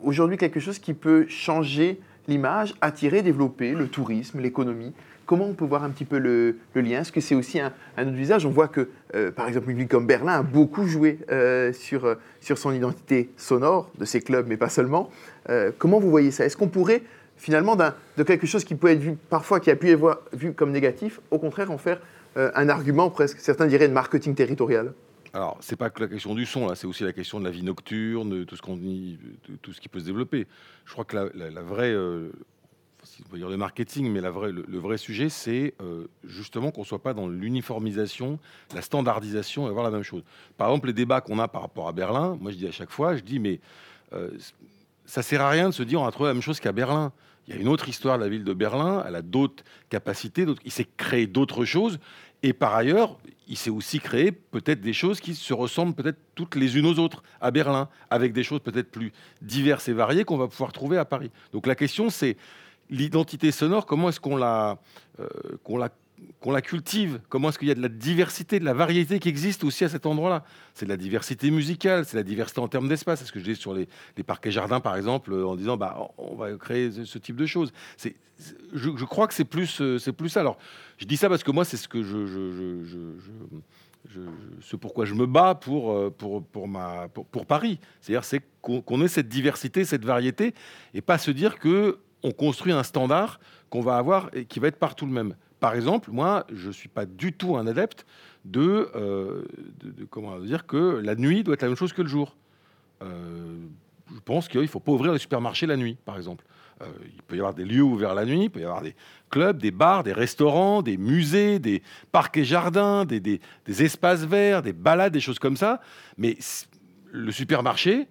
aujourd'hui 0.03 0.37
quelque 0.37 0.61
chose 0.61 0.79
qui 0.79 0.95
peut 0.95 1.27
changer 1.29 2.01
l'image, 2.29 2.75
attirer, 2.81 3.23
développer 3.23 3.73
le 3.73 3.89
tourisme, 3.89 4.41
l'économie? 4.41 4.93
Comment 5.25 5.47
on 5.47 5.55
peut 5.55 5.65
voir 5.65 5.85
un 5.85 5.91
petit 5.91 6.05
peu 6.05 6.19
le, 6.19 6.57
lien? 6.75 7.01
Est-ce 7.01 7.13
que 7.13 7.21
c'est 7.21 7.35
aussi 7.35 7.59
un, 7.59 7.73
autre 7.99 8.11
visage? 8.11 8.45
On 8.45 8.51
voit 8.51 8.69
que, 8.69 8.89
euh, 9.15 9.31
par 9.31 9.49
exemple, 9.49 9.71
une 9.71 9.79
ville 9.79 9.89
comme 9.89 10.07
Berlin 10.07 10.41
a 10.41 10.43
beaucoup 10.43 10.87
joué 10.87 11.19
euh, 11.31 11.73
sur, 11.73 12.05
euh, 12.05 12.17
sur 12.41 12.59
son 12.59 12.73
identité 12.73 13.31
sonore, 13.37 13.89
de 13.99 14.05
ses 14.05 14.21
clubs, 14.21 14.47
mais 14.49 14.57
pas 14.57 14.69
seulement. 14.69 15.11
Euh, 15.49 15.71
comment 15.79 16.01
vous 16.01 16.11
voyez 16.11 16.33
ça? 16.33 16.45
Est-ce 16.45 16.57
qu'on 16.57 16.69
pourrait, 16.69 17.03
finalement, 17.43 17.77
de 17.77 18.23
quelque 18.23 18.47
chose 18.47 18.65
qui 18.65 18.77
peut 18.77 18.89
être 18.89 19.01
vu 19.01 19.17
parfois, 19.29 19.59
qui 19.59 19.71
a 19.71 19.77
pu 19.77 19.91
être 19.91 20.23
vu 20.33 20.53
comme 20.53 20.71
négatif, 20.71 21.21
au 21.33 21.39
contraire 21.41 21.73
en 21.73 21.79
faire 21.79 22.01
euh, 22.37 22.53
un 22.55 22.69
argument 22.69 23.11
presque, 23.11 23.41
certains 23.41 23.67
diraient, 23.67 23.89
de 23.89 23.93
marketing 23.93 24.37
territorial 24.37 24.95
Alors, 25.35 25.59
c'est 25.61 25.75
pas 25.75 25.91
que 25.91 26.01
la 26.01 26.09
question 26.09 26.37
du 26.37 26.47
son, 26.47 26.73
c'est 26.77 26.87
aussi 26.87 27.03
la 27.03 27.13
question 27.13 27.41
de 27.41 27.45
la 27.45 27.51
vie 27.51 27.65
nocturne, 27.65 28.47
tout 28.47 28.57
ce 28.57 28.63
qu'on 28.63 28.79
tout 29.61 29.73
ce 29.73 29.81
qui 29.81 29.89
peut 29.89 29.99
se 29.99 30.05
développer. 30.05 30.47
Je 30.87 30.93
crois 30.93 31.05
que 31.05 31.17
la, 31.17 31.63
vraie, 31.63 31.91
euh, 31.91 32.31
si 33.03 33.25
on 33.27 33.29
peut 33.29 33.39
dire 33.39 33.51
le 33.51 33.57
marketing, 33.57 34.09
mais 34.13 34.21
le, 34.21 34.79
vrai 34.79 34.97
sujet, 34.97 35.29
c'est 35.29 35.75
euh, 35.81 36.07
justement 36.23 36.71
qu'on 36.71 36.85
soit 36.85 37.03
pas 37.03 37.13
dans 37.13 37.27
l'uniformisation, 37.27 38.39
la 38.73 38.83
standardisation 38.83 39.67
et 39.67 39.69
avoir 39.69 39.85
la 39.85 39.91
même 39.91 40.05
chose. 40.05 40.23
Par 40.57 40.69
exemple, 40.69 40.87
les 40.87 40.93
débats 40.93 41.21
qu'on 41.21 41.41
a 41.41 41.49
par 41.49 41.63
rapport 41.63 41.89
à 41.89 41.93
Berlin, 41.93 42.39
moi 42.41 42.53
je 42.53 42.57
dis 42.57 42.69
à 42.69 42.73
chaque 42.73 42.91
fois, 42.91 43.17
je 43.17 43.23
dis 43.23 43.41
mais 43.41 43.59
ça 45.07 45.23
sert 45.23 45.41
à 45.41 45.51
rien 45.51 45.71
de 45.71 45.75
se 45.75 45.83
dire 45.83 46.01
on 46.01 46.07
a 46.07 46.13
trouvé 46.13 46.29
la 46.29 46.35
même 46.35 46.43
chose 46.43 46.61
qu'à 46.61 46.73
Berlin. 46.73 47.13
Il 47.53 47.57
y 47.57 47.59
a 47.59 47.63
une 47.63 47.69
autre 47.69 47.89
histoire 47.89 48.19
de 48.19 48.25
la 48.25 48.31
ville 48.31 48.45
de 48.45 48.55
Berlin, 48.55 49.05
elle 49.07 49.15
a 49.15 49.23
d'autres 49.23 49.63
capacités, 49.91 50.47
il 50.65 50.73
s'est 50.73 50.89
créé 50.97 51.27
d'autres 51.27 51.67
choses. 51.67 51.99
Et 52.43 52.55
par 52.55 52.75
ailleurs, 52.75 53.19
il 53.47 53.57
s'est 53.57 53.71
aussi 53.71 54.01
créé 54.01 54.33
peut-être 54.33 54.81
des 54.81 54.95
choses 54.95 55.21
qui 55.21 55.35
se 55.35 55.53
ressemblent 55.53 55.95
peut-être 55.95 56.19
toutes 56.35 56.55
les 56.55 56.79
unes 56.79 56.87
aux 56.87 56.99
autres 56.99 57.23
à 57.41 57.51
Berlin, 57.51 57.89
avec 58.11 58.33
des 58.33 58.43
choses 58.43 58.61
peut-être 58.61 58.91
plus 58.91 59.13
diverses 59.43 59.89
et 59.89 59.93
variées 59.93 60.25
qu'on 60.25 60.39
va 60.39 60.49
pouvoir 60.49 60.73
trouver 60.73 60.97
à 60.97 61.05
Paris. 61.05 61.31
Donc 61.53 61.67
la 61.67 61.75
question, 61.75 62.09
c'est 62.09 62.37
l'identité 62.89 63.53
sonore, 63.53 63.85
comment 63.85 64.09
est-ce 64.09 64.21
qu'on 64.21 64.37
la, 64.37 64.79
euh, 65.21 65.29
qu'on 65.63 65.77
la, 65.77 65.91
qu'on 66.41 66.51
la 66.51 66.63
cultive 66.63 67.21
Comment 67.29 67.49
est-ce 67.49 67.59
qu'il 67.59 67.69
y 67.69 67.71
a 67.71 67.75
de 67.75 67.83
la 67.83 67.89
diversité, 67.89 68.59
de 68.59 68.65
la 68.65 68.75
variété 68.75 69.19
qui 69.19 69.29
existe 69.29 69.65
aussi 69.65 69.85
à 69.85 69.89
cet 69.89 70.07
endroit-là 70.07 70.45
C'est 70.75 70.87
de 70.87 70.91
la 70.91 70.97
diversité 70.97 71.51
musicale, 71.51 72.05
c'est 72.05 72.17
la 72.17 72.23
diversité 72.23 72.61
en 72.61 72.69
termes 72.69 72.89
d'espace. 72.89 73.21
C'est 73.21 73.27
ce 73.27 73.33
que 73.33 73.39
je 73.41 73.45
dis 73.45 73.57
sur 73.57 73.75
les, 73.75 73.89
les 74.17 74.23
parcs 74.23 74.47
et 74.47 74.51
jardins, 74.51 74.81
par 74.81 74.97
exemple, 74.97 75.33
euh, 75.33 75.47
en 75.47 75.57
disant 75.57 75.77
bah, 75.77 76.11
on 76.19 76.35
va 76.35 76.53
créer 76.57 76.91
ce, 76.91 77.19
type 77.19 77.37
de 77.37 77.47
choses. 77.47 77.73
C'est, 77.97 78.17
je, 78.73 79.05
crois 79.05 79.29
que 79.29 79.35
c'est 79.35 79.45
plus, 79.45 79.81
euh, 79.81 79.99
c'est 79.99 80.13
plus 80.13 80.29
ça. 80.29 80.41
Alors, 80.41 80.59
je 80.99 81.05
dis 81.05 81.17
ça 81.17 81.29
parce 81.29 81.43
que 81.45 81.51
moi, 81.51 81.65
c'est 81.65 81.77
ce 81.77 81.89
que 81.89 82.03
je, 82.03 82.27
je, 82.27 82.83
ce 84.61 84.77
pourquoi 84.77 85.05
je 85.05 85.15
me 85.15 85.27
bats 85.27 85.55
pour, 85.55 85.93
euh, 85.93 86.11
pour, 86.11 86.43
pour 86.45 87.47
Paris. 87.47 87.79
C'est-à-dire 88.01 88.25
c'est 88.25 88.43
qu'on, 88.61 88.81
qu'on 88.81 89.03
ait 89.03 89.09
cette 89.09 89.29
diversité, 89.29 89.85
cette 89.85 90.05
variété, 90.05 90.55
et 90.95 91.01
pas 91.01 91.19
se 91.19 91.31
dire 91.31 91.59
que 91.59 91.99
on 92.23 92.31
construit 92.31 92.73
un 92.73 92.83
standard 92.83 93.41
qu'on 93.71 93.81
va 93.81 93.97
avoir 93.97 94.31
et 94.33 94.45
qui 94.45 94.61
va 94.61 94.69
être 94.69 94.79
partout 94.79 95.07
le 95.07 95.13
même. 95.13 95.35
Par 95.63 95.77
exemple, 95.77 96.11
moi, 96.11 96.45
je 96.53 96.67
ne 96.67 96.73
suis 96.73 96.89
pas 96.89 97.07
du 97.07 97.33
tout 97.33 97.57
un 97.57 97.69
adepte 97.69 98.05
de, 98.45 98.91
euh, 98.97 99.45
de- 99.81 100.05
comment 100.07 100.37
dire 100.41 100.67
que 100.67 101.01
la 101.05 101.15
nuit 101.15 101.45
doit 101.45 101.55
être 101.55 101.63
la 101.63 101.69
même 101.69 101.77
chose 101.77 101.93
que 101.93 102.03
le 102.03 102.09
jour. 102.09 102.37
Euh, 103.01 103.59
je 104.13 104.19
pense 104.25 104.49
qu'il 104.49 104.61
ne 104.61 104.67
faut 104.67 104.81
pas 104.81 104.91
ouvrir 104.91 105.13
les 105.13 105.21
supermarchés 105.21 105.67
la 105.67 105.77
nuit, 105.77 105.97
par 106.05 106.17
exemple. 106.17 106.45
Euh, 106.81 106.87
il 107.15 107.23
peut 107.23 107.37
y 107.37 107.39
avoir 107.39 107.55
des 107.55 107.65
lieux 107.65 107.83
ouverts 107.85 108.13
la 108.17 108.25
nuit, 108.25 108.43
il 108.47 108.51
peut 108.51 108.59
y 108.59 108.65
avoir 108.65 108.83
des 108.83 108.97
clubs, 109.31 109.57
des 109.59 109.71
bars, 109.71 110.03
des 110.03 110.13
restaurants, 110.13 110.83
des 110.83 110.97
musées, 110.97 111.61
des 111.61 111.81
parcs 112.11 112.37
et 112.39 112.45
jardins, 112.45 113.05
des, 113.05 113.21
des- 113.21 113.41
espaces 113.69 114.25
verts, 114.25 114.63
des 114.63 114.73
balades, 114.73 115.13
des 115.13 115.21
choses 115.21 115.39
comme 115.39 115.57
ça. 115.57 115.81
Mais 116.19 116.37
le 117.13 117.31
supermarché, 117.31 118.09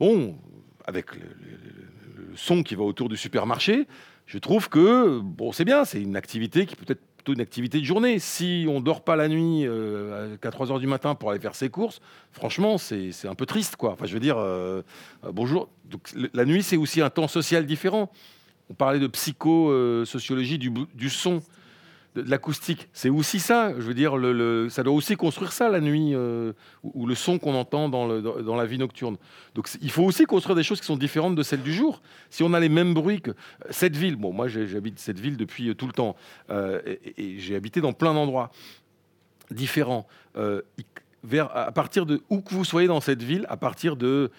bon, 0.00 0.36
avec 0.86 1.14
le 1.14 1.22
son 2.34 2.64
qui 2.64 2.74
va 2.74 2.82
autour 2.82 3.08
du 3.08 3.16
supermarché, 3.16 3.86
je 4.30 4.38
trouve 4.38 4.68
que 4.68 5.18
bon, 5.18 5.50
c'est 5.50 5.64
bien, 5.64 5.84
c'est 5.84 6.00
une 6.00 6.14
activité 6.14 6.64
qui 6.64 6.76
peut 6.76 6.84
être 6.88 7.00
plutôt 7.16 7.32
une 7.32 7.40
activité 7.40 7.80
de 7.80 7.84
journée. 7.84 8.20
Si 8.20 8.64
on 8.68 8.80
dort 8.80 9.02
pas 9.02 9.16
la 9.16 9.26
nuit 9.26 9.66
euh, 9.66 10.36
à 10.40 10.50
3 10.52 10.70
heures 10.70 10.78
du 10.78 10.86
matin 10.86 11.16
pour 11.16 11.32
aller 11.32 11.40
faire 11.40 11.56
ses 11.56 11.68
courses, 11.68 12.00
franchement, 12.30 12.78
c'est 12.78 13.10
un 13.26 13.34
peu 13.34 13.44
triste, 13.44 13.74
quoi. 13.74 13.90
Enfin, 13.90 14.06
je 14.06 14.14
veux 14.14 14.20
dire, 14.20 14.38
euh, 14.38 14.82
euh, 15.24 15.32
bonjour. 15.32 15.68
La 16.32 16.44
nuit, 16.44 16.62
c'est 16.62 16.76
aussi 16.76 17.00
un 17.00 17.10
temps 17.10 17.26
social 17.26 17.66
différent. 17.66 18.12
On 18.70 18.74
parlait 18.74 19.00
de 19.00 19.08
psychosociologie 19.08 20.58
du, 20.58 20.72
du 20.94 21.10
son, 21.10 21.42
de, 22.14 22.22
l'acoustique. 22.22 22.88
C'est 22.92 23.08
aussi 23.08 23.40
ça. 23.40 23.72
Je 23.76 23.82
veux 23.82 23.94
dire, 23.94 24.14
ça 24.70 24.82
doit 24.82 24.92
aussi 24.92 25.16
construire 25.16 25.52
ça 25.52 25.68
la 25.68 25.80
nuit, 25.80 26.14
euh, 26.14 26.52
ou, 26.82 27.06
le 27.06 27.14
son 27.14 27.38
qu'on 27.38 27.54
entend 27.54 27.88
dans, 27.88 28.06
la 28.06 28.66
vie 28.66 28.78
nocturne. 28.78 29.16
Donc 29.54 29.68
il 29.80 29.90
faut 29.90 30.04
aussi 30.04 30.24
construire 30.24 30.56
des 30.56 30.62
choses 30.62 30.80
qui 30.80 30.86
sont 30.86 30.96
différentes 30.96 31.34
de 31.34 31.42
celles 31.42 31.62
du 31.62 31.72
jour. 31.72 32.02
Si 32.30 32.42
on 32.42 32.52
a 32.52 32.60
les 32.60 32.68
mêmes 32.68 32.94
bruits 32.94 33.20
que 33.20 33.32
cette 33.70 33.96
ville, 33.96 34.16
bon, 34.16 34.32
moi 34.32 34.48
j'habite 34.48 34.98
cette 34.98 35.18
ville 35.18 35.36
depuis 35.36 35.68
euh, 35.68 35.74
tout 35.74 35.86
le 35.86 35.92
temps, 35.92 36.16
euh, 36.50 36.80
et, 37.16 37.38
j'ai 37.38 37.56
habité 37.56 37.80
dans 37.80 37.92
plein 37.92 38.14
d'endroits 38.14 38.50
différents. 39.50 40.06
À 40.36 41.72
partir 41.72 42.06
de 42.06 42.22
où 42.30 42.40
que 42.40 42.54
vous 42.54 42.64
soyez 42.64 42.88
dans 42.88 43.00
cette 43.00 43.22
ville, 43.22 43.46
à 43.48 43.56
partir 43.56 43.96
de 43.96 44.30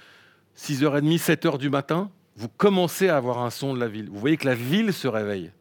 6h30, 0.58 1.20
7h 1.20 1.58
du 1.58 1.70
matin, 1.70 2.10
vous 2.36 2.50
commencez 2.50 3.10
à 3.10 3.18
avoir 3.18 3.40
un 3.40 3.50
son 3.50 3.74
de 3.74 3.80
la 3.80 3.88
ville. 3.88 4.10
Vous 4.10 4.20
voyez 4.20 4.38
que 4.38 4.46
la 4.46 4.56
ville 4.56 4.94
se 4.94 5.08
réveille. 5.08 5.52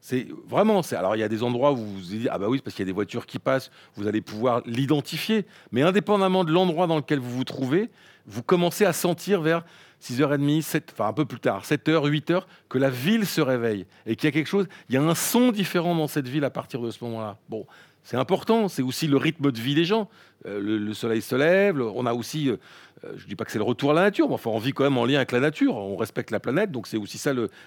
C'est 0.00 0.28
vraiment. 0.46 0.80
Alors 0.92 1.14
il 1.14 1.18
y 1.18 1.22
a 1.22 1.28
des 1.28 1.42
endroits 1.42 1.72
où 1.72 1.76
vous 1.76 1.94
vous 1.94 2.00
dites 2.00 2.28
ah 2.30 2.38
bah 2.38 2.48
oui 2.48 2.60
parce 2.64 2.74
qu'il 2.74 2.84
y 2.84 2.88
a 2.88 2.90
des 2.90 2.94
voitures 2.94 3.26
qui 3.26 3.38
passent, 3.38 3.70
vous 3.96 4.06
allez 4.06 4.22
pouvoir 4.22 4.62
l'identifier. 4.64 5.44
Mais 5.72 5.82
indépendamment 5.82 6.44
de 6.44 6.52
l'endroit 6.52 6.86
dans 6.86 6.96
lequel 6.96 7.18
vous 7.18 7.30
vous 7.30 7.44
trouvez, 7.44 7.90
vous 8.26 8.42
commencez 8.42 8.86
à 8.86 8.92
sentir 8.94 9.42
vers 9.42 9.62
6h30, 10.02 10.62
7, 10.62 10.90
enfin 10.92 11.08
un 11.08 11.12
peu 11.12 11.26
plus 11.26 11.40
tard, 11.40 11.64
7h, 11.64 12.08
8h, 12.08 12.42
que 12.70 12.78
la 12.78 12.88
ville 12.88 13.26
se 13.26 13.42
réveille 13.42 13.86
et 14.06 14.16
qu'il 14.16 14.26
y 14.26 14.28
a 14.28 14.32
quelque 14.32 14.46
chose, 14.46 14.66
il 14.88 14.94
y 14.94 14.98
a 14.98 15.02
un 15.02 15.14
son 15.14 15.52
différent 15.52 15.94
dans 15.94 16.08
cette 16.08 16.26
ville 16.26 16.44
à 16.44 16.50
partir 16.50 16.80
de 16.80 16.90
ce 16.90 17.04
moment-là. 17.04 17.36
Bon, 17.50 17.66
c'est 18.02 18.16
important, 18.16 18.68
c'est 18.68 18.82
aussi 18.82 19.06
le 19.06 19.18
rythme 19.18 19.52
de 19.52 19.60
vie 19.60 19.74
des 19.74 19.84
gens. 19.84 20.08
Euh, 20.46 20.58
le, 20.60 20.78
le 20.78 20.94
soleil 20.94 21.20
se 21.20 21.36
lève, 21.36 21.80
on 21.80 22.06
a 22.06 22.14
aussi, 22.14 22.48
euh, 22.48 22.56
euh, 23.04 23.12
je 23.16 23.26
dis 23.26 23.36
pas 23.36 23.44
que 23.44 23.52
c'est 23.52 23.58
le 23.58 23.64
retour 23.64 23.90
à 23.90 23.94
la 23.94 24.02
nature, 24.02 24.28
mais 24.28 24.34
enfin 24.34 24.50
on 24.50 24.58
vit 24.58 24.72
quand 24.72 24.84
même 24.84 24.96
en 24.96 25.04
lien 25.04 25.16
avec 25.16 25.32
la 25.32 25.40
nature, 25.40 25.76
on 25.76 25.96
respecte 25.96 26.30
la 26.30 26.40
planète, 26.40 26.70
donc 26.70 26.86
c'est 26.86 26.96
aussi 26.96 27.18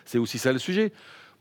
c'est 0.06 0.18
aussi 0.18 0.40
ça 0.40 0.52
le 0.52 0.60
sujet. 0.60 0.92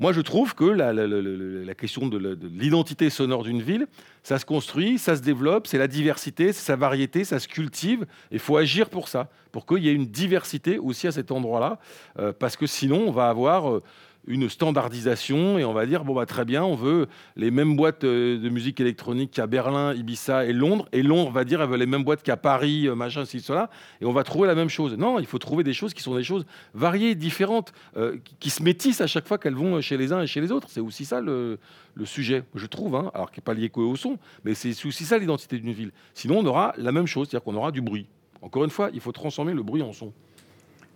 Moi, 0.03 0.13
je 0.13 0.21
trouve 0.21 0.57
que 0.57 0.65
la, 0.65 1.75
question 1.77 2.09
de 2.09 2.37
l'identité 2.53 3.09
sonore 3.09 3.45
d'une 3.45 3.63
ville, 3.63 3.87
ça 4.25 4.41
se 4.41 4.45
construit, 4.45 4.99
ça 4.99 5.15
se 5.15 5.23
développe, 5.23 5.69
c'est 5.69 5.79
la 5.79 5.87
diversité, 5.87 6.53
c'est 6.53 6.65
sa 6.65 6.75
variété, 6.75 7.23
ça 7.23 7.39
se 7.39 7.47
cultive. 7.47 8.05
Il 8.33 8.41
faut 8.41 8.57
agir 8.57 8.91
pour 8.91 9.07
ça, 9.07 9.31
pour 9.53 9.65
qu'il 9.65 9.85
y 9.85 9.89
ait 9.89 9.95
une 9.95 10.09
diversité 10.09 10.81
aussi 10.81 11.07
à 11.07 11.13
cet 11.13 11.31
endroit-là, 11.31 11.79
euh, 12.19 12.33
parce 12.37 12.57
que 12.57 12.67
sinon, 12.67 13.05
on 13.07 13.13
va 13.13 13.29
avoir 13.29 13.71
euh, 13.71 13.81
une 14.27 14.49
standardisation 14.49 15.59
et 15.59 15.65
on 15.65 15.73
va 15.73 15.87
dire 15.87 16.05
bon 16.05 16.15
bah 16.15 16.27
très 16.27 16.45
bien, 16.45 16.63
on 16.63 16.75
veut 16.75 17.09
les 17.37 17.51
mêmes 17.51 17.77
boîtes 17.77 18.05
euh, 18.05 18.39
de 18.39 18.49
musique 18.49 18.81
électronique 18.81 19.33
qu'à 19.33 19.47
Berlin, 19.47 19.95
Ibiza 19.95 20.45
et 20.45 20.53
Londres 20.53 20.89
et 20.93 21.03
Londres 21.03 21.31
va 21.31 21.45
dire 21.45 21.61
elle 21.61 21.69
veut 21.69 21.77
les 21.77 21.87
mêmes 21.87 22.05
boîtes 22.05 22.23
qu'à 22.23 22.37
Paris, 22.37 22.87
euh, 22.87 22.95
machin, 22.95 23.25
ci, 23.25 23.41
cela 23.41 23.71
et 24.01 24.05
on 24.05 24.13
va 24.13 24.23
trouver 24.25 24.47
la 24.47 24.55
même 24.55 24.69
chose. 24.69 24.97
Non, 24.97 25.19
il 25.19 25.27
faut 25.27 25.39
trouver 25.39 25.65
des 25.65 25.75
choses 25.75 25.93
qui 25.95 26.03
sont 26.03 26.15
des 26.15 26.23
choses 26.23 26.47
variées, 26.75 27.15
différentes, 27.15 27.73
euh, 27.97 28.17
qui 28.39 28.51
se 28.51 28.63
métissent 28.63 29.01
à 29.01 29.07
chaque 29.07 29.27
fois 29.27 29.39
qu'elles 29.39 29.55
vont 29.55 29.81
chez 29.81 29.97
les 29.97 30.13
uns 30.13 30.23
et 30.23 30.27
chez 30.27 30.41
les 30.41 30.53
autres. 30.53 30.69
C'est 30.71 30.81
aussi 30.81 31.05
ça 31.05 31.21
le, 31.21 31.59
le 31.95 32.07
sujet, 32.07 32.45
je 32.55 32.67
trouve, 32.67 32.95
hein, 32.95 33.11
alors 33.15 33.31
qui 33.31 33.41
n'est 33.41 33.45
pas 33.45 33.55
lié 33.55 33.71
qu'au 33.71 33.97
son, 33.97 34.19
mais 34.45 34.55
c'est 34.55 34.71
aussi 34.87 35.05
ça 35.05 35.19
l'identité 35.19 35.59
d'une 35.59 35.73
ville. 35.73 35.91
Sinon, 36.15 36.39
on 36.39 36.47
aura 36.47 36.75
la 36.79 36.93
même 36.93 37.07
chose, 37.07 37.29
c'est-à-dire 37.29 37.45
qu'on 37.45 37.57
aura 37.57 37.73
du 37.73 37.81
bruit. 37.81 38.07
Encore 38.41 38.65
une 38.65 38.71
fois, 38.71 38.91
il 38.93 39.01
faut 39.01 39.13
transformer 39.13 39.53
le 39.53 39.63
bruit 39.63 39.83
en 39.83 39.93
son 39.93 40.13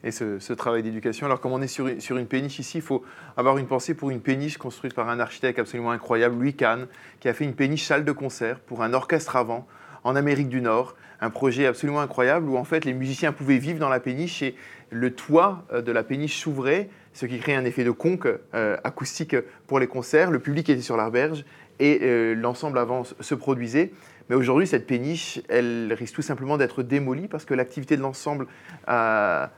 et 0.07 0.13
ce, 0.13 0.53
travail 0.53 0.85
d'éducation. 0.85 1.27
Alors, 1.27 1.41
comme 1.41 1.53
on 1.53 1.61
est 1.61 1.67
sur, 1.67 1.87
une 1.87 2.27
péniche 2.27 2.61
ici, 2.61 2.79
il 2.79 2.83
faut 2.83 3.05
avoir 3.37 3.59
une 3.59 3.67
pensée 3.67 3.95
pour 3.95 4.11
une 4.11 4.21
péniche 4.21 4.57
construite 4.57 4.95
par 4.95 5.09
un 5.09 5.19
architecte 5.19 5.59
absolument 5.59 5.91
incroyable, 5.91 6.37
Louis 6.37 6.55
Kahn, 6.55 6.87
qui 7.19 7.29
a 7.29 7.35
fait 7.35 7.45
une 7.45 7.55
péniche 7.55 7.85
salle 7.85 8.05
de 8.05 8.13
concert 8.13 8.61
pour 8.61 8.85
un 8.85 8.95
orchestre 8.95 9.35
avant 9.35 9.67
en 10.05 10.15
Amérique 10.15 10.49
du 10.49 10.61
Nord. 10.61 10.95
Un 11.21 11.31
projet 11.31 11.67
absolument 11.67 12.01
incroyable 12.01 12.49
où 12.49 12.57
en 12.57 12.65
fait 12.65 12.85
les 12.85 12.93
musiciens 12.93 13.33
pouvaient 13.33 13.59
vivre 13.59 13.81
dans 13.81 13.89
la 13.89 13.99
péniche 13.99 14.43
et 14.43 14.55
le 14.91 15.13
toit 15.13 15.65
euh, 15.73 15.83
de 15.83 15.91
la 15.91 16.05
péniche 16.05 16.39
s'ouvrait, 16.39 16.89
ce 17.13 17.27
qui 17.27 17.39
crée 17.39 17.57
un 17.57 17.65
effet 17.65 17.83
de 17.83 17.91
conque 17.91 18.29
euh, 18.55 18.77
acoustique 18.85 19.35
pour 19.67 19.81
les 19.81 19.89
concerts. 19.89 20.31
Le 20.31 20.39
public 20.39 20.69
était 20.69 20.83
sur 20.83 20.97
la 20.97 21.11
berge 21.11 21.45
et 21.81 21.99
euh, 22.03 22.35
l'ensemble 22.35 22.79
avant 22.79 23.03
se 23.05 23.35
produisait. 23.35 23.93
Mais 24.29 24.37
aujourd'hui, 24.37 24.67
cette 24.67 24.87
péniche, 24.87 25.41
elle 25.49 25.93
risque 25.93 26.15
tout 26.15 26.23
simplement 26.23 26.59
d'être 26.59 26.83
démolie 26.83 27.29
parce 27.29 27.45
que 27.45 27.55
l'activité 27.55 27.97
de 27.97 28.03
l'ensemble 28.03 28.47
a, 28.87 29.51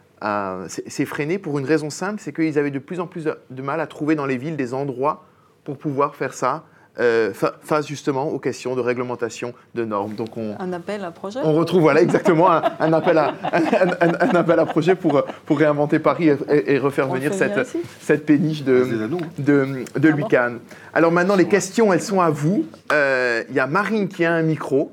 c'est 0.68 1.04
freiné 1.04 1.38
pour 1.38 1.58
une 1.58 1.66
raison 1.66 1.90
simple, 1.90 2.20
c'est 2.20 2.32
qu'ils 2.32 2.58
avaient 2.58 2.70
de 2.70 2.78
plus 2.78 3.00
en 3.00 3.06
plus 3.06 3.28
de 3.50 3.62
mal 3.62 3.80
à 3.80 3.86
trouver 3.86 4.14
dans 4.14 4.26
les 4.26 4.36
villes 4.36 4.56
des 4.56 4.74
endroits 4.74 5.24
pour 5.64 5.78
pouvoir 5.78 6.14
faire 6.14 6.34
ça 6.34 6.64
euh, 7.00 7.32
face 7.32 7.86
justement 7.86 8.28
aux 8.28 8.40
questions 8.40 8.74
de 8.74 8.80
réglementation, 8.80 9.54
de 9.76 9.84
normes. 9.84 10.14
Donc 10.14 10.36
on, 10.36 10.56
un 10.58 10.72
appel 10.72 11.04
à 11.04 11.12
projet 11.12 11.38
On 11.44 11.52
retrouve 11.52 11.82
voilà, 11.82 12.02
exactement 12.02 12.50
un, 12.50 12.92
appel 12.92 13.18
à, 13.18 13.34
un, 13.52 14.34
appel 14.34 14.58
à 14.58 14.66
projet 14.66 14.96
pour, 14.96 15.22
pour 15.46 15.58
réinventer 15.60 16.00
Paris 16.00 16.30
et, 16.48 16.78
refaire 16.78 17.06
venir 17.06 17.32
cette, 17.32 17.68
cette 18.00 18.26
péniche 18.26 18.64
de, 18.64 19.08
de, 19.38 19.84
de 19.96 20.14
ah 20.36 20.48
Alors 20.92 21.12
maintenant, 21.12 21.36
les 21.36 21.46
questions, 21.46 21.92
elles 21.92 22.02
sont 22.02 22.20
à 22.20 22.30
vous. 22.30 22.66
Euh, 22.90 23.44
il 23.48 23.54
y 23.54 23.60
a 23.60 23.68
Marine 23.68 24.08
qui 24.08 24.24
a 24.24 24.32
un 24.32 24.42
micro. 24.42 24.90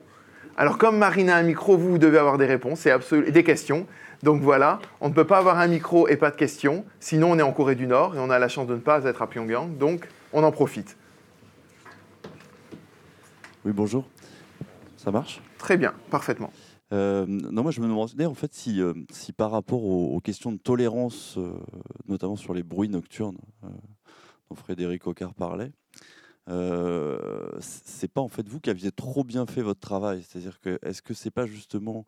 Alors 0.58 0.78
comme 0.78 1.00
Marine 1.00 1.32
a 1.32 1.38
un 1.38 1.44
micro, 1.44 1.76
vous, 1.76 1.90
vous 1.90 1.98
devez 1.98 2.20
avoir 2.20 2.38
des 2.38 2.46
réponses 2.46 2.86
et 2.86 3.32
des 3.32 3.44
questions. 3.44 3.88
Donc 4.24 4.42
voilà, 4.42 4.80
on 5.02 5.10
ne 5.10 5.14
peut 5.14 5.26
pas 5.26 5.38
avoir 5.38 5.60
un 5.60 5.68
micro 5.68 6.08
et 6.08 6.18
pas 6.18 6.32
de 6.32 6.36
questions, 6.36 6.86
sinon 7.00 7.32
on 7.32 7.40
est 7.40 7.44
en 7.44 7.52
Corée 7.52 7.76
du 7.76 7.88
Nord 7.88 8.16
et 8.16 8.20
on 8.20 8.30
a 8.30 8.40
la 8.40 8.48
chance 8.48 8.68
de 8.68 8.76
ne 8.76 8.80
pas 8.80 9.04
être 9.04 9.22
à 9.22 9.28
Pyongyang, 9.28 9.78
donc 9.78 10.08
on 10.34 10.44
en 10.44 10.52
profite. 10.52 10.98
Oui, 13.66 13.72
bonjour. 13.74 14.06
Ça 14.98 15.12
marche? 15.12 15.42
Très 15.58 15.78
bien, 15.78 15.94
parfaitement. 16.12 16.52
Euh, 16.94 17.26
non, 17.28 17.64
moi 17.64 17.72
je 17.72 17.82
me 17.82 17.88
demandais 17.88 18.26
en 18.26 18.36
fait 18.36 18.54
si, 18.54 18.80
euh, 18.80 18.94
si 19.12 19.34
par 19.34 19.50
rapport 19.50 19.84
aux, 19.84 20.20
questions 20.20 20.52
de 20.52 20.58
tolérance, 20.58 21.38
euh, 21.38 21.54
notamment 22.08 22.36
sur 22.36 22.54
les 22.54 22.62
bruits 22.62 22.90
nocturnes 22.90 23.38
dont 24.50 24.56
Frédéric 24.56 25.08
Ocard 25.08 25.34
parlait, 25.34 25.72
c'est 27.60 28.12
pas 28.12 28.22
en 28.22 28.28
fait 28.28 28.48
vous 28.48 28.60
qui 28.60 28.70
aviez 28.70 28.92
trop 28.92 29.24
bien 29.24 29.48
fait 29.48 29.64
votre 29.64 29.80
travail. 29.80 30.24
C'est-à-dire 30.24 30.60
que 30.60 30.78
est-ce 30.84 31.02
que 31.02 31.16
c'est 31.16 31.32
pas 31.32 31.48
justement 31.48 32.06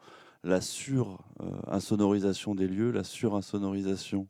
la 0.47 0.61
sur-insonorisation 0.61 2.55
des 2.55 2.67
lieux, 2.67 2.91
la 2.91 3.03
sur-insonorisation 3.03 4.27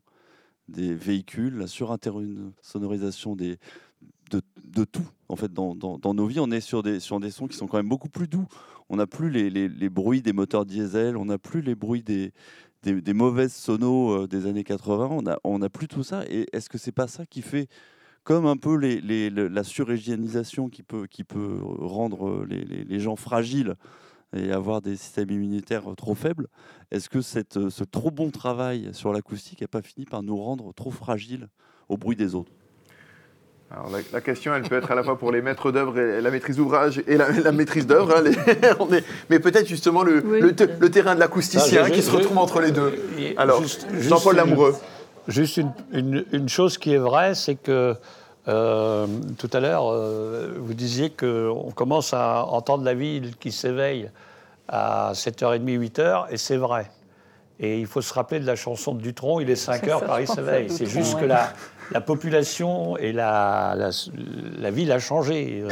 des 0.68 0.94
véhicules, 0.94 1.56
la 1.56 1.66
sur-insonorisation 1.66 3.36
de, 3.36 3.56
tout. 4.84 5.08
En 5.28 5.36
fait, 5.36 5.52
dans, 5.52 5.98
nos 6.14 6.26
vies, 6.26 6.40
on 6.40 6.50
est 6.50 6.60
sur 6.60 6.82
des, 6.82 7.00
sons 7.00 7.20
qui 7.48 7.56
sont 7.56 7.66
quand 7.66 7.78
même 7.78 7.88
beaucoup 7.88 8.08
plus 8.08 8.28
doux. 8.28 8.46
On 8.90 8.96
n'a 8.96 9.06
plus 9.06 9.30
les, 9.30 9.88
bruits 9.88 10.22
des 10.22 10.32
moteurs 10.32 10.66
diesel, 10.66 11.16
on 11.16 11.26
n'a 11.26 11.38
plus 11.38 11.62
les 11.62 11.74
bruits 11.74 12.02
des, 12.02 12.32
mauvaises 13.14 13.54
sonos 13.54 14.24
euh, 14.24 14.26
des 14.26 14.46
années 14.46 14.64
80, 14.64 15.36
on 15.44 15.58
n'a 15.58 15.70
plus 15.70 15.88
tout 15.88 16.02
ça. 16.02 16.24
Et 16.28 16.46
est-ce 16.52 16.68
que 16.68 16.78
c'est 16.78 16.92
pas 16.92 17.06
ça 17.06 17.26
qui 17.26 17.42
fait 17.42 17.68
comme 18.24 18.46
un 18.46 18.58
peu 18.58 18.76
la 18.76 19.64
surhygiénisation 19.64 20.68
qui 20.68 20.82
peut, 20.82 21.06
rendre 21.62 22.44
les 22.44 23.00
gens 23.00 23.16
fragiles 23.16 23.76
et 24.36 24.52
avoir 24.52 24.80
des 24.80 24.96
systèmes 24.96 25.30
immunitaires 25.30 25.84
trop 25.96 26.14
faibles. 26.14 26.48
Est-ce 26.90 27.08
que 27.08 27.20
cette, 27.20 27.68
ce 27.70 27.84
trop 27.84 28.10
bon 28.10 28.30
travail 28.30 28.90
sur 28.92 29.12
l'acoustique 29.12 29.60
n'a 29.60 29.68
pas 29.68 29.82
fini 29.82 30.04
par 30.04 30.22
nous 30.22 30.36
rendre 30.36 30.72
trop 30.74 30.90
fragiles 30.90 31.48
au 31.88 31.96
bruit 31.96 32.16
des 32.16 32.34
autres? 32.34 32.52
Alors 33.70 33.90
la, 34.12 34.20
question, 34.22 34.54
elle 34.54 34.62
peut 34.62 34.78
être 34.78 34.90
à 34.90 34.94
la 34.94 35.02
fois 35.02 35.18
pour 35.18 35.30
les 35.30 35.42
maîtres 35.42 35.70
d'œuvre 35.70 35.98
et 35.98 36.22
la 36.22 36.30
maîtrise 36.30 36.56
d'ouvrage 36.56 37.02
et 37.06 37.18
la, 37.18 37.52
maîtrise 37.52 37.86
d'œuvre, 37.86 38.16
hein, 38.16 38.22
mais 39.28 39.40
peut-être 39.40 39.66
justement 39.66 40.02
le, 40.02 40.20
le, 40.20 40.90
terrain 40.90 41.14
de 41.14 41.20
l'acousticien 41.20 41.90
qui 41.90 42.00
se 42.00 42.10
retrouve 42.10 42.38
entre 42.38 42.62
les 42.62 42.70
deux. 42.70 42.94
Alors, 43.36 43.62
Jean-Paul 44.00 44.36
Lamoureux. 44.36 44.74
Juste 45.26 45.60
une, 45.92 46.24
une, 46.32 46.48
chose 46.48 46.78
qui 46.78 46.94
est 46.94 46.98
vraie, 46.98 47.34
c'est 47.34 47.56
que 47.56 47.94
euh, 48.48 49.06
tout 49.36 49.50
à 49.52 49.60
l'heure, 49.60 49.92
euh, 49.92 50.54
vous 50.58 50.72
disiez 50.72 51.10
qu'on 51.10 51.70
commence 51.74 52.14
à 52.14 52.46
entendre 52.46 52.84
la 52.84 52.94
ville 52.94 53.36
qui 53.36 53.52
s'éveille 53.52 54.10
à 54.68 55.12
7h30, 55.14 55.64
8h, 55.64 56.26
et 56.30 56.38
c'est 56.38 56.56
vrai. 56.56 56.90
Et 57.60 57.78
il 57.78 57.86
faut 57.86 58.00
se 58.00 58.14
rappeler 58.14 58.40
de 58.40 58.46
la 58.46 58.56
chanson 58.56 58.94
de 58.94 59.02
Dutronc, 59.02 59.40
il 59.40 59.50
est 59.50 59.62
5h, 59.62 60.06
Paris 60.06 60.26
s'éveille. 60.26 60.70
C'est 60.70 60.86
juste 60.86 61.18
que 61.18 61.24
la, 61.24 61.52
la, 61.90 62.00
population 62.00 62.96
et 62.96 63.12
la, 63.12 63.76
la, 64.58 64.70
ville 64.70 64.92
a 64.92 64.98
changé. 64.98 65.64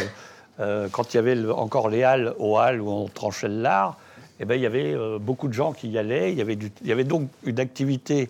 Euh, 0.59 0.89
quand 0.91 1.15
il 1.15 1.17
y 1.17 1.21
avait 1.21 1.49
encore 1.51 1.89
les 1.89 2.03
halles 2.03 2.35
aux 2.39 2.59
halles 2.59 2.81
où 2.81 2.91
on 2.91 3.07
tranchait 3.07 3.49
le 3.49 3.61
lard, 3.61 3.97
eh 4.41 4.45
ben, 4.45 4.57
il 4.57 4.63
y 4.63 4.67
avait 4.67 4.97
beaucoup 5.21 5.49
de 5.49 5.53
gens 5.53 5.73
qui 5.73 5.89
y 5.89 5.99
allaient. 5.99 6.33
Il 6.33 6.39
y 6.39 6.43
avait, 6.43 6.55
il 6.55 6.87
y 6.87 6.93
avait 6.93 7.05
donc 7.05 7.29
une 7.45 7.61
activité 7.61 8.29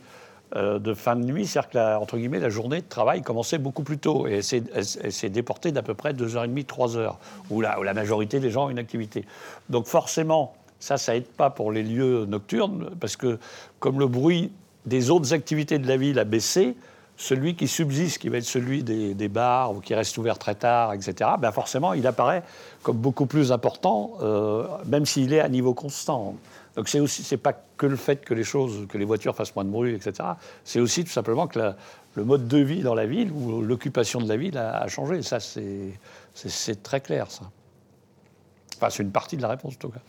euh, 0.54 0.78
de 0.78 0.94
fin 0.94 1.16
de 1.16 1.24
nuit, 1.24 1.46
c'est-à-dire 1.46 1.70
que 1.70 2.38
la, 2.38 2.48
journée 2.48 2.80
de 2.80 2.88
travail 2.88 3.22
commençait 3.22 3.58
beaucoup 3.58 3.82
plus 3.82 3.98
tôt 3.98 4.26
et 4.26 4.42
s'est 4.42 5.28
déportée 5.28 5.72
d'à 5.72 5.82
peu 5.82 5.94
près 5.94 6.12
2h30, 6.12 6.64
3h, 6.64 7.14
où 7.50 7.60
la, 7.60 7.80
où 7.80 7.82
la 7.82 7.94
majorité 7.94 8.38
des 8.38 8.50
gens 8.50 8.66
ont 8.66 8.70
une 8.70 8.78
activité. 8.78 9.24
Donc 9.70 9.86
forcément, 9.86 10.54
ça, 10.78 10.98
ça 10.98 11.16
aide 11.16 11.26
pas 11.26 11.50
pour 11.50 11.72
les 11.72 11.82
lieux 11.82 12.26
nocturnes, 12.26 12.90
parce 13.00 13.16
que 13.16 13.38
comme 13.80 13.98
le 13.98 14.06
bruit 14.06 14.52
des 14.84 15.10
autres 15.10 15.34
activités 15.34 15.78
de 15.78 15.88
la 15.88 15.96
ville 15.96 16.18
a 16.18 16.24
baissé, 16.24 16.76
celui 17.16 17.56
qui 17.56 17.66
subsiste, 17.66 18.18
qui 18.18 18.28
va 18.28 18.38
être 18.38 18.44
celui 18.44 18.82
des, 18.82 19.28
bars 19.28 19.72
ou 19.74 19.80
qui 19.80 19.94
reste 19.94 20.16
ouvert 20.18 20.38
très 20.38 20.54
tard, 20.54 20.92
etc., 20.92 21.30
ben 21.40 21.50
forcément, 21.50 21.94
il 21.94 22.06
apparaît 22.06 22.42
comme 22.82 22.98
beaucoup 22.98 23.26
plus 23.26 23.52
important, 23.52 24.12
euh, 24.20 24.64
même 24.86 25.06
s'il 25.06 25.32
est 25.32 25.40
à 25.40 25.48
niveau 25.48 25.74
constant. 25.74 26.34
Donc 26.76 26.88
c'est 26.88 27.00
aussi, 27.00 27.22
c'est 27.22 27.38
pas 27.38 27.54
que 27.54 27.86
le 27.86 27.96
fait 27.96 28.24
que 28.24 28.34
les 28.34 28.44
choses, 28.44 28.86
que 28.88 28.98
les 28.98 29.06
voitures 29.06 29.34
fassent 29.34 29.54
moins 29.54 29.64
de 29.64 29.70
bruit, 29.70 29.94
etc. 29.94 30.28
C'est 30.62 30.80
aussi 30.80 31.04
tout 31.04 31.10
simplement 31.10 31.46
que 31.46 31.58
le 32.14 32.24
mode 32.24 32.46
de 32.48 32.58
vie 32.58 32.82
dans 32.82 32.94
la 32.94 33.06
ville 33.06 33.32
ou 33.32 33.62
l'occupation 33.62 34.20
de 34.20 34.28
la 34.28 34.36
ville 34.36 34.58
a, 34.58 34.86
changé. 34.88 35.22
Ça, 35.22 35.38
c'est 35.40 36.82
très 36.82 37.00
clair, 37.00 37.30
ça. 37.30 37.50
Enfin, 38.76 38.90
c'est 38.90 39.02
une 39.02 39.12
partie 39.12 39.38
de 39.38 39.42
la 39.42 39.48
réponse, 39.48 39.74
en 39.74 39.78
tout 39.78 39.88
cas. 39.88 40.00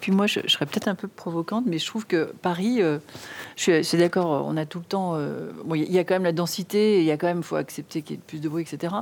Puis 0.00 0.12
moi, 0.12 0.26
je, 0.26 0.40
serais 0.46 0.66
peut-être 0.66 0.88
un 0.88 0.94
peu 0.94 1.08
provocante, 1.08 1.64
mais 1.66 1.78
je 1.78 1.86
trouve 1.86 2.06
que 2.06 2.32
Paris, 2.42 2.80
euh, 2.80 2.98
je 3.56 3.82
suis, 3.82 3.98
d'accord, 3.98 4.46
on 4.46 4.56
a 4.56 4.64
tout 4.64 4.78
le 4.78 4.84
temps. 4.84 5.12
Euh, 5.14 5.50
il 5.74 5.92
y 5.92 5.98
a 5.98 6.04
quand 6.04 6.14
même 6.14 6.24
la 6.24 6.32
densité, 6.32 7.00
il 7.00 7.04
y 7.04 7.10
a 7.10 7.16
quand 7.16 7.26
même, 7.26 7.42
faut 7.42 7.56
accepter 7.56 8.02
qu'il 8.02 8.16
y 8.16 8.18
ait 8.18 8.22
plus 8.26 8.40
de 8.40 8.48
bruit, 8.48 8.62
etc. 8.62 8.94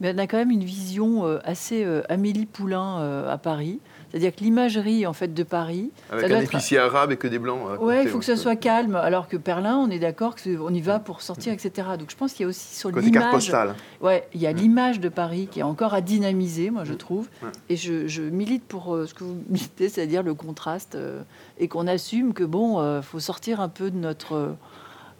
Mais 0.00 0.14
on 0.14 0.18
a 0.18 0.26
quand 0.26 0.36
même 0.36 0.52
une 0.52 0.64
vision 0.64 1.26
euh, 1.26 1.40
assez 1.44 1.84
Amélie 2.08 2.46
Poulain 2.46 3.26
à 3.28 3.36
Paris. 3.36 3.80
C'est-à-dire 4.14 4.36
que 4.36 4.44
l'imagerie 4.44 5.08
en 5.08 5.12
fait 5.12 5.34
de 5.34 5.42
Paris, 5.42 5.90
avec 6.08 6.30
un 6.30 6.40
épicier 6.40 6.78
arabe 6.78 7.10
et 7.10 7.16
que 7.16 7.26
des 7.26 7.40
blancs. 7.40 7.80
Ouais, 7.80 8.04
il 8.04 8.08
faut 8.08 8.20
que 8.20 8.24
ça 8.24 8.36
soit 8.36 8.54
calme. 8.54 8.94
Alors 8.94 9.26
que 9.26 9.36
Perlin, 9.36 9.76
on 9.76 9.90
est 9.90 9.98
d'accord 9.98 10.36
qu'on 10.36 10.72
y 10.72 10.80
va 10.80 11.00
pour 11.00 11.20
sortir, 11.20 11.52
etc. 11.52 11.88
Donc 11.98 12.12
je 12.12 12.16
pense 12.16 12.32
qu'il 12.32 12.44
y 12.44 12.46
a 12.46 12.48
aussi 12.48 12.76
sur 12.76 12.92
l'image. 12.92 13.52
Ouais, 14.00 14.28
il 14.32 14.40
y 14.40 14.46
a 14.46 14.52
mm. 14.52 14.56
l'image 14.56 15.00
de 15.00 15.08
Paris 15.08 15.48
qui 15.50 15.58
est 15.58 15.64
encore 15.64 15.94
à 15.94 16.00
dynamiser, 16.00 16.70
moi 16.70 16.84
je 16.84 16.92
mm. 16.92 16.96
trouve. 16.96 17.28
Et 17.68 17.74
je, 17.74 18.22
milite 18.22 18.62
pour 18.62 18.94
euh, 18.94 19.06
ce 19.06 19.14
que 19.14 19.24
vous 19.24 19.36
militez, 19.48 19.88
c'est-à-dire 19.88 20.22
le 20.22 20.34
contraste 20.34 20.94
euh, 20.94 21.22
et 21.58 21.66
qu'on 21.66 21.88
assume 21.88 22.34
que 22.34 22.44
bon, 22.44 22.78
euh, 22.78 23.02
faut 23.02 23.18
sortir 23.18 23.60
un 23.60 23.68
peu 23.68 23.90
de 23.90 23.98
notre 23.98 24.54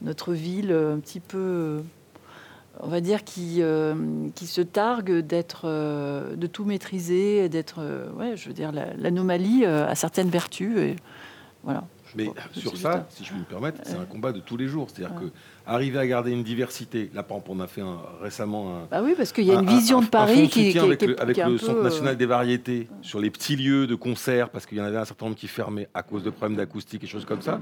notre 0.03 0.35
ville 0.35 0.71
un 0.71 1.01
petit 1.01 1.21
peu 1.21 1.81
on 2.81 2.89
va 2.89 3.01
dire, 3.01 3.25
qui, 3.25 3.59
euh, 3.61 3.95
qui 4.35 4.47
se 4.47 4.61
targue 4.61 5.19
d'être, 5.19 5.63
euh, 5.65 6.37
de 6.37 6.47
tout 6.47 6.65
maîtriser, 6.65 7.49
d'être, 7.49 7.77
euh, 7.79 8.11
ouais, 8.13 8.37
je 8.37 8.49
veux 8.49 8.55
dire, 8.55 8.73
l'anomalie 8.73 9.65
a 9.65 9.95
certaines 9.95 10.31
vertus. 10.31 10.79
Et, 10.79 10.97
voilà. 11.63 11.85
Mais 12.17 12.31
sur 12.53 12.77
ça, 12.77 13.07
si 13.11 13.25
je 13.25 13.33
peux 13.33 13.39
me 13.39 13.45
permettre, 13.45 13.81
c'est 13.83 13.97
un 13.97 14.05
combat 14.05 14.31
de 14.31 14.39
tous 14.39 14.57
les 14.57 14.69
jours. 14.69 14.89
C'est-à-dire 14.89 15.17
que 15.19 15.25
arriver 15.67 15.99
à 15.99 16.07
garder 16.07 16.31
une 16.31 16.45
diversité. 16.45 17.11
Là, 17.13 17.25
par 17.25 17.39
exemple, 17.39 17.59
on 17.59 17.61
a 17.61 17.67
fait 17.67 17.83
récemment 18.21 18.77
un. 18.77 18.87
Bah 18.89 19.01
oui, 19.03 19.15
parce 19.17 19.33
qu'il 19.33 19.45
y 19.45 19.51
a 19.51 19.55
une 19.55 19.67
vision 19.67 20.01
de 20.01 20.07
Paris 20.07 20.49
qui, 20.49 20.71
qui, 20.71 20.79
avec 20.79 21.03
le, 21.03 21.21
avec 21.21 21.37
le 21.37 21.59
Centre 21.59 21.83
national 21.83 22.17
des 22.17 22.27
variétés 22.27 22.87
sur 23.03 23.19
les 23.19 23.31
petits 23.31 23.57
lieux 23.57 23.89
de 23.89 23.97
concert, 23.97 24.51
parce 24.51 24.65
qu'il 24.65 24.79
y 24.79 24.81
en 24.81 24.85
avait 24.85 24.99
un 24.99 25.05
certain 25.05 25.27
nombre 25.27 25.37
qui 25.37 25.49
fermaient 25.49 25.89
à 25.93 26.05
cause 26.05 26.23
de 26.23 26.31
problèmes 26.31 26.57
d'acoustique 26.57 27.03
et 27.03 27.09
choses 27.09 27.25
comme 27.25 27.43
ça 27.43 27.61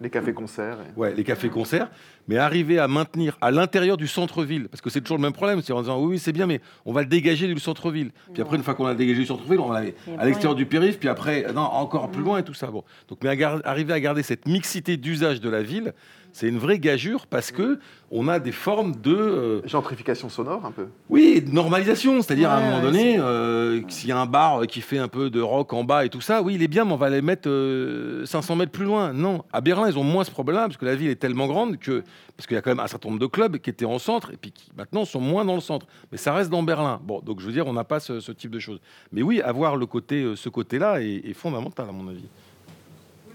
Les 0.00 0.10
cafés-concerts. 0.10 0.78
et- 0.94 0.98
Ouais, 1.00 1.14
les 1.14 1.24
cafés-concerts, 1.24 1.88
mais 2.28 2.36
arriver 2.36 2.78
à 2.78 2.86
maintenir 2.86 3.38
à 3.40 3.50
l'intérieur 3.50 3.96
du 3.96 4.06
centre-ville, 4.06 4.68
parce 4.68 4.80
que 4.82 4.90
c'est 4.90 5.00
toujours 5.00 5.16
le 5.16 5.22
même 5.22 5.32
problème, 5.32 5.62
c'est 5.62 5.72
en 5.72 5.80
disant 5.80 5.98
oui, 6.00 6.06
oui, 6.12 6.18
c'est 6.18 6.32
bien, 6.32 6.46
mais 6.46 6.60
on 6.84 6.92
va 6.92 7.00
le 7.00 7.06
dégager 7.08 7.46
du 7.52 7.58
centre-ville. 7.58 8.10
Puis 8.34 8.42
après, 8.42 8.56
une 8.56 8.62
fois 8.62 8.74
qu'on 8.74 8.86
a 8.86 8.94
dégagé 8.94 9.20
du 9.20 9.26
centre-ville, 9.26 9.60
on 9.60 9.68
va 9.68 9.82
à 10.18 10.24
l'extérieur 10.26 10.54
du 10.54 10.66
périph', 10.66 10.98
puis 10.98 11.08
après, 11.08 11.46
non, 11.54 11.62
encore 11.62 12.10
plus 12.10 12.22
loin 12.22 12.38
et 12.38 12.42
tout 12.44 12.52
ça. 12.54 12.66
Bon. 12.66 12.84
Donc, 13.08 13.18
mais 13.22 13.30
à 13.30 13.36
gar- 13.36 13.62
arriver 13.64 13.92
à 13.94 14.00
garder 14.00 14.22
cette 14.22 14.46
mixité 14.46 14.96
d'usage 14.98 15.40
de 15.40 15.48
la 15.48 15.62
ville, 15.62 15.94
c'est 16.36 16.48
une 16.48 16.58
vraie 16.58 16.78
gageure 16.78 17.26
parce 17.26 17.50
que 17.50 17.78
on 18.10 18.28
a 18.28 18.38
des 18.38 18.52
formes 18.52 18.94
de 18.94 19.14
euh, 19.14 19.66
Gentrification 19.66 20.28
sonore, 20.28 20.66
un 20.66 20.70
peu. 20.70 20.88
oui, 21.08 21.40
de 21.40 21.50
normalisation, 21.50 22.20
c'est-à-dire 22.20 22.50
à 22.50 22.58
un 22.58 22.60
moment 22.60 22.82
donné, 22.82 23.18
euh, 23.18 23.80
s'il 23.88 24.10
y 24.10 24.12
a 24.12 24.18
un 24.18 24.26
bar 24.26 24.66
qui 24.66 24.82
fait 24.82 24.98
un 24.98 25.08
peu 25.08 25.30
de 25.30 25.40
rock 25.40 25.72
en 25.72 25.82
bas 25.82 26.04
et 26.04 26.10
tout 26.10 26.20
ça, 26.20 26.42
oui, 26.42 26.56
il 26.56 26.62
est 26.62 26.68
bien, 26.68 26.84
mais 26.84 26.92
on 26.92 26.98
va 26.98 27.08
les 27.08 27.22
mettre 27.22 27.48
euh, 27.48 28.26
500 28.26 28.54
mètres 28.56 28.70
plus 28.70 28.84
loin. 28.84 29.14
Non, 29.14 29.44
à 29.50 29.62
Berlin, 29.62 29.88
ils 29.88 29.98
ont 29.98 30.04
moins 30.04 30.24
ce 30.24 30.30
problème 30.30 30.66
parce 30.66 30.76
que 30.76 30.84
la 30.84 30.94
ville 30.94 31.08
est 31.08 31.16
tellement 31.16 31.46
grande 31.46 31.78
que 31.78 32.04
parce 32.36 32.46
qu'il 32.46 32.54
y 32.54 32.58
a 32.58 32.60
quand 32.60 32.70
même 32.70 32.80
un 32.80 32.86
certain 32.86 33.08
nombre 33.08 33.20
de 33.20 33.26
clubs 33.26 33.56
qui 33.56 33.70
étaient 33.70 33.86
en 33.86 33.98
centre 33.98 34.30
et 34.30 34.36
puis 34.36 34.52
qui 34.52 34.70
maintenant 34.76 35.06
sont 35.06 35.20
moins 35.20 35.46
dans 35.46 35.54
le 35.54 35.62
centre, 35.62 35.86
mais 36.12 36.18
ça 36.18 36.34
reste 36.34 36.50
dans 36.50 36.62
Berlin. 36.62 37.00
Bon, 37.02 37.20
donc 37.20 37.40
je 37.40 37.46
veux 37.46 37.52
dire, 37.52 37.66
on 37.66 37.72
n'a 37.72 37.84
pas 37.84 37.98
ce, 37.98 38.20
ce 38.20 38.32
type 38.32 38.50
de 38.50 38.58
choses. 38.58 38.80
Mais 39.10 39.22
oui, 39.22 39.40
avoir 39.40 39.76
le 39.76 39.86
côté, 39.86 40.22
euh, 40.22 40.36
ce 40.36 40.50
côté-là 40.50 41.00
est, 41.00 41.22
est 41.24 41.32
fondamental 41.32 41.88
à 41.88 41.92
mon 41.92 42.08
avis. 42.08 42.26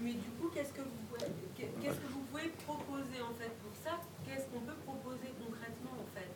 mais 0.04 0.10
du 0.12 0.30
coup, 0.40 0.41
qu'est-ce 0.54 0.72
que 0.72 0.80
vous 0.82 0.90
pouvez, 1.08 1.30
qu'est-ce 1.56 1.96
que 1.96 2.12
vous 2.12 2.20
pouvez 2.30 2.50
proposer 2.66 3.20
en 3.22 3.34
fait 3.34 3.50
pour 3.62 3.72
ça? 3.84 3.98
Qu'est-ce 4.26 4.46
qu'on 4.46 4.60
peut 4.60 4.78
proposer 4.86 5.32
concrètement 5.44 5.92
en 6.00 6.06
fait 6.14 6.30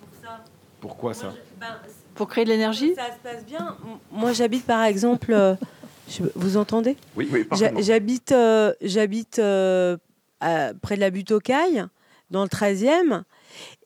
pour 0.00 0.08
ça? 0.22 0.44
Pourquoi 0.80 1.10
Moi, 1.12 1.14
ça? 1.14 1.30
je- 1.30 1.58
ben, 1.60 1.76
Pour 2.14 2.28
créer 2.28 2.44
de 2.44 2.50
l'énergie? 2.50 2.94
Ça 2.94 3.10
se 3.12 3.18
passe 3.18 3.44
bien. 3.44 3.76
Moi, 4.10 4.32
j'habite 4.32 4.66
par 4.66 4.84
exemple. 4.84 5.32
euh, 5.32 5.54
je- 6.08 6.24
vous 6.34 6.56
entendez? 6.56 6.96
Oui, 7.16 7.28
oui. 7.32 7.46
J'habite, 7.80 8.32
euh, 8.32 8.72
j'habite 8.80 9.38
euh, 9.38 9.96
près 10.82 10.96
de 10.96 11.00
la 11.00 11.10
butte 11.10 11.32
aux 11.32 11.40
Cailles, 11.40 11.84
dans 12.30 12.42
le 12.42 12.48
13e, 12.48 13.22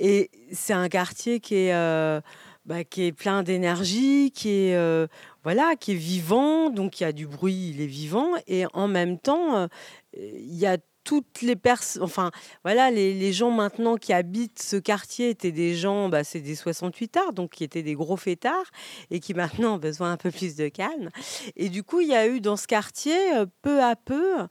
et 0.01 0.31
c'est 0.53 0.73
un 0.73 0.89
quartier 0.89 1.41
qui 1.41 1.55
est, 1.57 1.75
euh, 1.75 2.21
bah, 2.69 2.85
qui 2.85 3.05
est 3.05 3.13
plein 3.13 3.43
d'énergie, 3.43 4.31
qui 4.31 4.51
est 4.51 4.77
euh, 4.77 5.07
voilà, 5.43 5.75
qui 5.75 5.93
est 5.93 5.95
vivant, 5.95 6.69
donc 6.69 7.01
il 7.01 7.05
y 7.05 7.07
a 7.07 7.13
du 7.13 7.27
bruit, 7.27 7.73
il 7.75 7.81
est 7.81 7.87
vivant, 7.87 8.33
et 8.47 8.65
en 8.75 8.89
même 8.89 9.19
temps, 9.19 9.57
euh, 9.57 9.69
il 10.13 10.55
y 10.55 10.67
a 10.67 10.77
toutes 11.03 11.41
les 11.41 11.57
personnes, 11.57 12.03
enfin 12.03 12.31
voilà, 12.65 12.91
les, 12.91 13.33
gens 13.33 13.51
maintenant 13.51 13.97
qui 13.97 14.13
habitent 14.13 14.61
ce 14.61 14.77
quartier 14.77 15.31
étaient 15.31 15.51
des 15.51 15.75
gens, 15.75 16.11
bah, 16.11 16.25
c'est 16.25 16.43
des 16.43 16.55
68 16.55 17.17
arts, 17.17 17.33
donc 17.33 17.53
qui 17.53 17.65
étaient 17.65 17.83
des 17.83 17.95
gros 17.95 18.19
fêtards 18.19 18.71
et 19.11 19.19
qui 19.19 19.33
maintenant 19.33 19.77
ont 19.77 19.79
besoin 19.79 20.13
un 20.13 20.19
peu 20.19 20.31
plus 20.31 20.55
de 20.55 20.69
calme. 20.69 21.09
Et 21.57 21.71
du 21.71 21.83
coup, 21.83 22.03
il 22.03 22.09
y 22.09 22.15
a 22.15 22.29
eu 22.29 22.43
dans 22.43 22.59
ce 22.59 22.67
quartier, 22.67 23.17
euh, 23.35 23.47
peu 23.63 23.83
à 23.83 23.97
peu, 23.97 24.47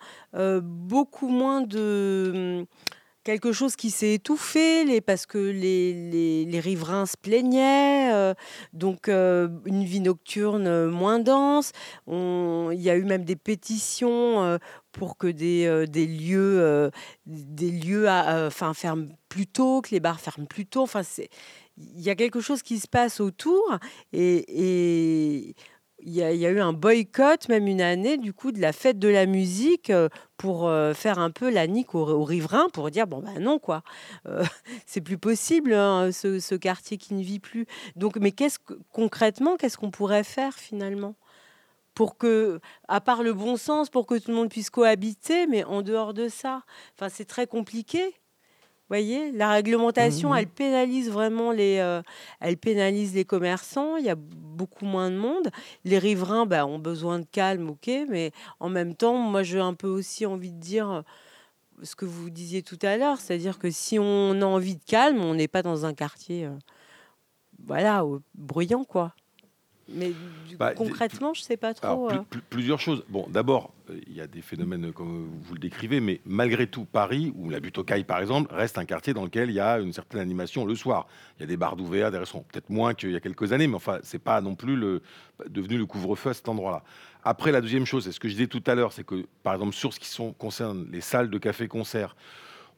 beaucoup 0.64 1.30
moins 1.30 1.62
de 1.62 2.66
quelque 3.28 3.52
chose 3.52 3.76
qui 3.76 3.92
s'est 3.92 4.14
étouffé 4.14 5.02
parce 5.02 5.26
que 5.26 5.38
les, 5.38 6.46
les, 6.46 6.60
riverains 6.62 7.06
se 7.06 7.18
plaignaient, 7.18 8.10
euh, 8.14 8.34
donc 8.72 9.10
euh, 9.10 9.50
une 9.66 9.84
vie 9.84 10.00
nocturne 10.00 10.66
euh, 10.66 10.90
moins 10.90 11.20
dense. 11.20 11.74
Il 12.08 12.82
y 12.82 12.90
a 12.90 12.96
eu 12.96 13.04
même 13.04 13.26
des 13.26 13.36
pétitions 13.36 14.58
pour 14.94 15.18
que 15.18 15.28
des, 15.28 15.86
des 15.88 16.08
lieux, 16.08 16.90
des 17.26 17.70
lieux 17.70 18.08
à- 18.08 18.50
ferment 18.50 19.10
plus 19.28 19.46
tôt, 19.46 19.82
que 19.82 19.90
les 19.92 20.00
bars 20.00 20.22
ferment 20.22 20.46
plus 20.46 20.66
tôt. 20.66 20.88
Il 21.78 22.02
y 22.02 22.10
a 22.10 22.16
quelque 22.16 22.40
chose 22.40 22.64
qui 22.64 22.80
se 22.80 22.88
passe 22.88 23.20
autour 23.20 23.78
et 24.14 25.54
il 26.08 26.14
y, 26.14 26.24
a, 26.24 26.32
eu 26.32 26.62
un 26.62 26.72
boycott, 26.72 27.50
même 27.50 27.68
une 27.68 27.82
année, 27.82 28.18
du 28.18 28.32
coup, 28.32 28.54
de 28.54 28.62
la 28.62 28.72
fête 28.72 28.98
de 28.98 29.10
la 29.10 29.26
musique 29.26 29.90
euh, 29.90 30.08
pour 30.38 30.70
euh, 30.70 30.94
faire 30.94 31.20
un 31.20 31.32
peu 31.32 31.50
la 31.50 31.68
nique 31.68 31.96
aux, 31.96 32.24
riverains, 32.24 32.70
pour 32.70 32.90
dire, 32.92 33.08
bon, 33.08 33.20
ben 33.20 33.40
non, 33.40 33.60
quoi, 33.60 33.84
Euh, 34.26 34.42
c'est 34.86 35.02
plus 35.02 35.18
possible, 35.18 35.74
hein, 35.74 36.14
ce, 36.14 36.40
ce 36.40 36.56
quartier 36.56 36.98
qui 36.98 37.14
ne 37.14 37.22
vit 37.22 37.40
plus. 37.40 37.66
Donc, 37.98 38.16
mais 38.16 38.32
qu'est-ce 38.32 38.58
que, 38.58 38.76
concrètement, 38.94 39.58
qu'est-ce 39.58 39.78
qu'on 39.78 39.92
pourrait 39.92 40.24
faire 40.24 40.54
finalement? 40.54 41.16
Pour 41.94 42.18
que, 42.18 42.62
à 42.88 43.02
part 43.02 43.22
le 43.22 43.34
bon 43.34 43.58
sens, 43.58 43.90
pour 43.90 44.06
que 44.08 44.18
tout 44.18 44.32
le 44.32 44.38
monde 44.38 44.50
puisse 44.50 44.70
cohabiter, 44.70 45.46
mais 45.46 45.66
en 45.66 45.82
dehors 45.82 46.14
de 46.14 46.30
ça, 46.30 46.64
enfin, 46.96 47.10
c'est 47.10 47.26
très 47.26 47.48
compliqué. 47.48 48.16
Vous 48.90 48.94
voyez, 48.96 49.34
la 49.34 49.52
réglementation, 49.52 50.30
Mhm. 50.30 50.38
elle 50.38 50.48
pénalise 50.48 51.10
vraiment 51.12 51.52
les, 51.52 51.80
euh, 51.80 52.02
elle 52.40 52.56
pénalise 52.56 53.14
les 53.14 53.26
commerçants. 53.26 53.98
Il 53.98 54.06
y 54.06 54.10
a 54.10 54.16
beaucoup 54.16 54.86
moins 54.86 55.12
de 55.12 55.18
monde. 55.18 55.50
Les 55.84 56.00
riverains, 56.00 56.46
bah, 56.46 56.66
ont 56.66 56.80
besoin 56.80 57.20
de 57.20 57.26
calme, 57.30 57.70
ok, 57.70 57.90
mais 58.08 58.32
en 58.62 58.70
même 58.70 58.96
temps, 58.96 59.18
moi, 59.18 59.44
j'ai 59.44 59.60
un 59.60 59.74
peu 59.74 59.90
aussi 59.90 60.26
envie 60.26 60.54
de 60.54 60.60
dire 60.62 60.90
euh, 60.90 61.02
ce 61.84 61.98
que 61.98 62.06
vous 62.06 62.30
disiez 62.30 62.64
tout 62.64 62.80
à 62.82 62.96
l'heure, 62.96 63.20
c'est-à-dire 63.20 63.60
que 63.60 63.70
si 63.72 64.00
on 64.00 64.42
a 64.42 64.46
envie 64.46 64.76
de 64.78 64.84
calme, 64.86 65.20
on 65.20 65.34
n'est 65.36 65.50
pas 65.50 65.64
dans 65.64 65.86
un 65.86 65.94
quartier, 65.94 66.46
euh, 66.46 66.52
voilà, 67.66 68.06
bruyant, 68.36 68.86
quoi. 68.86 69.14
Mais 69.90 70.12
du- 70.48 70.58
Bah, 70.58 70.74
concrètement, 70.74 71.34
je 71.34 71.42
sais 71.42 71.56
pas 71.56 71.74
trop. 71.74 72.10
euh. 72.12 72.18
pl- 72.30 72.42
plusieurs 72.50 72.80
choses. 72.80 73.06
Bon, 73.08 73.26
d'abord, 73.30 73.74
euh, 73.90 74.00
il 74.08 74.14
y 74.14 74.22
a 74.22 74.28
des 74.28 74.42
phénomènes 74.42 74.92
comme 74.92 75.30
vous 75.44 75.54
le 75.54 75.60
décrivez, 75.60 76.02
mais 76.02 76.20
malgré 76.26 76.68
tout, 76.68 76.84
Paris, 76.86 77.32
ou 77.38 77.50
la 77.50 77.60
butte 77.62 77.78
aux 77.78 77.84
Cailles, 77.86 78.04
par 78.04 78.20
exemple, 78.20 78.54
reste 78.54 78.78
un 78.78 78.84
quartier 78.86 79.14
dans 79.14 79.24
lequel 79.24 79.50
il 79.50 79.54
y 79.56 79.60
a 79.62 79.80
une 79.80 79.94
certaine 79.94 80.20
animation 80.20 80.66
le 80.66 80.76
soir. 80.76 81.08
Il 81.38 81.42
y 81.42 81.44
a 81.44 81.48
des 81.48 81.56
bars 81.58 81.76
d'ouverts, 81.78 82.12
des 82.12 82.18
restaurants, 82.18 82.46
peut-être 82.52 82.70
moins 82.70 82.94
qu'il 82.94 83.12
y 83.12 83.16
a 83.16 83.20
quelques 83.22 83.54
années, 83.54 83.68
mais 83.68 83.76
enfin, 83.76 84.00
c'est 84.04 84.20
pas 84.22 84.42
non 84.42 84.56
plus 84.56 84.76
le, 84.76 85.02
devenu 85.50 85.78
le 85.78 85.86
couvre-feu 85.86 86.32
à 86.32 86.34
cet 86.34 86.50
endroit-là. 86.50 86.84
Après, 87.24 87.52
la 87.54 87.62
deuxième 87.62 87.86
chose, 87.86 88.04
c'est 88.04 88.12
ce 88.12 88.20
que 88.20 88.28
je 88.28 88.34
disais 88.34 88.48
tout 88.48 88.64
à 88.68 88.76
l'heure, 88.76 88.92
c'est 88.92 89.06
que, 89.06 89.26
par 89.44 89.54
exemple, 89.54 89.74
sur 89.74 89.94
ce 89.94 90.00
qui 90.00 90.08
sont, 90.10 90.34
concerne 90.34 90.88
les 90.92 91.02
salles 91.02 91.30
de 91.30 91.38
café-concert, 91.38 92.16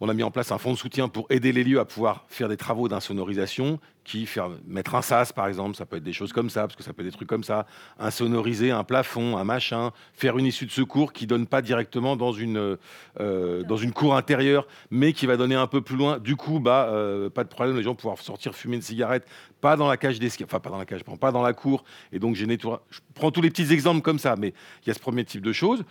on 0.02 0.10
a 0.10 0.14
mis 0.14 0.24
en 0.24 0.32
place 0.32 0.52
un 0.52 0.58
fonds 0.58 0.74
de 0.74 0.78
soutien 0.78 1.08
pour 1.08 1.28
aider 1.30 1.52
les 1.52 1.64
lieux 1.64 1.80
à 1.80 1.86
pouvoir 1.86 2.26
faire 2.28 2.50
des 2.50 2.58
travaux 2.58 2.88
d'insonorisation, 2.88 3.80
qui 4.04 4.26
faire 4.26 4.50
mettre 4.66 4.96
un 4.96 5.02
sas 5.02 5.32
par 5.32 5.48
exemple, 5.48 5.76
ça 5.76 5.86
peut 5.86 5.98
être 5.98 6.04
des 6.04 6.14
choses 6.14 6.34
comme 6.34 6.50
ça, 6.50 6.62
parce 6.62 6.76
que 6.76 6.84
ça 6.84 6.94
peut 6.94 7.02
être 7.02 7.10
des 7.10 7.16
trucs 7.16 7.30
comme 7.30 7.44
ça, 7.44 7.68
insonoriser 8.00 8.72
un 8.72 8.84
plafond, 8.84 9.38
un 9.38 9.44
machin, 9.44 9.92
faire 10.14 10.38
une 10.38 10.46
issue 10.46 10.66
de 10.66 10.72
secours 10.72 11.14
qui 11.14 11.28
donne 11.28 11.46
pas 11.46 11.62
directement 11.62 12.16
dans 12.16 12.32
une 12.32 12.78
euh, 13.20 13.64
dans 13.64 13.78
une 13.78 13.92
cour 13.92 14.16
intérieure, 14.16 14.68
mais 14.90 15.14
qui 15.14 15.26
va 15.28 15.38
donner 15.38 15.56
un 15.56 15.68
peu 15.68 15.82
plus 15.82 15.96
loin. 15.96 16.18
Du 16.18 16.36
coup, 16.36 16.60
bah 16.60 16.90
euh, 16.90 17.30
pas 17.30 17.44
de 17.44 17.50
problème, 17.50 17.78
les 17.78 17.84
gens 17.84 17.94
pouvoir 17.94 18.18
sortir 18.18 18.56
fumer 18.56 18.78
une 18.78 18.82
cigarette, 18.82 19.28
pas 19.62 19.76
dans 19.76 19.88
la 19.88 19.98
cage 19.98 20.20
d'escalier, 20.20 20.46
enfin 20.50 20.60
pas 20.60 20.70
dans 20.70 20.78
la 20.78 20.86
cage, 20.86 21.04
pas 21.04 21.32
dans 21.32 21.44
la 21.44 21.54
cour. 21.54 21.84
Et 22.12 22.20
donc. 22.20 22.36
Je 22.36 23.00
prends 23.14 23.32
tous 23.32 23.42
les 23.42 23.50
petits 23.50 23.72
exemples 23.74 24.02
comme 24.02 24.20
ça, 24.20 24.36
mais 24.38 24.54
il 24.84 24.88
y 24.88 24.92
a 24.92 24.94
ce 24.94 25.00
premier 25.00 25.26
type 25.26 25.42
de 25.42 25.52
choses. 25.52 25.84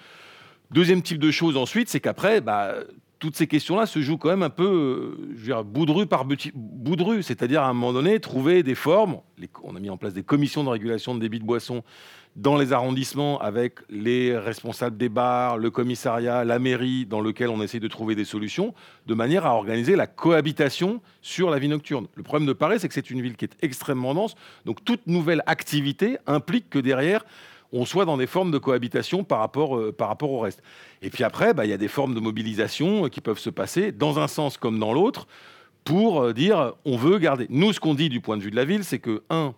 Deuxième 0.70 1.02
type 1.02 1.18
de 1.18 1.30
choses 1.30 1.56
ensuite, 1.56 1.88
c'est 1.88 2.00
qu'après, 2.00 2.40
bah, 2.40 2.74
toutes 3.18 3.36
ces 3.36 3.46
questions-là 3.46 3.86
se 3.86 4.00
jouent 4.00 4.16
quand 4.16 4.28
même 4.28 4.42
un 4.42 4.50
peu, 4.50 4.64
euh, 4.64 5.28
je 5.32 5.38
veux 5.38 5.46
dire, 5.46 5.64
boudru 5.64 6.06
par 6.06 6.24
boudru, 6.54 7.22
c'est-à-dire 7.22 7.62
à 7.62 7.68
un 7.68 7.72
moment 7.72 7.92
donné, 7.92 8.20
trouver 8.20 8.62
des 8.62 8.74
formes. 8.74 9.18
On 9.62 9.76
a 9.76 9.80
mis 9.80 9.90
en 9.90 9.96
place 9.96 10.14
des 10.14 10.22
commissions 10.22 10.64
de 10.64 10.68
régulation 10.68 11.14
de 11.14 11.20
débit 11.20 11.40
de 11.40 11.44
boissons 11.44 11.82
dans 12.36 12.56
les 12.56 12.72
arrondissements 12.72 13.40
avec 13.40 13.80
les 13.90 14.38
responsables 14.38 14.96
des 14.96 15.08
bars, 15.08 15.58
le 15.58 15.70
commissariat, 15.70 16.44
la 16.44 16.58
mairie, 16.60 17.04
dans 17.04 17.20
lequel 17.20 17.48
on 17.48 17.60
essaie 17.60 17.80
de 17.80 17.88
trouver 17.88 18.14
des 18.14 18.24
solutions, 18.24 18.74
de 19.06 19.14
manière 19.14 19.44
à 19.44 19.54
organiser 19.54 19.96
la 19.96 20.06
cohabitation 20.06 21.00
sur 21.20 21.50
la 21.50 21.58
vie 21.58 21.68
nocturne. 21.68 22.06
Le 22.14 22.22
problème 22.22 22.46
de 22.46 22.52
Paris, 22.52 22.76
c'est 22.78 22.88
que 22.88 22.94
c'est 22.94 23.10
une 23.10 23.20
ville 23.20 23.36
qui 23.36 23.44
est 23.44 23.56
extrêmement 23.60 24.14
dense, 24.14 24.36
donc 24.64 24.84
toute 24.84 25.06
nouvelle 25.08 25.42
activité 25.46 26.18
implique 26.26 26.70
que 26.70 26.78
derrière, 26.78 27.24
on 27.72 27.84
soit 27.84 28.04
dans 28.04 28.16
des 28.16 28.26
formes 28.26 28.50
de 28.50 28.58
cohabitation 28.58 29.24
par 29.24 29.40
rapport, 29.40 29.76
euh, 29.76 29.94
au 30.22 30.38
reste. 30.38 30.62
Et 31.02 31.10
puis 31.10 31.24
après, 31.24 31.54
bah, 31.54 31.66
il 31.66 31.70
y 31.70 31.74
a 31.74 31.78
des 31.78 31.88
formes 31.88 32.14
de 32.14 32.20
mobilisation 32.20 33.06
euh, 33.06 33.08
qui 33.08 33.20
peuvent 33.20 33.38
se 33.38 33.50
passer 33.50 33.92
dans 33.92 34.18
un 34.18 34.28
sens 34.28 34.56
comme 34.56 34.78
dans 34.78 34.92
l'autre 34.92 35.26
pour 35.84 36.22
euh, 36.22 36.32
dire 36.32 36.74
on 36.84 36.96
veut 36.96 37.18
garder. 37.18 37.46
Nous, 37.50 37.72
ce 37.72 37.80
qu'on 37.80 37.94
dit 37.94 38.08
du 38.08 38.20
point 38.20 38.36
de 38.36 38.42
vue 38.42 38.50
de 38.50 38.56
la 38.56 38.64
ville, 38.64 38.84
c'est 38.84 38.98
que, 38.98 39.22
un, 39.30 39.54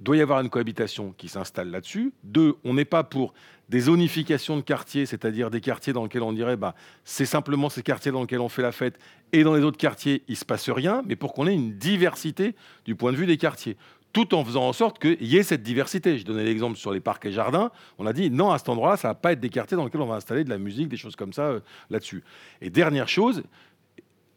doit 0.00 0.16
y 0.16 0.22
avoir 0.22 0.40
une 0.40 0.48
cohabitation 0.48 1.14
qui 1.18 1.28
s'installe 1.28 1.70
là-dessus. 1.70 2.12
Deux, 2.24 2.56
on 2.64 2.74
n'est 2.74 2.86
pas 2.86 3.04
pour 3.04 3.34
des 3.68 3.80
zonifications 3.80 4.56
de 4.56 4.62
quartiers, 4.62 5.06
c'est-à-dire 5.06 5.50
des 5.50 5.60
quartiers 5.60 5.92
dans 5.92 6.02
lesquels 6.02 6.22
on 6.22 6.32
dirait 6.32 6.56
bah, 6.56 6.74
c'est 7.04 7.26
simplement 7.26 7.68
ces 7.68 7.82
quartiers 7.82 8.10
dans 8.10 8.22
lesquels 8.22 8.40
on 8.40 8.48
fait 8.48 8.62
la 8.62 8.72
fête 8.72 8.98
et 9.32 9.44
dans 9.44 9.54
les 9.54 9.62
autres 9.62 9.76
quartiers, 9.76 10.24
il 10.26 10.32
ne 10.32 10.36
se 10.36 10.44
passe 10.44 10.68
rien, 10.70 11.02
mais 11.06 11.14
pour 11.14 11.34
qu'on 11.34 11.46
ait 11.46 11.54
une 11.54 11.74
diversité 11.78 12.56
du 12.84 12.96
point 12.96 13.12
de 13.12 13.16
vue 13.16 13.26
des 13.26 13.36
quartiers 13.36 13.76
tout 14.12 14.34
en 14.34 14.44
faisant 14.44 14.66
en 14.66 14.72
sorte 14.72 14.98
qu'il 14.98 15.26
y 15.26 15.36
ait 15.36 15.42
cette 15.42 15.62
diversité. 15.62 16.18
Je 16.18 16.24
donnais 16.24 16.44
l'exemple 16.44 16.76
sur 16.76 16.92
les 16.92 17.00
parcs 17.00 17.24
et 17.26 17.32
jardins. 17.32 17.70
On 17.98 18.06
a 18.06 18.12
dit 18.12 18.30
non, 18.30 18.50
à 18.50 18.58
cet 18.58 18.68
endroit-là, 18.68 18.96
ça 18.96 19.08
va 19.08 19.14
pas 19.14 19.32
être 19.32 19.40
des 19.40 19.50
quartiers 19.50 19.76
dans 19.76 19.84
lesquels 19.84 20.00
on 20.00 20.06
va 20.06 20.16
installer 20.16 20.44
de 20.44 20.50
la 20.50 20.58
musique, 20.58 20.88
des 20.88 20.96
choses 20.96 21.16
comme 21.16 21.32
ça 21.32 21.42
euh, 21.42 21.60
là-dessus. 21.90 22.22
Et 22.60 22.70
dernière 22.70 23.08
chose, 23.08 23.42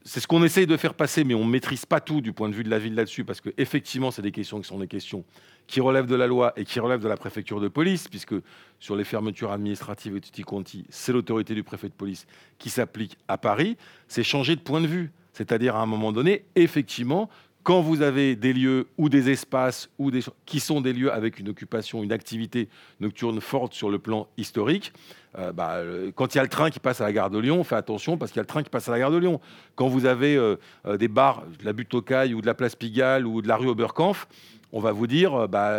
c'est 0.06 0.20
ce 0.20 0.28
qu'on 0.28 0.44
essaye 0.44 0.68
de 0.68 0.76
faire 0.76 0.94
passer, 0.94 1.24
mais 1.24 1.34
on 1.34 1.46
ne 1.46 1.50
maîtrise 1.50 1.86
pas 1.86 2.02
tout 2.02 2.22
du 2.22 2.34
point 2.34 2.50
de 2.50 2.56
vue 2.56 2.64
de 2.64 2.70
la 2.70 2.80
ville 2.80 2.94
là-dessus, 2.94 3.24
parce 3.24 3.40
qu'effectivement, 3.40 4.12
c'est 4.12 4.22
des 4.22 4.32
questions 4.32 4.60
qui 4.60 4.68
sont 4.68 4.80
des 4.80 4.88
questions 4.88 5.24
qui 5.66 5.80
relèvent 5.80 6.08
de 6.08 6.16
la 6.16 6.28
loi 6.28 6.52
et 6.58 6.66
qui 6.66 6.80
relèvent 6.82 7.02
de 7.02 7.08
la 7.08 7.16
préfecture 7.16 7.62
de 7.62 7.70
police, 7.70 8.10
puisque 8.10 8.36
sur 8.80 8.96
les 8.98 9.06
fermetures 9.06 9.52
administratives 9.52 10.16
et 10.18 10.22
tutti 10.22 10.42
quanti, 10.42 10.86
c'est 10.90 11.14
l'autorité 11.14 11.56
du 11.56 11.64
préfet 11.64 11.88
de 11.88 11.94
police 11.94 12.28
qui 12.60 12.70
s'applique 12.70 13.18
à 13.30 13.38
Paris. 13.38 13.78
C'est 14.10 14.24
changer 14.24 14.56
de 14.58 14.62
point 14.62 14.82
de 14.82 14.88
vue. 14.88 15.12
C'est-à-dire, 15.32 15.76
à 15.76 15.82
un 15.82 15.88
moment 15.88 16.12
donné, 16.12 16.44
effectivement, 16.56 17.30
quand 17.64 17.82
vous 17.82 18.02
avez 18.02 18.36
des 18.36 18.54
lieux 18.54 18.88
ou 18.98 19.10
des 19.10 19.30
espaces 19.30 19.90
ou 19.98 20.12
qui 20.46 20.60
sont 20.60 20.82
des 20.82 20.94
lieux 20.94 21.12
avec 21.12 21.40
une 21.40 21.50
occupation, 21.50 22.04
une 22.04 22.12
activité 22.12 22.68
nocturne 23.00 23.40
forte 23.40 23.74
sur 23.74 23.90
le 23.90 24.00
plan 24.00 24.28
historique, 24.38 24.92
euh, 25.40 25.54
bah, 25.54 25.76
euh, 25.78 26.12
quand 26.14 26.36
il 26.36 26.38
y 26.38 26.40
a 26.40 26.44
le 26.44 26.50
train 26.50 26.70
qui 26.70 26.80
passe 26.80 27.02
à 27.02 27.06
la 27.06 27.14
gare 27.14 27.30
de 27.30 27.40
Lyon, 27.40 27.64
faites 27.64 27.80
attention 27.80 28.18
parce 28.18 28.32
qu'il 28.32 28.38
y 28.38 28.42
a 28.42 28.44
le 28.44 28.48
train 28.48 28.64
qui 28.64 28.70
passe 28.70 28.90
à 28.90 28.92
la 28.92 29.00
gare 29.00 29.12
de 29.12 29.18
Lyon. 29.18 29.40
Quand 29.76 29.88
vous 29.88 30.06
avez 30.06 30.36
euh, 30.36 30.58
des 30.98 31.08
bars 31.08 31.44
de 31.60 31.66
la 31.66 31.74
butte 31.74 31.94
aux 31.94 32.02
Cailles 32.02 32.34
ou 32.34 32.42
de 32.42 32.46
la 32.46 32.54
place 32.54 32.76
Pigalle 32.76 33.26
ou 33.26 33.42
de 33.42 33.48
la 33.48 33.56
rue 33.56 33.70
Oberkampf, 33.70 34.28
on 34.74 34.80
va 34.80 34.92
vous 34.92 35.06
dire, 35.06 35.48
bah, 35.48 35.72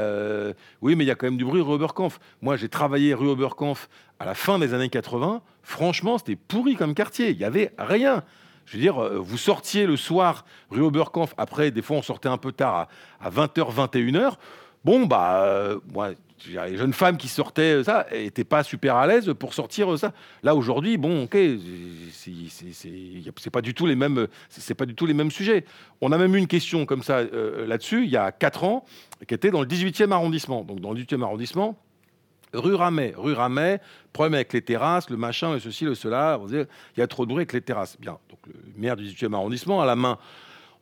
oui, 0.80 0.94
mais 0.94 1.02
il 1.02 1.08
y 1.08 1.10
a 1.10 1.16
quand 1.16 1.26
même 1.26 1.36
du 1.36 1.44
bruit 1.44 1.60
rue 1.60 1.72
Oberkampf. 1.72 2.20
Moi, 2.40 2.56
j'ai 2.56 2.68
travaillé 2.68 3.12
rue 3.12 3.28
Oberkampf 3.28 3.88
à 4.20 4.24
la 4.24 4.34
fin 4.34 4.60
des 4.60 4.72
années 4.72 4.88
80. 4.88 5.42
Franchement, 5.64 6.16
c'était 6.16 6.36
pourri 6.36 6.76
comme 6.76 6.94
quartier. 6.94 7.30
Il 7.30 7.38
n'y 7.38 7.44
avait 7.44 7.72
rien. 7.76 8.22
Je 8.66 8.76
veux 8.76 8.82
dire, 8.82 9.02
euh, 9.02 9.18
vous 9.18 9.38
sortiez 9.38 9.86
le 9.86 9.96
soir 9.96 10.44
rue 10.70 10.82
Oberkampf, 10.82 11.34
après, 11.36 11.70
des 11.70 11.82
fois, 11.82 11.98
on 11.98 12.02
sortait 12.02 12.28
un 12.28 12.38
peu 12.38 12.52
tard 12.52 12.88
à, 13.20 13.30
20h, 13.30 13.72
21h. 13.74 14.34
Bon, 14.84 15.06
bah, 15.06 15.44
euh, 15.44 15.78
les 16.46 16.76
jeunes 16.76 16.92
femmes 16.92 17.16
qui 17.16 17.28
sortaient, 17.28 17.76
euh, 17.76 17.84
ça, 17.84 18.06
n'étaient 18.12 18.44
pas 18.44 18.62
super 18.62 18.96
à 18.96 19.06
l'aise 19.06 19.32
pour 19.38 19.54
sortir 19.54 19.98
ça. 19.98 20.12
Là, 20.42 20.54
aujourd'hui, 20.54 20.98
bon, 20.98 21.24
ok, 21.24 21.36
c'est 22.10 23.50
pas 23.50 23.62
du 23.62 23.74
tout 23.74 23.86
les 23.86 23.96
mêmes, 23.96 24.26
c'est 24.48 24.74
pas 24.74 24.86
du 24.86 24.94
tout 24.94 25.06
les 25.06 25.14
mêmes 25.14 25.30
sujets. 25.30 25.64
On 26.00 26.12
a 26.12 26.18
même 26.18 26.34
eu 26.34 26.38
une 26.38 26.46
question 26.46 26.86
comme 26.86 27.02
ça 27.02 27.22
là-dessus, 27.22 28.04
il 28.04 28.10
y 28.10 28.16
a 28.16 28.32
4 28.32 28.64
ans, 28.64 28.84
qui 29.26 29.34
était 29.34 29.50
dans 29.50 29.60
le 29.60 29.66
18e 29.66 30.10
arrondissement. 30.10 30.64
Donc, 30.64 30.80
dans 30.80 30.92
le 30.92 31.00
18e 31.00 31.22
arrondissement, 31.22 31.78
Rue 32.54 32.74
Ramet, 32.74 33.14
rue 33.16 33.34
Ramet, 33.34 33.80
problème 34.12 34.34
avec 34.34 34.52
les 34.52 34.62
terrasses, 34.62 35.10
le 35.10 35.16
machin, 35.16 35.52
le 35.52 35.60
ceci, 35.60 35.84
le 35.84 35.94
cela. 35.94 36.40
il 36.50 36.66
y 36.96 37.02
a 37.02 37.06
trop 37.06 37.24
de 37.24 37.28
bruit 37.28 37.40
avec 37.40 37.52
les 37.52 37.60
terrasses. 37.60 37.96
Bien, 38.00 38.18
donc 38.30 38.38
le 38.46 38.54
maire 38.76 38.96
du 38.96 39.04
18e 39.04 39.34
arrondissement, 39.34 39.82
à 39.82 39.86
la 39.86 39.96
main, 39.96 40.18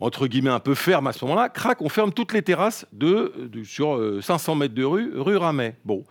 entre 0.01 0.27
guillemets, 0.27 0.51
un 0.51 0.61
peu 0.61 0.75
ferme 0.75 1.07
à 1.07 1.13
ce 1.13 1.25
moment-là, 1.25 1.49
crac, 1.49 1.81
on 1.81 1.89
ferme 1.89 2.13
toutes 2.13 2.33
les 2.33 2.43
terrasses 2.43 2.87
de, 2.93 3.33
sur 3.65 3.99
500 4.23 4.53
euh, 4.53 4.57
mètres 4.57 4.75
de 4.75 4.85
rue, 4.85 5.13
rue 5.17 5.37
Ramet. 5.37 5.77
Bon. 5.85 6.05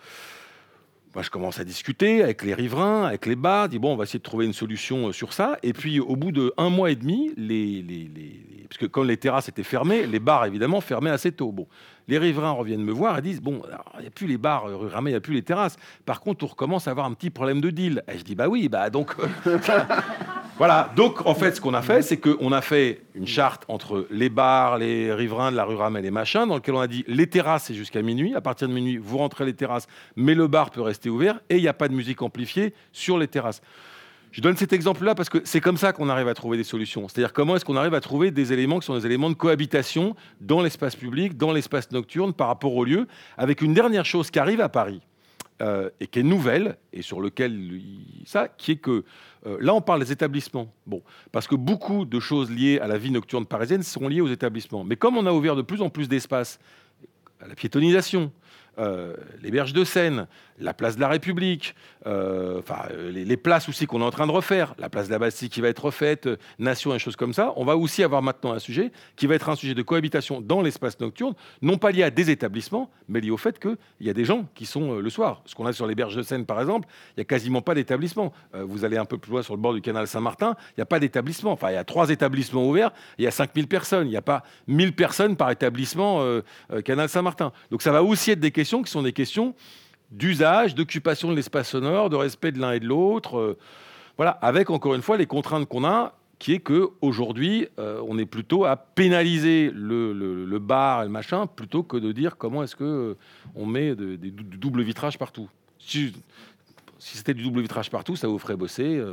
Moi, 1.13 1.23
je 1.23 1.29
commence 1.29 1.59
à 1.59 1.65
discuter 1.65 2.23
avec 2.23 2.41
les 2.41 2.53
riverains, 2.53 3.03
avec 3.03 3.25
les 3.25 3.35
bars, 3.35 3.67
dis 3.67 3.79
bon, 3.79 3.91
on 3.91 3.97
va 3.97 4.05
essayer 4.05 4.19
de 4.19 4.23
trouver 4.23 4.45
une 4.45 4.53
solution 4.53 5.09
euh, 5.09 5.11
sur 5.11 5.33
ça. 5.33 5.57
Et 5.61 5.73
puis, 5.73 5.99
au 5.99 6.15
bout 6.15 6.31
de 6.31 6.53
un 6.55 6.69
mois 6.69 6.89
et 6.89 6.95
demi, 6.95 7.33
les, 7.35 7.81
les, 7.81 8.09
parce 8.69 8.77
que 8.77 8.85
quand 8.85 9.03
les 9.03 9.17
terrasses 9.17 9.49
étaient 9.49 9.63
fermées, 9.63 10.07
les 10.07 10.19
bars 10.19 10.45
évidemment 10.45 10.79
fermaient 10.79 11.09
assez 11.09 11.33
tôt. 11.33 11.51
Bon, 11.51 11.67
les 12.07 12.17
riverains 12.17 12.51
reviennent 12.51 12.83
me 12.83 12.91
voir 12.91 13.17
et 13.17 13.21
disent 13.21 13.41
Bon, 13.41 13.61
il 13.95 14.01
n'y 14.01 14.07
a 14.07 14.11
plus 14.11 14.27
les 14.27 14.37
bars 14.37 14.65
rue 14.65 14.89
il 14.93 15.03
n'y 15.05 15.13
a 15.15 15.21
plus 15.21 15.33
les 15.33 15.41
terrasses. 15.41 15.77
Par 16.05 16.21
contre, 16.21 16.43
on 16.43 16.47
recommence 16.47 16.87
à 16.87 16.91
avoir 16.91 17.05
un 17.05 17.13
petit 17.13 17.29
problème 17.29 17.61
de 17.61 17.69
deal. 17.69 18.03
Et 18.07 18.17
je 18.17 18.23
dis 18.23 18.35
Bah 18.35 18.47
oui, 18.47 18.69
bah 18.69 18.89
donc. 18.89 19.11
Euh, 19.47 19.57
voilà. 20.57 20.91
Donc, 20.95 21.25
en 21.25 21.35
fait, 21.35 21.55
ce 21.55 21.61
qu'on 21.61 21.73
a 21.73 21.81
fait, 21.81 22.01
c'est 22.01 22.17
qu'on 22.17 22.51
a 22.51 22.61
fait 22.61 23.01
une 23.15 23.27
charte 23.27 23.63
entre 23.67 24.07
les 24.11 24.29
bars, 24.29 24.77
les 24.77 25.13
riverains 25.13 25.51
de 25.51 25.57
la 25.57 25.63
rue 25.63 25.75
Ramet 25.75 25.99
et 25.99 26.03
les 26.03 26.11
machins, 26.11 26.47
dans 26.47 26.55
lequel 26.55 26.75
on 26.75 26.81
a 26.81 26.87
dit 26.87 27.03
Les 27.07 27.27
terrasses, 27.27 27.65
c'est 27.65 27.73
jusqu'à 27.73 28.01
minuit. 28.01 28.35
À 28.35 28.41
partir 28.41 28.67
de 28.67 28.73
minuit, 28.73 28.97
vous 28.97 29.17
rentrez 29.17 29.45
les 29.45 29.53
terrasses, 29.53 29.87
mais 30.15 30.35
le 30.35 30.47
bar 30.47 30.71
peut 30.71 30.81
rester 30.81 31.09
ouvert 31.09 31.39
et 31.49 31.57
il 31.57 31.61
n'y 31.61 31.67
a 31.67 31.73
pas 31.73 31.87
de 31.87 31.93
musique 31.93 32.21
amplifiée 32.21 32.73
sur 32.91 33.17
les 33.17 33.27
terrasses. 33.27 33.61
Je 34.31 34.39
donne 34.39 34.55
cet 34.55 34.71
exemple-là 34.71 35.13
parce 35.13 35.29
que 35.29 35.39
c'est 35.43 35.59
comme 35.59 35.75
ça 35.75 35.91
qu'on 35.91 36.07
arrive 36.07 36.29
à 36.29 36.33
trouver 36.33 36.55
des 36.57 36.63
solutions. 36.63 37.07
C'est-à-dire 37.07 37.33
comment 37.33 37.57
est-ce 37.57 37.65
qu'on 37.65 37.75
arrive 37.75 37.93
à 37.93 37.99
trouver 37.99 38.31
des 38.31 38.53
éléments 38.53 38.79
qui 38.79 38.85
sont 38.85 38.97
des 38.97 39.05
éléments 39.05 39.29
de 39.29 39.35
cohabitation 39.35 40.15
dans 40.39 40.61
l'espace 40.61 40.95
public, 40.95 41.37
dans 41.37 41.51
l'espace 41.51 41.91
nocturne 41.91 42.31
par 42.33 42.47
rapport 42.47 42.73
au 42.73 42.85
lieu, 42.85 43.07
avec 43.37 43.61
une 43.61 43.73
dernière 43.73 44.05
chose 44.05 44.31
qui 44.31 44.39
arrive 44.39 44.61
à 44.61 44.69
Paris 44.69 45.01
euh, 45.61 45.89
et 45.99 46.07
qui 46.07 46.19
est 46.19 46.23
nouvelle 46.23 46.77
et 46.93 47.01
sur 47.01 47.19
lequel 47.19 47.81
ça, 48.25 48.47
qui 48.47 48.71
est 48.71 48.75
que 48.77 49.03
euh, 49.45 49.57
là 49.59 49.73
on 49.73 49.81
parle 49.81 49.99
des 49.99 50.13
établissements. 50.13 50.73
Bon, 50.87 51.01
parce 51.33 51.47
que 51.47 51.55
beaucoup 51.55 52.05
de 52.05 52.19
choses 52.21 52.49
liées 52.49 52.79
à 52.79 52.87
la 52.87 52.97
vie 52.97 53.11
nocturne 53.11 53.45
parisienne 53.45 53.83
sont 53.83 54.07
liées 54.07 54.21
aux 54.21 54.29
établissements. 54.29 54.85
Mais 54.85 54.95
comme 54.95 55.17
on 55.17 55.25
a 55.25 55.33
ouvert 55.33 55.57
de 55.57 55.61
plus 55.61 55.81
en 55.81 55.89
plus 55.89 56.07
d'espaces 56.07 56.57
à 57.41 57.47
la 57.47 57.55
piétonisation, 57.55 58.31
euh, 58.77 59.15
les 59.41 59.51
berges 59.51 59.73
de 59.73 59.83
Seine, 59.83 60.27
la 60.57 60.73
place 60.73 60.95
de 60.95 61.01
la 61.01 61.09
République, 61.09 61.75
euh, 62.07 62.59
enfin 62.59 62.83
les, 63.11 63.37
places 63.37 63.67
aussi 63.67 63.85
qu'on 63.85 63.99
est 63.99 64.05
en 64.05 64.11
train 64.11 64.27
de 64.27 64.31
refaire, 64.31 64.75
la 64.77 64.87
place 64.87 65.07
de 65.07 65.11
la 65.11 65.19
Bastille 65.19 65.49
qui 65.49 65.59
va 65.59 65.67
être 65.67 65.83
refaite, 65.83 66.27
euh, 66.27 66.37
Nation 66.57 66.95
et 66.95 66.99
choses 66.99 67.17
comme 67.17 67.33
ça. 67.33 67.51
On 67.57 67.65
va 67.65 67.75
aussi 67.75 68.01
avoir 68.01 68.21
maintenant 68.21 68.53
un 68.53 68.59
sujet 68.59 68.91
qui 69.17 69.27
va 69.27 69.35
être 69.35 69.49
un 69.49 69.57
sujet 69.57 69.73
de 69.73 69.81
cohabitation 69.81 70.39
dans 70.39 70.61
l'espace 70.61 70.97
nocturne, 71.01 71.33
non 71.61 71.77
pas 71.77 71.91
lié 71.91 72.03
à 72.03 72.11
des 72.11 72.29
établissements, 72.29 72.89
mais 73.09 73.19
lié 73.19 73.29
au 73.29 73.37
fait 73.37 73.59
qu'il 73.59 73.75
y 73.99 74.09
a 74.09 74.13
des 74.13 74.23
gens 74.23 74.45
qui 74.55 74.65
sont 74.65 74.99
le 74.99 75.09
soir. 75.09 75.41
Ce 75.45 75.53
qu'on 75.53 75.65
a 75.65 75.73
sur 75.73 75.85
les 75.85 75.95
berges 75.95 76.15
de 76.15 76.21
Seine, 76.21 76.45
par 76.45 76.61
exemple, 76.61 76.87
il 77.09 77.19
n'y 77.19 77.21
a 77.23 77.25
quasiment 77.25 77.61
pas 77.61 77.75
d'établissement. 77.75 78.31
vous 78.53 78.85
allez 78.85 78.97
un 78.97 79.05
peu 79.05 79.17
plus 79.17 79.31
loin 79.31 79.41
sur 79.41 79.55
le 79.55 79.61
bord 79.61 79.73
du 79.73 79.81
canal 79.81 80.07
Saint-Martin, 80.07 80.55
il 80.69 80.79
n'y 80.79 80.83
a 80.83 80.85
pas 80.85 80.99
d'établissement. 80.99 81.51
Enfin, 81.51 81.71
il 81.71 81.73
y 81.73 81.77
a 81.77 81.83
trois 81.83 82.09
établissements 82.09 82.67
ouverts, 82.67 82.91
il 83.17 83.25
y 83.25 83.27
a 83.27 83.31
5000 83.31 83.67
personnes. 83.67 84.07
Il 84.07 84.11
n'y 84.11 84.17
a 84.17 84.21
pas 84.21 84.43
1000 84.67 84.93
personnes 84.93 85.35
par 85.35 85.51
établissement 85.51 86.23
canal 86.85 87.09
Saint-Martin. 87.09 87.51
Donc 87.69 87.81
ça 87.81 87.91
va 87.91 88.03
aussi 88.03 88.31
être 88.31 88.39
des 88.39 88.51
questions 88.51 88.60
qui 88.63 88.91
sont 88.91 89.03
des 89.03 89.13
questions 89.13 89.55
d'usage, 90.11 90.75
d'occupation 90.75 91.29
de 91.29 91.35
l'espace 91.35 91.69
sonore, 91.69 92.09
de 92.09 92.15
respect 92.15 92.51
de 92.51 92.59
l'un 92.59 92.73
et 92.73 92.79
de 92.79 92.85
l'autre. 92.85 93.37
Euh, 93.37 93.57
voilà, 94.17 94.31
avec 94.41 94.69
encore 94.69 94.93
une 94.93 95.01
fois 95.01 95.17
les 95.17 95.25
contraintes 95.25 95.67
qu'on 95.67 95.85
a, 95.85 96.13
qui 96.37 96.53
est 96.53 96.59
que 96.59 96.89
aujourd'hui, 97.01 97.67
euh, 97.79 98.01
on 98.07 98.17
est 98.17 98.25
plutôt 98.25 98.65
à 98.65 98.75
pénaliser 98.75 99.71
le, 99.73 100.59
bar 100.59 101.01
et 101.01 101.05
le 101.05 101.11
machin, 101.11 101.47
plutôt 101.47 101.83
que 101.83 101.97
de 101.97 102.11
dire 102.11 102.37
comment 102.37 102.63
est-ce 102.63 102.75
que 102.75 102.83
euh, 102.83 103.17
on 103.55 103.65
met 103.65 103.95
des 103.95 104.31
doubles 104.31 104.81
vitrages 104.81 105.17
partout. 105.17 105.49
C'était 107.03 107.33
du 107.33 107.43
double 107.43 107.61
vitrage 107.61 107.89
partout, 107.89 108.15
ça 108.15 108.27
vous 108.27 108.37
ferait 108.37 108.55
bosser, 108.55 109.03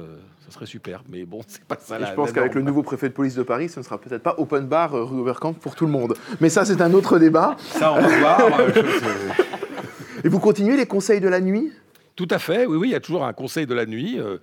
ça 0.47 0.53
serait 0.53 0.67
super. 0.67 1.03
Mais 1.09 1.25
bon, 1.25 1.41
c'est 1.47 1.65
pas 1.65 1.79
ça. 1.81 1.99
je 2.05 2.13
pense 2.13 2.33
qu'avec 2.33 2.55
le 2.55 2.63
nouveau 2.63 2.83
préfet 2.83 3.09
de 3.09 3.15
police 3.15 3.35
de 3.35 3.43
Paris, 3.43 3.69
ce 3.69 3.81
ne 3.81 3.85
sera 3.85 3.99
peut-être 3.99 4.23
pas 4.23 4.35
open 4.39 4.67
bar 4.67 4.93
rue 4.93 5.21
Overcamp 5.21 5.55
pour 5.55 5.75
tout 5.75 5.87
le 5.87 5.93
monde. 5.93 6.15
Mais 6.41 6.51
ça, 6.51 6.65
c'est 6.65 6.83
un 6.83 6.93
autre 6.93 7.19
débat. 7.19 7.57
Ça, 7.59 7.93
on 7.93 8.01
va 8.01 8.19
voir. 8.19 8.61
Et 10.25 10.29
vous 10.29 10.39
continuez 10.39 10.77
les 10.77 10.87
conseils 10.87 11.21
de 11.21 11.29
la 11.29 11.41
nuit? 11.41 11.73
Tout 12.19 12.27
à 12.33 12.41
fait, 12.41 12.67
oui, 12.67 12.77
oui, 12.77 12.89
il 12.89 12.91
y 12.91 12.97
a 12.97 13.01
toujours 13.01 13.25
un 13.25 13.33
conseil 13.33 13.65
de 13.65 13.75
la 13.75 13.87
nuit. 13.87 14.19
Euh, 14.19 14.39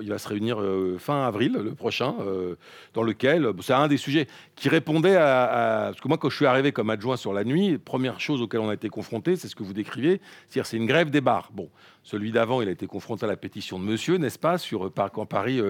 il 0.00 0.08
va 0.08 0.16
se 0.16 0.26
réunir 0.26 0.58
euh, 0.58 0.96
fin 0.98 1.26
avril, 1.26 1.52
le 1.52 1.74
prochain, 1.74 2.14
euh, 2.20 2.54
dans 2.94 3.02
lequel 3.02 3.52
c'est 3.60 3.74
un 3.74 3.86
des 3.86 3.98
sujets 3.98 4.26
qui 4.56 4.70
répondait 4.70 5.16
à, 5.16 5.90
Parce 5.90 6.00
que 6.00 6.08
moi, 6.08 6.16
quand 6.16 6.30
je 6.30 6.36
suis 6.36 6.46
arrivé 6.46 6.72
comme 6.72 6.88
adjoint 6.88 7.18
sur 7.18 7.34
la 7.34 7.44
nuit, 7.44 7.76
première 7.76 8.18
chose 8.18 8.40
auquel 8.40 8.60
on 8.60 8.70
a 8.70 8.74
été 8.74 8.88
confronté, 8.88 9.36
c'est 9.36 9.48
ce 9.48 9.54
que 9.54 9.62
vous 9.62 9.74
décrivez, 9.74 10.22
c'est-à-dire 10.48 10.64
c'est 10.64 10.78
une 10.78 10.86
grève 10.86 11.10
des 11.10 11.20
bars. 11.20 11.50
Bon, 11.52 11.68
celui 12.02 12.32
d'avant, 12.32 12.62
il 12.62 12.68
a 12.68 12.70
été 12.70 12.86
confronté 12.86 13.26
à 13.26 13.28
la 13.28 13.36
pétition 13.36 13.78
de 13.78 13.84
monsieur, 13.84 14.16
n'est-ce 14.16 14.38
pas, 14.38 14.56
sur 14.56 14.90
quand 15.12 15.26
Paris, 15.26 15.60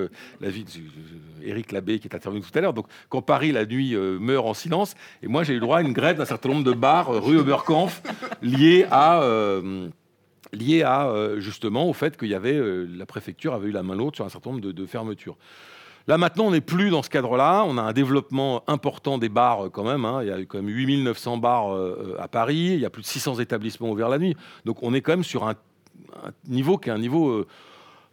la 0.41 0.49
vie 0.49 0.65
Éric 1.43 1.73
Labbé 1.73 1.99
qui 1.99 2.07
est 2.07 2.15
intervenu 2.15 2.43
tout 2.43 2.57
à 2.57 2.61
l'heure, 2.61 2.73
donc 2.73 2.87
quand 3.09 3.21
Paris, 3.21 3.51
la 3.51 3.67
nuit, 3.67 3.97
meurt 3.97 4.47
en 4.47 4.55
silence, 4.55 4.95
et 5.25 5.27
moi 5.27 5.43
j'ai 5.43 5.55
eu 5.55 5.61
droit 5.61 5.79
à 5.79 5.83
une 5.83 5.93
grève 5.93 6.19
d'un 6.19 6.25
certain 6.25 6.51
nombre 6.51 6.63
de 6.63 6.73
bars 6.73 7.09
rue 7.09 7.39
Oberkampf 7.39 8.01
liés 8.43 8.87
à 8.93 9.21
lié 10.53 10.83
à 10.83 11.07
euh, 11.07 11.41
justement 11.41 11.89
au 11.89 11.93
fait 11.93 12.17
qu'il 12.17 12.29
y 12.29 12.35
avait 12.35 12.55
euh, 12.55 12.87
la 12.97 13.07
préfecture 13.07 13.55
avait 13.55 13.69
eu 13.69 13.73
la 13.73 13.83
main 13.83 13.95
lourde 13.95 14.15
sur 14.15 14.25
un 14.25 14.29
certain 14.29 14.51
nombre 14.51 14.61
de, 14.61 14.87
fermetures. 14.87 15.37
Là 16.09 16.19
maintenant, 16.19 16.47
on 16.47 16.51
n'est 16.51 16.61
plus 16.61 16.91
dans 16.91 17.03
ce 17.03 17.11
cadre-là. 17.11 17.65
On 17.67 17.79
a 17.79 17.83
un 17.83 17.93
développement 17.93 18.65
important 18.67 19.19
des 19.19 19.29
bars 19.29 19.67
euh, 19.67 19.69
quand 19.71 19.85
même. 19.85 20.05
Hein. 20.05 20.23
Il 20.23 20.29
y 20.29 20.33
a 20.33 20.39
quand 20.45 20.59
même 20.59 20.69
8900 20.69 21.39
bars 21.39 21.77
à 22.19 22.29
Paris. 22.29 22.73
Il 22.75 22.81
y 22.81 22.85
a 22.85 22.91
plus 22.91 23.03
de 23.03 23.07
600 23.07 23.39
établissements 23.39 23.91
ouverts 23.91 24.09
la 24.09 24.19
nuit. 24.19 24.37
Donc 24.65 24.83
on 24.83 24.95
est 24.95 25.01
quand 25.01 25.13
même 25.13 25.25
sur 25.25 25.47
un, 25.47 25.55
niveau 26.49 26.79
qui 26.79 26.89
est 26.89 26.93
un 26.93 26.99
niveau. 26.99 27.47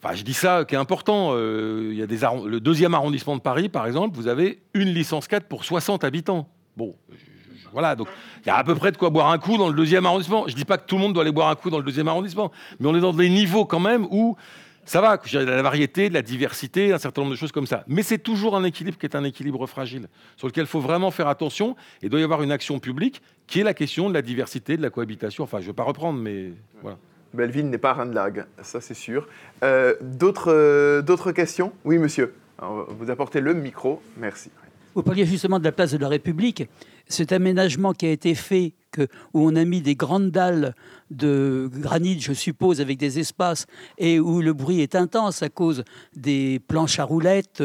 Enfin, 0.01 0.15
je 0.15 0.23
dis 0.23 0.33
ça, 0.33 0.63
qui 0.65 0.75
est 0.75 0.77
important. 0.77 1.35
il 1.37 1.95
y 1.95 2.01
a 2.01 2.07
des 2.07 2.19
le 2.45 2.59
deuxième 2.59 2.93
arrondissement 2.93 3.35
de 3.35 3.41
Paris, 3.41 3.67
par 3.67 3.85
exemple, 3.85 4.15
vous 4.15 4.27
avez 4.27 4.61
une 4.73 4.89
licence 4.89 5.27
4 5.27 5.47
pour 5.47 5.65
60 5.65 6.03
habitants. 6.03 6.47
Bon, 6.77 6.95
voilà, 7.73 7.95
donc 7.95 8.07
il 8.43 8.47
y 8.47 8.49
a 8.49 8.57
à 8.57 8.63
peu 8.63 8.75
près 8.75 8.91
de 8.91 8.97
quoi 8.97 9.09
boire 9.09 9.29
un 9.31 9.37
coup 9.37 9.57
dans 9.57 9.67
le 9.67 9.75
deuxième 9.75 10.05
arrondissement. 10.05 10.45
Je 10.47 10.53
ne 10.53 10.57
dis 10.57 10.65
pas 10.65 10.77
que 10.77 10.85
tout 10.85 10.95
le 10.95 11.01
monde 11.01 11.13
doit 11.13 11.23
aller 11.23 11.31
boire 11.31 11.49
un 11.49 11.55
coup 11.55 11.69
dans 11.69 11.77
le 11.77 11.83
deuxième 11.83 12.07
arrondissement, 12.07 12.51
mais 12.79 12.87
on 12.87 12.95
est 12.95 13.01
dans 13.01 13.13
des 13.13 13.29
niveaux 13.29 13.65
quand 13.65 13.79
même 13.79 14.05
où 14.11 14.35
ça 14.89 15.01
va, 15.01 15.21
il 15.23 15.33
y 15.33 15.37
a 15.37 15.45
la 15.45 15.61
variété, 15.61 16.09
de 16.09 16.15
la 16.15 16.23
diversité, 16.23 16.93
un 16.93 16.97
certain 16.97 17.21
nombre 17.21 17.33
de 17.33 17.37
choses 17.37 17.51
comme 17.51 17.67
ça. 17.67 17.83
Mais 17.87 18.01
c'est 18.01 18.17
toujours 18.17 18.55
un 18.55 18.63
équilibre 18.63 18.97
qui 18.97 19.05
est 19.05 19.15
un 19.15 19.23
équilibre 19.23 19.67
fragile, 19.67 20.07
sur 20.35 20.47
lequel 20.47 20.63
il 20.63 20.67
faut 20.67 20.79
vraiment 20.79 21.11
faire 21.11 21.27
attention. 21.27 21.75
Et 22.01 22.07
il 22.07 22.09
doit 22.09 22.19
y 22.19 22.23
avoir 22.23 22.41
une 22.41 22.51
action 22.51 22.79
publique 22.79 23.21
qui 23.45 23.59
est 23.59 23.63
la 23.63 23.75
question 23.75 24.09
de 24.09 24.15
la 24.15 24.23
diversité, 24.23 24.77
de 24.77 24.81
la 24.81 24.89
cohabitation. 24.89 25.43
Enfin, 25.43 25.59
je 25.59 25.65
ne 25.65 25.67
vais 25.67 25.75
pas 25.75 25.83
reprendre, 25.83 26.17
mais 26.19 26.53
voilà. 26.81 26.97
Belleville 27.35 27.69
n'est 27.69 27.77
pas 27.77 28.03
Lag, 28.03 28.45
ça 28.63 28.81
c'est 28.81 28.95
sûr. 28.95 29.27
Euh, 29.63 29.93
euh, 30.47 31.01
d'autres 31.03 31.31
questions? 31.33 31.71
Oui, 31.85 31.99
monsieur. 31.99 32.33
vous 32.59 33.11
apportez 33.11 33.41
le 33.41 33.53
micro. 33.53 34.01
Merci. 34.17 34.49
Vous 34.95 35.03
parliez 35.03 35.25
justement 35.25 35.59
de 35.59 35.63
la 35.63 35.71
place 35.71 35.93
de 35.93 35.99
la 35.99 36.07
République 36.07 36.67
cet 37.09 37.31
aménagement 37.31 37.93
qui 37.93 38.05
a 38.05 38.11
été 38.11 38.35
fait, 38.35 38.73
où 39.33 39.41
on 39.47 39.55
a 39.55 39.65
mis 39.65 39.81
des 39.81 39.95
grandes 39.95 40.31
dalles 40.31 40.75
de 41.11 41.69
granit, 41.71 42.19
je 42.19 42.33
suppose, 42.33 42.81
avec 42.81 42.97
des 42.97 43.19
espaces, 43.19 43.65
et 43.97 44.19
où 44.19 44.41
le 44.41 44.53
bruit 44.53 44.81
est 44.81 44.95
intense 44.95 45.43
à 45.43 45.49
cause 45.49 45.83
des 46.15 46.59
planches 46.67 46.99
à 46.99 47.03
roulettes. 47.03 47.63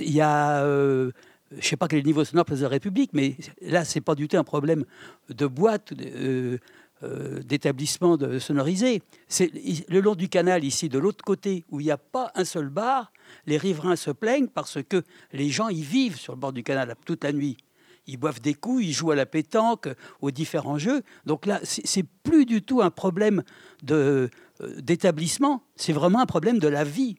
il 0.00 0.12
y 0.12 0.20
a, 0.20 0.62
euh, 0.62 1.10
je 1.52 1.56
ne 1.56 1.62
sais 1.62 1.76
pas 1.76 1.88
quel 1.88 1.98
est 1.98 2.02
le 2.02 2.06
niveau 2.06 2.24
sonore 2.24 2.44
de 2.44 2.56
la 2.56 2.68
République, 2.68 3.10
mais 3.12 3.36
là, 3.60 3.84
c'est 3.84 4.00
pas 4.00 4.14
du 4.14 4.26
tout 4.28 4.36
un 4.36 4.44
problème 4.44 4.84
de 5.28 5.46
boîte. 5.46 5.92
Euh, 5.92 6.58
euh, 7.02 7.42
sonorisés. 8.38 9.02
C'est 9.28 9.52
le 9.88 10.00
long 10.00 10.14
du 10.14 10.30
canal, 10.30 10.64
ici, 10.64 10.88
de 10.88 10.98
l'autre 10.98 11.22
côté, 11.22 11.62
où 11.70 11.78
il 11.80 11.84
n'y 11.84 11.90
a 11.90 11.98
pas 11.98 12.32
un 12.34 12.46
seul 12.46 12.70
bar, 12.70 13.12
les 13.46 13.58
riverains 13.58 13.96
se 13.96 14.10
plaignent 14.10 14.48
parce 14.48 14.78
que 14.82 15.02
les 15.32 15.50
gens 15.50 15.68
y 15.68 15.82
vivent 15.82 16.16
sur 16.16 16.32
le 16.32 16.38
bord 16.38 16.54
du 16.54 16.62
canal 16.62 16.94
toute 17.04 17.22
la 17.22 17.32
nuit. 17.32 17.58
Ils 18.06 18.16
boivent 18.16 18.40
des 18.40 18.54
coups, 18.54 18.84
ils 18.84 18.92
jouent 18.92 19.10
à 19.10 19.16
la 19.16 19.26
pétanque, 19.26 19.88
aux 20.20 20.30
différents 20.30 20.78
jeux. 20.78 21.02
Donc 21.24 21.46
là, 21.46 21.60
c'est 21.62 22.04
plus 22.22 22.46
du 22.46 22.62
tout 22.62 22.82
un 22.82 22.90
problème 22.90 23.42
euh, 23.90 24.28
d'établissement, 24.78 25.62
c'est 25.76 25.92
vraiment 25.92 26.20
un 26.20 26.26
problème 26.26 26.58
de 26.58 26.68
la 26.68 26.84
vie. 26.84 27.16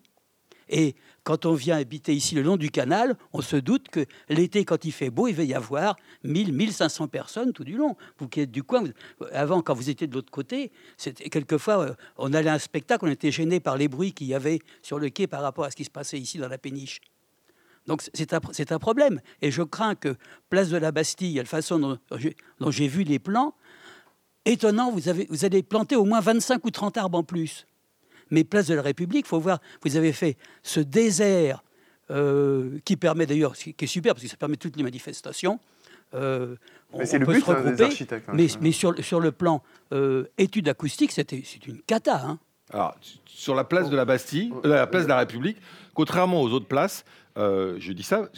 Et 0.69 0.95
quand 1.23 1.45
on 1.45 1.53
vient 1.53 1.77
habiter 1.77 2.13
ici 2.13 2.35
le 2.35 2.41
long 2.41 2.57
du 2.57 2.69
canal, 2.69 3.17
on 3.33 3.41
se 3.41 3.55
doute 3.55 3.89
que 3.89 4.05
l'été, 4.29 4.65
quand 4.65 4.85
il 4.85 4.91
fait 4.91 5.09
beau, 5.09 5.27
il 5.27 5.35
va 5.35 5.43
y 5.43 5.53
avoir 5.53 5.95
1000, 6.23 6.53
1500 6.53 7.07
personnes 7.07 7.53
tout 7.53 7.63
du 7.63 7.77
long. 7.77 7.95
Vous 8.17 8.27
qui 8.27 8.41
êtes 8.41 8.51
du 8.51 8.63
coin, 8.63 8.83
avant, 9.31 9.61
quand 9.61 9.73
vous 9.73 9.89
étiez 9.89 10.07
de 10.07 10.13
l'autre 10.13 10.31
côté, 10.31 10.71
quelquefois, 11.31 11.79
euh, 11.79 11.93
on 12.17 12.33
allait 12.33 12.49
à 12.49 12.53
un 12.53 12.59
spectacle, 12.59 13.05
on 13.05 13.11
était 13.11 13.31
gêné 13.31 13.59
par 13.59 13.77
les 13.77 13.87
bruits 13.87 14.13
qu'il 14.13 14.27
y 14.27 14.33
avait 14.33 14.59
sur 14.81 14.99
le 14.99 15.09
quai 15.09 15.27
par 15.27 15.41
rapport 15.41 15.65
à 15.65 15.71
ce 15.71 15.75
qui 15.75 15.85
se 15.85 15.89
passait 15.89 16.19
ici 16.19 16.37
dans 16.37 16.49
la 16.49 16.57
péniche. 16.57 16.99
Donc 17.87 18.03
c'est 18.13 18.33
un, 18.33 18.39
un, 18.69 18.79
problème. 18.79 19.21
Et 19.41 19.49
je 19.49 19.63
crains 19.63 19.95
que 19.95 20.15
Place 20.49 20.69
de 20.69 20.77
la 20.77 20.91
Bastille, 20.91 21.35
la 21.35 21.45
façon 21.45 21.79
dont, 21.79 22.71
j'ai 22.71 22.87
vu 22.87 23.03
les 23.03 23.19
plans, 23.19 23.55
étonnant, 24.45 24.91
vous, 24.91 25.09
avez, 25.09 25.27
vous 25.29 25.45
allez 25.45 25.63
planter 25.63 25.95
au 25.95 26.05
moins 26.05 26.19
25 26.19 26.63
ou 26.65 26.71
30 26.71 26.97
arbres 26.97 27.17
en 27.17 27.23
plus. 27.23 27.65
Mais 28.29 28.43
Place 28.43 28.67
de 28.67 28.75
la 28.75 28.81
République, 28.81 29.25
il 29.25 29.29
faut 29.29 29.39
voir, 29.39 29.59
vous 29.83 29.95
avez 29.95 30.11
fait 30.11 30.37
ce 30.63 30.81
désert 30.81 31.63
euh, 32.11 32.79
qui 32.83 32.97
permet 32.97 33.25
d'ailleurs, 33.25 33.55
qui 33.55 33.73
est 33.77 33.87
super 33.87 34.13
parce 34.13 34.23
que 34.23 34.29
ça 34.29 34.37
permet 34.37 34.57
toutes 34.57 34.75
les 34.75 34.83
manifestations. 34.83 35.59
Euh, 36.13 36.55
mais 36.97 37.05
c'est 37.05 37.19
le 37.19 37.25
but 37.25 37.43
hein, 37.47 37.71
des 37.71 37.81
architectes. 37.81 38.29
Hein. 38.29 38.33
mais, 38.33 38.47
mais 38.61 38.71
sur, 38.71 38.93
sur, 39.03 39.19
le 39.19 39.31
plan 39.31 39.61
euh, 39.91 40.25
études 40.37 40.69
acoustiques, 40.69 41.11
c'est 41.11 41.31
une 41.67 41.81
cata. 41.81 42.21
Hein. 42.23 42.39
Alors, 42.71 42.97
sur 43.25 43.55
la 43.55 43.63
place 43.63 43.89
de 43.89 43.95
la 43.95 44.05
Bastille, 44.05 44.53
la 44.63 44.87
place 44.87 45.03
de 45.03 45.09
la 45.09 45.19
République, 45.19 45.57
contrairement 45.93 46.41
aux 46.41 46.49
autres 46.49 46.67
places, 46.67 47.05
euh, 47.37 47.75
je 47.79 47.93
dis 47.93 48.03
ça, 48.03 48.29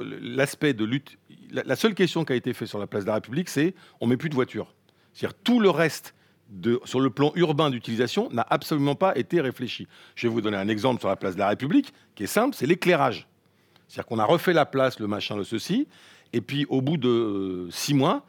l'aspect 0.00 0.72
de 0.72 0.84
lutte, 0.84 1.18
la, 1.50 1.76
seule 1.76 1.94
question 1.94 2.24
qui 2.24 2.32
a 2.32 2.36
été 2.36 2.52
faite 2.54 2.68
sur 2.68 2.78
la 2.78 2.86
place 2.86 3.04
de 3.04 3.08
la 3.08 3.14
République, 3.14 3.48
c'est 3.48 3.74
on 4.00 4.06
met 4.06 4.16
plus 4.16 4.30
de 4.30 4.34
voitures. 4.34 4.74
C'est-à-dire 5.12 5.36
tout 5.44 5.60
le 5.60 5.70
reste 5.70 6.14
sur 6.84 7.00
le 7.00 7.10
plan 7.10 7.32
urbain 7.34 7.70
d'utilisation 7.70 8.28
n'a 8.30 8.46
absolument 8.48 8.94
pas 8.94 9.16
été 9.18 9.40
réfléchi. 9.40 9.88
Je 10.14 10.28
vais 10.28 10.32
vous 10.32 10.40
donner 10.40 10.56
un 10.56 10.68
exemple 10.68 11.00
sur 11.00 11.08
la 11.08 11.16
place 11.16 11.34
de 11.34 11.40
la 11.40 11.48
République 11.48 11.92
qui 12.14 12.24
est 12.24 12.28
simple, 12.28 12.54
c'est 12.54 12.66
l'éclairage. 12.66 13.28
C'est-à-dire 13.88 14.06
qu'on 14.06 14.18
a 14.18 14.24
refait 14.24 14.52
la 14.52 14.66
place, 14.66 14.98
le 15.00 15.06
machin, 15.06 15.36
le 15.36 15.44
ceci, 15.44 15.86
et 16.32 16.40
puis 16.40 16.66
au 16.68 16.80
bout 16.80 16.96
de 16.96 17.08
euh, 17.08 17.70
six 17.70 17.94
mois, 17.94 18.24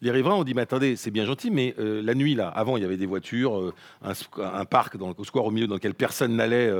les 0.00 0.10
riverains 0.10 0.34
ont 0.34 0.44
dit 0.44 0.54
mais 0.54 0.62
attendez 0.62 0.96
c'est 0.96 1.10
bien 1.10 1.24
gentil 1.24 1.50
mais 1.50 1.74
euh, 1.78 2.00
la 2.02 2.14
nuit 2.14 2.34
là 2.34 2.48
avant 2.48 2.76
il 2.76 2.82
y 2.82 2.86
avait 2.86 2.96
des 2.96 3.06
voitures 3.06 3.58
euh, 3.58 3.74
un, 4.02 4.64
parc 4.64 4.96
dans 4.96 5.14
le 5.16 5.24
square 5.24 5.44
au 5.44 5.50
milieu 5.50 5.66
dans 5.66 5.74
lequel 5.74 5.94
personne 5.94 6.36
n'allait 6.36 6.70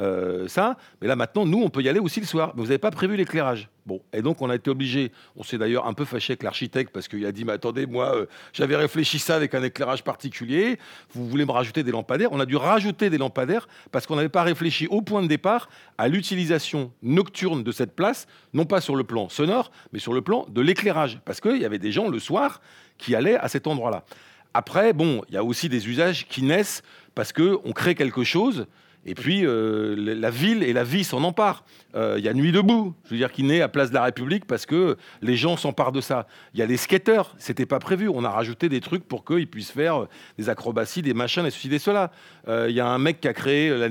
euh, 0.00 0.48
ça. 0.48 0.76
Mais 1.00 1.08
là 1.08 1.16
maintenant 1.16 1.46
nous 1.46 1.62
on 1.62 1.70
peut 1.70 1.82
y 1.82 1.88
aller 1.88 2.00
aussi 2.00 2.20
le 2.20 2.26
soir. 2.26 2.52
Mais 2.54 2.62
vous 2.62 2.68
n'avez 2.68 2.78
pas 2.78 2.90
prévu 2.90 3.16
l'éclairage 3.16 3.68
Bon, 3.86 4.02
et 4.12 4.20
donc 4.20 4.42
on 4.42 4.50
a 4.50 4.54
été 4.54 4.70
obligé, 4.70 5.10
on 5.36 5.42
s'est 5.42 5.56
d'ailleurs 5.56 5.86
un 5.86 5.94
peu 5.94 6.04
fâché 6.04 6.32
avec 6.32 6.42
l'architecte 6.42 6.92
parce 6.92 7.08
qu'il 7.08 7.24
a 7.24 7.32
dit, 7.32 7.44
mais 7.44 7.52
attendez, 7.52 7.86
moi 7.86 8.14
euh, 8.14 8.26
j'avais 8.52 8.76
réfléchi 8.76 9.18
ça 9.18 9.36
avec 9.36 9.54
un 9.54 9.62
éclairage 9.62 10.04
particulier, 10.04 10.78
vous 11.14 11.26
voulez 11.26 11.46
me 11.46 11.52
rajouter 11.52 11.82
des 11.82 11.90
lampadaires? 11.90 12.30
On 12.32 12.40
a 12.40 12.46
dû 12.46 12.56
rajouter 12.56 13.08
des 13.08 13.16
lampadaires 13.16 13.68
parce 13.90 14.06
qu'on 14.06 14.16
n'avait 14.16 14.28
pas 14.28 14.42
réfléchi 14.42 14.86
au 14.88 15.00
point 15.00 15.22
de 15.22 15.28
départ 15.28 15.70
à 15.96 16.08
l'utilisation 16.08 16.92
nocturne 17.02 17.62
de 17.62 17.72
cette 17.72 17.96
place, 17.96 18.26
non 18.52 18.66
pas 18.66 18.82
sur 18.82 18.96
le 18.96 19.04
plan 19.04 19.28
sonore, 19.30 19.70
mais 19.92 19.98
sur 19.98 20.12
le 20.12 20.20
plan 20.20 20.46
de 20.48 20.60
l'éclairage, 20.60 21.18
parce 21.24 21.40
qu'il 21.40 21.56
y 21.56 21.64
avait 21.64 21.78
des 21.78 21.92
gens 21.92 22.08
le 22.08 22.18
soir 22.18 22.60
qui 22.98 23.14
allaient 23.14 23.36
à 23.36 23.48
cet 23.48 23.66
endroit-là. 23.66 24.04
Après, 24.52 24.92
bon, 24.92 25.22
il 25.28 25.34
y 25.34 25.38
a 25.38 25.44
aussi 25.44 25.68
des 25.68 25.88
usages 25.88 26.26
qui 26.26 26.42
naissent 26.42 26.82
parce 27.14 27.32
qu'on 27.32 27.72
crée 27.72 27.94
quelque 27.94 28.24
chose 28.24 28.66
et 29.06 29.14
puis, 29.14 29.46
euh, 29.46 29.94
la 29.96 30.30
ville 30.30 30.62
et 30.62 30.72
la 30.72 30.84
vie 30.84 31.04
s'en 31.04 31.24
emparent. 31.24 31.64
Euh, 31.94 32.16
il 32.18 32.24
y 32.24 32.28
a 32.28 32.34
Nuit 32.34 32.52
debout, 32.52 32.94
je 33.04 33.10
veux 33.10 33.16
dire, 33.16 33.32
qui 33.32 33.42
naît 33.42 33.60
à 33.60 33.68
Place 33.68 33.90
de 33.90 33.94
la 33.94 34.04
République 34.04 34.44
parce 34.44 34.66
que 34.66 34.96
les 35.22 35.36
gens 35.36 35.56
s'emparent 35.56 35.92
de 35.92 36.00
ça. 36.00 36.26
Il 36.54 36.60
y 36.60 36.62
a 36.62 36.66
les 36.66 36.76
skateurs, 36.76 37.34
c'était 37.38 37.66
pas 37.66 37.78
prévu. 37.78 38.08
On 38.08 38.24
a 38.24 38.30
rajouté 38.30 38.68
des 38.68 38.80
trucs 38.80 39.04
pour 39.04 39.24
qu'ils 39.24 39.48
puissent 39.48 39.72
faire 39.72 40.06
des 40.38 40.48
acrobaties, 40.48 41.02
des 41.02 41.14
machins, 41.14 41.42
des 41.42 41.50
ceci, 41.50 41.68
des 41.68 41.78
cela. 41.78 42.10
Euh, 42.48 42.66
il 42.68 42.76
y 42.76 42.80
a 42.80 42.86
un 42.86 42.98
mec 42.98 43.20
qui 43.20 43.28
a 43.28 43.32
créé 43.32 43.88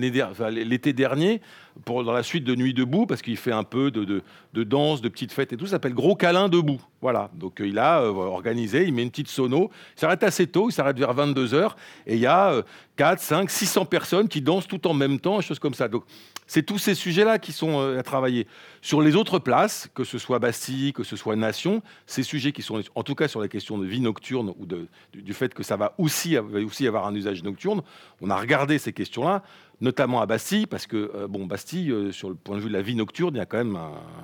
l'été 0.50 0.94
dernier 0.94 1.42
dans 1.86 2.12
la 2.12 2.24
suite 2.24 2.44
de 2.44 2.56
Nuit 2.56 2.74
debout, 2.74 3.06
parce 3.06 3.22
qu'il 3.22 3.38
fait 3.38 3.52
un 3.52 3.64
peu 3.64 3.92
de, 3.92 4.22
de, 4.54 4.64
danse, 4.64 5.02
de 5.02 5.10
petites 5.10 5.32
fêtes 5.32 5.54
et 5.54 5.58
tout, 5.58 5.66
ça 5.66 5.72
s'appelle 5.72 5.94
Gros 5.94 6.16
Câlin 6.16 6.50
debout. 6.50 6.82
Voilà, 7.02 7.30
donc 7.34 7.62
euh, 7.62 7.68
il 7.68 7.80
a 7.80 8.02
euh, 8.02 8.12
organisé, 8.12 8.84
il 8.84 8.94
met 8.94 9.04
une 9.04 9.10
petite 9.10 9.30
sono, 9.30 9.72
il 9.96 10.00
s'arrête 10.00 10.24
assez 10.24 10.48
tôt, 10.48 10.70
il 10.70 10.74
s'arrête 10.74 10.98
vers 10.98 11.16
22h, 11.16 11.72
et 12.06 12.16
il 12.16 12.20
y 12.20 12.26
a 12.26 12.64
4, 12.98 13.20
5, 13.20 13.50
600 13.50 13.86
personnes 13.86 14.28
qui 14.28 14.42
dansent 14.42 14.68
tout 14.68 14.86
en 14.88 14.94
même 14.94 15.20
temps, 15.20 15.40
choses 15.42 15.60
comme 15.60 15.74
ça. 15.74 15.88
Donc 15.88 16.04
c'est 16.50 16.64
tous 16.64 16.80
ces 16.80 16.96
sujets-là 16.96 17.38
qui 17.38 17.52
sont 17.52 17.80
euh, 17.80 18.00
à 18.00 18.04
travailler. 18.04 18.48
Sur 18.82 19.02
les 19.02 19.16
autres 19.16 19.38
places, 19.38 19.88
que 19.94 20.04
ce 20.04 20.18
soit 20.18 20.40
Bastille, 20.40 20.94
que 20.94 21.04
ce 21.04 21.16
soit 21.16 21.36
Nation, 21.36 21.84
ces 22.08 22.24
sujets 22.24 22.52
qui 22.52 22.64
sont, 22.64 22.82
en 22.96 23.04
tout 23.04 23.14
cas 23.14 23.28
sur 23.28 23.40
la 23.40 23.48
question 23.48 23.78
de 23.78 23.86
vie 23.86 24.02
nocturne 24.02 24.52
ou 24.58 24.66
du, 24.66 25.34
fait 25.36 25.54
que 25.54 25.62
ça 25.62 25.78
va 25.78 25.94
aussi, 26.00 26.40
aussi 26.40 26.88
avoir 26.88 27.06
un 27.06 27.14
usage 27.14 27.44
nocturne, 27.44 27.84
on 28.20 28.32
a 28.32 28.36
regardé 28.36 28.80
ces 28.80 28.94
questions-là, 28.94 29.44
notamment 29.80 30.22
à 30.22 30.26
Bastille, 30.26 30.66
parce 30.66 30.88
que, 30.88 31.12
euh, 31.14 31.28
bon, 31.28 31.46
Bastille, 31.46 31.92
euh, 31.92 32.12
sur 32.12 32.30
le 32.30 32.36
point 32.36 32.56
de 32.56 32.62
vue 32.62 32.70
de 32.70 32.74
la 32.74 32.82
vie 32.82 32.96
nocturne, 32.96 33.36
il 33.36 33.38
y 33.38 33.42
a 33.42 33.46
quand 33.46 33.64
même 33.64 33.78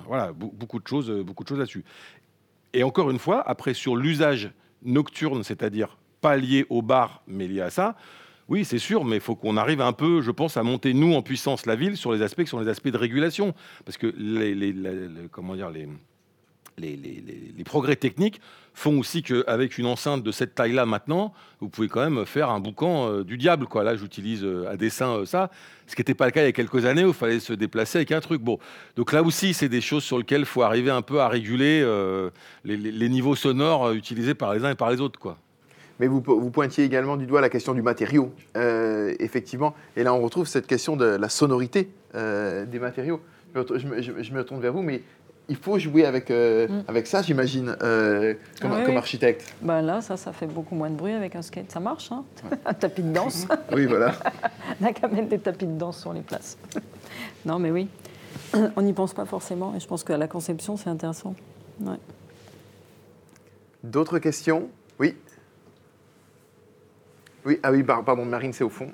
voilà, 0.08 0.32
beaucoup 0.32 0.80
de 0.80 0.86
choses, 0.88 1.08
beaucoup 1.08 1.44
de 1.44 1.48
choses 1.48 1.60
là-dessus. 1.60 1.84
Et 2.72 2.82
encore 2.82 3.08
une 3.08 3.20
fois, 3.20 3.48
après, 3.48 3.72
sur 3.72 3.94
l'usage 3.94 4.50
nocturne, 4.82 5.44
c'est-à-dire 5.44 5.96
pas 6.20 6.36
lié 6.36 6.66
au 6.70 6.82
bar, 6.82 7.22
mais 7.28 7.46
lié 7.46 7.60
à 7.60 7.70
ça, 7.70 7.94
oui, 8.48 8.64
c'est 8.64 8.78
sûr, 8.78 9.04
mais 9.04 9.16
il 9.16 9.22
faut 9.22 9.34
qu'on 9.34 9.56
arrive 9.56 9.80
un 9.80 9.92
peu, 9.92 10.20
je 10.20 10.30
pense, 10.30 10.56
à 10.56 10.62
monter, 10.62 10.94
nous, 10.94 11.14
en 11.14 11.22
puissance, 11.22 11.66
la 11.66 11.74
ville 11.74 11.96
sur 11.96 12.12
les 12.12 12.22
aspects 12.22 12.42
qui 12.42 12.50
sont 12.50 12.60
les 12.60 12.68
aspects 12.68 12.88
de 12.88 12.96
régulation. 12.96 13.54
Parce 13.84 13.98
que 13.98 14.06
les, 14.16 14.74
comment 15.32 15.56
dire, 15.56 15.70
les, 15.70 15.88
les, 16.78 17.64
progrès 17.64 17.96
techniques 17.96 18.40
font 18.74 18.98
aussi 18.98 19.22
qu'avec 19.22 19.78
une 19.78 19.86
enceinte 19.86 20.22
de 20.22 20.30
cette 20.30 20.54
taille-là 20.54 20.86
maintenant, 20.86 21.32
vous 21.60 21.68
pouvez 21.68 21.88
quand 21.88 22.08
même 22.08 22.24
faire 22.26 22.50
un 22.50 22.60
boucan 22.60 23.08
euh, 23.08 23.24
du 23.24 23.38
diable. 23.38 23.66
Quoi. 23.66 23.82
Là, 23.82 23.96
j'utilise 23.96 24.44
euh, 24.44 24.70
à 24.70 24.76
dessin 24.76 25.16
euh, 25.16 25.24
ça, 25.24 25.50
ce 25.86 25.96
qui 25.96 26.02
n'était 26.02 26.14
pas 26.14 26.26
le 26.26 26.32
cas 26.32 26.42
il 26.42 26.46
y 26.46 26.48
a 26.48 26.52
quelques 26.52 26.84
années 26.84 27.04
où 27.04 27.08
il 27.08 27.14
fallait 27.14 27.40
se 27.40 27.54
déplacer 27.54 27.98
avec 27.98 28.12
un 28.12 28.20
truc. 28.20 28.42
Bon, 28.42 28.58
donc 28.94 29.12
là 29.12 29.22
aussi, 29.22 29.54
c'est 29.54 29.68
des 29.68 29.80
choses 29.80 30.04
sur 30.04 30.18
lesquelles 30.18 30.42
il 30.42 30.46
faut 30.46 30.62
arriver 30.62 30.90
un 30.90 31.02
peu 31.02 31.20
à 31.20 31.28
réguler 31.28 31.84
les, 32.64 33.08
niveaux 33.08 33.34
sonores 33.34 33.92
utilisés 33.92 34.34
par 34.34 34.54
les 34.54 34.64
uns 34.64 34.70
et 34.70 34.74
par 34.76 34.90
les 34.90 35.00
autres. 35.00 35.18
Quoi 35.18 35.38
mais 35.98 36.06
vous, 36.06 36.22
vous, 36.24 36.50
pointiez 36.50 36.84
également 36.84 37.16
du 37.16 37.26
doigt 37.26 37.40
la 37.40 37.48
question 37.48 37.74
du 37.74 37.82
matériau, 37.82 38.32
euh, 38.56 39.14
effectivement. 39.18 39.74
Et 39.96 40.02
là, 40.02 40.12
on 40.12 40.20
retrouve 40.20 40.46
cette 40.46 40.66
question 40.66 40.96
de 40.96 41.04
la 41.04 41.28
sonorité 41.28 41.90
euh, 42.14 42.66
des 42.66 42.78
matériaux. 42.78 43.20
Je 43.54 44.32
me, 44.32 44.44
tourne 44.44 44.60
vers 44.60 44.72
vous, 44.72 44.82
mais 44.82 45.02
il 45.48 45.56
faut 45.56 45.78
jouer 45.78 46.04
avec, 46.04 46.30
euh, 46.30 46.68
mm. 46.68 46.84
avec 46.88 47.06
ça, 47.06 47.22
j'imagine, 47.22 47.74
comme, 48.60 48.84
comme 48.84 48.96
architecte. 48.96 49.54
Ben 49.62 49.80
là, 49.80 50.02
ça, 50.02 50.18
ça 50.18 50.32
fait 50.32 50.46
beaucoup 50.46 50.74
moins 50.74 50.90
de 50.90 50.96
bruit 50.96 51.12
avec 51.12 51.34
un 51.34 51.42
skate. 51.42 51.70
Ça 51.70 51.80
marche, 51.80 52.12
hein 52.12 52.24
Un 52.66 52.74
tapis 52.74 53.02
de 53.02 53.12
danse. 53.12 53.46
oui, 53.72 53.86
voilà. 53.86 54.12
On 54.80 54.84
a 54.84 54.92
quand 54.92 55.10
même 55.10 55.28
des 55.28 55.38
tapis 55.38 55.66
de 55.66 55.78
danse 55.78 56.00
sur 56.00 56.12
les 56.12 56.20
places. 56.20 56.58
non, 57.46 57.58
mais 57.58 57.70
oui. 57.70 57.88
On 58.76 58.82
n'y 58.82 58.92
pense 58.92 59.14
pas 59.14 59.24
forcément. 59.24 59.74
Et 59.74 59.80
je 59.80 59.86
pense 59.86 60.04
qu'à 60.04 60.18
la 60.18 60.28
conception, 60.28 60.76
c'est 60.76 60.90
intéressant. 60.90 61.34
Ouais. 61.80 61.96
D'autres 63.82 64.18
questions? 64.18 64.68
Oui 64.98 65.14
oui, 67.46 67.58
ah 67.62 67.70
oui, 67.70 67.82
pardon, 67.82 68.24
Marine, 68.24 68.52
c'est 68.52 68.64
au 68.64 68.68
fond. 68.68 68.90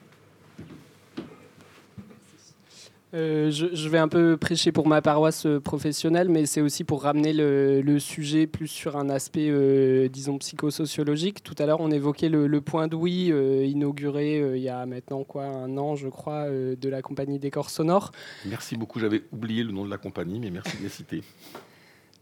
Euh, 3.14 3.50
je, 3.50 3.88
vais 3.90 3.98
un 3.98 4.08
peu 4.08 4.38
prêcher 4.38 4.72
pour 4.72 4.86
ma 4.88 5.02
paroisse 5.02 5.44
euh, 5.44 5.60
professionnelle, 5.60 6.30
mais 6.30 6.46
c'est 6.46 6.62
aussi 6.62 6.82
pour 6.82 7.02
ramener 7.02 7.34
le, 7.34 7.98
sujet 7.98 8.46
plus 8.46 8.68
sur 8.68 8.96
un 8.96 9.10
aspect, 9.10 9.48
euh, 9.50 10.08
disons, 10.08 10.38
psychosociologique. 10.38 11.42
Tout 11.42 11.54
à 11.58 11.66
l'heure, 11.66 11.80
on 11.80 11.90
évoquait 11.90 12.30
le, 12.30 12.60
point 12.62 12.88
d'ouïe 12.88 13.32
inauguré 13.68 14.56
il 14.56 14.62
y 14.62 14.68
a 14.68 14.86
maintenant 14.86 15.24
quoi, 15.24 15.44
un 15.44 15.76
an, 15.76 15.94
je 15.94 16.08
crois, 16.08 16.48
de 16.48 16.88
la 16.88 17.02
compagnie 17.02 17.38
Décor 17.38 17.70
Sonore. 17.70 18.12
Merci 18.46 18.76
beaucoup, 18.76 18.98
j'avais 18.98 19.24
oublié 19.32 19.62
le 19.64 19.72
nom 19.72 19.84
de 19.84 19.90
la 19.90 19.98
compagnie, 19.98 20.38
mais 20.38 20.50
merci 20.50 20.78
de 20.78 20.84
la 20.84 20.88
citer. 20.88 21.22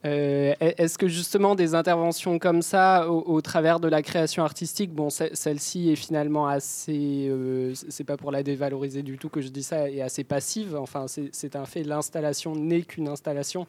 Euh, 0.06 0.54
est-ce 0.60 0.96
que 0.96 1.08
justement 1.08 1.54
des 1.54 1.74
interventions 1.74 2.38
comme 2.38 2.62
ça, 2.62 3.10
au, 3.10 3.40
travers 3.42 3.80
de 3.80 3.88
la 3.88 4.02
création 4.02 4.42
artistique, 4.42 4.92
bon, 4.92 5.10
celle-ci 5.10 5.90
est 5.90 5.96
finalement 5.96 6.46
assez, 6.46 7.28
euh, 7.28 7.74
c'est 7.74 8.04
pas 8.04 8.16
pour 8.16 8.32
la 8.32 8.42
dévaloriser 8.42 9.02
du 9.02 9.18
tout 9.18 9.28
que 9.28 9.42
je 9.42 9.48
dis 9.48 9.62
ça, 9.62 9.90
est 9.90 10.00
assez 10.00 10.24
passive. 10.24 10.74
Enfin, 10.76 11.06
c'est 11.06 11.56
un 11.56 11.66
fait. 11.66 11.82
L'installation 11.82 12.54
n'est 12.56 12.82
qu'une 12.82 13.08
installation, 13.08 13.66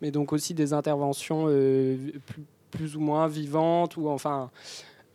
mais 0.00 0.10
donc 0.10 0.32
aussi 0.32 0.54
des 0.54 0.72
interventions 0.72 1.44
euh, 1.48 1.96
plus, 2.26 2.44
plus, 2.70 2.96
ou 2.96 3.00
moins 3.00 3.28
vivantes 3.28 3.96
ou 3.96 4.08
enfin 4.08 4.50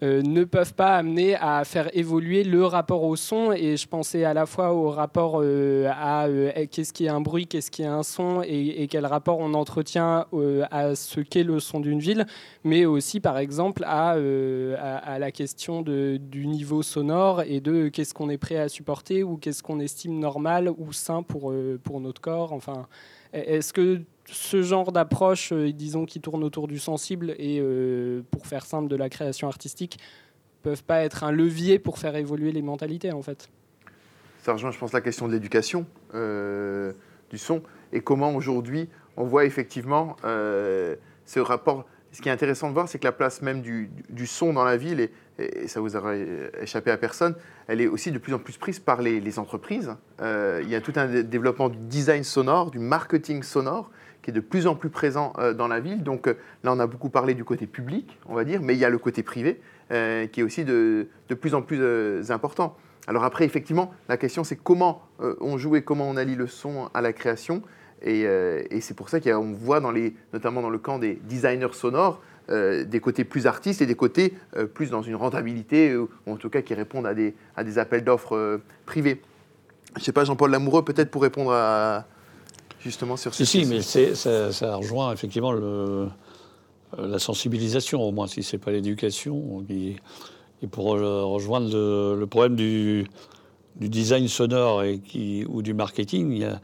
euh, 0.01 0.21
ne 0.21 0.45
peuvent 0.45 0.73
pas 0.73 0.95
amener 0.95 1.35
à 1.35 1.65
faire 1.65 1.89
évoluer 1.93 2.45
le 2.45 2.63
rapport 2.63 3.03
au 3.03 3.17
son. 3.17 3.51
Et 3.51 3.75
je 3.75 3.87
pensais 3.87 4.23
à 4.23 4.33
la 4.33 4.45
fois 4.45 4.73
au 4.73 4.89
rapport 4.89 5.41
euh, 5.41 5.89
à 5.91 6.27
euh, 6.27 6.51
qu'est-ce 6.71 6.93
qui 6.93 7.05
est 7.05 7.09
un 7.09 7.19
bruit, 7.19 7.47
qu'est-ce 7.47 7.69
qui 7.69 7.81
est 7.81 7.87
un 7.87 8.03
son, 8.03 8.41
et, 8.41 8.87
quel 8.89 9.05
rapport 9.05 9.39
on 9.39 9.53
entretient 9.53 10.25
à 10.71 10.95
ce 10.95 11.19
qu'est 11.19 11.43
le 11.43 11.59
son 11.59 11.79
d'une 11.79 11.99
ville, 11.99 12.25
mais 12.63 12.85
aussi 12.85 13.19
par 13.19 13.37
exemple 13.37 13.83
à, 13.85 14.15
la 14.17 15.31
question 15.31 15.81
du 15.81 16.47
niveau 16.47 16.81
sonore 16.81 17.43
et 17.43 17.59
de 17.59 17.89
qu'est-ce 17.89 18.13
qu'on 18.13 18.29
est 18.29 18.37
prêt 18.37 18.57
à 18.57 18.69
supporter 18.69 19.23
ou 19.23 19.37
qu'est-ce 19.37 19.61
qu'on 19.61 19.79
estime 19.79 20.17
normal 20.17 20.71
ou 20.77 20.93
sain 20.93 21.23
pour, 21.23 21.53
pour 21.83 21.99
notre 21.99 22.21
corps. 22.21 22.53
Enfin, 22.53 22.87
Est-ce 23.33 23.73
que 23.73 24.01
ce 24.25 24.61
genre 24.61 24.91
d'approche, 24.91 25.51
euh, 25.51 25.71
disons, 25.71 26.05
qui 26.05 26.21
tourne 26.21 26.43
autour 26.43 26.67
du 26.67 26.79
sensible 26.79 27.35
et, 27.37 27.59
euh, 27.59 28.21
pour 28.31 28.45
faire 28.45 28.65
simple, 28.65 28.87
de 28.87 28.95
la 28.95 29.09
création 29.09 29.47
artistique, 29.47 29.99
peuvent 30.61 30.83
pas 30.83 31.01
être 31.01 31.23
un 31.23 31.31
levier 31.31 31.79
pour 31.79 31.97
faire 31.97 32.15
évoluer 32.15 32.51
les 32.51 32.61
mentalités, 32.61 33.11
en 33.11 33.21
fait? 33.21 33.49
Ça 34.41 34.53
rejoint, 34.53 34.71
je 34.71 34.79
pense, 34.79 34.93
la 34.93 35.01
question 35.01 35.27
de 35.27 35.33
l'éducation 35.33 35.85
euh, 36.13 36.93
du 37.29 37.37
son 37.37 37.61
et 37.91 38.01
comment 38.01 38.35
aujourd'hui 38.35 38.87
on 39.17 39.25
voit 39.25 39.45
effectivement 39.45 40.15
ce 40.23 41.39
rapport. 41.39 41.85
Ce 42.11 42.21
qui 42.21 42.29
est 42.29 42.31
intéressant 42.31 42.69
de 42.69 42.73
voir, 42.73 42.87
c'est 42.87 42.99
que 42.99 43.05
la 43.05 43.11
place 43.11 43.41
même 43.41 43.61
du, 43.61 43.89
du 44.09 44.27
son 44.27 44.53
dans 44.53 44.63
la 44.63 44.77
ville, 44.77 44.99
et, 45.01 45.11
et, 45.39 45.67
ça 45.67 45.79
vous 45.79 45.95
aura 45.95 46.13
échappé 46.61 46.91
à 46.91 46.97
personne, 46.97 47.35
elle 47.67 47.81
est 47.81 47.87
aussi 47.87 48.11
de 48.11 48.17
plus 48.17 48.33
en 48.33 48.39
plus 48.39 48.57
prise 48.57 48.79
par 48.79 49.01
les, 49.01 49.39
entreprises. 49.39 49.95
il 50.21 50.69
y 50.69 50.75
a 50.75 50.81
tout 50.81 50.93
un 50.95 51.21
développement 51.21 51.69
du 51.69 51.77
design 51.77 52.23
sonore, 52.23 52.71
du 52.71 52.79
marketing 52.79 53.43
sonore, 53.43 53.89
qui 54.21 54.31
est 54.31 54.33
de 54.33 54.39
plus 54.39 54.67
en 54.67 54.75
plus 54.75 54.89
présent 54.89 55.33
euh, 55.39 55.53
dans 55.53 55.67
la 55.67 55.79
ville. 55.79 56.03
Donc 56.03 56.27
euh, 56.27 56.33
là, 56.63 56.73
on 56.73 56.79
a 56.79 56.87
beaucoup 56.87 57.09
parlé 57.09 57.33
du 57.33 57.43
côté 57.43 57.67
public, 57.67 58.17
on 58.25 58.35
va 58.35 58.43
dire, 58.43 58.61
mais 58.61 58.73
il 58.73 58.79
y 58.79 58.85
a 58.85 58.89
le 58.89 58.97
côté 58.97 59.23
privé 59.23 59.59
euh, 59.91 60.27
qui 60.27 60.41
est 60.41 60.43
aussi 60.43 60.65
de, 60.65 61.07
de 61.27 61.35
plus 61.35 61.53
en 61.53 61.61
plus 61.61 62.31
important. 62.31 62.75
Alors 63.07 63.23
après, 63.23 63.45
effectivement, 63.45 63.93
la 64.07 64.17
question 64.17 64.43
c'est 64.43 64.55
comment 64.55 65.01
on 65.19 65.57
joue 65.57 65.75
et 65.75 65.81
comment 65.81 66.07
on 66.07 66.15
allie 66.15 66.35
le 66.35 66.45
son 66.45 66.89
à 66.93 67.01
la 67.01 67.11
création. 67.11 67.63
Et, 68.03 68.27
c'est 68.81 68.95
pour 68.95 69.09
ça 69.09 69.19
qu'on 69.19 69.51
voit, 69.53 69.81
notamment 70.31 70.61
dans 70.61 70.69
le 70.69 70.77
camp 70.77 70.99
des 70.99 71.15
designers 71.23 71.73
sonores, 71.73 72.21
des 72.49 72.99
côtés 72.99 73.23
plus 73.23 73.45
artistes 73.45 73.81
et 73.81 73.85
des 73.85 73.95
côtés 73.95 74.33
plus 74.73 74.89
dans 74.89 75.01
une 75.01 75.15
rentabilité, 75.15 75.95
ou 75.95 76.09
en 76.25 76.35
tout 76.35 76.49
cas 76.49 76.61
qui 76.61 76.73
répondent 76.73 77.05
à 77.05 77.13
des, 77.13 77.35
à 77.55 77.63
des 77.63 77.77
appels 77.77 78.03
d'offres 78.03 78.59
privés. 78.85 79.21
Je 79.95 80.01
ne 80.01 80.03
sais 80.03 80.11
pas, 80.11 80.23
Jean-Paul 80.23 80.51
Lamoureux, 80.51 80.83
peut-être 80.83 81.09
pour 81.09 81.21
répondre 81.21 81.51
à, 81.51 82.05
justement 82.79 83.17
sur 83.17 83.33
ce 83.33 83.43
Si, 83.43 83.65
si, 83.65 83.65
mais 83.65 83.81
ça, 83.81 84.51
ça, 84.51 84.75
rejoint 84.75 85.11
effectivement 85.13 85.51
le, 85.51 86.07
euh, 86.97 87.07
la 87.07 87.19
sensibilisation, 87.19 88.01
au 88.01 88.11
moins, 88.11 88.27
si 88.27 88.43
ce 88.43 88.55
n'est 88.55 88.61
pas 88.61 88.71
l'éducation. 88.71 89.65
Et, 89.69 89.95
pour 90.71 90.87
rejoindre 90.87 91.69
le, 91.71 92.25
problème 92.25 92.57
du, 92.57 93.07
du, 93.77 93.87
design 93.87 94.27
sonore 94.27 94.83
et 94.83 94.99
qui, 94.99 95.45
ou 95.47 95.61
du 95.61 95.73
marketing, 95.73 96.31
il 96.33 96.39
y 96.39 96.43
a, 96.43 96.59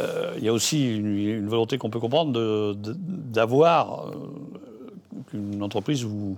euh, 0.00 0.34
il 0.38 0.44
y 0.44 0.48
a 0.48 0.52
aussi 0.52 0.96
une, 0.96 1.48
volonté 1.48 1.78
qu'on 1.78 1.90
peut 1.90 2.00
comprendre 2.00 2.74
d'avoir 2.74 4.08
euh, 4.08 4.12
qu'une 5.28 5.62
entreprise 5.62 6.04
ou, 6.04 6.36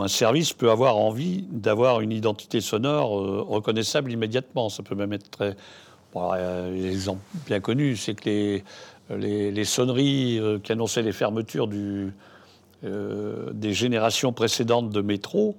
un 0.00 0.08
service 0.08 0.52
peut 0.52 0.70
avoir 0.70 0.96
envie 0.96 1.44
d'avoir 1.50 2.00
une 2.00 2.12
identité 2.12 2.60
sonore 2.60 3.10
reconnaissable 3.48 4.12
immédiatement. 4.12 4.68
Ça 4.68 4.84
peut 4.84 4.94
même 4.94 5.12
être 5.12 5.28
très 5.28 5.56
L'exemple 6.14 7.20
bien 7.46 7.60
connu, 7.60 7.96
c'est 7.96 8.14
que 8.14 8.60
les, 9.10 9.50
les, 9.50 9.64
sonneries 9.64 10.38
euh, 10.38 10.58
qui 10.58 10.72
annonçaient 10.72 11.02
les 11.02 11.12
fermetures 11.12 11.68
euh, 12.84 13.50
des 13.52 13.72
générations 13.72 14.32
précédentes 14.32 14.90
de 14.90 15.00
métro, 15.00 15.56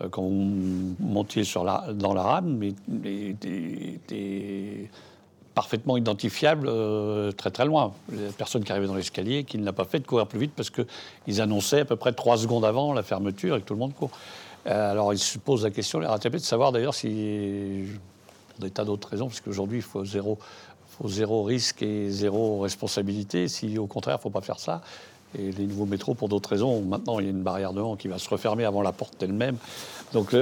euh, 0.00 0.08
quand 0.08 0.22
vous 0.22 0.94
montiez 1.00 1.44
sur 1.44 1.64
la, 1.64 1.86
dans 1.92 2.14
la 2.14 2.22
rame, 2.22 2.62
étaient 3.04 4.00
parfaitement 5.54 5.96
identifiables 5.96 6.70
très 7.36 7.50
très 7.50 7.64
loin. 7.64 7.92
La 8.10 8.32
personne 8.36 8.64
qui 8.64 8.72
arrivait 8.72 8.86
dans 8.86 8.94
l'escalier, 8.94 9.44
qui 9.44 9.58
ne 9.58 9.64
l'a 9.64 9.72
pas 9.72 9.84
fait, 9.84 10.00
de 10.00 10.06
courir 10.06 10.26
plus 10.26 10.38
vite 10.38 10.52
parce 10.56 10.70
qu'ils 10.70 11.40
annonçaient 11.40 11.80
à 11.80 11.84
peu 11.84 11.96
près 11.96 12.12
trois 12.12 12.38
secondes 12.38 12.64
avant 12.64 12.92
la 12.92 13.02
fermeture 13.02 13.56
et 13.56 13.60
que 13.60 13.66
tout 13.66 13.74
le 13.74 13.80
monde 13.80 13.94
court. 13.94 14.10
alors 14.64 15.12
il 15.12 15.18
se 15.18 15.38
pose 15.38 15.64
la 15.64 15.70
question, 15.70 16.00
les 16.00 16.06
RATP, 16.06 16.32
de 16.32 16.38
savoir 16.38 16.72
d'ailleurs 16.72 16.94
si 16.94 17.86
pour 18.52 18.64
des 18.64 18.70
tas 18.70 18.84
d'autres 18.84 19.08
raisons, 19.08 19.26
parce 19.28 19.40
qu'aujourd'hui, 19.40 19.78
il 19.78 19.82
faut 19.82 20.04
zéro, 20.04 20.38
faut 20.90 21.08
zéro 21.08 21.42
risque 21.42 21.82
et 21.82 22.10
zéro 22.10 22.60
responsabilité. 22.60 23.48
Si 23.48 23.78
au 23.78 23.86
contraire, 23.86 24.16
il 24.16 24.18
ne 24.18 24.22
faut 24.22 24.30
pas 24.30 24.40
faire 24.40 24.60
ça. 24.60 24.82
Et 25.38 25.50
les 25.50 25.66
nouveaux 25.66 25.86
métros, 25.86 26.14
pour 26.14 26.28
d'autres 26.28 26.50
raisons, 26.50 26.82
maintenant, 26.82 27.18
il 27.18 27.24
y 27.24 27.28
a 27.28 27.30
une 27.30 27.42
barrière 27.42 27.72
de 27.72 27.80
vent 27.80 27.96
qui 27.96 28.08
va 28.08 28.18
se 28.18 28.28
refermer 28.28 28.66
avant 28.66 28.82
la 28.82 28.92
porte 28.92 29.22
elle-même. 29.22 29.56
Donc 30.12 30.32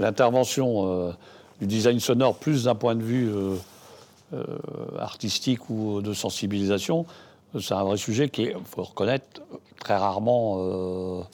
l'intervention 0.00 0.88
euh, 0.88 1.12
du 1.60 1.66
design 1.66 2.00
sonore, 2.00 2.36
plus 2.36 2.64
d'un 2.64 2.74
point 2.74 2.94
de 2.94 3.02
vue 3.02 3.28
euh, 3.28 3.56
euh, 4.32 4.44
artistique 4.98 5.68
ou 5.70 6.00
de 6.00 6.12
sensibilisation, 6.12 7.06
c'est 7.60 7.74
un 7.74 7.84
vrai 7.84 7.96
sujet 7.96 8.28
qui 8.28 8.44
est, 8.44 8.54
il 8.58 8.64
faut 8.64 8.82
reconnaître, 8.82 9.42
très 9.80 9.96
rarement, 9.96 11.26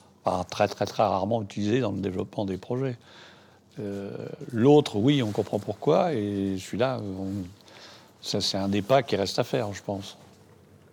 très 0.50 0.66
très 0.66 0.86
très 0.86 1.02
rarement 1.02 1.42
utilisé 1.42 1.80
dans 1.80 1.92
le 1.92 1.98
développement 1.98 2.46
des 2.46 2.56
projets. 2.56 2.96
Euh, 3.78 4.10
l'autre, 4.52 4.96
oui, 4.96 5.22
on 5.22 5.30
comprend 5.30 5.58
pourquoi, 5.58 6.14
et 6.14 6.56
celui-là, 6.58 7.00
c'est 8.22 8.56
un 8.56 8.68
débat 8.68 9.02
qui 9.02 9.16
reste 9.16 9.38
à 9.38 9.44
faire, 9.44 9.72
je 9.72 9.82
pense. 9.82 10.16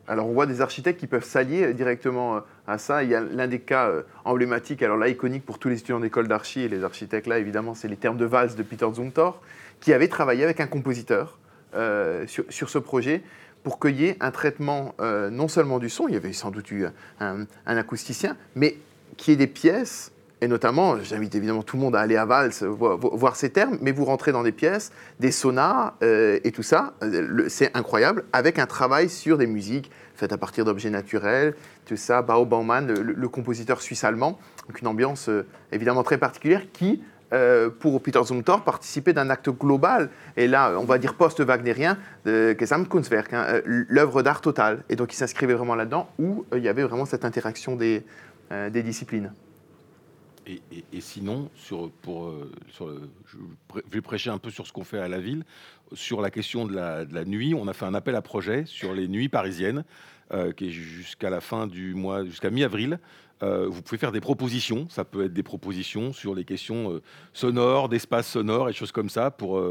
Alors 0.08 0.28
on 0.28 0.34
voit 0.34 0.46
des 0.46 0.60
architectes 0.60 1.00
qui 1.00 1.08
peuvent 1.08 1.24
s'allier 1.24 1.74
directement 1.74 2.36
euh, 2.36 2.40
à 2.68 2.78
ça. 2.78 3.04
Il 3.04 3.10
y 3.10 3.16
a 3.16 3.22
l'un 3.22 3.48
des 3.48 3.60
cas 3.60 3.90
euh, 3.90 4.04
emblématiques, 4.26 4.82
alors 4.82 4.98
là 4.98 5.08
iconique 5.08 5.46
pour 5.46 5.60
tous 5.60 5.70
les 5.70 5.76
étudiants 5.76 6.00
d'école 6.00 6.28
d'archi 6.28 6.62
et 6.62 6.70
les 6.70 6.84
architectes 6.84 7.28
là 7.28 7.40
évidemment, 7.40 7.74
c'est 7.74 7.88
les 7.88 7.98
termes 7.98 8.18
de 8.18 8.26
valse 8.26 8.56
de 8.56 8.64
Peter 8.64 8.88
Zumthor, 8.94 9.42
qui 9.80 9.94
avait 9.94 10.08
travaillé 10.08 10.44
avec 10.44 10.60
un 10.60 10.68
compositeur 10.68 11.38
sur, 12.28 12.70
ce 12.70 12.78
projet 12.78 13.24
pour 13.64 13.80
cueillir 13.80 14.14
un 14.20 14.30
traitement 14.30 14.94
non 15.00 15.48
seulement 15.48 15.80
du 15.80 15.90
son, 15.90 16.08
il 16.08 16.14
y 16.14 16.18
avait 16.18 16.32
sans 16.32 16.52
doute 16.52 16.70
eu 16.70 16.86
un, 17.20 17.48
acousticien, 17.66 18.38
mais 18.56 18.78
qui 19.18 19.32
est 19.32 19.36
des 19.36 19.48
pièces 19.48 20.14
et 20.44 20.48
notamment, 20.50 21.02
j'invite 21.02 21.34
évidemment 21.36 21.64
tout 21.64 21.78
le 21.78 21.84
monde 21.84 21.96
à 21.96 22.02
aller 22.02 22.18
à 22.18 22.26
Vals 22.26 22.52
voir, 22.68 23.38
ces 23.38 23.50
termes, 23.50 23.78
mais 23.80 23.94
vous 23.94 24.04
rentrez 24.04 24.34
dans 24.34 24.44
des 24.44 24.52
pièces, 24.52 24.92
des 25.22 25.32
euh, 25.46 26.40
et 26.44 26.52
tout 26.52 26.64
ça, 26.64 26.96
euh, 27.02 27.46
c'est 27.48 27.72
incroyable, 27.78 28.26
avec 28.34 28.60
un 28.60 28.66
travail 28.66 29.08
sur 29.08 29.38
des 29.38 29.48
musiques 29.48 29.90
à 30.32 30.38
partir 30.38 30.66
d'objets 30.66 30.90
naturels, 30.90 31.56
tout 31.86 31.98
ça, 31.98 32.22
Bao 32.22 32.46
Baumann, 32.46 32.88
le, 32.94 33.30
compositeur 33.30 33.82
suisse-allemand, 33.82 34.40
donc 34.68 34.82
une 34.82 34.88
ambiance 34.88 35.30
euh, 35.30 35.46
évidemment 35.72 36.04
très 36.04 36.18
particulière 36.18 36.62
qui, 36.72 37.02
pour 37.80 38.00
Peter 38.04 38.22
Zumthor, 38.24 38.64
participait 38.64 39.12
d'un 39.12 39.32
acte 39.32 39.50
global, 39.50 40.12
et 40.38 40.48
là, 40.48 40.76
on 40.78 40.84
va 40.84 41.00
dire 41.00 41.16
post-wagnérien, 41.16 41.98
de 42.26 42.56
Gesamtkunstwerk, 42.60 43.34
hein, 43.34 43.62
l'œuvre 43.66 44.22
d'art 44.22 44.40
totale. 44.40 44.84
Et 44.88 44.96
donc, 44.96 45.14
il 45.14 45.16
s'inscrivait 45.16 45.56
vraiment 45.56 45.74
là-dedans, 45.74 46.08
où 46.20 46.46
il 46.56 46.62
y 46.62 46.68
avait 46.68 46.84
vraiment 46.84 47.06
cette 47.06 47.26
interaction 47.26 47.76
des, 47.76 48.04
disciplines. 48.70 49.34
Et, 50.46 51.00
sinon, 51.00 51.50
pour, 52.02 52.26
euh, 52.26 52.52
sur, 52.70 52.90
je 53.26 53.38
vais 53.92 54.02
prêcher 54.02 54.30
un 54.30 54.38
peu 54.38 54.50
sur 54.50 54.68
ce 54.68 54.74
qu'on 54.74 54.84
fait 54.84 55.00
à 55.00 55.08
la 55.08 55.20
ville. 55.20 55.46
Sur 55.94 56.22
la 56.22 56.32
question 56.32 56.66
de 56.66 56.76
la, 56.76 57.26
nuit, 57.26 57.54
on 57.54 57.68
a 57.68 57.74
fait 57.74 57.86
un 57.86 57.94
appel 57.94 58.16
à 58.16 58.22
projet 58.22 58.64
sur 58.66 58.94
les 58.94 59.08
nuits 59.08 59.30
parisiennes, 59.30 59.80
euh, 59.80 59.84
qui 60.56 60.68
est 60.68 60.72
jusqu'à 60.72 61.30
la 61.30 61.42
fin 61.42 61.68
du 61.68 61.94
mois, 61.94 62.26
jusqu'à 62.26 62.50
mi-avril. 62.50 63.00
Euh, 63.42 63.68
vous 63.68 63.82
pouvez 63.82 63.98
faire 63.98 64.12
des 64.12 64.22
propositions. 64.22 64.88
Ça 64.90 65.04
peut 65.04 65.26
être 65.26 65.34
des 65.34 65.44
propositions 65.44 66.14
sur 66.14 66.34
les 66.34 66.46
questions 66.46 67.02
sonores, 67.34 67.90
d'espace 67.90 68.28
sonore 68.28 68.70
et 68.70 68.74
choses 68.74 68.92
comme 68.92 69.10
ça 69.10 69.32
pour, 69.32 69.62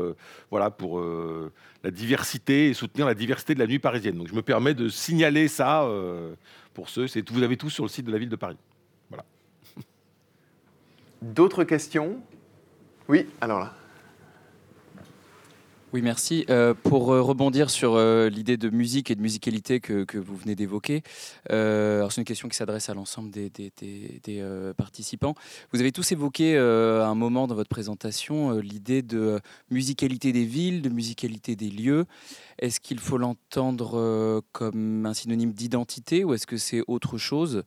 voilà, 0.50 0.70
pour 0.70 1.02
la 1.82 1.90
diversité 1.90 2.68
et 2.68 2.74
soutenir 2.74 3.06
la 3.06 3.14
diversité 3.14 3.54
de 3.54 3.58
la 3.58 3.66
nuit 3.66 3.78
parisienne. 3.78 4.18
Donc 4.18 4.28
je 4.28 4.34
me 4.34 4.42
permets 4.42 4.74
de 4.74 4.88
signaler 4.88 5.48
ça 5.48 5.88
pour 6.74 6.88
ceux. 6.90 7.06
Vous 7.30 7.42
avez 7.42 7.56
tout 7.56 7.70
sur 7.70 7.84
le 7.84 7.88
site 7.88 8.06
de 8.06 8.12
la 8.12 8.18
ville 8.18 8.28
de 8.28 8.36
Paris. 8.36 8.58
D'autres 11.22 11.64
questions? 11.64 12.20
Oui, 13.08 13.26
alors 13.40 13.60
là. 13.60 13.74
Oui, 15.92 16.00
merci. 16.00 16.46
Euh, 16.48 16.72
pour 16.72 17.12
euh, 17.12 17.20
rebondir 17.20 17.68
sur 17.68 17.96
euh, 17.96 18.30
l'idée 18.30 18.56
de 18.56 18.70
musique 18.70 19.10
et 19.10 19.14
de 19.14 19.20
musicalité 19.20 19.78
que, 19.78 20.16
vous 20.16 20.36
venez 20.36 20.54
d'évoquer, 20.54 21.02
c'est 21.50 22.16
une 22.16 22.24
question 22.24 22.48
qui 22.48 22.56
s'adresse 22.56 22.88
à 22.88 22.94
l'ensemble 22.94 23.30
des, 23.30 23.50
participants. 24.74 25.34
Vous 25.72 25.80
avez 25.80 25.92
tous 25.92 26.12
évoqué 26.12 26.56
à 26.56 27.06
un 27.06 27.14
moment 27.14 27.46
dans 27.46 27.54
votre 27.54 27.68
présentation 27.68 28.58
l'idée 28.58 29.02
de 29.02 29.38
musicalité 29.70 30.32
des 30.32 30.44
villes, 30.44 30.80
de 30.80 30.88
musicalité 30.88 31.56
des 31.56 31.68
lieux. 31.68 32.06
Est-ce 32.58 32.80
qu'il 32.80 32.98
faut 32.98 33.18
l'entendre 33.18 34.42
comme 34.52 35.04
un 35.04 35.14
synonyme 35.14 35.52
d'identité 35.52 36.24
ou 36.24 36.32
est-ce 36.32 36.46
que 36.46 36.56
c'est 36.56 36.82
autre 36.86 37.18
chose 37.18 37.64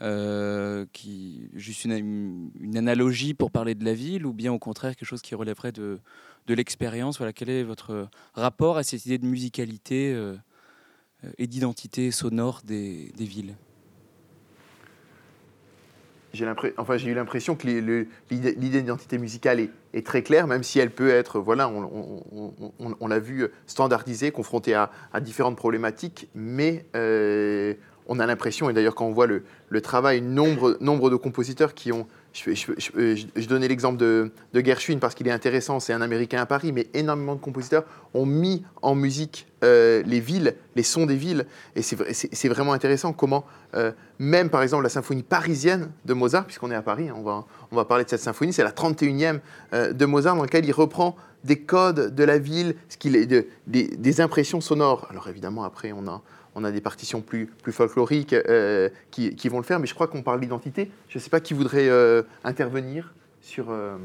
Juste 0.00 1.84
une 1.84 2.76
analogie 2.76 3.34
pour 3.34 3.50
parler 3.50 3.74
de 3.74 3.84
la 3.84 3.94
ville 3.94 4.24
ou 4.24 4.32
bien 4.32 4.52
au 4.52 4.58
contraire 4.58 4.96
quelque 4.96 5.08
chose 5.08 5.22
qui 5.22 5.34
relèverait 5.34 5.72
de 5.72 6.00
de 6.46 6.54
l'expérience. 6.54 7.18
Voilà, 7.18 7.32
quel 7.32 7.50
est 7.50 7.62
votre 7.62 8.08
rapport 8.34 8.76
à 8.76 8.82
cette 8.82 9.06
idée 9.06 9.18
de 9.18 9.26
musicalité 9.26 10.12
euh, 10.14 10.36
et 11.38 11.46
d'identité 11.46 12.10
sonore 12.10 12.62
des, 12.64 13.12
villes? 13.18 13.56
J'ai 16.32 16.46
enfin, 16.76 16.98
eu 16.98 17.14
l'impression 17.14 17.56
que 17.56 17.66
l'idée 17.66 18.82
d'identité 18.82 19.16
musicale 19.16 19.68
est, 19.94 20.06
très 20.06 20.22
claire, 20.22 20.46
même 20.46 20.62
si 20.62 20.78
elle 20.78 20.90
peut 20.90 21.08
être, 21.08 21.40
voilà, 21.40 21.70
on, 21.70 23.08
l'a 23.08 23.18
vu, 23.18 23.48
standardisée, 23.66 24.32
confrontée 24.32 24.74
à, 24.74 24.90
différentes 25.22 25.56
problématiques, 25.56 26.28
mais 26.34 26.84
euh, 26.94 27.72
on 28.06 28.20
a 28.20 28.26
l'impression, 28.26 28.68
et 28.68 28.74
d'ailleurs 28.74 28.94
quand 28.94 29.06
on 29.06 29.12
voit 29.12 29.26
le, 29.26 29.44
le 29.70 29.80
travail, 29.80 30.20
nombre, 30.20 30.76
nombre 30.80 31.08
de 31.08 31.16
compositeurs 31.16 31.72
qui 31.72 31.90
ont 31.90 32.06
je, 32.36 33.48
donnais 33.48 33.68
l'exemple 33.68 33.96
de, 33.96 34.30
de, 34.52 34.60
Gershwin 34.60 34.98
parce 34.98 35.14
qu'il 35.14 35.26
est 35.26 35.32
intéressant, 35.32 35.80
c'est 35.80 35.92
un 35.92 36.02
Américain 36.02 36.40
à 36.40 36.46
Paris, 36.46 36.72
mais 36.72 36.86
énormément 36.92 37.34
de 37.34 37.40
compositeurs 37.40 37.84
ont 38.14 38.26
mis 38.26 38.62
en 38.82 38.94
musique 38.94 39.46
euh, 39.64 40.02
les 40.04 40.20
villes, 40.20 40.54
les 40.74 40.82
sons 40.82 41.06
des 41.06 41.16
villes, 41.16 41.46
et 41.74 41.82
c'est 41.82 42.48
vraiment 42.48 42.72
intéressant 42.72 43.12
comment, 43.12 43.44
euh, 43.74 43.92
même 44.18 44.50
par 44.50 44.62
exemple 44.62 44.82
la 44.82 44.90
symphonie 44.90 45.22
parisienne 45.22 45.90
de 46.04 46.14
Mozart, 46.14 46.44
puisqu'on 46.44 46.70
est 46.70 46.76
à 46.76 46.82
Paris, 46.82 47.10
on 47.10 47.22
va, 47.22 47.46
on 47.72 47.76
va 47.76 47.84
parler 47.84 48.04
de 48.04 48.10
cette 48.10 48.20
symphonie, 48.20 48.52
c'est 48.52 48.64
la 48.64 48.72
31e 48.72 49.40
euh, 49.72 49.92
de 49.92 50.04
Mozart, 50.04 50.36
dans 50.36 50.42
laquelle 50.42 50.66
il 50.66 50.72
reprend 50.72 51.16
des 51.44 51.60
codes 51.60 52.14
de 52.14 52.24
la 52.24 52.38
ville, 52.38 52.74
ce 52.88 52.96
qu'il 52.96 53.26
de, 53.26 53.46
des 53.66 54.20
impressions 54.20 54.60
sonores. 54.60 55.06
Alors 55.10 55.28
évidemment, 55.28 55.64
après, 55.64 55.92
on 55.92 56.06
a 56.08 56.22
on 56.56 56.64
a 56.64 56.72
des 56.72 56.80
partitions 56.80 57.20
plus, 57.20 57.46
plus 57.62 57.72
folkloriques 57.72 58.32
euh, 58.32 58.88
qui, 59.10 59.48
vont 59.48 59.58
le 59.58 59.62
faire, 59.62 59.78
mais 59.78 59.86
je 59.86 59.94
crois 59.94 60.08
qu'on 60.08 60.22
parle 60.22 60.40
d'identité. 60.40 60.90
Je 61.08 61.18
ne 61.18 61.22
sais 61.22 61.30
pas 61.30 61.38
qui 61.38 61.54
voudrait 61.54 61.88
euh, 61.88 62.22
intervenir 62.42 63.12
sur... 63.42 63.66
Euh, 63.70 63.96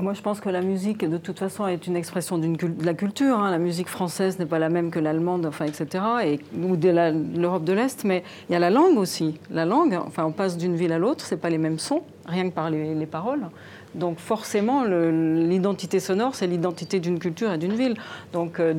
moi, 0.00 0.14
je 0.14 0.22
pense 0.22 0.40
que 0.40 0.48
la 0.48 0.60
musique, 0.60 1.04
de 1.04 1.18
toute 1.18 1.40
façon, 1.40 1.66
est 1.66 1.88
une 1.88 1.96
expression 1.96 2.38
de 2.38 2.56
la 2.84 2.94
culture. 2.94 3.36
Hein. 3.36 3.50
La 3.50 3.58
musique 3.58 3.88
française 3.88 4.38
n'est 4.38 4.46
pas 4.46 4.60
la 4.60 4.68
même 4.68 4.92
que 4.92 5.00
l'allemande, 5.00 5.44
enfin, 5.44 5.64
etc., 5.64 6.04
et, 6.24 6.40
ou 6.56 6.76
de 6.76 6.88
l'Europe 7.36 7.64
de 7.64 7.72
l'Est, 7.72 8.04
mais 8.04 8.22
il 8.48 8.52
y 8.52 8.54
a 8.54 8.60
la 8.60 8.70
langue 8.70 8.96
aussi. 8.96 9.40
La 9.50 9.64
langue, 9.64 9.98
enfin, 10.06 10.24
on 10.24 10.30
passe 10.30 10.56
d'une 10.56 10.76
ville 10.76 10.92
à 10.92 11.00
l'autre, 11.00 11.26
ce 11.26 11.34
pas 11.34 11.50
les 11.50 11.58
mêmes 11.58 11.80
sons, 11.80 12.04
rien 12.26 12.48
que 12.48 12.54
par 12.54 12.70
les 12.70 13.06
paroles. 13.06 13.48
Donc 13.94 14.18
forcément, 14.18 14.84
l'identité 14.84 16.00
sonore, 16.00 16.34
c'est 16.34 16.46
l'identité 16.46 17.00
d'une 17.00 17.18
culture 17.18 17.52
et 17.52 17.58
d'une 17.58 17.74
ville. 17.74 17.96
Donc 18.32 18.60
euh, 18.60 18.74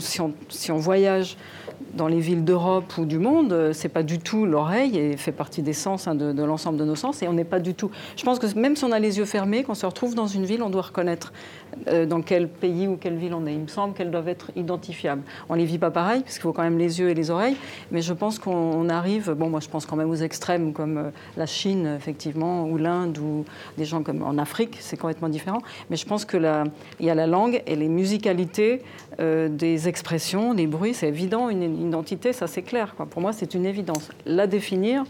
si, 0.00 0.20
on, 0.20 0.76
voyage 0.76 1.36
dans 1.94 2.08
les 2.08 2.20
villes 2.20 2.44
d'Europe 2.44 2.96
ou 2.98 3.04
du 3.04 3.18
monde, 3.18 3.52
euh, 3.52 3.72
c'est 3.72 3.88
pas 3.88 4.02
du 4.02 4.18
tout 4.18 4.46
l'oreille 4.46 4.98
et 4.98 5.16
fait 5.16 5.32
partie 5.32 5.62
des 5.62 5.72
sens 5.72 6.06
hein, 6.06 6.14
de, 6.14 6.42
l'ensemble 6.42 6.78
de 6.78 6.84
nos 6.84 6.94
sens. 6.94 7.22
Et 7.22 7.28
on 7.28 7.32
n'est 7.32 7.44
pas 7.44 7.58
du 7.58 7.74
tout. 7.74 7.90
Je 8.16 8.24
pense 8.24 8.38
que 8.38 8.46
même 8.58 8.76
si 8.76 8.84
on 8.84 8.92
a 8.92 8.98
les 8.98 9.18
yeux 9.18 9.24
fermés, 9.24 9.64
quand 9.64 9.72
on 9.72 9.74
se 9.74 9.86
retrouve 9.86 10.14
dans 10.14 10.26
une 10.26 10.44
ville, 10.44 10.62
on 10.62 10.70
doit 10.70 10.82
reconnaître 10.82 11.32
euh, 11.88 12.06
dans 12.06 12.22
quel 12.22 12.48
pays 12.48 12.86
ou 12.86 12.96
quelle 12.96 13.16
ville 13.16 13.34
on 13.34 13.46
est. 13.46 13.54
Il 13.54 13.60
me 13.60 13.68
semble 13.68 13.94
qu'elles 13.94 14.10
doivent 14.10 14.28
être 14.28 14.50
identifiables. 14.56 15.22
On 15.48 15.54
les 15.54 15.64
vit 15.64 15.78
pas 15.78 15.90
pareil, 15.90 16.22
puisqu'il 16.22 16.42
faut 16.42 16.52
quand 16.52 16.62
même 16.62 16.78
les 16.78 17.00
yeux 17.00 17.10
et 17.10 17.14
les 17.14 17.30
oreilles. 17.30 17.56
Mais 17.90 18.02
je 18.02 18.12
pense 18.12 18.38
qu'on 18.38 18.88
arrive. 18.88 19.32
Bon, 19.32 19.48
moi, 19.48 19.60
je 19.60 19.68
pense 19.68 19.86
quand 19.86 19.96
même 19.96 20.10
aux 20.10 20.14
extrêmes 20.14 20.72
comme 20.72 21.12
la 21.36 21.46
Chine, 21.46 21.94
effectivement, 21.96 22.64
ou 22.64 22.76
l'Inde, 22.76 23.18
ou 23.18 23.44
des 23.78 23.84
gens 23.84 24.02
comme 24.02 24.22
en 24.22 24.38
Afrique, 24.38 24.76
c'est 24.80 24.96
complètement 24.96 25.28
différent. 25.28 25.62
Mais 25.90 25.96
je 25.96 26.06
pense 26.06 26.24
que 26.24 26.36
il 27.00 27.06
y 27.06 27.10
a 27.10 27.14
la 27.14 27.26
langue 27.26 27.62
et 27.66 27.76
les 27.76 27.88
musicalités 27.88 28.82
euh, 29.18 29.48
des 29.48 29.88
expressions, 29.88 30.52
des 30.52 30.66
bruits, 30.66 30.94
c'est 30.94 31.08
évident, 31.08 31.48
une, 31.48 31.62
identité, 31.86 32.32
ça 32.32 32.46
c'est 32.46 32.62
clair. 32.62 32.94
Pour 33.10 33.22
moi, 33.22 33.32
c'est 33.32 33.54
une 33.54 33.64
évidence. 33.64 34.10
La 34.26 34.46
définir, 34.46 35.04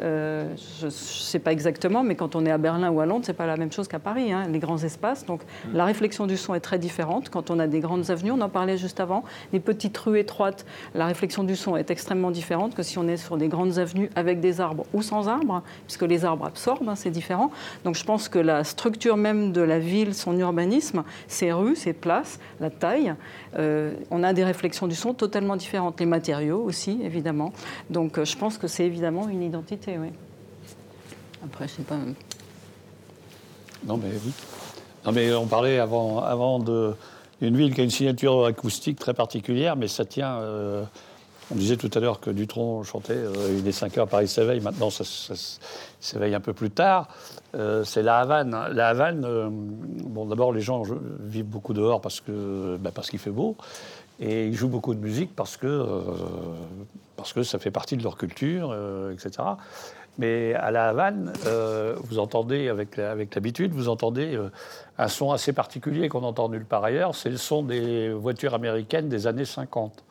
euh, 0.00 0.48
je 0.80 0.86
ne 0.86 0.90
sais 0.90 1.38
pas 1.38 1.52
exactement, 1.52 2.02
mais 2.02 2.14
quand 2.14 2.36
on 2.36 2.46
est 2.46 2.50
à 2.50 2.58
Berlin 2.58 2.90
ou 2.90 3.00
à 3.00 3.06
Londres, 3.06 3.24
c'est 3.24 3.34
pas 3.34 3.46
la 3.46 3.56
même 3.56 3.72
chose 3.72 3.88
qu'à 3.88 3.98
Paris, 3.98 4.32
hein, 4.32 4.46
les 4.50 4.58
grands 4.58 4.78
espaces. 4.78 5.26
Donc 5.26 5.42
mm. 5.42 5.76
la 5.76 5.84
réflexion 5.84 6.26
du 6.26 6.36
son 6.36 6.54
est 6.54 6.60
très 6.60 6.78
différente. 6.78 7.28
Quand 7.30 7.50
on 7.50 7.58
a 7.58 7.66
des 7.66 7.80
grandes 7.80 8.10
avenues, 8.10 8.32
on 8.32 8.40
en 8.40 8.48
parlait 8.48 8.78
juste 8.78 9.00
avant, 9.00 9.24
des 9.52 9.60
petites 9.60 9.96
rues 9.98 10.18
étroites, 10.18 10.64
la 10.94 11.06
réflexion 11.06 11.44
du 11.44 11.56
son 11.56 11.76
est 11.76 11.90
extrêmement 11.90 12.30
différente 12.30 12.74
que 12.74 12.82
si 12.82 12.98
on 12.98 13.08
est 13.08 13.16
sur 13.16 13.36
des 13.36 13.48
grandes 13.48 13.78
avenues 13.78 14.10
avec 14.16 14.40
des 14.40 14.60
arbres 14.60 14.86
ou 14.92 15.02
sans 15.02 15.28
arbres, 15.28 15.62
puisque 15.86 16.02
les 16.02 16.24
arbres 16.24 16.46
absorbent, 16.46 16.88
hein, 16.88 16.96
c'est 16.96 17.10
différent. 17.10 17.50
Donc 17.84 17.94
je 17.94 18.04
pense 18.04 18.28
que 18.28 18.38
la 18.38 18.64
structure 18.64 19.16
même 19.16 19.52
de 19.52 19.60
la 19.60 19.78
ville, 19.78 20.14
son 20.14 20.36
urbanisme, 20.38 21.04
ses 21.28 21.52
rues, 21.52 21.76
ses 21.76 21.92
places, 21.92 22.38
la 22.60 22.70
taille, 22.70 23.14
euh, 23.58 23.94
on 24.10 24.22
a 24.22 24.32
des 24.32 24.44
réflexions 24.44 24.86
du 24.86 24.94
son 24.94 25.14
totalement 25.14 25.56
différentes. 25.56 25.98
Les 26.00 26.06
matériaux 26.06 26.62
aussi, 26.62 27.00
évidemment. 27.02 27.52
Donc 27.88 28.18
euh, 28.18 28.24
je 28.24 28.36
pense 28.36 28.58
que 28.58 28.68
c'est 28.68 28.84
évidemment 28.84 29.28
une 29.28 29.42
identité, 29.42 29.98
oui. 29.98 30.08
Après, 31.44 31.66
je 31.66 31.74
sais 31.74 31.82
pas. 31.82 31.96
Non, 33.86 33.96
mais 33.96 34.10
oui. 34.24 34.32
Non, 35.04 35.12
mais 35.12 35.34
on 35.34 35.46
parlait 35.46 35.78
avant, 35.78 36.18
avant 36.22 36.58
de 36.58 36.94
une 37.40 37.56
ville 37.56 37.74
qui 37.74 37.80
a 37.80 37.84
une 37.84 37.90
signature 37.90 38.44
acoustique 38.44 38.98
très 38.98 39.14
particulière, 39.14 39.74
mais 39.74 39.88
ça 39.88 40.04
tient. 40.04 40.38
Euh, 40.40 40.84
on 41.50 41.56
disait 41.56 41.78
tout 41.78 41.90
à 41.94 41.98
l'heure 41.98 42.20
que 42.20 42.30
Dutron 42.30 42.84
chantait 42.84 43.18
Il 43.58 43.66
est 43.66 43.72
5 43.72 43.98
heures, 43.98 44.06
Paris 44.06 44.28
s'éveille. 44.28 44.60
Maintenant, 44.60 44.90
ça, 44.90 45.02
s'éveille 45.98 46.34
un 46.34 46.40
peu 46.40 46.52
plus 46.52 46.70
tard. 46.70 47.08
C'est 47.84 48.02
la 48.02 48.18
Havane. 48.18 48.68
La 48.72 48.88
Havane, 48.88 49.50
bon, 50.04 50.26
d'abord, 50.26 50.52
les 50.52 50.60
gens 50.60 50.82
vivent 51.20 51.46
beaucoup 51.46 51.72
dehors 51.72 52.00
bah, 52.00 52.90
parce 52.94 53.10
qu'il 53.10 53.18
fait 53.18 53.30
beau. 53.30 53.56
Et 54.20 54.46
ils 54.46 54.54
jouent 54.54 54.68
beaucoup 54.68 54.94
de 54.94 55.00
musique 55.00 55.34
parce 55.34 55.56
que, 55.56 55.86
parce 57.16 57.32
que 57.32 57.42
ça 57.42 57.58
fait 57.58 57.70
partie 57.70 57.96
de 57.96 58.02
leur 58.02 58.16
culture, 58.16 58.76
etc. 59.12 59.42
Mais 60.20 60.52
à 60.54 60.70
la 60.70 60.88
Havane, 60.88 61.32
euh, 61.46 61.94
vous 62.04 62.18
entendez, 62.18 62.68
avec, 62.68 62.98
avec 62.98 63.34
l'habitude, 63.34 63.72
vous 63.72 63.88
entendez 63.88 64.34
euh, 64.34 64.50
un 64.98 65.08
son 65.08 65.32
assez 65.32 65.54
particulier 65.54 66.10
qu'on 66.10 66.24
entend 66.24 66.50
nulle 66.50 66.66
part 66.66 66.84
ailleurs. 66.84 67.14
C'est 67.14 67.30
le 67.30 67.38
son 67.38 67.62
des 67.62 68.10
voitures 68.10 68.52
américaines 68.52 69.08
des 69.08 69.26
années 69.26 69.46
50. 69.46 70.04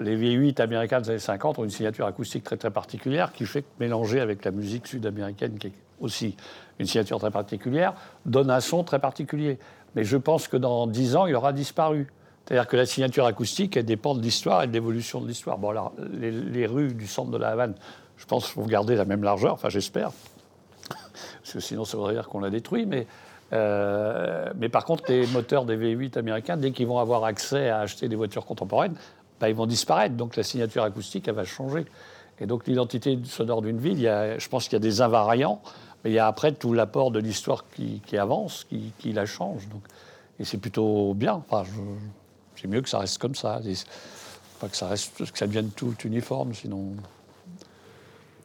Les 0.00 0.16
V8 0.16 0.60
américaines 0.60 1.02
des 1.02 1.10
années 1.10 1.18
50 1.18 1.58
ont 1.58 1.64
une 1.64 1.70
signature 1.70 2.06
acoustique 2.06 2.44
très 2.44 2.56
très 2.56 2.70
particulière 2.70 3.32
qui 3.32 3.46
fait 3.46 3.62
que 3.62 3.68
mélanger 3.78 4.20
avec 4.20 4.44
la 4.44 4.50
musique 4.50 4.86
sud-américaine, 4.86 5.58
qui 5.58 5.68
est 5.68 5.72
aussi 6.00 6.36
une 6.78 6.86
signature 6.86 7.18
très 7.18 7.30
particulière, 7.30 7.94
donne 8.24 8.50
un 8.50 8.60
son 8.60 8.84
très 8.84 8.98
particulier. 8.98 9.58
Mais 9.94 10.04
je 10.04 10.16
pense 10.16 10.48
que 10.48 10.56
dans 10.56 10.86
10 10.86 11.16
ans, 11.16 11.26
il 11.26 11.34
aura 11.34 11.52
disparu. 11.52 12.06
C'est-à-dire 12.44 12.66
que 12.66 12.76
la 12.76 12.86
signature 12.86 13.26
acoustique, 13.26 13.76
elle 13.76 13.84
dépend 13.84 14.14
de 14.14 14.22
l'histoire 14.22 14.62
et 14.62 14.66
de 14.66 14.72
l'évolution 14.72 15.20
de 15.20 15.28
l'histoire. 15.28 15.58
Bon, 15.58 15.70
alors, 15.70 15.92
les, 16.12 16.66
rues 16.66 16.94
du 16.94 17.06
centre 17.06 17.30
de 17.30 17.36
la 17.36 17.50
Havane 17.50 17.74
je 18.20 18.26
pense 18.26 18.46
faut 18.46 18.64
garder 18.64 18.96
la 18.96 19.06
même 19.06 19.22
largeur, 19.22 19.54
enfin 19.54 19.70
j'espère, 19.70 20.10
parce 20.88 21.54
que 21.54 21.60
sinon 21.60 21.86
ça 21.86 21.96
voudrait 21.96 22.12
dire 22.12 22.28
qu'on 22.28 22.40
l'a 22.40 22.50
détruit. 22.50 22.84
Mais, 22.84 23.06
euh, 23.54 24.50
mais 24.56 24.68
par 24.68 24.84
contre, 24.84 25.04
les 25.08 25.26
moteurs 25.28 25.64
des 25.64 25.76
V8 25.76 26.18
américains, 26.18 26.58
dès 26.58 26.70
qu'ils 26.70 26.86
vont 26.86 26.98
avoir 26.98 27.24
accès 27.24 27.70
à 27.70 27.80
acheter 27.80 28.08
des 28.08 28.16
voitures 28.16 28.44
contemporaines, 28.44 28.94
bah, 29.40 29.48
ils 29.48 29.54
vont 29.54 29.66
disparaître. 29.66 30.14
Donc 30.14 30.36
la 30.36 30.42
signature 30.42 30.84
acoustique, 30.84 31.26
elle 31.28 31.34
va 31.34 31.44
changer. 31.44 31.86
Et 32.40 32.46
donc 32.46 32.66
l'identité 32.66 33.18
sonore 33.24 33.62
d'une 33.62 33.78
ville, 33.78 33.98
il 33.98 34.02
y 34.02 34.08
a, 34.08 34.38
je 34.38 34.48
pense 34.48 34.64
qu'il 34.64 34.74
y 34.74 34.76
a 34.76 34.80
des 34.80 35.00
invariants, 35.00 35.60
mais 36.02 36.10
il 36.10 36.14
y 36.14 36.18
a 36.18 36.26
après 36.26 36.52
tout 36.52 36.72
l'apport 36.72 37.10
de 37.10 37.18
l'histoire 37.18 37.64
qui, 37.74 38.16
avance, 38.16 38.66
qui, 38.98 39.12
la 39.12 39.26
change. 39.26 39.68
Donc, 39.68 39.82
et 40.38 40.44
c'est 40.44 40.58
plutôt 40.58 41.12
bien. 41.14 41.42
Enfin, 41.48 41.64
c'est 42.56 42.68
mieux 42.68 42.80
que 42.80 42.88
ça 42.88 42.98
reste 42.98 43.18
comme 43.18 43.34
ça. 43.34 43.60
Que 44.60 44.76
ça, 44.76 44.88
reste, 44.88 45.30
que 45.30 45.38
ça 45.38 45.46
devienne 45.46 45.70
tout 45.70 45.94
uniforme, 46.04 46.54
sinon 46.54 46.92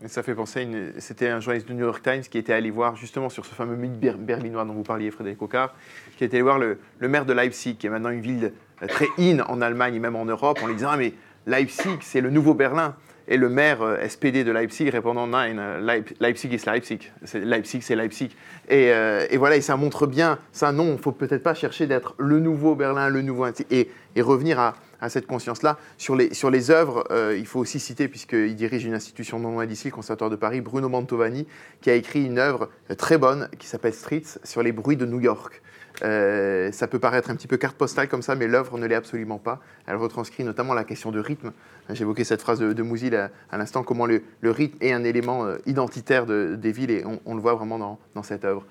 ça 0.07 0.23
fait 0.23 0.35
penser, 0.35 0.67
c'était 0.99 1.30
un 1.30 1.39
journaliste 1.39 1.67
du 1.67 1.73
New 1.73 1.85
York 1.85 2.03
Times 2.03 2.22
qui 2.22 2.38
était 2.38 2.53
allé 2.53 2.69
voir 2.69 2.95
justement 2.95 3.30
sur 3.30 3.45
ce 3.45 3.55
fameux 3.55 3.76
mythe 3.76 3.99
berlinois 3.99 4.65
dont 4.65 4.73
vous 4.73 4.84
parliez, 4.84 5.11
Frédéric 5.11 5.41
Ocard, 5.41 5.73
qui 6.17 6.23
était 6.23 6.38
allé 6.38 6.43
voir 6.43 6.59
le, 6.59 6.77
maire 7.01 7.26
de 7.26 7.34
Leipzig, 7.34 7.76
qui 7.77 7.88
est 7.88 7.89
maintenant 7.89 8.09
une 8.09 8.22
ville 8.22 8.53
euh, 8.81 8.88
très 8.88 9.07
in 9.17 9.39
en 9.47 9.61
Allemagne 9.61 9.95
et 9.95 9.99
même 9.99 10.15
en 10.15 10.26
Europe, 10.26 10.59
en 10.61 10.67
lui 10.67 10.76
disant 10.76 10.89
ah, 10.91 10.97
mais 10.97 11.13
Leipzig, 11.47 11.97
c'est 12.01 12.22
le 12.22 12.30
nouveau 12.30 12.53
Berlin. 12.53 12.95
Et 13.27 13.38
le 13.38 13.49
maire 13.49 13.81
euh, 13.81 14.07
SPD 14.07 14.43
de 14.43 14.51
Leipzig 14.51 14.89
répondant 14.89 15.26
non, 15.26 15.81
Leipzig 16.19 16.49
is 16.53 16.61
Leipzig. 16.67 17.11
Leipzig, 17.34 17.81
c'est 17.81 17.95
Leipzig. 17.95 18.30
Et, 18.69 18.91
euh, 18.91 19.26
et, 19.31 19.38
voilà, 19.38 19.55
et 19.55 19.61
ça 19.61 19.77
montre 19.77 20.05
bien, 20.05 20.38
ça 20.51 20.72
non, 20.72 20.85
il 20.85 20.93
ne 20.93 20.97
faut 20.97 21.11
peut-être 21.11 21.41
pas 21.41 21.55
chercher 21.55 21.88
d'être 21.88 22.13
le 22.19 22.39
nouveau 22.39 22.76
Berlin, 22.76 23.09
le 23.09 23.23
nouveau. 23.23 23.47
Et, 23.72 23.89
et 24.15 24.22
revenir 24.22 24.59
à, 24.59 24.76
à 25.01 25.09
cette 25.09 25.27
conscience-là. 25.27 25.77
Sur 25.97 26.15
les, 26.15 26.34
sur 26.34 26.49
les 26.49 26.72
œuvres, 26.72 27.05
euh, 27.11 27.35
il 27.38 27.45
faut 27.45 27.59
aussi 27.59 27.80
citer, 27.80 28.07
puisqu'il 28.07 28.55
dirige 28.55 28.85
une 28.85 28.93
institution 28.93 29.39
non 29.39 29.51
loin 29.51 29.65
d'ici, 29.65 29.89
le 29.89 29.93
Conservatoire 29.93 30.30
de 30.30 30.35
Paris, 30.35 30.61
Bruno 30.61 30.89
Mantovani, 30.89 31.47
qui 31.81 31.89
a 31.89 31.95
écrit 31.95 32.26
une 32.26 32.39
œuvre 32.39 32.69
euh, 32.91 32.95
très 32.95 33.17
bonne 33.17 33.49
qui 33.59 33.67
s'appelle 33.67 33.93
Streets 33.93 34.39
sur 34.43 34.63
les 34.63 34.72
bruits 34.72 34.97
de 34.97 35.05
New 35.05 35.19
York. 35.19 35.61
Euh, 36.03 36.73
ça 36.73 36.88
peut 36.88 36.99
paraître 36.99 37.30
un 37.30 37.35
petit 37.35 37.47
peu 37.47 37.55
carte 37.55 37.77
postale 37.77 38.09
comme 38.09 38.22
ça, 38.22 38.35
mais 38.35 38.47
l'œuvre 38.47 38.77
ne 38.77 38.85
l'est 38.85 38.95
absolument 38.95 39.38
pas. 39.38 39.61
Elle 39.88 39.95
retranscrit 39.95 40.43
notamment 40.43 40.73
la 40.73 40.84
question 40.84 41.11
de 41.11 41.19
rythme. 41.19 41.53
J'évoquais 41.89 42.26
cette 42.26 42.41
phrase 42.41 42.59
de, 42.59 42.73
de 42.73 42.84
Mouzil 42.84 43.15
à, 43.15 43.57
l'instant, 43.57 43.84
comment 43.84 44.05
le, 44.05 44.22
le, 44.41 44.51
rythme 44.51 44.77
est 44.81 44.91
un 44.91 45.05
élément 45.05 45.45
identitaire 45.65 46.26
de, 46.26 46.55
des 46.55 46.73
villes, 46.73 46.91
et 46.91 47.05
on, 47.05 47.22
on, 47.26 47.35
le 47.35 47.41
voit 47.41 47.53
vraiment 47.53 47.77
dans, 47.77 47.99
dans 48.13 48.23
cette 48.23 48.43
œuvre. 48.43 48.65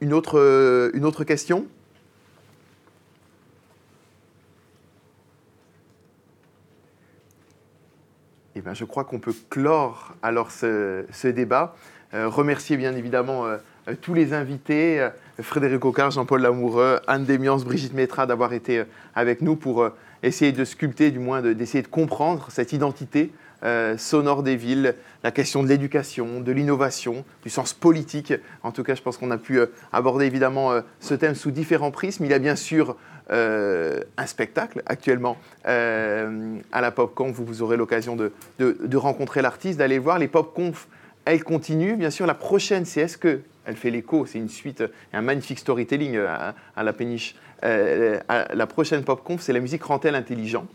Une 0.00 0.12
autre, 0.12 0.90
une 0.94 1.04
autre 1.04 1.22
question? 1.22 1.68
Eh 8.54 8.60
ben, 8.60 8.74
je 8.74 8.84
crois 8.84 9.04
qu'on 9.04 9.18
peut 9.18 9.34
clore 9.48 10.12
alors 10.22 10.50
ce, 10.50 11.26
débat. 11.26 11.74
Euh, 12.12 12.28
remercier 12.28 12.76
bien 12.76 12.94
évidemment 12.94 13.46
euh, 13.46 13.56
euh, 13.88 13.94
tous 13.98 14.12
les 14.12 14.34
invités, 14.34 15.08
Frédéric 15.40 15.82
Ocard, 15.86 16.10
Jean-Paul 16.10 16.42
Lamoureux, 16.42 17.00
Anne 17.06 17.24
Démiance, 17.24 17.64
Brigitte 17.64 17.94
Métra 17.94 18.26
d'avoir 18.26 18.52
été 18.52 18.84
avec 19.14 19.40
nous 19.40 19.56
pour 19.56 19.88
essayer 20.22 20.52
de 20.52 20.64
sculpter, 20.66 21.10
du 21.10 21.18
moins 21.18 21.40
d'essayer 21.40 21.82
de, 21.82 21.88
comprendre 21.88 22.48
cette 22.50 22.74
identité 22.74 23.32
sonore 23.96 24.42
des 24.42 24.56
villes, 24.56 24.96
la 25.22 25.30
question 25.30 25.62
de 25.62 25.68
l'éducation, 25.68 26.40
de 26.40 26.52
l'innovation, 26.52 27.24
du 27.42 27.48
sens 27.48 27.72
politique. 27.72 28.34
En 28.62 28.72
tout 28.72 28.82
cas, 28.82 28.94
je 28.94 29.02
pense 29.02 29.16
qu'on 29.16 29.30
a 29.30 29.38
pu 29.38 29.60
aborder 29.92 30.26
évidemment 30.26 30.72
ce 31.00 31.14
thème 31.14 31.34
sous 31.34 31.50
différents 31.50 31.92
prismes. 31.92 32.24
Il 32.24 32.30
y 32.30 32.34
a 32.34 32.38
bien 32.38 32.56
sûr 32.56 32.96
un 33.30 34.26
spectacle 34.26 34.82
actuellement 34.86 35.36
à 35.64 36.80
la 36.80 36.90
PopConf 36.90 37.38
où 37.38 37.44
vous 37.44 37.62
aurez 37.62 37.76
l'occasion 37.76 38.16
de, 38.16 38.32
de, 38.58 38.96
rencontrer 38.96 39.42
l'artiste, 39.42 39.78
d'aller 39.78 39.98
voir. 39.98 40.18
Les 40.18 40.28
PopConf, 40.28 40.88
elles 41.24 41.44
continuent. 41.44 41.96
Bien 41.96 42.10
sûr, 42.10 42.26
la 42.26 42.34
prochaine, 42.34 42.84
c'est 42.84 43.00
est-ce 43.00 43.18
que 43.18 43.40
elle 43.64 43.76
fait 43.76 43.90
l'écho, 43.90 44.26
c'est 44.26 44.38
une 44.38 44.48
suite, 44.48 44.82
un 45.12 45.22
magnifique 45.22 45.60
storytelling 45.60 46.16
à 46.18 46.82
la 46.82 46.92
péniche 46.92 47.36
euh, 47.64 48.18
la 48.28 48.66
prochaine 48.66 49.04
pop-conf, 49.04 49.40
c'est 49.40 49.52
la 49.52 49.60
musique 49.60 49.84
rend-elle 49.84 50.14
intelligent? 50.14 50.66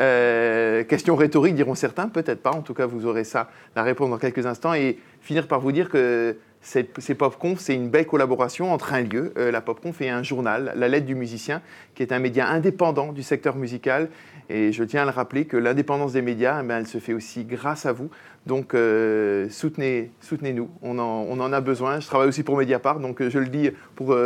Euh, 0.00 0.84
Question 0.84 1.16
rhétorique, 1.16 1.54
diront 1.54 1.74
certains, 1.74 2.08
peut-être 2.08 2.42
pas. 2.42 2.52
En 2.52 2.62
tout 2.62 2.74
cas, 2.74 2.86
vous 2.86 3.06
aurez 3.06 3.24
ça, 3.24 3.50
la 3.74 3.82
réponse 3.82 4.10
dans 4.10 4.18
quelques 4.18 4.46
instants. 4.46 4.74
Et 4.74 4.98
finir 5.20 5.48
par 5.48 5.60
vous 5.60 5.72
dire 5.72 5.88
que 5.88 6.36
ces 6.60 7.14
pop-conf, 7.14 7.60
c'est 7.60 7.74
une 7.74 7.88
belle 7.88 8.06
collaboration 8.06 8.72
entre 8.72 8.92
un 8.92 9.00
lieu, 9.00 9.32
euh, 9.38 9.50
la 9.50 9.60
pop-conf, 9.60 10.00
et 10.00 10.10
un 10.10 10.22
journal, 10.22 10.72
La 10.76 10.88
Lettre 10.88 11.06
du 11.06 11.14
musicien, 11.14 11.62
qui 11.94 12.02
est 12.02 12.12
un 12.12 12.18
média 12.18 12.48
indépendant 12.48 13.12
du 13.12 13.22
secteur 13.22 13.56
musical. 13.56 14.08
Et 14.50 14.72
je 14.72 14.82
tiens 14.84 15.02
à 15.02 15.04
le 15.04 15.10
rappeler 15.10 15.44
que 15.44 15.56
l'indépendance 15.56 16.12
des 16.12 16.22
médias, 16.22 16.62
eh 16.62 16.72
elle 16.72 16.86
se 16.86 16.98
fait 16.98 17.12
aussi 17.12 17.44
grâce 17.44 17.86
à 17.86 17.92
vous. 17.92 18.10
Donc 18.46 18.74
euh, 18.74 19.48
soutenez, 19.50 20.10
soutenez-nous, 20.20 20.70
on 20.82 20.98
en, 20.98 21.52
a 21.52 21.60
besoin. 21.60 22.00
Je 22.00 22.06
travaille 22.06 22.28
aussi 22.28 22.42
pour 22.42 22.56
Mediapart, 22.56 22.98
donc 22.98 23.20
euh, 23.20 23.30
je 23.30 23.38
le 23.38 23.48
dis 23.48 23.70
pour 23.94 24.16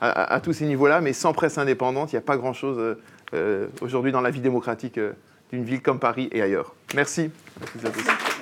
à, 0.00 0.40
tous 0.40 0.52
ces 0.52 0.66
niveaux-là, 0.66 1.00
mais 1.00 1.12
sans 1.12 1.32
presse 1.32 1.58
indépendante, 1.58 2.12
il 2.12 2.16
n'y 2.16 2.18
a 2.18 2.22
pas 2.22 2.36
grand-chose 2.36 2.96
aujourd'hui 3.80 4.12
dans 4.12 4.20
la 4.20 4.30
vie 4.30 4.40
démocratique 4.40 5.00
d'une 5.52 5.64
ville 5.64 5.82
comme 5.82 5.98
Paris 5.98 6.28
et 6.32 6.40
ailleurs. 6.40 6.74
Merci. 6.94 7.30
Merci 7.60 7.86
à 7.86 7.90
tous. 7.90 8.33